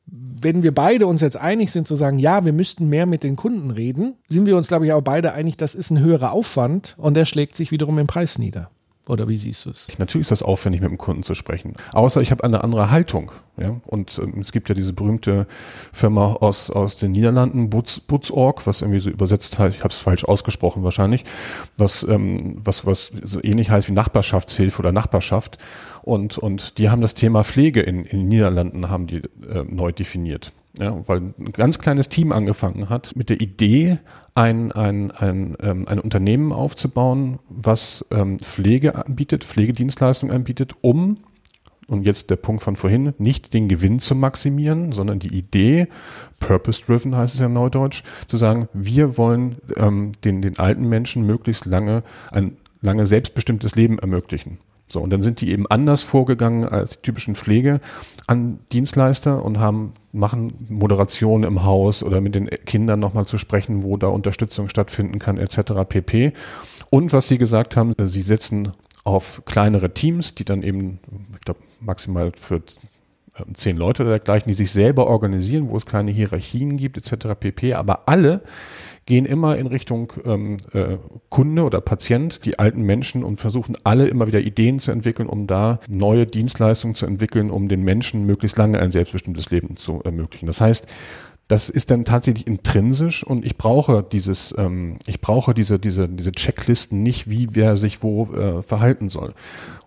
wenn 0.06 0.62
wir 0.62 0.72
beide 0.72 1.08
uns 1.08 1.20
jetzt 1.20 1.36
einig 1.36 1.72
sind 1.72 1.88
zu 1.88 1.96
sagen, 1.96 2.20
ja, 2.20 2.44
wir 2.44 2.52
müssten 2.52 2.88
mehr 2.88 3.06
mit 3.06 3.24
den 3.24 3.34
Kunden 3.34 3.72
reden, 3.72 4.14
sind 4.28 4.46
wir 4.46 4.56
uns, 4.56 4.68
glaube 4.68 4.86
ich, 4.86 4.92
auch 4.92 5.02
beide 5.02 5.32
einig, 5.32 5.56
das 5.56 5.74
ist 5.74 5.90
ein 5.90 5.98
höherer 5.98 6.30
Aufwand 6.30 6.94
und 6.96 7.14
der 7.14 7.24
schlägt 7.24 7.56
sich 7.56 7.72
wiederum 7.72 7.98
im 7.98 8.06
Preis 8.06 8.38
nieder. 8.38 8.70
Oder 9.11 9.28
wie 9.28 9.38
siehst 9.38 9.66
du 9.66 9.70
es? 9.70 9.88
Natürlich 9.98 10.26
ist 10.26 10.30
das 10.30 10.42
aufwendig, 10.42 10.80
mit 10.80 10.90
dem 10.90 10.98
Kunden 10.98 11.22
zu 11.22 11.34
sprechen. 11.34 11.74
Außer 11.92 12.20
ich 12.20 12.30
habe 12.30 12.44
eine 12.44 12.62
andere 12.62 12.90
Haltung. 12.90 13.32
Ja? 13.56 13.76
Und 13.86 14.18
ähm, 14.22 14.40
es 14.40 14.52
gibt 14.52 14.68
ja 14.68 14.74
diese 14.74 14.92
berühmte 14.92 15.46
Firma 15.92 16.34
aus, 16.34 16.70
aus 16.70 16.96
den 16.96 17.12
Niederlanden, 17.12 17.70
Butz, 17.70 18.00
Butzorg, 18.00 18.66
was 18.66 18.82
irgendwie 18.82 19.00
so 19.00 19.11
übersetzt 19.11 19.58
heißt, 19.58 19.76
ich 19.76 19.84
habe 19.84 19.92
es 19.92 19.98
falsch 19.98 20.24
ausgesprochen 20.24 20.84
wahrscheinlich, 20.84 21.24
was, 21.76 22.04
ähm, 22.04 22.58
was, 22.64 22.86
was 22.86 23.11
so 23.22 23.42
ähnlich 23.42 23.70
heißt 23.70 23.88
wie 23.88 23.92
Nachbarschaftshilfe 23.92 24.78
oder 24.78 24.92
Nachbarschaft. 24.92 25.58
Und, 26.03 26.38
und 26.38 26.78
die 26.78 26.90
haben 26.90 27.03
das 27.03 27.14
Thema 27.14 27.44
Pflege 27.44 27.80
in, 27.80 28.05
in 28.05 28.20
den 28.20 28.28
Niederlanden 28.28 28.90
haben 28.90 29.07
die 29.07 29.18
äh, 29.18 29.64
neu 29.68 29.92
definiert. 29.92 30.53
Ja, 30.78 30.96
weil 31.09 31.18
ein 31.18 31.53
ganz 31.53 31.80
kleines 31.80 32.09
Team 32.09 32.30
angefangen 32.30 32.88
hat 32.88 33.16
mit 33.16 33.28
der 33.28 33.40
Idee, 33.40 33.98
ein, 34.36 34.70
ein, 34.70 35.11
ein, 35.11 35.57
ähm, 35.61 35.86
ein 35.88 35.98
Unternehmen 35.98 36.53
aufzubauen, 36.53 37.40
was 37.48 38.07
ähm, 38.12 38.38
Pflege 38.38 38.94
anbietet, 38.94 39.44
Pflegedienstleistungen 39.44 40.34
anbietet, 40.34 40.74
um, 40.80 41.18
und 41.88 42.07
jetzt 42.07 42.30
der 42.30 42.36
Punkt 42.36 42.62
von 42.62 42.76
vorhin, 42.76 43.14
nicht 43.18 43.53
den 43.53 43.66
Gewinn 43.66 43.98
zu 43.98 44.14
maximieren, 44.14 44.92
sondern 44.92 45.18
die 45.18 45.36
Idee, 45.36 45.88
purpose-driven 46.38 47.16
heißt 47.16 47.34
es 47.34 47.40
ja 47.40 47.46
in 47.46 47.53
Neudeutsch, 47.53 48.05
zu 48.28 48.36
sagen, 48.36 48.68
wir 48.72 49.18
wollen 49.18 49.57
ähm, 49.76 50.12
den, 50.24 50.40
den 50.40 50.57
alten 50.61 50.88
Menschen 50.88 51.26
möglichst 51.26 51.66
lange 51.66 52.05
ein 52.30 52.57
lange 52.80 53.07
selbstbestimmtes 53.07 53.74
Leben 53.74 53.98
ermöglichen. 53.98 54.59
So, 54.93 55.01
und 55.01 55.11
dann 55.11 55.22
sind 55.22 55.41
die 55.41 55.53
eben 55.53 55.66
anders 55.68 56.03
vorgegangen 56.03 56.64
als 56.64 56.91
die 56.91 57.03
typischen 57.03 57.36
Pflege 57.36 57.80
an 58.26 58.59
Dienstleister 58.72 59.45
und 59.45 59.61
haben, 59.61 59.93
machen 60.12 60.66
Moderation 60.68 61.45
im 61.45 61.62
Haus 61.62 62.03
oder 62.03 62.20
mit 62.20 62.34
den 62.34 62.49
Kindern 62.66 62.99
nochmal 62.99 63.26
zu 63.26 63.38
sprechen, 63.38 63.84
wo 63.84 63.97
da 63.97 64.09
Unterstützung 64.09 64.68
stattfinden 64.68 65.20
kann, 65.20 65.38
etc. 65.38 65.72
pp. 65.88 66.32
Und 66.91 67.12
was 67.12 67.28
sie 67.28 67.38
gesagt 67.38 67.76
haben, 67.76 67.93
sie 68.05 68.22
setzen 68.22 68.72
auf 69.05 69.43
kleinere 69.45 69.95
Teams, 69.95 70.34
die 70.34 70.45
dann 70.45 70.62
eben, 70.62 70.99
ich 71.34 71.41
glaube, 71.43 71.61
maximal 71.80 72.32
für 72.38 72.57
äh, 72.57 72.61
zehn 73.55 73.76
Leute 73.76 74.03
oder 74.03 74.11
dergleichen, 74.11 74.49
die 74.49 74.55
sich 74.55 74.72
selber 74.72 75.07
organisieren, 75.07 75.68
wo 75.68 75.76
es 75.76 75.86
keine 75.86 76.11
Hierarchien 76.11 76.76
gibt, 76.76 76.97
etc. 76.97 77.28
pp. 77.38 77.74
Aber 77.74 78.09
alle 78.09 78.43
gehen 79.11 79.26
immer 79.26 79.56
in 79.56 79.66
Richtung 79.66 80.12
ähm, 80.24 80.58
äh, 80.72 80.96
Kunde 81.30 81.64
oder 81.64 81.80
Patient, 81.80 82.44
die 82.44 82.61
alten 82.61 82.82
Menschen 82.82 83.24
und 83.24 83.40
versuchen 83.40 83.76
alle 83.82 84.06
immer 84.06 84.28
wieder 84.28 84.38
Ideen 84.38 84.78
zu 84.78 84.92
entwickeln, 84.92 85.28
um 85.28 85.48
da 85.48 85.80
neue 85.88 86.26
Dienstleistungen 86.26 86.94
zu 86.94 87.06
entwickeln, 87.06 87.50
um 87.50 87.68
den 87.68 87.82
Menschen 87.82 88.24
möglichst 88.24 88.56
lange 88.56 88.78
ein 88.78 88.92
selbstbestimmtes 88.92 89.50
Leben 89.50 89.76
zu 89.76 90.00
ermöglichen. 90.04 90.46
Das 90.46 90.61
heißt, 90.61 90.86
das 91.48 91.68
ist 91.68 91.90
dann 91.90 92.04
tatsächlich 92.04 92.46
intrinsisch 92.46 93.24
und 93.24 93.44
ich 93.44 93.58
brauche 93.58 94.04
dieses, 94.04 94.54
ähm, 94.56 95.00
ich 95.06 95.20
brauche 95.20 95.54
diese, 95.54 95.80
diese, 95.80 96.08
diese 96.08 96.30
Checklisten 96.30 97.02
nicht, 97.02 97.28
wie 97.28 97.48
wer 97.56 97.76
sich 97.76 98.04
wo 98.04 98.32
äh, 98.32 98.62
verhalten 98.62 99.08
soll. 99.08 99.34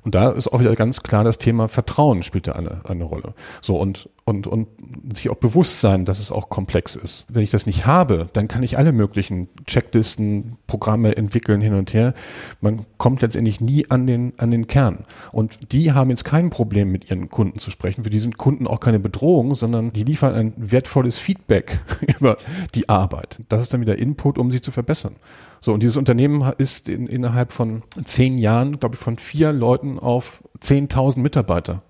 Und 0.03 0.15
da 0.15 0.31
ist 0.31 0.47
auch 0.51 0.59
wieder 0.59 0.75
ganz 0.75 1.03
klar 1.03 1.23
das 1.23 1.37
Thema 1.37 1.67
Vertrauen 1.67 2.23
spielt 2.23 2.47
da 2.47 2.53
eine, 2.53 2.81
eine 2.85 3.05
Rolle. 3.05 3.33
So 3.61 3.77
und, 3.77 4.09
und, 4.25 4.47
und 4.47 4.67
sich 5.13 5.29
auch 5.29 5.35
bewusst 5.35 5.79
sein, 5.81 6.05
dass 6.05 6.19
es 6.19 6.31
auch 6.31 6.49
komplex 6.49 6.95
ist. 6.95 7.25
Wenn 7.29 7.43
ich 7.43 7.51
das 7.51 7.65
nicht 7.65 7.85
habe, 7.85 8.27
dann 8.33 8.47
kann 8.47 8.63
ich 8.63 8.77
alle 8.77 8.91
möglichen 8.91 9.47
Checklisten, 9.65 10.57
Programme 10.67 11.15
entwickeln 11.15 11.61
hin 11.61 11.73
und 11.73 11.93
her. 11.93 12.13
Man 12.59 12.85
kommt 12.97 13.21
letztendlich 13.21 13.61
nie 13.61 13.89
an 13.89 14.05
den, 14.05 14.33
an 14.37 14.51
den 14.51 14.67
Kern. 14.67 15.05
Und 15.31 15.71
die 15.71 15.93
haben 15.93 16.09
jetzt 16.09 16.25
kein 16.25 16.49
Problem, 16.49 16.91
mit 16.91 17.09
ihren 17.09 17.29
Kunden 17.29 17.59
zu 17.59 17.71
sprechen. 17.71 18.03
Für 18.03 18.09
die 18.09 18.19
sind 18.19 18.37
Kunden 18.37 18.67
auch 18.67 18.79
keine 18.79 18.99
Bedrohung, 18.99 19.55
sondern 19.55 19.93
die 19.93 20.03
liefern 20.03 20.33
ein 20.33 20.53
wertvolles 20.57 21.17
Feedback 21.17 21.79
über 22.19 22.37
die 22.75 22.89
Arbeit. 22.89 23.41
Das 23.49 23.61
ist 23.61 23.73
dann 23.73 23.81
wieder 23.81 23.97
Input, 23.97 24.37
um 24.37 24.51
sie 24.51 24.61
zu 24.61 24.71
verbessern. 24.71 25.15
So, 25.63 25.73
und 25.73 25.81
dieses 25.81 25.95
Unternehmen 25.95 26.43
ist 26.57 26.89
in, 26.89 27.07
innerhalb 27.07 27.53
von 27.53 27.83
zehn 28.03 28.37
Jahren, 28.37 28.79
glaube 28.79 28.95
ich, 28.95 28.99
von 28.99 29.17
vier 29.17 29.53
Leuten 29.53 29.97
auf 29.97 30.43
10.000 30.61 31.19
Mitarbeiter 31.19 31.83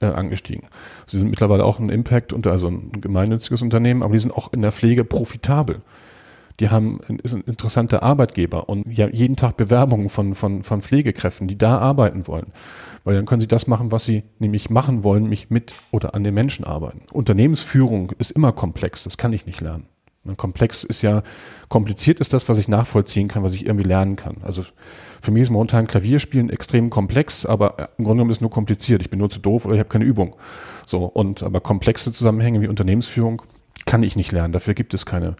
äh, 0.00 0.06
angestiegen. 0.06 0.66
Sie 1.04 1.18
sind 1.18 1.28
mittlerweile 1.28 1.66
auch 1.66 1.78
ein 1.78 1.90
Impact 1.90 2.32
und 2.32 2.46
also 2.46 2.68
ein 2.68 3.02
gemeinnütziges 3.02 3.60
Unternehmen, 3.60 4.02
aber 4.02 4.14
die 4.14 4.20
sind 4.20 4.32
auch 4.32 4.50
in 4.54 4.62
der 4.62 4.72
Pflege 4.72 5.04
profitabel. 5.04 5.82
Die 6.58 6.70
haben 6.70 7.00
ist 7.22 7.34
ein 7.34 7.42
interessanter 7.42 8.02
Arbeitgeber 8.02 8.70
und 8.70 8.88
ja 8.88 9.06
jeden 9.10 9.36
Tag 9.36 9.58
Bewerbungen 9.58 10.08
von, 10.08 10.34
von, 10.34 10.62
von 10.62 10.80
Pflegekräften, 10.80 11.48
die 11.48 11.58
da 11.58 11.76
arbeiten 11.76 12.26
wollen. 12.28 12.46
Weil 13.04 13.16
dann 13.16 13.26
können 13.26 13.42
sie 13.42 13.46
das 13.46 13.66
machen, 13.66 13.92
was 13.92 14.06
sie 14.06 14.22
nämlich 14.38 14.70
machen 14.70 15.04
wollen, 15.04 15.24
nämlich 15.24 15.50
mit 15.50 15.74
oder 15.90 16.14
an 16.14 16.24
den 16.24 16.32
Menschen 16.32 16.64
arbeiten. 16.64 17.02
Unternehmensführung 17.12 18.10
ist 18.18 18.30
immer 18.30 18.52
komplex, 18.52 19.04
das 19.04 19.18
kann 19.18 19.34
ich 19.34 19.44
nicht 19.44 19.60
lernen. 19.60 19.84
Komplex 20.36 20.84
ist 20.84 21.02
ja, 21.02 21.22
kompliziert 21.68 22.20
ist 22.20 22.32
das, 22.32 22.48
was 22.48 22.58
ich 22.58 22.68
nachvollziehen 22.68 23.28
kann, 23.28 23.42
was 23.42 23.54
ich 23.54 23.66
irgendwie 23.66 23.86
lernen 23.86 24.16
kann. 24.16 24.36
Also 24.42 24.64
für 25.22 25.30
mich 25.30 25.44
ist 25.44 25.50
momentan 25.50 25.86
Klavierspielen 25.86 26.50
extrem 26.50 26.90
komplex, 26.90 27.46
aber 27.46 27.90
im 27.96 28.04
Grunde 28.04 28.18
genommen 28.18 28.30
ist 28.30 28.38
es 28.38 28.40
nur 28.40 28.50
kompliziert. 28.50 29.00
Ich 29.02 29.10
bin 29.10 29.18
nur 29.18 29.30
zu 29.30 29.40
doof 29.40 29.64
oder 29.64 29.74
ich 29.74 29.80
habe 29.80 29.88
keine 29.88 30.04
Übung. 30.04 30.36
So, 30.86 31.04
und 31.04 31.42
aber 31.42 31.60
komplexe 31.60 32.12
Zusammenhänge 32.12 32.60
wie 32.60 32.68
Unternehmensführung 32.68 33.42
kann 33.86 34.02
ich 34.02 34.16
nicht 34.16 34.32
lernen. 34.32 34.52
Dafür 34.52 34.74
gibt 34.74 34.92
es 34.92 35.06
keine, 35.06 35.36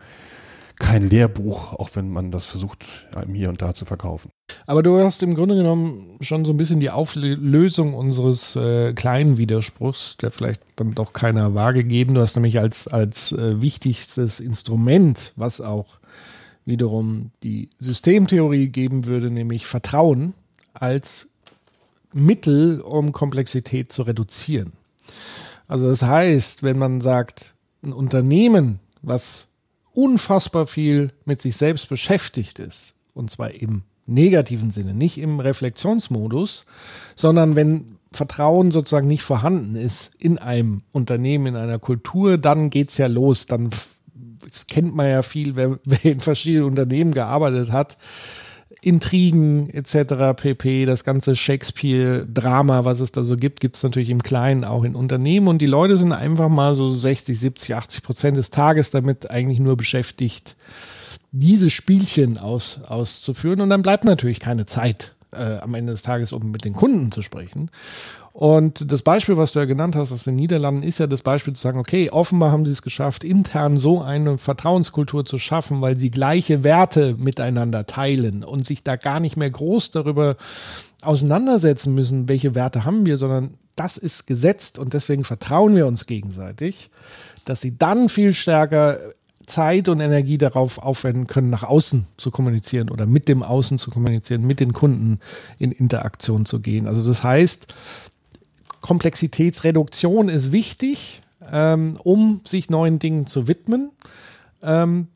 kein 0.79 1.09
Lehrbuch, 1.09 1.73
auch 1.75 1.91
wenn 1.95 2.11
man 2.11 2.31
das 2.31 2.47
versucht, 2.47 2.85
hier 3.33 3.49
und 3.49 3.61
da 3.61 3.75
zu 3.75 3.85
verkaufen. 3.85 4.31
Aber 4.67 4.83
du 4.83 4.99
hast 4.99 5.23
im 5.23 5.35
Grunde 5.35 5.57
genommen 5.57 6.19
schon 6.21 6.45
so 6.45 6.53
ein 6.53 6.57
bisschen 6.57 6.81
die 6.81 6.91
Auflösung 6.91 7.95
unseres 7.95 8.55
äh, 8.57 8.93
kleinen 8.93 9.39
Widerspruchs, 9.39 10.17
der 10.19 10.31
vielleicht 10.31 10.63
dann 10.77 10.95
doch 10.95 11.13
keiner 11.13 11.55
wahrgegeben. 11.55 12.15
Du 12.15 12.21
hast 12.21 12.37
nämlich 12.37 12.59
als, 12.61 12.87
als 12.87 13.33
äh, 13.33 13.61
wichtigstes 13.61 14.41
Instrument, 14.41 15.33
was 15.37 15.61
auch 15.61 15.99
wiederum 16.65 17.31
die 17.43 17.71
Systemtheorie 17.79 18.69
geben 18.69 19.07
würde, 19.07 19.31
nämlich 19.31 19.67
Vertrauen 19.67 20.35
als 20.75 21.29
Mittel, 22.13 22.81
um 22.81 23.13
Komplexität 23.13 23.93
zu 23.93 24.03
reduzieren. 24.03 24.73
Also 25.67 25.89
das 25.89 26.03
heißt, 26.03 26.63
wenn 26.63 26.79
man 26.79 27.01
sagt, 27.01 27.55
ein 27.83 27.93
Unternehmen, 27.93 28.81
was 29.03 29.48
unfassbar 29.99 30.69
viel 30.69 31.13
mit 31.25 31.43
sich 31.43 31.57
selbst 31.57 31.89
beschäftigt 31.89 32.61
ist, 32.61 32.95
und 33.15 33.33
zwar 33.33 33.51
im 33.51 33.83
negativen 34.07 34.71
Sinne, 34.71 34.95
nicht 34.95 35.19
im 35.19 35.41
Reflexionsmodus, 35.41 36.67
sondern 37.17 37.57
wenn 37.57 37.97
Vertrauen 38.13 38.71
sozusagen 38.71 39.09
nicht 39.09 39.25
vorhanden 39.25 39.75
ist 39.75 40.15
in 40.23 40.39
einem 40.39 40.83
Unternehmen, 40.93 41.47
in 41.47 41.57
einer 41.57 41.81
Kultur, 41.81 42.39
dann 42.39 42.71
geht's 42.71 42.97
ja 42.97 43.09
los. 43.09 43.47
Dann 43.47 43.71
das 44.41 44.69
kennt 44.69 44.95
man 44.95 45.09
ja 45.09 45.23
viel, 45.23 45.57
wer, 45.57 45.81
wer 45.85 46.05
in 46.05 46.21
verschiedenen 46.21 46.67
Unternehmen 46.67 47.13
gearbeitet 47.13 47.73
hat. 47.73 47.99
Intrigen 48.81 49.71
etc. 49.71 50.37
pp. 50.37 50.85
Das 50.85 51.05
ganze 51.05 51.35
Shakespeare-Drama, 51.35 52.85
was 52.85 53.01
es 53.01 53.13
da 53.13 53.23
so 53.23 53.37
gibt, 53.37 53.61
gibt 53.61 53.77
es 53.77 53.83
natürlich 53.83 54.11
im 54.11 54.23
Kleinen 54.23 54.65
auch 54.65 54.85
in 54.85 54.95
Unternehmen. 54.95 55.49
Und 55.49 55.59
die 55.59 55.67
Leute 55.67 55.97
sind 55.97 56.13
einfach 56.13 56.49
mal 56.49 56.75
so 56.75 56.95
60, 56.95 57.39
70, 57.39 57.75
80 57.75 58.03
Prozent 58.03 58.37
des 58.37 58.51
Tages 58.51 58.91
damit 58.91 59.31
eigentlich 59.31 59.59
nur 59.59 59.77
beschäftigt, 59.77 60.57
diese 61.33 61.71
Spielchen 61.71 62.39
aus, 62.39 62.81
auszuführen. 62.85 63.61
Und 63.61 63.71
dann 63.71 63.83
bleibt 63.83 64.05
natürlich 64.05 64.41
keine 64.41 64.67
Zeit 64.67 65.15
äh, 65.33 65.59
am 65.59 65.75
Ende 65.75 65.93
des 65.93 66.03
Tages, 66.03 66.33
um 66.33 66.51
mit 66.51 66.65
den 66.65 66.75
Kunden 66.75 67.11
zu 67.11 67.23
sprechen. 67.23 67.71
Und 68.41 68.93
das 68.93 69.03
Beispiel, 69.03 69.37
was 69.37 69.51
du 69.51 69.59
ja 69.59 69.65
genannt 69.65 69.97
hast 69.97 70.13
aus 70.13 70.23
den 70.23 70.37
Niederlanden, 70.37 70.85
ist 70.85 71.01
ja 71.01 71.09
das 71.09 71.23
Beispiel 71.23 71.55
zu 71.55 71.61
sagen, 71.61 71.81
okay, 71.81 72.09
offenbar 72.11 72.53
haben 72.53 72.65
sie 72.65 72.71
es 72.71 72.83
geschafft, 72.83 73.25
intern 73.25 73.77
so 73.77 74.01
eine 74.01 74.39
Vertrauenskultur 74.39 75.25
zu 75.25 75.41
schaffen, 75.41 75.81
weil 75.81 75.97
sie 75.97 76.13
gleiche 76.13 76.63
Werte 76.63 77.17
miteinander 77.19 77.85
teilen 77.87 78.45
und 78.45 78.65
sich 78.65 78.85
da 78.85 78.95
gar 78.95 79.19
nicht 79.19 79.37
mehr 79.37 79.51
groß 79.51 79.91
darüber 79.91 80.37
auseinandersetzen 81.03 81.97
müssen, 81.97 82.29
welche 82.29 82.55
Werte 82.55 82.85
haben 82.85 83.07
wir, 83.07 83.17
sondern 83.17 83.55
das 83.75 83.97
ist 83.97 84.29
gesetzt 84.29 84.79
und 84.79 84.95
deswegen 84.95 85.25
vertrauen 85.25 85.75
wir 85.75 85.89
uns 85.89 86.07
gegenseitig, 86.07 86.91
dass 87.45 87.61
sie 87.61 87.77
dann 87.77 88.09
viel 88.09 88.35
stärker 88.35 89.01
Zeit 89.47 89.89
und 89.89 89.99
Energie 89.99 90.39
darauf 90.39 90.79
aufwenden 90.79 91.27
können, 91.27 91.51
nach 91.51 91.65
außen 91.65 92.07
zu 92.17 92.31
kommunizieren 92.31 92.89
oder 92.89 93.07
mit 93.07 93.27
dem 93.27 93.43
Außen 93.43 93.79
zu 93.79 93.91
kommunizieren, 93.91 94.47
mit 94.47 94.61
den 94.61 94.73
Kunden 94.73 95.19
in 95.59 95.73
Interaktion 95.73 96.47
zu 96.47 96.61
gehen. 96.61 96.87
Also 96.87 97.05
das 97.05 97.25
heißt, 97.25 97.75
Komplexitätsreduktion 98.81 100.29
ist 100.29 100.53
wichtig, 100.53 101.23
ähm, 101.53 101.97
um 102.03 102.41
sich 102.45 102.71
neuen 102.71 102.99
Dingen 102.99 103.27
zu 103.27 103.49
widmen. 103.49 103.91
Ähm, 104.63 105.09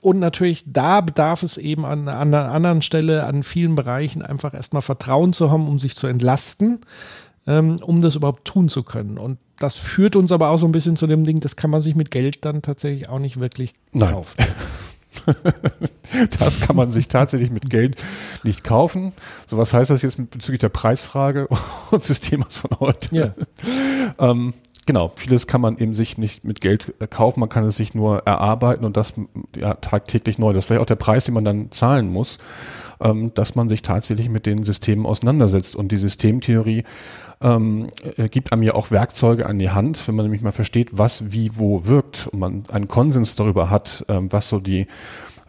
und 0.00 0.18
natürlich, 0.18 0.64
da 0.66 1.00
bedarf 1.00 1.42
es 1.42 1.56
eben 1.56 1.84
an, 1.84 2.08
an 2.08 2.32
einer 2.32 2.52
anderen 2.52 2.82
Stelle, 2.82 3.24
an 3.24 3.42
vielen 3.42 3.74
Bereichen 3.74 4.22
einfach 4.22 4.54
erstmal 4.54 4.82
Vertrauen 4.82 5.32
zu 5.32 5.50
haben, 5.50 5.66
um 5.66 5.78
sich 5.78 5.96
zu 5.96 6.06
entlasten, 6.06 6.80
ähm, 7.46 7.76
um 7.82 8.00
das 8.00 8.14
überhaupt 8.14 8.44
tun 8.44 8.68
zu 8.68 8.82
können. 8.82 9.18
Und 9.18 9.38
das 9.58 9.76
führt 9.76 10.16
uns 10.16 10.32
aber 10.32 10.50
auch 10.50 10.58
so 10.58 10.66
ein 10.66 10.72
bisschen 10.72 10.96
zu 10.96 11.06
dem 11.06 11.24
Ding, 11.24 11.40
das 11.40 11.56
kann 11.56 11.70
man 11.70 11.80
sich 11.80 11.94
mit 11.94 12.10
Geld 12.10 12.44
dann 12.44 12.62
tatsächlich 12.62 13.08
auch 13.08 13.18
nicht 13.18 13.40
wirklich 13.40 13.74
kaufen. 13.98 14.36
Das 16.38 16.60
kann 16.60 16.76
man 16.76 16.92
sich 16.92 17.08
tatsächlich 17.08 17.50
mit 17.50 17.68
Geld 17.68 17.96
nicht 18.42 18.64
kaufen. 18.64 19.12
So 19.46 19.58
was 19.58 19.74
heißt 19.74 19.90
das 19.90 20.02
jetzt 20.02 20.16
bezüglich 20.30 20.60
der 20.60 20.68
Preisfrage 20.68 21.48
und 21.90 22.02
Systems 22.02 22.56
von 22.56 22.70
heute? 22.80 23.14
Ja. 23.14 23.34
ähm, 24.18 24.54
genau, 24.86 25.12
vieles 25.16 25.46
kann 25.46 25.60
man 25.60 25.78
eben 25.78 25.94
sich 25.94 26.16
nicht 26.16 26.44
mit 26.44 26.60
Geld 26.60 26.94
äh, 27.00 27.06
kaufen, 27.06 27.40
man 27.40 27.48
kann 27.48 27.64
es 27.64 27.76
sich 27.76 27.94
nur 27.94 28.20
erarbeiten 28.26 28.84
und 28.84 28.96
das 28.96 29.14
ja, 29.56 29.74
tagtäglich 29.74 30.38
neu. 30.38 30.52
Das 30.52 30.64
ist 30.64 30.66
vielleicht 30.68 30.82
auch 30.82 30.86
der 30.86 30.96
Preis, 30.96 31.24
den 31.24 31.34
man 31.34 31.44
dann 31.44 31.70
zahlen 31.70 32.10
muss, 32.10 32.38
ähm, 33.00 33.32
dass 33.34 33.54
man 33.54 33.68
sich 33.68 33.82
tatsächlich 33.82 34.28
mit 34.28 34.46
den 34.46 34.64
Systemen 34.64 35.06
auseinandersetzt. 35.06 35.76
Und 35.76 35.92
die 35.92 35.96
Systemtheorie 35.96 36.84
ähm, 37.40 37.88
äh, 38.16 38.28
gibt 38.28 38.52
einem 38.52 38.62
ja 38.62 38.74
auch 38.74 38.90
Werkzeuge 38.90 39.46
an 39.46 39.58
die 39.58 39.70
Hand, 39.70 40.06
wenn 40.08 40.14
man 40.14 40.24
nämlich 40.24 40.42
mal 40.42 40.52
versteht, 40.52 40.90
was 40.92 41.32
wie 41.32 41.52
wo 41.54 41.86
wirkt 41.86 42.28
und 42.28 42.38
man 42.38 42.64
einen 42.72 42.88
Konsens 42.88 43.34
darüber 43.34 43.70
hat, 43.70 44.04
ähm, 44.08 44.32
was 44.32 44.48
so 44.48 44.58
die 44.58 44.86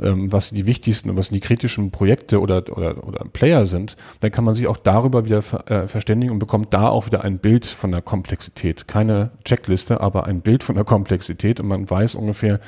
ähm, 0.01 0.31
was 0.31 0.51
die 0.51 0.65
wichtigsten 0.65 1.09
und 1.09 1.17
was 1.17 1.29
die 1.29 1.39
kritischen 1.39 1.91
Projekte 1.91 2.39
oder, 2.39 2.63
oder, 2.75 3.07
oder 3.07 3.25
Player 3.25 3.65
sind, 3.65 3.95
dann 4.19 4.31
kann 4.31 4.43
man 4.43 4.53
sich 4.53 4.67
auch 4.67 4.77
darüber 4.77 5.25
wieder 5.25 5.41
äh, 5.69 5.87
verständigen 5.87 6.31
und 6.31 6.39
bekommt 6.39 6.73
da 6.73 6.89
auch 6.89 7.07
wieder 7.07 7.23
ein 7.23 7.39
Bild 7.39 7.65
von 7.65 7.91
der 7.91 8.01
Komplexität. 8.01 8.87
Keine 8.87 9.31
Checkliste, 9.43 10.01
aber 10.01 10.27
ein 10.27 10.41
Bild 10.41 10.63
von 10.63 10.75
der 10.75 10.83
Komplexität 10.83 11.59
und 11.59 11.67
man 11.67 11.89
weiß 11.89 12.15
ungefähr, 12.15 12.59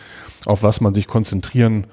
auf 0.45 0.63
was 0.63 0.82
man 0.82 0.93
sich 0.93 1.07
konzentrieren 1.07 1.88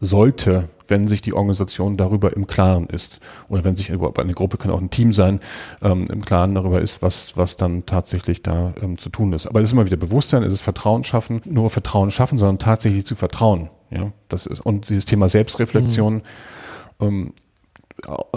sollte, 0.00 0.68
wenn 0.90 1.08
sich 1.08 1.22
die 1.22 1.32
Organisation 1.32 1.96
darüber 1.96 2.34
im 2.36 2.46
Klaren 2.46 2.86
ist. 2.86 3.20
Oder 3.48 3.64
wenn 3.64 3.76
sich 3.76 3.88
überhaupt 3.88 4.18
eine 4.18 4.34
Gruppe, 4.34 4.58
kann 4.58 4.70
auch 4.70 4.80
ein 4.80 4.90
Team 4.90 5.12
sein, 5.12 5.40
ähm, 5.82 6.06
im 6.10 6.24
Klaren 6.24 6.54
darüber 6.54 6.80
ist, 6.80 7.02
was, 7.02 7.36
was 7.36 7.56
dann 7.56 7.86
tatsächlich 7.86 8.42
da 8.42 8.74
ähm, 8.82 8.98
zu 8.98 9.08
tun 9.08 9.32
ist. 9.32 9.46
Aber 9.46 9.60
es 9.60 9.68
ist 9.68 9.72
immer 9.72 9.86
wieder 9.86 9.96
Bewusstsein, 9.96 10.42
es 10.42 10.52
ist 10.52 10.62
Vertrauen 10.62 11.04
schaffen, 11.04 11.40
nur 11.44 11.70
Vertrauen 11.70 12.10
schaffen, 12.10 12.38
sondern 12.38 12.58
tatsächlich 12.58 13.06
zu 13.06 13.14
vertrauen. 13.14 13.70
Ja, 13.90 14.12
das 14.28 14.46
ist, 14.46 14.60
und 14.60 14.88
dieses 14.88 15.04
Thema 15.04 15.28
Selbstreflexion, 15.28 16.14
mhm. 16.14 16.22
ähm, 17.00 17.32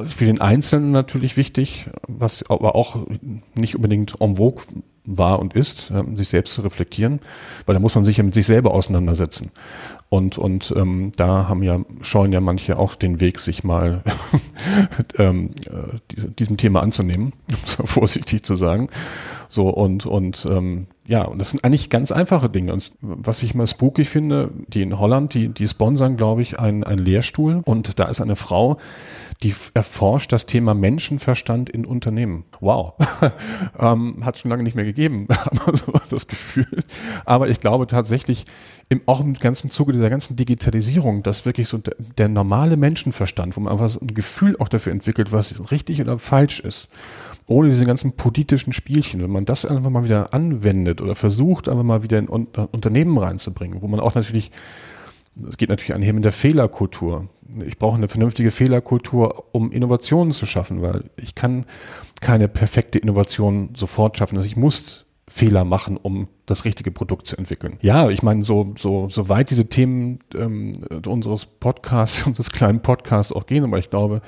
für 0.05 0.25
den 0.25 0.41
Einzelnen 0.41 0.91
natürlich 0.91 1.37
wichtig, 1.37 1.89
was 2.07 2.49
aber 2.49 2.75
auch 2.75 2.97
nicht 3.55 3.75
unbedingt 3.75 4.19
en 4.19 4.35
vogue 4.35 4.63
war 5.05 5.39
und 5.39 5.53
ist, 5.53 5.91
sich 6.13 6.29
selbst 6.29 6.53
zu 6.53 6.61
reflektieren, 6.61 7.19
weil 7.65 7.73
da 7.73 7.79
muss 7.79 7.95
man 7.95 8.05
sich 8.05 8.17
ja 8.17 8.23
mit 8.23 8.33
sich 8.33 8.45
selber 8.45 8.73
auseinandersetzen. 8.73 9.51
Und, 10.09 10.37
und 10.37 10.73
ähm, 10.77 11.11
da 11.15 11.47
haben 11.49 11.63
ja, 11.63 11.79
scheuen 12.01 12.31
ja 12.31 12.39
manche 12.39 12.77
auch 12.77 12.95
den 12.95 13.19
Weg, 13.19 13.39
sich 13.39 13.63
mal 13.63 14.03
ähm, 15.17 15.49
äh, 15.65 16.27
diesem 16.37 16.57
Thema 16.57 16.83
anzunehmen, 16.83 17.33
um 17.49 17.55
so 17.65 17.85
vorsichtig 17.85 18.43
zu 18.43 18.55
sagen. 18.55 18.89
So 19.47 19.69
und, 19.69 20.05
und 20.05 20.47
ähm, 20.49 20.87
ja, 21.05 21.23
und 21.23 21.39
das 21.39 21.49
sind 21.49 21.63
eigentlich 21.63 21.89
ganz 21.89 22.11
einfache 22.11 22.49
Dinge. 22.49 22.73
Und 22.73 22.91
was 23.01 23.43
ich 23.43 23.55
mal 23.55 23.67
spooky 23.67 24.05
finde, 24.05 24.51
die 24.67 24.83
in 24.83 24.99
Holland, 24.99 25.33
die, 25.33 25.49
die 25.49 25.67
sponsern, 25.67 26.15
glaube 26.15 26.41
ich, 26.41 26.59
einen, 26.59 26.83
einen 26.83 27.03
Lehrstuhl 27.03 27.61
und 27.65 27.99
da 27.99 28.05
ist 28.05 28.21
eine 28.21 28.35
Frau, 28.35 28.77
die 29.43 29.53
erforscht 29.73 30.31
das 30.31 30.45
Thema 30.45 30.73
Menschenverstand 30.73 31.69
in 31.69 31.85
Unternehmen. 31.85 32.45
Wow. 32.61 32.93
ähm, 33.79 34.25
Hat 34.25 34.37
schon 34.37 34.49
lange 34.49 34.63
nicht 34.63 34.75
mehr 34.75 34.85
gegeben, 34.85 35.27
aber 35.29 35.75
so 35.75 35.93
das 36.09 36.27
Gefühl. 36.27 36.83
Aber 37.25 37.49
ich 37.49 37.59
glaube 37.59 37.87
tatsächlich, 37.87 38.45
im, 38.89 39.01
auch 39.05 39.19
im 39.19 39.33
ganzen 39.33 39.69
Zuge 39.69 39.91
dieser 39.91 40.09
ganzen 40.09 40.35
Digitalisierung, 40.35 41.23
dass 41.23 41.45
wirklich 41.45 41.67
so 41.67 41.77
der, 41.77 41.95
der 42.17 42.29
normale 42.29 42.77
Menschenverstand, 42.77 43.57
wo 43.57 43.61
man 43.61 43.73
einfach 43.73 43.89
so 43.89 43.99
ein 43.99 44.13
Gefühl 44.13 44.55
auch 44.59 44.69
dafür 44.69 44.93
entwickelt, 44.93 45.31
was 45.31 45.71
richtig 45.71 45.99
oder 46.01 46.19
falsch 46.19 46.59
ist, 46.59 46.89
ohne 47.45 47.69
diese 47.69 47.85
ganzen 47.85 48.13
politischen 48.13 48.71
Spielchen, 48.71 49.21
wenn 49.21 49.31
man 49.31 49.45
das 49.45 49.65
einfach 49.65 49.89
mal 49.89 50.05
wieder 50.05 50.33
anwendet 50.33 51.01
oder 51.01 51.15
versucht, 51.15 51.67
einfach 51.67 51.83
mal 51.83 52.03
wieder 52.03 52.19
in 52.19 52.27
Unternehmen 52.27 53.17
reinzubringen, 53.17 53.81
wo 53.81 53.87
man 53.87 53.99
auch 53.99 54.15
natürlich 54.15 54.51
es 55.47 55.57
geht 55.57 55.69
natürlich 55.69 55.95
einher 55.95 56.13
mit 56.13 56.25
der 56.25 56.31
Fehlerkultur. 56.31 57.29
Ich 57.65 57.77
brauche 57.77 57.97
eine 57.97 58.07
vernünftige 58.07 58.51
Fehlerkultur, 58.51 59.45
um 59.51 59.71
Innovationen 59.71 60.33
zu 60.33 60.45
schaffen, 60.45 60.81
weil 60.81 61.09
ich 61.17 61.35
kann 61.35 61.65
keine 62.21 62.47
perfekte 62.47 62.99
Innovation 62.99 63.73
sofort 63.75 64.17
schaffen. 64.17 64.37
Also 64.37 64.47
ich 64.47 64.55
muss 64.55 65.05
Fehler 65.27 65.63
machen, 65.63 65.97
um 65.97 66.27
das 66.45 66.65
richtige 66.65 66.91
Produkt 66.91 67.27
zu 67.27 67.37
entwickeln. 67.37 67.77
Ja, 67.81 68.09
ich 68.09 68.23
meine, 68.23 68.43
so, 68.43 68.73
so, 68.77 69.09
so 69.09 69.29
weit 69.29 69.49
diese 69.49 69.67
Themen 69.67 70.19
ähm, 70.35 70.73
unseres 71.05 71.45
Podcasts, 71.45 72.23
unseres 72.27 72.51
kleinen 72.51 72.81
Podcasts 72.81 73.31
auch 73.31 73.45
gehen, 73.45 73.63
aber 73.63 73.77
ich 73.77 73.89
glaube, 73.89 74.21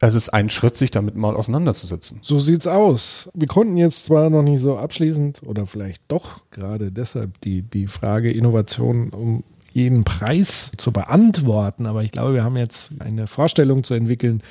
es 0.00 0.14
ist 0.14 0.28
ein 0.28 0.50
Schritt, 0.50 0.76
sich 0.76 0.90
damit 0.90 1.16
mal 1.16 1.34
auseinanderzusetzen. 1.34 2.18
So 2.20 2.38
sieht's 2.38 2.66
aus. 2.66 3.30
Wir 3.34 3.48
konnten 3.48 3.76
jetzt 3.76 4.06
zwar 4.06 4.28
noch 4.28 4.42
nicht 4.42 4.60
so 4.60 4.76
abschließend 4.76 5.42
oder 5.44 5.66
vielleicht 5.66 6.02
doch 6.08 6.42
gerade 6.50 6.92
deshalb 6.92 7.40
die, 7.40 7.62
die 7.62 7.86
Frage 7.86 8.30
Innovation 8.30 9.10
um 9.10 9.42
jeden 9.76 10.04
Preis 10.04 10.72
zu 10.78 10.90
beantworten. 10.90 11.84
Aber 11.86 12.02
ich 12.02 12.10
glaube, 12.10 12.32
wir 12.32 12.42
haben 12.42 12.56
jetzt 12.56 12.98
eine 13.02 13.26
Vorstellung 13.26 13.84
zu 13.84 13.92
entwickeln, 13.92 14.42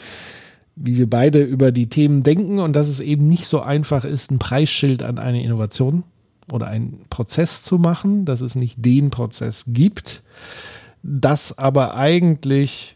wie 0.75 0.97
wir 0.97 1.09
beide 1.09 1.41
über 1.41 1.71
die 1.71 1.89
Themen 1.89 2.21
denken 2.21 2.59
und 2.59 2.73
dass 2.73 2.87
es 2.87 2.99
eben 2.99 3.27
nicht 3.27 3.47
so 3.47 3.61
einfach 3.61 4.05
ist, 4.05 4.29
ein 4.29 4.37
Preisschild 4.37 5.01
an 5.01 5.17
eine 5.17 5.43
Innovation 5.43 6.03
oder 6.51 6.67
einen 6.67 7.05
Prozess 7.09 7.63
zu 7.63 7.79
machen, 7.79 8.25
dass 8.25 8.41
es 8.41 8.53
nicht 8.53 8.85
den 8.85 9.09
Prozess 9.09 9.63
gibt, 9.67 10.21
dass 11.01 11.57
aber 11.57 11.95
eigentlich, 11.95 12.95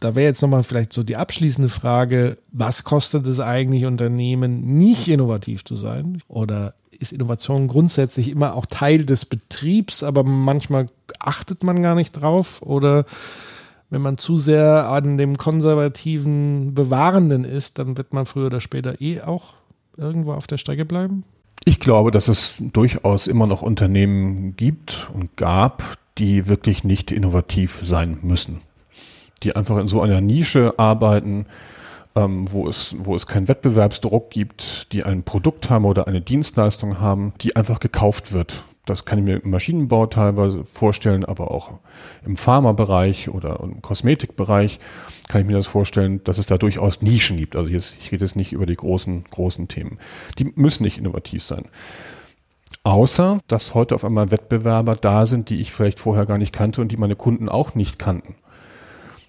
da 0.00 0.14
wäre 0.14 0.26
jetzt 0.26 0.42
nochmal 0.42 0.64
vielleicht 0.64 0.92
so 0.92 1.02
die 1.02 1.16
abschließende 1.16 1.70
Frage, 1.70 2.36
was 2.52 2.84
kostet 2.84 3.26
es 3.26 3.40
eigentlich 3.40 3.86
Unternehmen, 3.86 4.76
nicht 4.76 5.08
innovativ 5.08 5.64
zu 5.64 5.76
sein 5.76 6.20
oder 6.28 6.74
ist 7.00 7.12
Innovation 7.12 7.66
grundsätzlich 7.66 8.28
immer 8.28 8.54
auch 8.54 8.66
Teil 8.66 9.04
des 9.04 9.24
Betriebs, 9.24 10.02
aber 10.02 10.22
manchmal 10.22 10.86
achtet 11.18 11.64
man 11.64 11.82
gar 11.82 11.94
nicht 11.94 12.12
drauf 12.12 12.62
oder 12.62 13.04
wenn 13.88 14.02
man 14.02 14.18
zu 14.18 14.38
sehr 14.38 14.88
an 14.88 15.18
dem 15.18 15.36
konservativen 15.36 16.74
Bewahrenden 16.74 17.44
ist, 17.44 17.78
dann 17.78 17.96
wird 17.96 18.12
man 18.12 18.26
früher 18.26 18.46
oder 18.46 18.60
später 18.60 19.00
eh 19.00 19.20
auch 19.20 19.54
irgendwo 19.96 20.32
auf 20.32 20.46
der 20.46 20.58
Strecke 20.58 20.84
bleiben? 20.84 21.24
Ich 21.64 21.80
glaube, 21.80 22.10
dass 22.10 22.28
es 22.28 22.54
durchaus 22.58 23.26
immer 23.26 23.46
noch 23.46 23.62
Unternehmen 23.62 24.56
gibt 24.56 25.10
und 25.12 25.36
gab, 25.36 25.96
die 26.18 26.46
wirklich 26.46 26.84
nicht 26.84 27.10
innovativ 27.10 27.80
sein 27.82 28.18
müssen. 28.22 28.60
Die 29.42 29.56
einfach 29.56 29.78
in 29.78 29.86
so 29.86 30.00
einer 30.00 30.20
Nische 30.20 30.78
arbeiten, 30.78 31.46
ähm, 32.16 32.50
wo, 32.50 32.68
es, 32.68 32.96
wo 32.98 33.14
es 33.14 33.26
keinen 33.26 33.48
Wettbewerbsdruck 33.48 34.30
gibt, 34.30 34.92
die 34.92 35.04
ein 35.04 35.22
Produkt 35.22 35.70
haben 35.70 35.84
oder 35.84 36.08
eine 36.08 36.20
Dienstleistung 36.20 37.00
haben, 37.00 37.32
die 37.40 37.56
einfach 37.56 37.80
gekauft 37.80 38.32
wird. 38.32 38.64
Das 38.86 39.04
kann 39.04 39.18
ich 39.18 39.24
mir 39.24 39.42
im 39.42 39.50
Maschinenbau 39.50 40.06
teilweise 40.06 40.64
vorstellen, 40.64 41.24
aber 41.24 41.50
auch 41.50 41.78
im 42.24 42.36
Pharmabereich 42.36 43.28
oder 43.28 43.60
im 43.60 43.82
Kosmetikbereich 43.82 44.78
kann 45.28 45.42
ich 45.42 45.46
mir 45.46 45.52
das 45.52 45.68
vorstellen, 45.68 46.24
dass 46.24 46.38
es 46.38 46.46
da 46.46 46.58
durchaus 46.58 47.02
Nischen 47.02 47.36
gibt. 47.36 47.54
Also 47.54 47.70
jetzt, 47.70 47.96
ich 48.00 48.10
rede 48.10 48.24
jetzt 48.24 48.36
nicht 48.36 48.52
über 48.52 48.66
die 48.66 48.74
großen, 48.74 49.24
großen 49.30 49.68
Themen. 49.68 49.98
Die 50.38 50.52
müssen 50.56 50.82
nicht 50.82 50.98
innovativ 50.98 51.44
sein. 51.44 51.66
Außer, 52.82 53.40
dass 53.46 53.74
heute 53.74 53.94
auf 53.94 54.04
einmal 54.04 54.30
Wettbewerber 54.30 54.96
da 54.96 55.26
sind, 55.26 55.50
die 55.50 55.60
ich 55.60 55.70
vielleicht 55.70 56.00
vorher 56.00 56.24
gar 56.24 56.38
nicht 56.38 56.52
kannte 56.52 56.80
und 56.80 56.90
die 56.90 56.96
meine 56.96 57.14
Kunden 57.16 57.48
auch 57.48 57.74
nicht 57.74 57.98
kannten. 57.98 58.34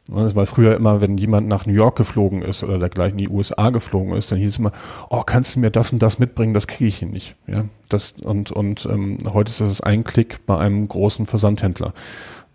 Das 0.08 0.36
war 0.36 0.46
früher 0.46 0.76
immer, 0.76 1.00
wenn 1.00 1.18
jemand 1.18 1.48
nach 1.48 1.66
New 1.66 1.74
York 1.74 1.96
geflogen 1.96 2.42
ist 2.42 2.64
oder 2.64 2.80
dergleichen 2.80 3.20
in 3.20 3.26
die 3.26 3.32
USA 3.32 3.70
geflogen 3.70 4.14
ist, 4.14 4.32
dann 4.32 4.40
hieß 4.40 4.50
es 4.50 4.60
immer, 4.60 4.72
oh, 5.10 5.22
kannst 5.24 5.56
du 5.56 5.60
mir 5.60 5.70
das 5.70 5.94
und 5.94 6.02
das 6.02 6.20
mitbringen, 6.20 6.54
das 6.54 6.68
kriege 6.68 6.88
ich 6.88 6.98
hier 6.98 7.08
nicht. 7.08 7.36
Ja, 7.48 7.66
das, 7.88 8.16
und 8.22 8.52
und 8.52 8.86
ähm, 8.92 9.20
heute 9.32 9.52
ist 9.52 9.62
das 9.62 9.82
ein 9.82 10.04
Klick 10.04 10.46
bei 10.46 10.58
einem 10.58 10.88
großen 10.88 11.28
Versandhändler. 11.28 11.94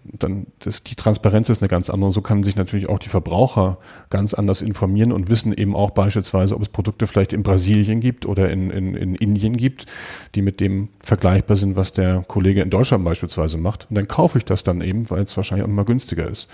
Dann 0.05 0.47
das, 0.61 0.85
die 0.85 0.95
Transparenz 0.95 1.49
ist 1.49 1.63
eine 1.63 1.69
ganz 1.69 1.89
andere. 1.89 2.13
So 2.13 2.21
kann 2.21 2.45
sich 2.45 2.57
natürlich 2.57 2.89
auch 2.89 2.99
die 2.99 3.09
Verbraucher 3.09 3.79
ganz 4.11 4.35
anders 4.35 4.63
informieren 4.63 5.11
und 5.13 5.31
wissen 5.31 5.53
eben 5.53 5.75
auch 5.75 5.91
beispielsweise, 5.91 6.55
ob 6.55 6.63
es 6.63 6.69
Produkte 6.69 7.07
vielleicht 7.07 7.33
in 7.33 7.43
Brasilien 7.43 8.01
gibt 8.01 8.27
oder 8.27 8.51
in, 8.51 8.71
in, 8.71 8.95
in 8.95 9.15
Indien 9.15 9.57
gibt, 9.57 9.87
die 10.35 10.43
mit 10.43 10.61
dem 10.61 10.89
vergleichbar 11.01 11.57
sind, 11.57 11.75
was 11.75 11.93
der 11.93 12.25
Kollege 12.29 12.63
in 12.63 12.71
Deutschland 12.71 13.05
beispielsweise 13.05 13.59
macht. 13.59 13.87
Und 13.89 13.97
dann 13.97 14.07
kaufe 14.07 14.39
ich 14.39 14.45
das 14.45 14.63
dann 14.63 14.81
eben, 14.81 15.11
weil 15.11 15.23
es 15.23 15.37
wahrscheinlich 15.37 15.65
auch 15.65 15.71
immer 15.71 15.85
günstiger 15.85 16.29
ist 16.29 16.49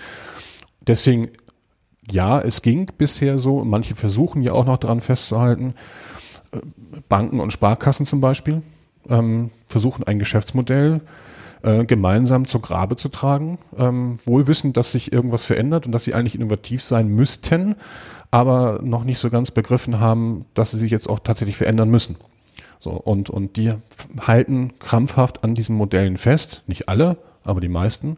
deswegen, 0.87 1.29
ja, 2.09 2.39
es 2.39 2.61
ging 2.61 2.89
bisher 2.97 3.37
so. 3.37 3.63
Manche 3.63 3.95
versuchen 3.95 4.41
ja 4.41 4.53
auch 4.53 4.65
noch 4.65 4.77
daran 4.77 5.01
festzuhalten. 5.01 5.73
Äh, 6.51 6.59
Banken 7.09 7.39
und 7.39 7.51
Sparkassen 7.51 8.05
zum 8.05 8.21
Beispiel 8.21 8.61
ähm, 9.09 9.51
versuchen 9.67 10.03
ein 10.03 10.19
Geschäftsmodell 10.19 11.01
äh, 11.63 11.85
gemeinsam 11.85 12.45
zur 12.45 12.61
Grabe 12.61 12.95
zu 12.95 13.09
tragen, 13.09 13.57
ähm, 13.77 14.17
wohl 14.25 14.43
dass 14.73 14.91
sich 14.91 15.11
irgendwas 15.11 15.45
verändert 15.45 15.85
und 15.85 15.91
dass 15.91 16.03
sie 16.03 16.13
eigentlich 16.13 16.35
innovativ 16.35 16.83
sein 16.83 17.07
müssten, 17.07 17.75
aber 18.31 18.79
noch 18.83 19.03
nicht 19.03 19.19
so 19.19 19.29
ganz 19.29 19.51
begriffen 19.51 19.99
haben, 19.99 20.45
dass 20.53 20.71
sie 20.71 20.79
sich 20.79 20.91
jetzt 20.91 21.09
auch 21.09 21.19
tatsächlich 21.19 21.57
verändern 21.57 21.89
müssen. 21.89 22.17
So, 22.79 22.91
und, 22.91 23.29
und 23.29 23.55
die 23.55 23.73
halten 24.19 24.73
krampfhaft 24.79 25.43
an 25.43 25.55
diesen 25.55 25.75
Modellen 25.75 26.17
fest, 26.17 26.63
nicht 26.67 26.89
alle, 26.89 27.17
aber 27.45 27.61
die 27.61 27.69
meisten, 27.69 28.17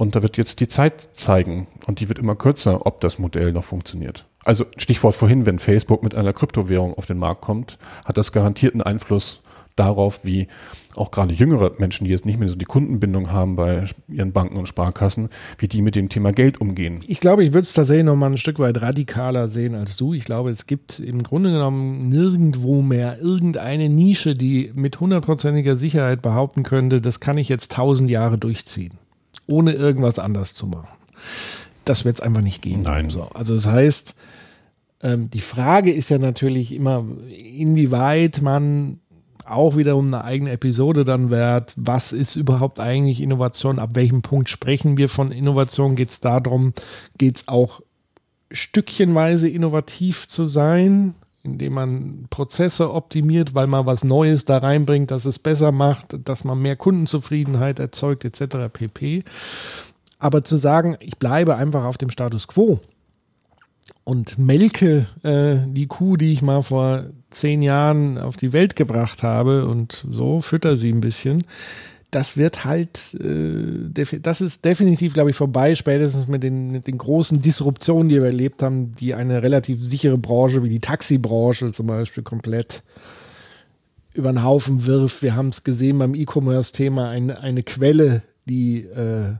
und 0.00 0.16
da 0.16 0.22
wird 0.22 0.38
jetzt 0.38 0.60
die 0.60 0.68
Zeit 0.68 1.10
zeigen 1.12 1.66
und 1.86 2.00
die 2.00 2.08
wird 2.08 2.18
immer 2.18 2.34
kürzer, 2.34 2.86
ob 2.86 3.02
das 3.02 3.18
Modell 3.18 3.52
noch 3.52 3.64
funktioniert. 3.64 4.24
Also 4.44 4.64
Stichwort 4.78 5.14
vorhin, 5.14 5.44
wenn 5.44 5.58
Facebook 5.58 6.02
mit 6.02 6.14
einer 6.14 6.32
Kryptowährung 6.32 6.94
auf 6.94 7.04
den 7.04 7.18
Markt 7.18 7.42
kommt, 7.42 7.78
hat 8.06 8.16
das 8.16 8.32
garantierten 8.32 8.80
Einfluss 8.80 9.42
darauf, 9.76 10.20
wie 10.24 10.48
auch 10.96 11.10
gerade 11.10 11.34
jüngere 11.34 11.72
Menschen, 11.78 12.04
die 12.04 12.10
jetzt 12.10 12.24
nicht 12.24 12.38
mehr 12.38 12.48
so 12.48 12.54
die 12.54 12.64
Kundenbindung 12.64 13.30
haben 13.30 13.56
bei 13.56 13.84
ihren 14.08 14.32
Banken 14.32 14.56
und 14.56 14.68
Sparkassen, 14.68 15.28
wie 15.58 15.68
die 15.68 15.82
mit 15.82 15.96
dem 15.96 16.08
Thema 16.08 16.32
Geld 16.32 16.62
umgehen. 16.62 17.04
Ich 17.06 17.20
glaube, 17.20 17.44
ich 17.44 17.52
würde 17.52 17.64
es 17.64 17.74
tatsächlich 17.74 18.06
noch 18.06 18.16
mal 18.16 18.30
ein 18.30 18.38
Stück 18.38 18.58
weit 18.58 18.80
radikaler 18.80 19.48
sehen 19.48 19.74
als 19.74 19.96
du. 19.98 20.14
Ich 20.14 20.24
glaube, 20.24 20.50
es 20.50 20.66
gibt 20.66 20.98
im 20.98 21.22
Grunde 21.22 21.52
genommen 21.52 22.08
nirgendwo 22.08 22.80
mehr 22.80 23.20
irgendeine 23.20 23.90
Nische, 23.90 24.34
die 24.34 24.72
mit 24.74 24.98
hundertprozentiger 24.98 25.76
Sicherheit 25.76 26.22
behaupten 26.22 26.62
könnte, 26.62 27.02
das 27.02 27.20
kann 27.20 27.36
ich 27.36 27.50
jetzt 27.50 27.72
tausend 27.72 28.08
Jahre 28.08 28.38
durchziehen 28.38 28.98
ohne 29.50 29.72
irgendwas 29.72 30.18
anders 30.18 30.54
zu 30.54 30.66
machen. 30.66 30.88
Das 31.84 32.04
wird 32.04 32.16
es 32.16 32.20
einfach 32.20 32.42
nicht 32.42 32.62
gehen. 32.62 32.80
Nein. 32.80 33.08
So, 33.08 33.24
also 33.34 33.54
das 33.54 33.66
heißt, 33.66 34.14
ähm, 35.02 35.30
die 35.30 35.40
Frage 35.40 35.92
ist 35.92 36.10
ja 36.10 36.18
natürlich 36.18 36.74
immer, 36.74 37.04
inwieweit 37.28 38.42
man 38.42 39.00
auch 39.44 39.76
wiederum 39.76 40.06
eine 40.06 40.24
eigene 40.24 40.52
Episode 40.52 41.04
dann 41.04 41.30
wert. 41.30 41.74
Was 41.76 42.12
ist 42.12 42.36
überhaupt 42.36 42.78
eigentlich 42.78 43.20
Innovation? 43.20 43.78
Ab 43.78 43.90
welchem 43.94 44.22
Punkt 44.22 44.48
sprechen 44.48 44.96
wir 44.96 45.08
von 45.08 45.32
Innovation? 45.32 45.96
Geht 45.96 46.10
es 46.10 46.20
darum, 46.20 46.72
geht 47.18 47.36
es 47.36 47.48
auch 47.48 47.80
stückchenweise 48.52 49.48
innovativ 49.48 50.28
zu 50.28 50.46
sein? 50.46 51.14
Indem 51.42 51.72
man 51.74 52.26
Prozesse 52.30 52.92
optimiert, 52.92 53.54
weil 53.54 53.66
man 53.66 53.86
was 53.86 54.04
Neues 54.04 54.44
da 54.44 54.58
reinbringt, 54.58 55.10
dass 55.10 55.24
es 55.24 55.38
besser 55.38 55.72
macht, 55.72 56.16
dass 56.28 56.44
man 56.44 56.60
mehr 56.60 56.76
Kundenzufriedenheit 56.76 57.78
erzeugt, 57.78 58.24
etc. 58.24 58.68
pp. 58.72 59.24
Aber 60.18 60.44
zu 60.44 60.56
sagen, 60.56 60.96
ich 61.00 61.18
bleibe 61.18 61.56
einfach 61.56 61.84
auf 61.84 61.96
dem 61.96 62.10
Status 62.10 62.46
quo 62.46 62.80
und 64.04 64.38
melke 64.38 65.06
äh, 65.22 65.66
die 65.66 65.86
Kuh, 65.86 66.16
die 66.16 66.32
ich 66.32 66.42
mal 66.42 66.62
vor 66.62 67.04
zehn 67.30 67.62
Jahren 67.62 68.18
auf 68.18 68.36
die 68.36 68.52
Welt 68.52 68.76
gebracht 68.76 69.22
habe 69.22 69.66
und 69.66 70.04
so 70.10 70.40
fütter 70.40 70.76
sie 70.76 70.92
ein 70.92 71.00
bisschen, 71.00 71.44
das 72.10 72.36
wird 72.36 72.64
halt, 72.64 73.14
äh, 73.14 74.18
das 74.20 74.40
ist 74.40 74.64
definitiv, 74.64 75.14
glaube 75.14 75.30
ich, 75.30 75.36
vorbei, 75.36 75.74
spätestens 75.74 76.28
mit 76.28 76.42
den, 76.42 76.70
mit 76.70 76.86
den 76.86 76.98
großen 76.98 77.40
Disruptionen, 77.40 78.08
die 78.08 78.16
wir 78.16 78.26
erlebt 78.26 78.62
haben, 78.62 78.94
die 78.96 79.14
eine 79.14 79.42
relativ 79.42 79.84
sichere 79.84 80.18
Branche 80.18 80.62
wie 80.62 80.68
die 80.68 80.80
Taxibranche 80.80 81.72
zum 81.72 81.86
Beispiel 81.86 82.22
komplett 82.22 82.82
über 84.12 84.32
den 84.32 84.42
Haufen 84.42 84.86
wirft. 84.86 85.22
Wir 85.22 85.36
haben 85.36 85.48
es 85.48 85.62
gesehen 85.62 85.98
beim 85.98 86.14
E-Commerce-Thema, 86.14 87.08
eine, 87.08 87.40
eine 87.40 87.62
Quelle, 87.62 88.22
die 88.46 88.80
äh, 88.80 89.34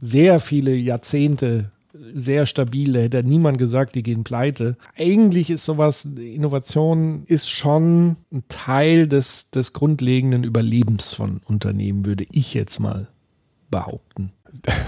sehr 0.00 0.40
viele 0.40 0.74
Jahrzehnte 0.74 1.70
sehr 2.14 2.46
stabil. 2.46 2.92
Da 2.92 3.00
hätte 3.00 3.24
niemand 3.24 3.58
gesagt, 3.58 3.94
die 3.94 4.02
gehen 4.02 4.24
pleite. 4.24 4.76
Eigentlich 4.96 5.50
ist 5.50 5.64
sowas, 5.64 6.04
Innovation 6.04 7.24
ist 7.26 7.50
schon 7.50 8.16
ein 8.32 8.44
Teil 8.48 9.06
des, 9.06 9.50
des 9.50 9.72
grundlegenden 9.72 10.44
Überlebens 10.44 11.12
von 11.12 11.40
Unternehmen, 11.44 12.04
würde 12.04 12.26
ich 12.30 12.54
jetzt 12.54 12.80
mal 12.80 13.08
behaupten. 13.70 14.32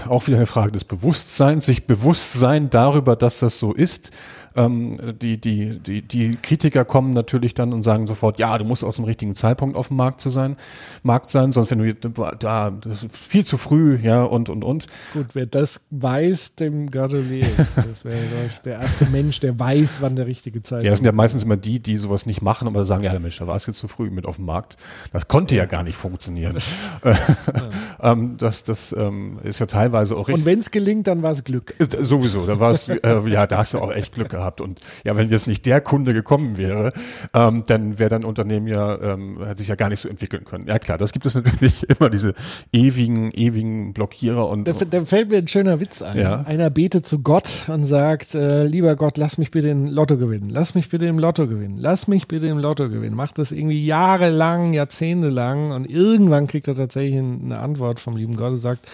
Auch 0.07 0.27
wieder 0.27 0.37
eine 0.37 0.45
Frage 0.45 0.73
des 0.73 0.83
Bewusstseins, 0.83 1.65
sich 1.65 1.87
bewusst 1.87 2.33
sein 2.33 2.69
darüber, 2.69 3.15
dass 3.15 3.39
das 3.39 3.57
so 3.57 3.73
ist. 3.73 4.11
Ähm, 4.55 4.97
die, 5.21 5.39
die, 5.39 5.79
die, 5.79 6.01
die 6.01 6.31
Kritiker 6.41 6.85
kommen 6.85 7.13
natürlich 7.13 7.53
dann 7.53 7.73
und 7.73 7.83
sagen 7.83 8.07
sofort, 8.07 8.39
ja, 8.39 8.57
du 8.57 8.65
musst 8.65 8.83
aus 8.83 8.97
dem 8.97 9.05
richtigen 9.05 9.35
Zeitpunkt 9.35 9.75
auf 9.77 9.89
dem 9.89 9.97
Markt 9.97 10.21
zu 10.21 10.29
sein, 10.29 10.57
Markt 11.03 11.31
sein, 11.31 11.51
sonst 11.51 11.71
wenn 11.71 11.79
du 11.79 11.93
da, 12.39 12.71
das 12.71 13.03
ist 13.03 13.15
viel 13.15 13.45
zu 13.45 13.57
früh, 13.57 13.97
ja, 14.01 14.23
und, 14.23 14.49
und, 14.49 14.63
und. 14.63 14.87
Gut, 15.13 15.27
wer 15.33 15.45
das 15.45 15.85
weiß, 15.91 16.55
dem 16.55 16.91
gratuliere 16.91 17.47
Das 17.75 18.03
wäre, 18.03 18.17
der 18.65 18.79
erste 18.79 19.05
Mensch, 19.05 19.39
der 19.39 19.59
weiß, 19.59 19.97
wann 20.01 20.15
der 20.15 20.27
richtige 20.27 20.61
Zeitpunkt 20.61 20.83
ist. 20.83 20.85
Ja, 20.85 20.91
das 20.91 20.99
sind 20.99 21.05
ja 21.05 21.11
meistens 21.11 21.43
immer 21.43 21.57
die, 21.57 21.79
die 21.79 21.95
sowas 21.97 22.25
nicht 22.25 22.41
machen, 22.41 22.67
aber 22.67 22.85
sagen, 22.85 23.03
ja, 23.03 23.17
Mensch, 23.19 23.37
da 23.37 23.47
war 23.47 23.55
es 23.55 23.65
jetzt 23.65 23.79
zu 23.79 23.87
früh 23.87 24.09
mit 24.09 24.25
auf 24.25 24.37
dem 24.37 24.45
Markt. 24.45 24.77
Das 25.13 25.27
konnte 25.27 25.55
ja 25.55 25.65
gar 25.65 25.83
nicht 25.83 25.95
funktionieren. 25.95 26.57
ja. 27.03 27.15
ähm, 28.11 28.35
das 28.37 28.63
das 28.63 28.95
ähm, 28.97 29.39
ist 29.43 29.59
ja 29.59 29.65
teilweise 29.65 30.15
auch 30.15 30.27
richtig. 30.27 30.43
Und 30.43 30.45
wenn 30.45 30.59
es 30.59 30.71
gelingt, 30.71 31.07
dann 31.07 31.21
war 31.21 31.31
es 31.31 31.43
Glück. 31.43 31.75
Äh, 31.79 32.03
sowieso, 32.03 32.45
da 32.45 32.59
war 32.59 32.71
es, 32.71 32.89
äh, 32.89 33.29
ja, 33.29 33.47
da 33.47 33.57
hast 33.57 33.73
du 33.73 33.79
auch 33.79 33.91
echt 33.91 34.13
Glück 34.13 34.29
gehabt 34.29 34.44
gehabt. 34.45 34.61
Und 34.61 34.79
ja, 35.03 35.17
wenn 35.17 35.29
jetzt 35.29 35.47
nicht 35.47 35.65
der 35.65 35.81
Kunde 35.81 36.13
gekommen 36.13 36.57
wäre, 36.57 36.91
ähm, 37.33 37.63
dann 37.67 37.99
wäre 37.99 38.09
dein 38.09 38.23
Unternehmen 38.23 38.67
ja, 38.67 38.99
ähm, 39.01 39.43
hätte 39.43 39.59
sich 39.59 39.67
ja 39.67 39.75
gar 39.75 39.89
nicht 39.89 39.99
so 39.99 40.07
entwickeln 40.07 40.45
können. 40.45 40.67
Ja 40.67 40.79
klar, 40.79 40.97
das 40.97 41.11
gibt 41.11 41.25
es 41.25 41.35
natürlich 41.35 41.89
immer 41.99 42.09
diese 42.09 42.35
ewigen, 42.71 43.31
ewigen 43.31 43.93
Blockierer 43.93 44.47
und. 44.47 44.67
Da, 44.67 44.73
da 44.73 45.05
fällt 45.05 45.29
mir 45.29 45.37
ein 45.37 45.47
schöner 45.47 45.79
Witz 45.79 46.01
ein. 46.01 46.17
Ja. 46.17 46.41
Einer 46.41 46.69
betet 46.69 47.05
zu 47.05 47.21
Gott 47.21 47.49
und 47.67 47.83
sagt, 47.83 48.35
äh, 48.35 48.65
lieber 48.65 48.95
Gott, 48.95 49.17
lass 49.17 49.37
mich 49.37 49.51
bitte 49.51 49.69
im 49.69 49.87
Lotto 49.87 50.17
gewinnen. 50.17 50.49
Lass 50.49 50.75
mich 50.75 50.89
bitte 50.89 51.05
im 51.05 51.19
Lotto 51.19 51.47
gewinnen. 51.47 51.77
Lass 51.79 52.07
mich 52.07 52.27
bitte 52.27 52.47
im 52.47 52.59
Lotto 52.59 52.89
gewinnen. 52.89 53.15
Macht 53.15 53.37
das 53.39 53.51
irgendwie 53.51 53.85
jahrelang, 53.85 54.73
jahrzehntelang 54.73 55.71
und 55.71 55.89
irgendwann 55.89 56.47
kriegt 56.47 56.67
er 56.67 56.75
tatsächlich 56.75 57.17
eine 57.17 57.59
Antwort 57.59 57.99
vom 57.99 58.15
lieben 58.15 58.35
Gott 58.35 58.53
und 58.53 58.59
sagt, 58.59 58.87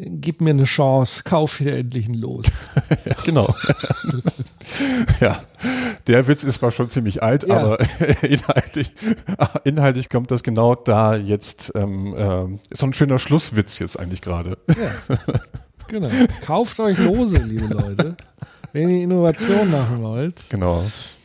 gib 0.00 0.40
mir 0.40 0.50
eine 0.50 0.64
Chance, 0.64 1.22
kauf 1.24 1.58
hier 1.58 1.76
endlich 1.76 2.08
ein 2.08 2.14
Los. 2.14 2.46
ja, 3.04 3.14
genau. 3.24 3.54
ja, 5.20 5.40
der 6.06 6.26
Witz 6.26 6.44
ist 6.44 6.56
zwar 6.56 6.70
schon 6.70 6.88
ziemlich 6.88 7.22
alt, 7.22 7.46
ja. 7.46 7.56
aber 7.56 7.78
inhaltlich, 8.22 8.90
inhaltlich 9.64 10.08
kommt 10.08 10.30
das 10.30 10.42
genau 10.42 10.74
da 10.74 11.16
jetzt, 11.16 11.72
ähm, 11.74 12.14
äh, 12.14 12.74
so 12.74 12.86
ein 12.86 12.92
schöner 12.92 13.18
Schlusswitz 13.18 13.78
jetzt 13.78 13.98
eigentlich 13.98 14.22
gerade. 14.22 14.58
Ja, 14.68 15.14
genau. 15.88 16.10
Kauft 16.44 16.80
euch 16.80 16.98
Lose, 16.98 17.38
liebe 17.38 17.66
Leute. 17.66 18.16
Wenn 18.72 18.88
ihr 18.88 19.02
Innovation 19.02 19.70
machen 19.70 20.02
wollt, 20.02 20.44
genau. 20.48 20.84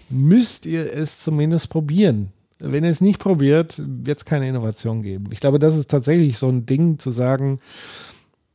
müsst 0.09 0.65
ihr 0.65 0.91
es 0.93 1.19
zumindest 1.19 1.69
probieren. 1.69 2.31
Wenn 2.59 2.83
ihr 2.83 2.89
es 2.89 3.01
nicht 3.01 3.19
probiert, 3.19 3.81
wird 3.85 4.19
es 4.19 4.25
keine 4.25 4.47
Innovation 4.47 5.03
geben. 5.03 5.25
Ich 5.31 5.39
glaube, 5.39 5.59
das 5.59 5.75
ist 5.75 5.91
tatsächlich 5.91 6.37
so 6.37 6.49
ein 6.49 6.65
Ding 6.65 6.97
zu 6.97 7.11
sagen, 7.11 7.59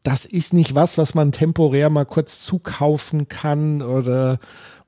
das 0.02 0.24
ist 0.24 0.52
nicht 0.52 0.74
was, 0.74 0.98
was 0.98 1.14
man 1.14 1.32
temporär 1.32 1.90
mal 1.90 2.06
kurz 2.06 2.44
zukaufen 2.44 3.28
kann 3.28 3.82
oder 3.82 4.38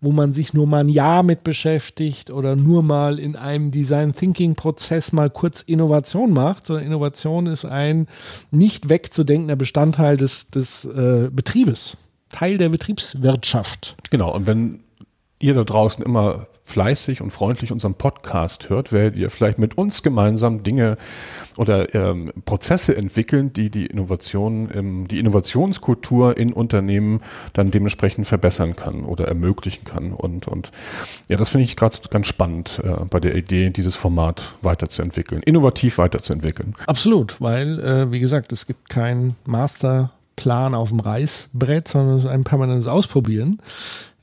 wo 0.01 0.10
man 0.10 0.32
sich 0.32 0.52
nur 0.52 0.66
mal 0.66 0.80
ein 0.80 0.89
Jahr 0.89 1.22
mit 1.22 1.44
beschäftigt 1.44 2.30
oder 2.30 2.56
nur 2.56 2.82
mal 2.82 3.20
in 3.20 3.36
einem 3.36 3.70
Design 3.70 4.14
Thinking 4.14 4.56
Prozess 4.56 5.12
mal 5.12 5.30
kurz 5.30 5.60
Innovation 5.60 6.32
macht, 6.32 6.66
sondern 6.66 6.84
Innovation 6.84 7.47
ist 7.47 7.64
ein 7.64 8.09
nicht 8.51 8.89
wegzudenkender 8.89 9.55
Bestandteil 9.55 10.16
des, 10.16 10.48
des 10.48 10.84
äh, 10.84 11.30
Betriebes, 11.30 11.97
Teil 12.30 12.59
der 12.59 12.68
Betriebswirtschaft. 12.70 13.97
Genau, 14.10 14.34
und 14.34 14.47
wenn 14.47 14.80
ihr 15.43 15.55
da 15.55 15.64
draußen 15.64 16.05
immer 16.05 16.47
fleißig 16.64 17.20
und 17.20 17.31
freundlich 17.31 17.73
unseren 17.73 17.94
Podcast 17.94 18.70
hört, 18.70 18.93
werdet 18.93 19.19
ihr 19.19 19.31
vielleicht 19.31 19.59
mit 19.59 19.77
uns 19.77 20.02
gemeinsam 20.02 20.62
Dinge 20.62 20.97
oder 21.56 21.94
ähm, 21.94 22.32
Prozesse 22.44 22.97
entwickeln, 22.97 23.52
die 23.52 23.69
die 23.69 23.86
Innovation, 23.86 24.70
ähm, 24.73 25.09
die 25.09 25.19
Innovationskultur 25.19 26.36
in 26.36 26.52
Unternehmen 26.52 27.20
dann 27.52 27.70
dementsprechend 27.70 28.27
verbessern 28.27 28.77
kann 28.77 29.05
oder 29.05 29.27
ermöglichen 29.27 29.85
kann. 29.85 30.12
Und, 30.12 30.48
und 30.48 30.70
ja, 31.28 31.36
das 31.36 31.51
finde 31.51 31.64
ich 31.64 31.77
gerade 31.77 31.98
ganz 32.10 32.28
spannend 32.28 32.81
äh, 32.85 33.05
bei 33.10 33.20
der 33.20 33.35
Idee, 33.35 33.70
dieses 33.70 33.97
Format 33.97 34.55
weiterzuentwickeln, 34.62 35.43
innovativ 35.43 35.98
weiterzuentwickeln. 35.98 36.74
Absolut, 36.86 37.40
weil, 37.40 37.81
äh, 37.81 38.10
wie 38.12 38.20
gesagt, 38.20 38.52
es 38.52 38.66
gibt 38.66 38.89
keinen 38.89 39.36
Masterplan 39.44 40.74
auf 40.74 40.90
dem 40.90 41.01
Reißbrett, 41.01 41.89
sondern 41.89 42.16
es 42.16 42.24
ist 42.24 42.31
ein 42.31 42.44
permanentes 42.44 42.86
Ausprobieren. 42.86 43.59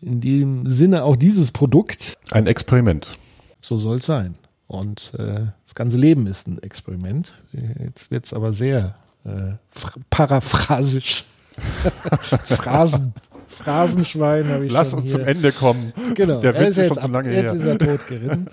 In 0.01 0.21
dem 0.21 0.69
Sinne 0.69 1.03
auch 1.03 1.15
dieses 1.15 1.51
Produkt. 1.51 2.17
Ein 2.31 2.47
Experiment. 2.47 3.17
So 3.61 3.77
soll 3.77 3.97
es 3.97 4.05
sein. 4.05 4.35
Und 4.67 5.13
äh, 5.17 5.47
das 5.65 5.76
ganze 5.76 5.97
Leben 5.97 6.27
ist 6.27 6.47
ein 6.47 6.61
Experiment. 6.61 7.41
Jetzt 7.84 8.11
wird 8.11 8.26
es 8.26 8.34
aber 8.34 8.53
sehr 8.53 8.95
äh, 9.26 9.53
paraphrasisch. 10.09 11.26
Phrasen. 12.43 13.13
Phrasenschwein 13.47 14.47
habe 14.47 14.65
ich 14.67 14.71
Lass 14.71 14.93
uns 14.93 15.05
hier. 15.07 15.13
zum 15.13 15.23
Ende 15.26 15.51
kommen. 15.51 15.91
Genau. 16.15 16.39
Der 16.39 16.53
Er 16.55 16.61
Witz 16.61 16.69
ist 16.69 16.77
jetzt 16.77 16.88
schon 16.93 17.03
zu 17.03 17.07
lange 17.11 17.34
Jetzt 17.34 17.53
her. 17.53 17.59
ist 17.59 17.65
er 17.65 17.77
tot 17.80 18.07
geritten. 18.07 18.47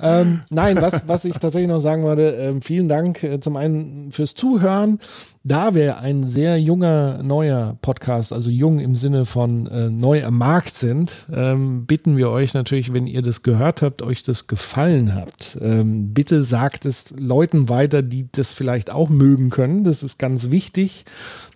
ähm, 0.00 0.42
nein, 0.50 0.76
was, 0.80 1.02
was 1.08 1.24
ich 1.24 1.32
tatsächlich 1.38 1.68
noch 1.68 1.80
sagen 1.80 2.02
wollte, 2.04 2.22
ähm, 2.36 2.62
vielen 2.62 2.86
Dank 2.88 3.22
äh, 3.24 3.40
zum 3.40 3.56
einen 3.56 4.12
fürs 4.12 4.34
Zuhören. 4.34 5.00
Da 5.46 5.74
wir 5.74 5.98
ein 5.98 6.22
sehr 6.22 6.58
junger, 6.58 7.22
neuer 7.22 7.76
Podcast, 7.82 8.32
also 8.32 8.50
jung 8.50 8.78
im 8.78 8.96
Sinne 8.96 9.26
von 9.26 9.66
äh, 9.66 9.90
neu 9.90 10.24
am 10.24 10.38
Markt 10.38 10.74
sind, 10.74 11.26
ähm, 11.30 11.84
bitten 11.84 12.16
wir 12.16 12.30
euch 12.30 12.54
natürlich, 12.54 12.94
wenn 12.94 13.06
ihr 13.06 13.20
das 13.20 13.42
gehört 13.42 13.82
habt, 13.82 14.00
euch 14.00 14.22
das 14.22 14.46
gefallen 14.46 15.14
habt, 15.14 15.58
ähm, 15.60 16.14
bitte 16.14 16.42
sagt 16.42 16.86
es 16.86 17.14
Leuten 17.18 17.68
weiter, 17.68 18.00
die 18.00 18.26
das 18.32 18.52
vielleicht 18.52 18.90
auch 18.90 19.10
mögen 19.10 19.50
können. 19.50 19.84
Das 19.84 20.02
ist 20.02 20.18
ganz 20.18 20.50
wichtig. 20.50 21.04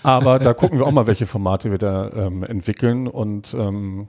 Aber 0.03 0.41
da 0.41 0.53
gucken 0.53 0.81
wir 0.81 0.85
auch 0.85 0.91
mal, 0.91 1.07
welche 1.07 1.27
Formate 1.27 1.71
wir 1.71 1.79
da 1.79 2.11
ähm, 2.11 2.43
entwickeln. 2.43 3.07
Und 3.07 3.55
ähm, 3.55 4.09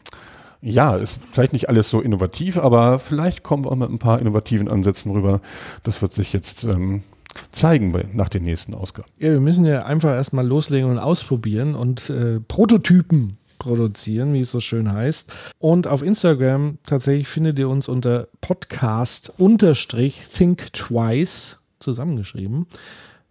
ja, 0.61 0.95
ist 0.95 1.19
vielleicht 1.31 1.53
nicht 1.53 1.69
alles 1.69 1.91
so 1.91 2.01
innovativ, 2.01 2.57
aber 2.57 2.97
vielleicht 2.97 3.43
kommen 3.43 3.65
wir 3.65 3.71
auch 3.71 3.75
mit 3.75 3.91
ein 3.91 3.99
paar 3.99 4.17
innovativen 4.17 4.67
Ansätzen 4.67 5.11
rüber. 5.11 5.39
Das 5.83 6.01
wird 6.01 6.15
sich 6.15 6.33
jetzt 6.33 6.63
ähm, 6.63 7.03
zeigen 7.51 7.91
bei, 7.91 8.05
nach 8.13 8.29
den 8.29 8.43
nächsten 8.43 8.73
Ausgaben. 8.73 9.09
Ja, 9.17 9.31
wir 9.31 9.39
müssen 9.39 9.65
ja 9.65 9.85
einfach 9.85 10.11
erstmal 10.11 10.45
loslegen 10.45 10.89
und 10.89 10.99
ausprobieren 10.99 11.75
und 11.75 12.09
äh, 12.09 12.39
Prototypen 12.39 13.37
produzieren, 13.63 14.33
wie 14.33 14.41
es 14.41 14.51
so 14.51 14.59
schön 14.59 14.91
heißt. 14.91 15.31
Und 15.57 15.87
auf 15.87 16.03
Instagram 16.03 16.77
tatsächlich 16.85 17.27
findet 17.27 17.57
ihr 17.57 17.69
uns 17.69 17.87
unter 17.87 18.27
Podcast 18.41 19.31
unterstrich 19.37 20.27
Think 20.33 20.73
Twice 20.73 21.59
zusammengeschrieben. 21.79 22.67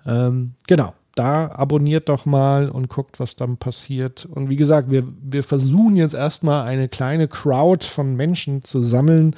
Ähm, 0.07 0.55
genau. 0.67 0.95
Da 1.15 1.51
abonniert 1.51 2.09
doch 2.09 2.25
mal 2.25 2.71
und 2.71 2.89
guckt, 2.89 3.21
was 3.21 3.37
dann 3.37 3.59
passiert. 3.59 4.25
Und 4.25 4.49
wie 4.49 4.57
gesagt, 4.57 4.91
wir, 4.91 5.05
wir 5.23 5.43
versuchen 5.43 5.97
jetzt 5.97 6.15
erstmal 6.15 6.67
eine 6.67 6.89
kleine 6.89 7.29
Crowd 7.29 7.87
von 7.87 8.17
Menschen 8.17 8.65
zu 8.65 8.81
sammeln, 8.81 9.37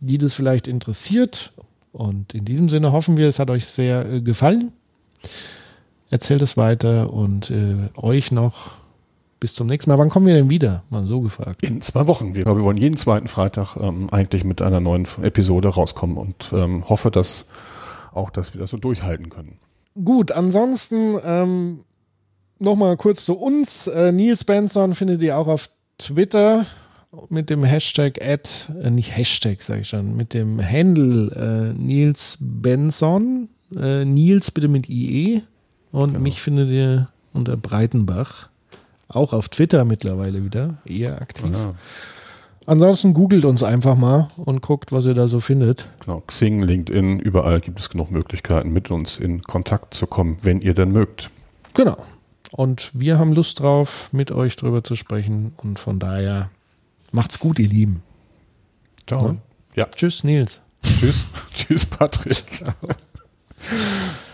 die 0.00 0.16
das 0.16 0.32
vielleicht 0.32 0.66
interessiert. 0.66 1.52
Und 1.92 2.34
in 2.34 2.44
diesem 2.44 2.68
Sinne 2.68 2.92
hoffen 2.92 3.16
wir, 3.16 3.28
es 3.28 3.38
hat 3.38 3.50
euch 3.50 3.66
sehr 3.66 4.06
äh, 4.06 4.20
gefallen. 4.20 4.72
Erzählt 6.08 6.42
es 6.42 6.56
weiter 6.56 7.12
und 7.12 7.50
äh, 7.50 7.76
euch 7.96 8.32
noch 8.32 8.72
bis 9.38 9.54
zum 9.54 9.66
nächsten 9.66 9.90
Mal. 9.90 9.98
Wann 9.98 10.10
kommen 10.10 10.26
wir 10.26 10.34
denn 10.34 10.50
wieder? 10.50 10.82
Mal 10.90 11.06
so 11.06 11.20
gefragt. 11.20 11.62
In 11.62 11.80
zwei 11.80 12.06
Wochen. 12.06 12.34
Wir, 12.34 12.44
wir 12.44 12.62
wollen 12.62 12.76
jeden 12.76 12.96
zweiten 12.96 13.28
Freitag 13.28 13.76
ähm, 13.76 14.08
eigentlich 14.10 14.44
mit 14.44 14.60
einer 14.60 14.80
neuen 14.80 15.06
Episode 15.22 15.68
rauskommen 15.68 16.16
und 16.16 16.50
ähm, 16.52 16.88
hoffe, 16.88 17.10
dass 17.10 17.46
auch, 18.12 18.30
dass 18.30 18.54
wir 18.54 18.60
das 18.60 18.70
so 18.70 18.76
durchhalten 18.76 19.30
können. 19.30 19.58
Gut, 20.04 20.32
ansonsten 20.32 21.16
ähm, 21.24 21.84
nochmal 22.58 22.96
kurz 22.96 23.24
zu 23.24 23.34
uns. 23.34 23.86
Äh, 23.86 24.12
Nils 24.12 24.44
Benson 24.44 24.94
findet 24.94 25.22
ihr 25.22 25.36
auch 25.36 25.48
auf 25.48 25.70
Twitter 25.98 26.66
mit 27.28 27.50
dem 27.50 27.64
Hashtag 27.64 28.20
ad, 28.22 28.48
äh, 28.82 28.90
nicht 28.90 29.16
Hashtag, 29.16 29.62
sage 29.62 29.80
ich 29.82 29.88
schon, 29.88 30.16
mit 30.16 30.32
dem 30.34 30.60
Handle 30.64 31.72
äh, 31.74 31.78
Nils 31.78 32.38
Benson. 32.40 33.48
Äh, 33.76 34.04
Nils 34.04 34.50
bitte 34.50 34.68
mit 34.68 34.88
IE. 34.88 35.42
Und 35.92 36.10
Genau. 36.12 36.20
mich 36.22 36.40
findet 36.40 36.70
ihr 36.70 37.08
unter 37.32 37.56
Breitenbach. 37.56 38.48
Auch 39.08 39.32
auf 39.32 39.48
Twitter 39.48 39.84
mittlerweile 39.84 40.44
wieder, 40.44 40.78
eher 40.84 41.20
aktiv. 41.20 41.50
Ja, 41.52 41.72
Ansonsten 42.66 43.14
googelt 43.14 43.44
uns 43.44 43.64
einfach 43.64 43.96
mal 43.96 44.28
und 44.36 44.62
guckt, 44.62 44.92
was 44.92 45.04
ihr 45.06 45.14
da 45.14 45.26
so 45.26 45.40
findet. 45.40 45.86
genau. 46.04 46.20
Xing, 46.26 46.62
LinkedIn, 46.62 47.18
überall 47.18 47.58
gibt 47.60 47.80
es 47.80 47.88
genug 47.90 48.12
Möglichkeiten, 48.12 48.70
mit 48.70 48.90
uns 48.92 49.18
in 49.18 49.42
Kontakt 49.42 49.94
zu 49.94 50.06
kommen, 50.06 50.36
wenn 50.42 50.60
ihr 50.60 50.74
denn 50.74 50.92
mögt. 50.92 51.30
Genau. 51.74 51.96
Und 52.52 52.90
wir 52.92 53.18
haben 53.18 53.32
Lust 53.32 53.58
drauf, 53.58 54.08
mit 54.12 54.30
euch 54.30 54.54
drüber 54.54 54.84
zu 54.84 54.94
sprechen. 54.94 55.52
Und 55.56 55.80
von 55.80 55.98
daher 55.98 56.50
Macht's 57.12 57.38
gut, 57.38 57.58
ihr 57.58 57.68
Lieben. 57.68 58.02
Ciao. 59.06 59.32
Ne? 59.32 59.38
Ja. 59.74 59.86
Tschüss, 59.86 60.24
Nils. 60.24 60.60
Tschüss. 60.82 61.24
Tschüss, 61.54 61.86
Patrick. 61.86 62.44
Ciao. 62.56 62.74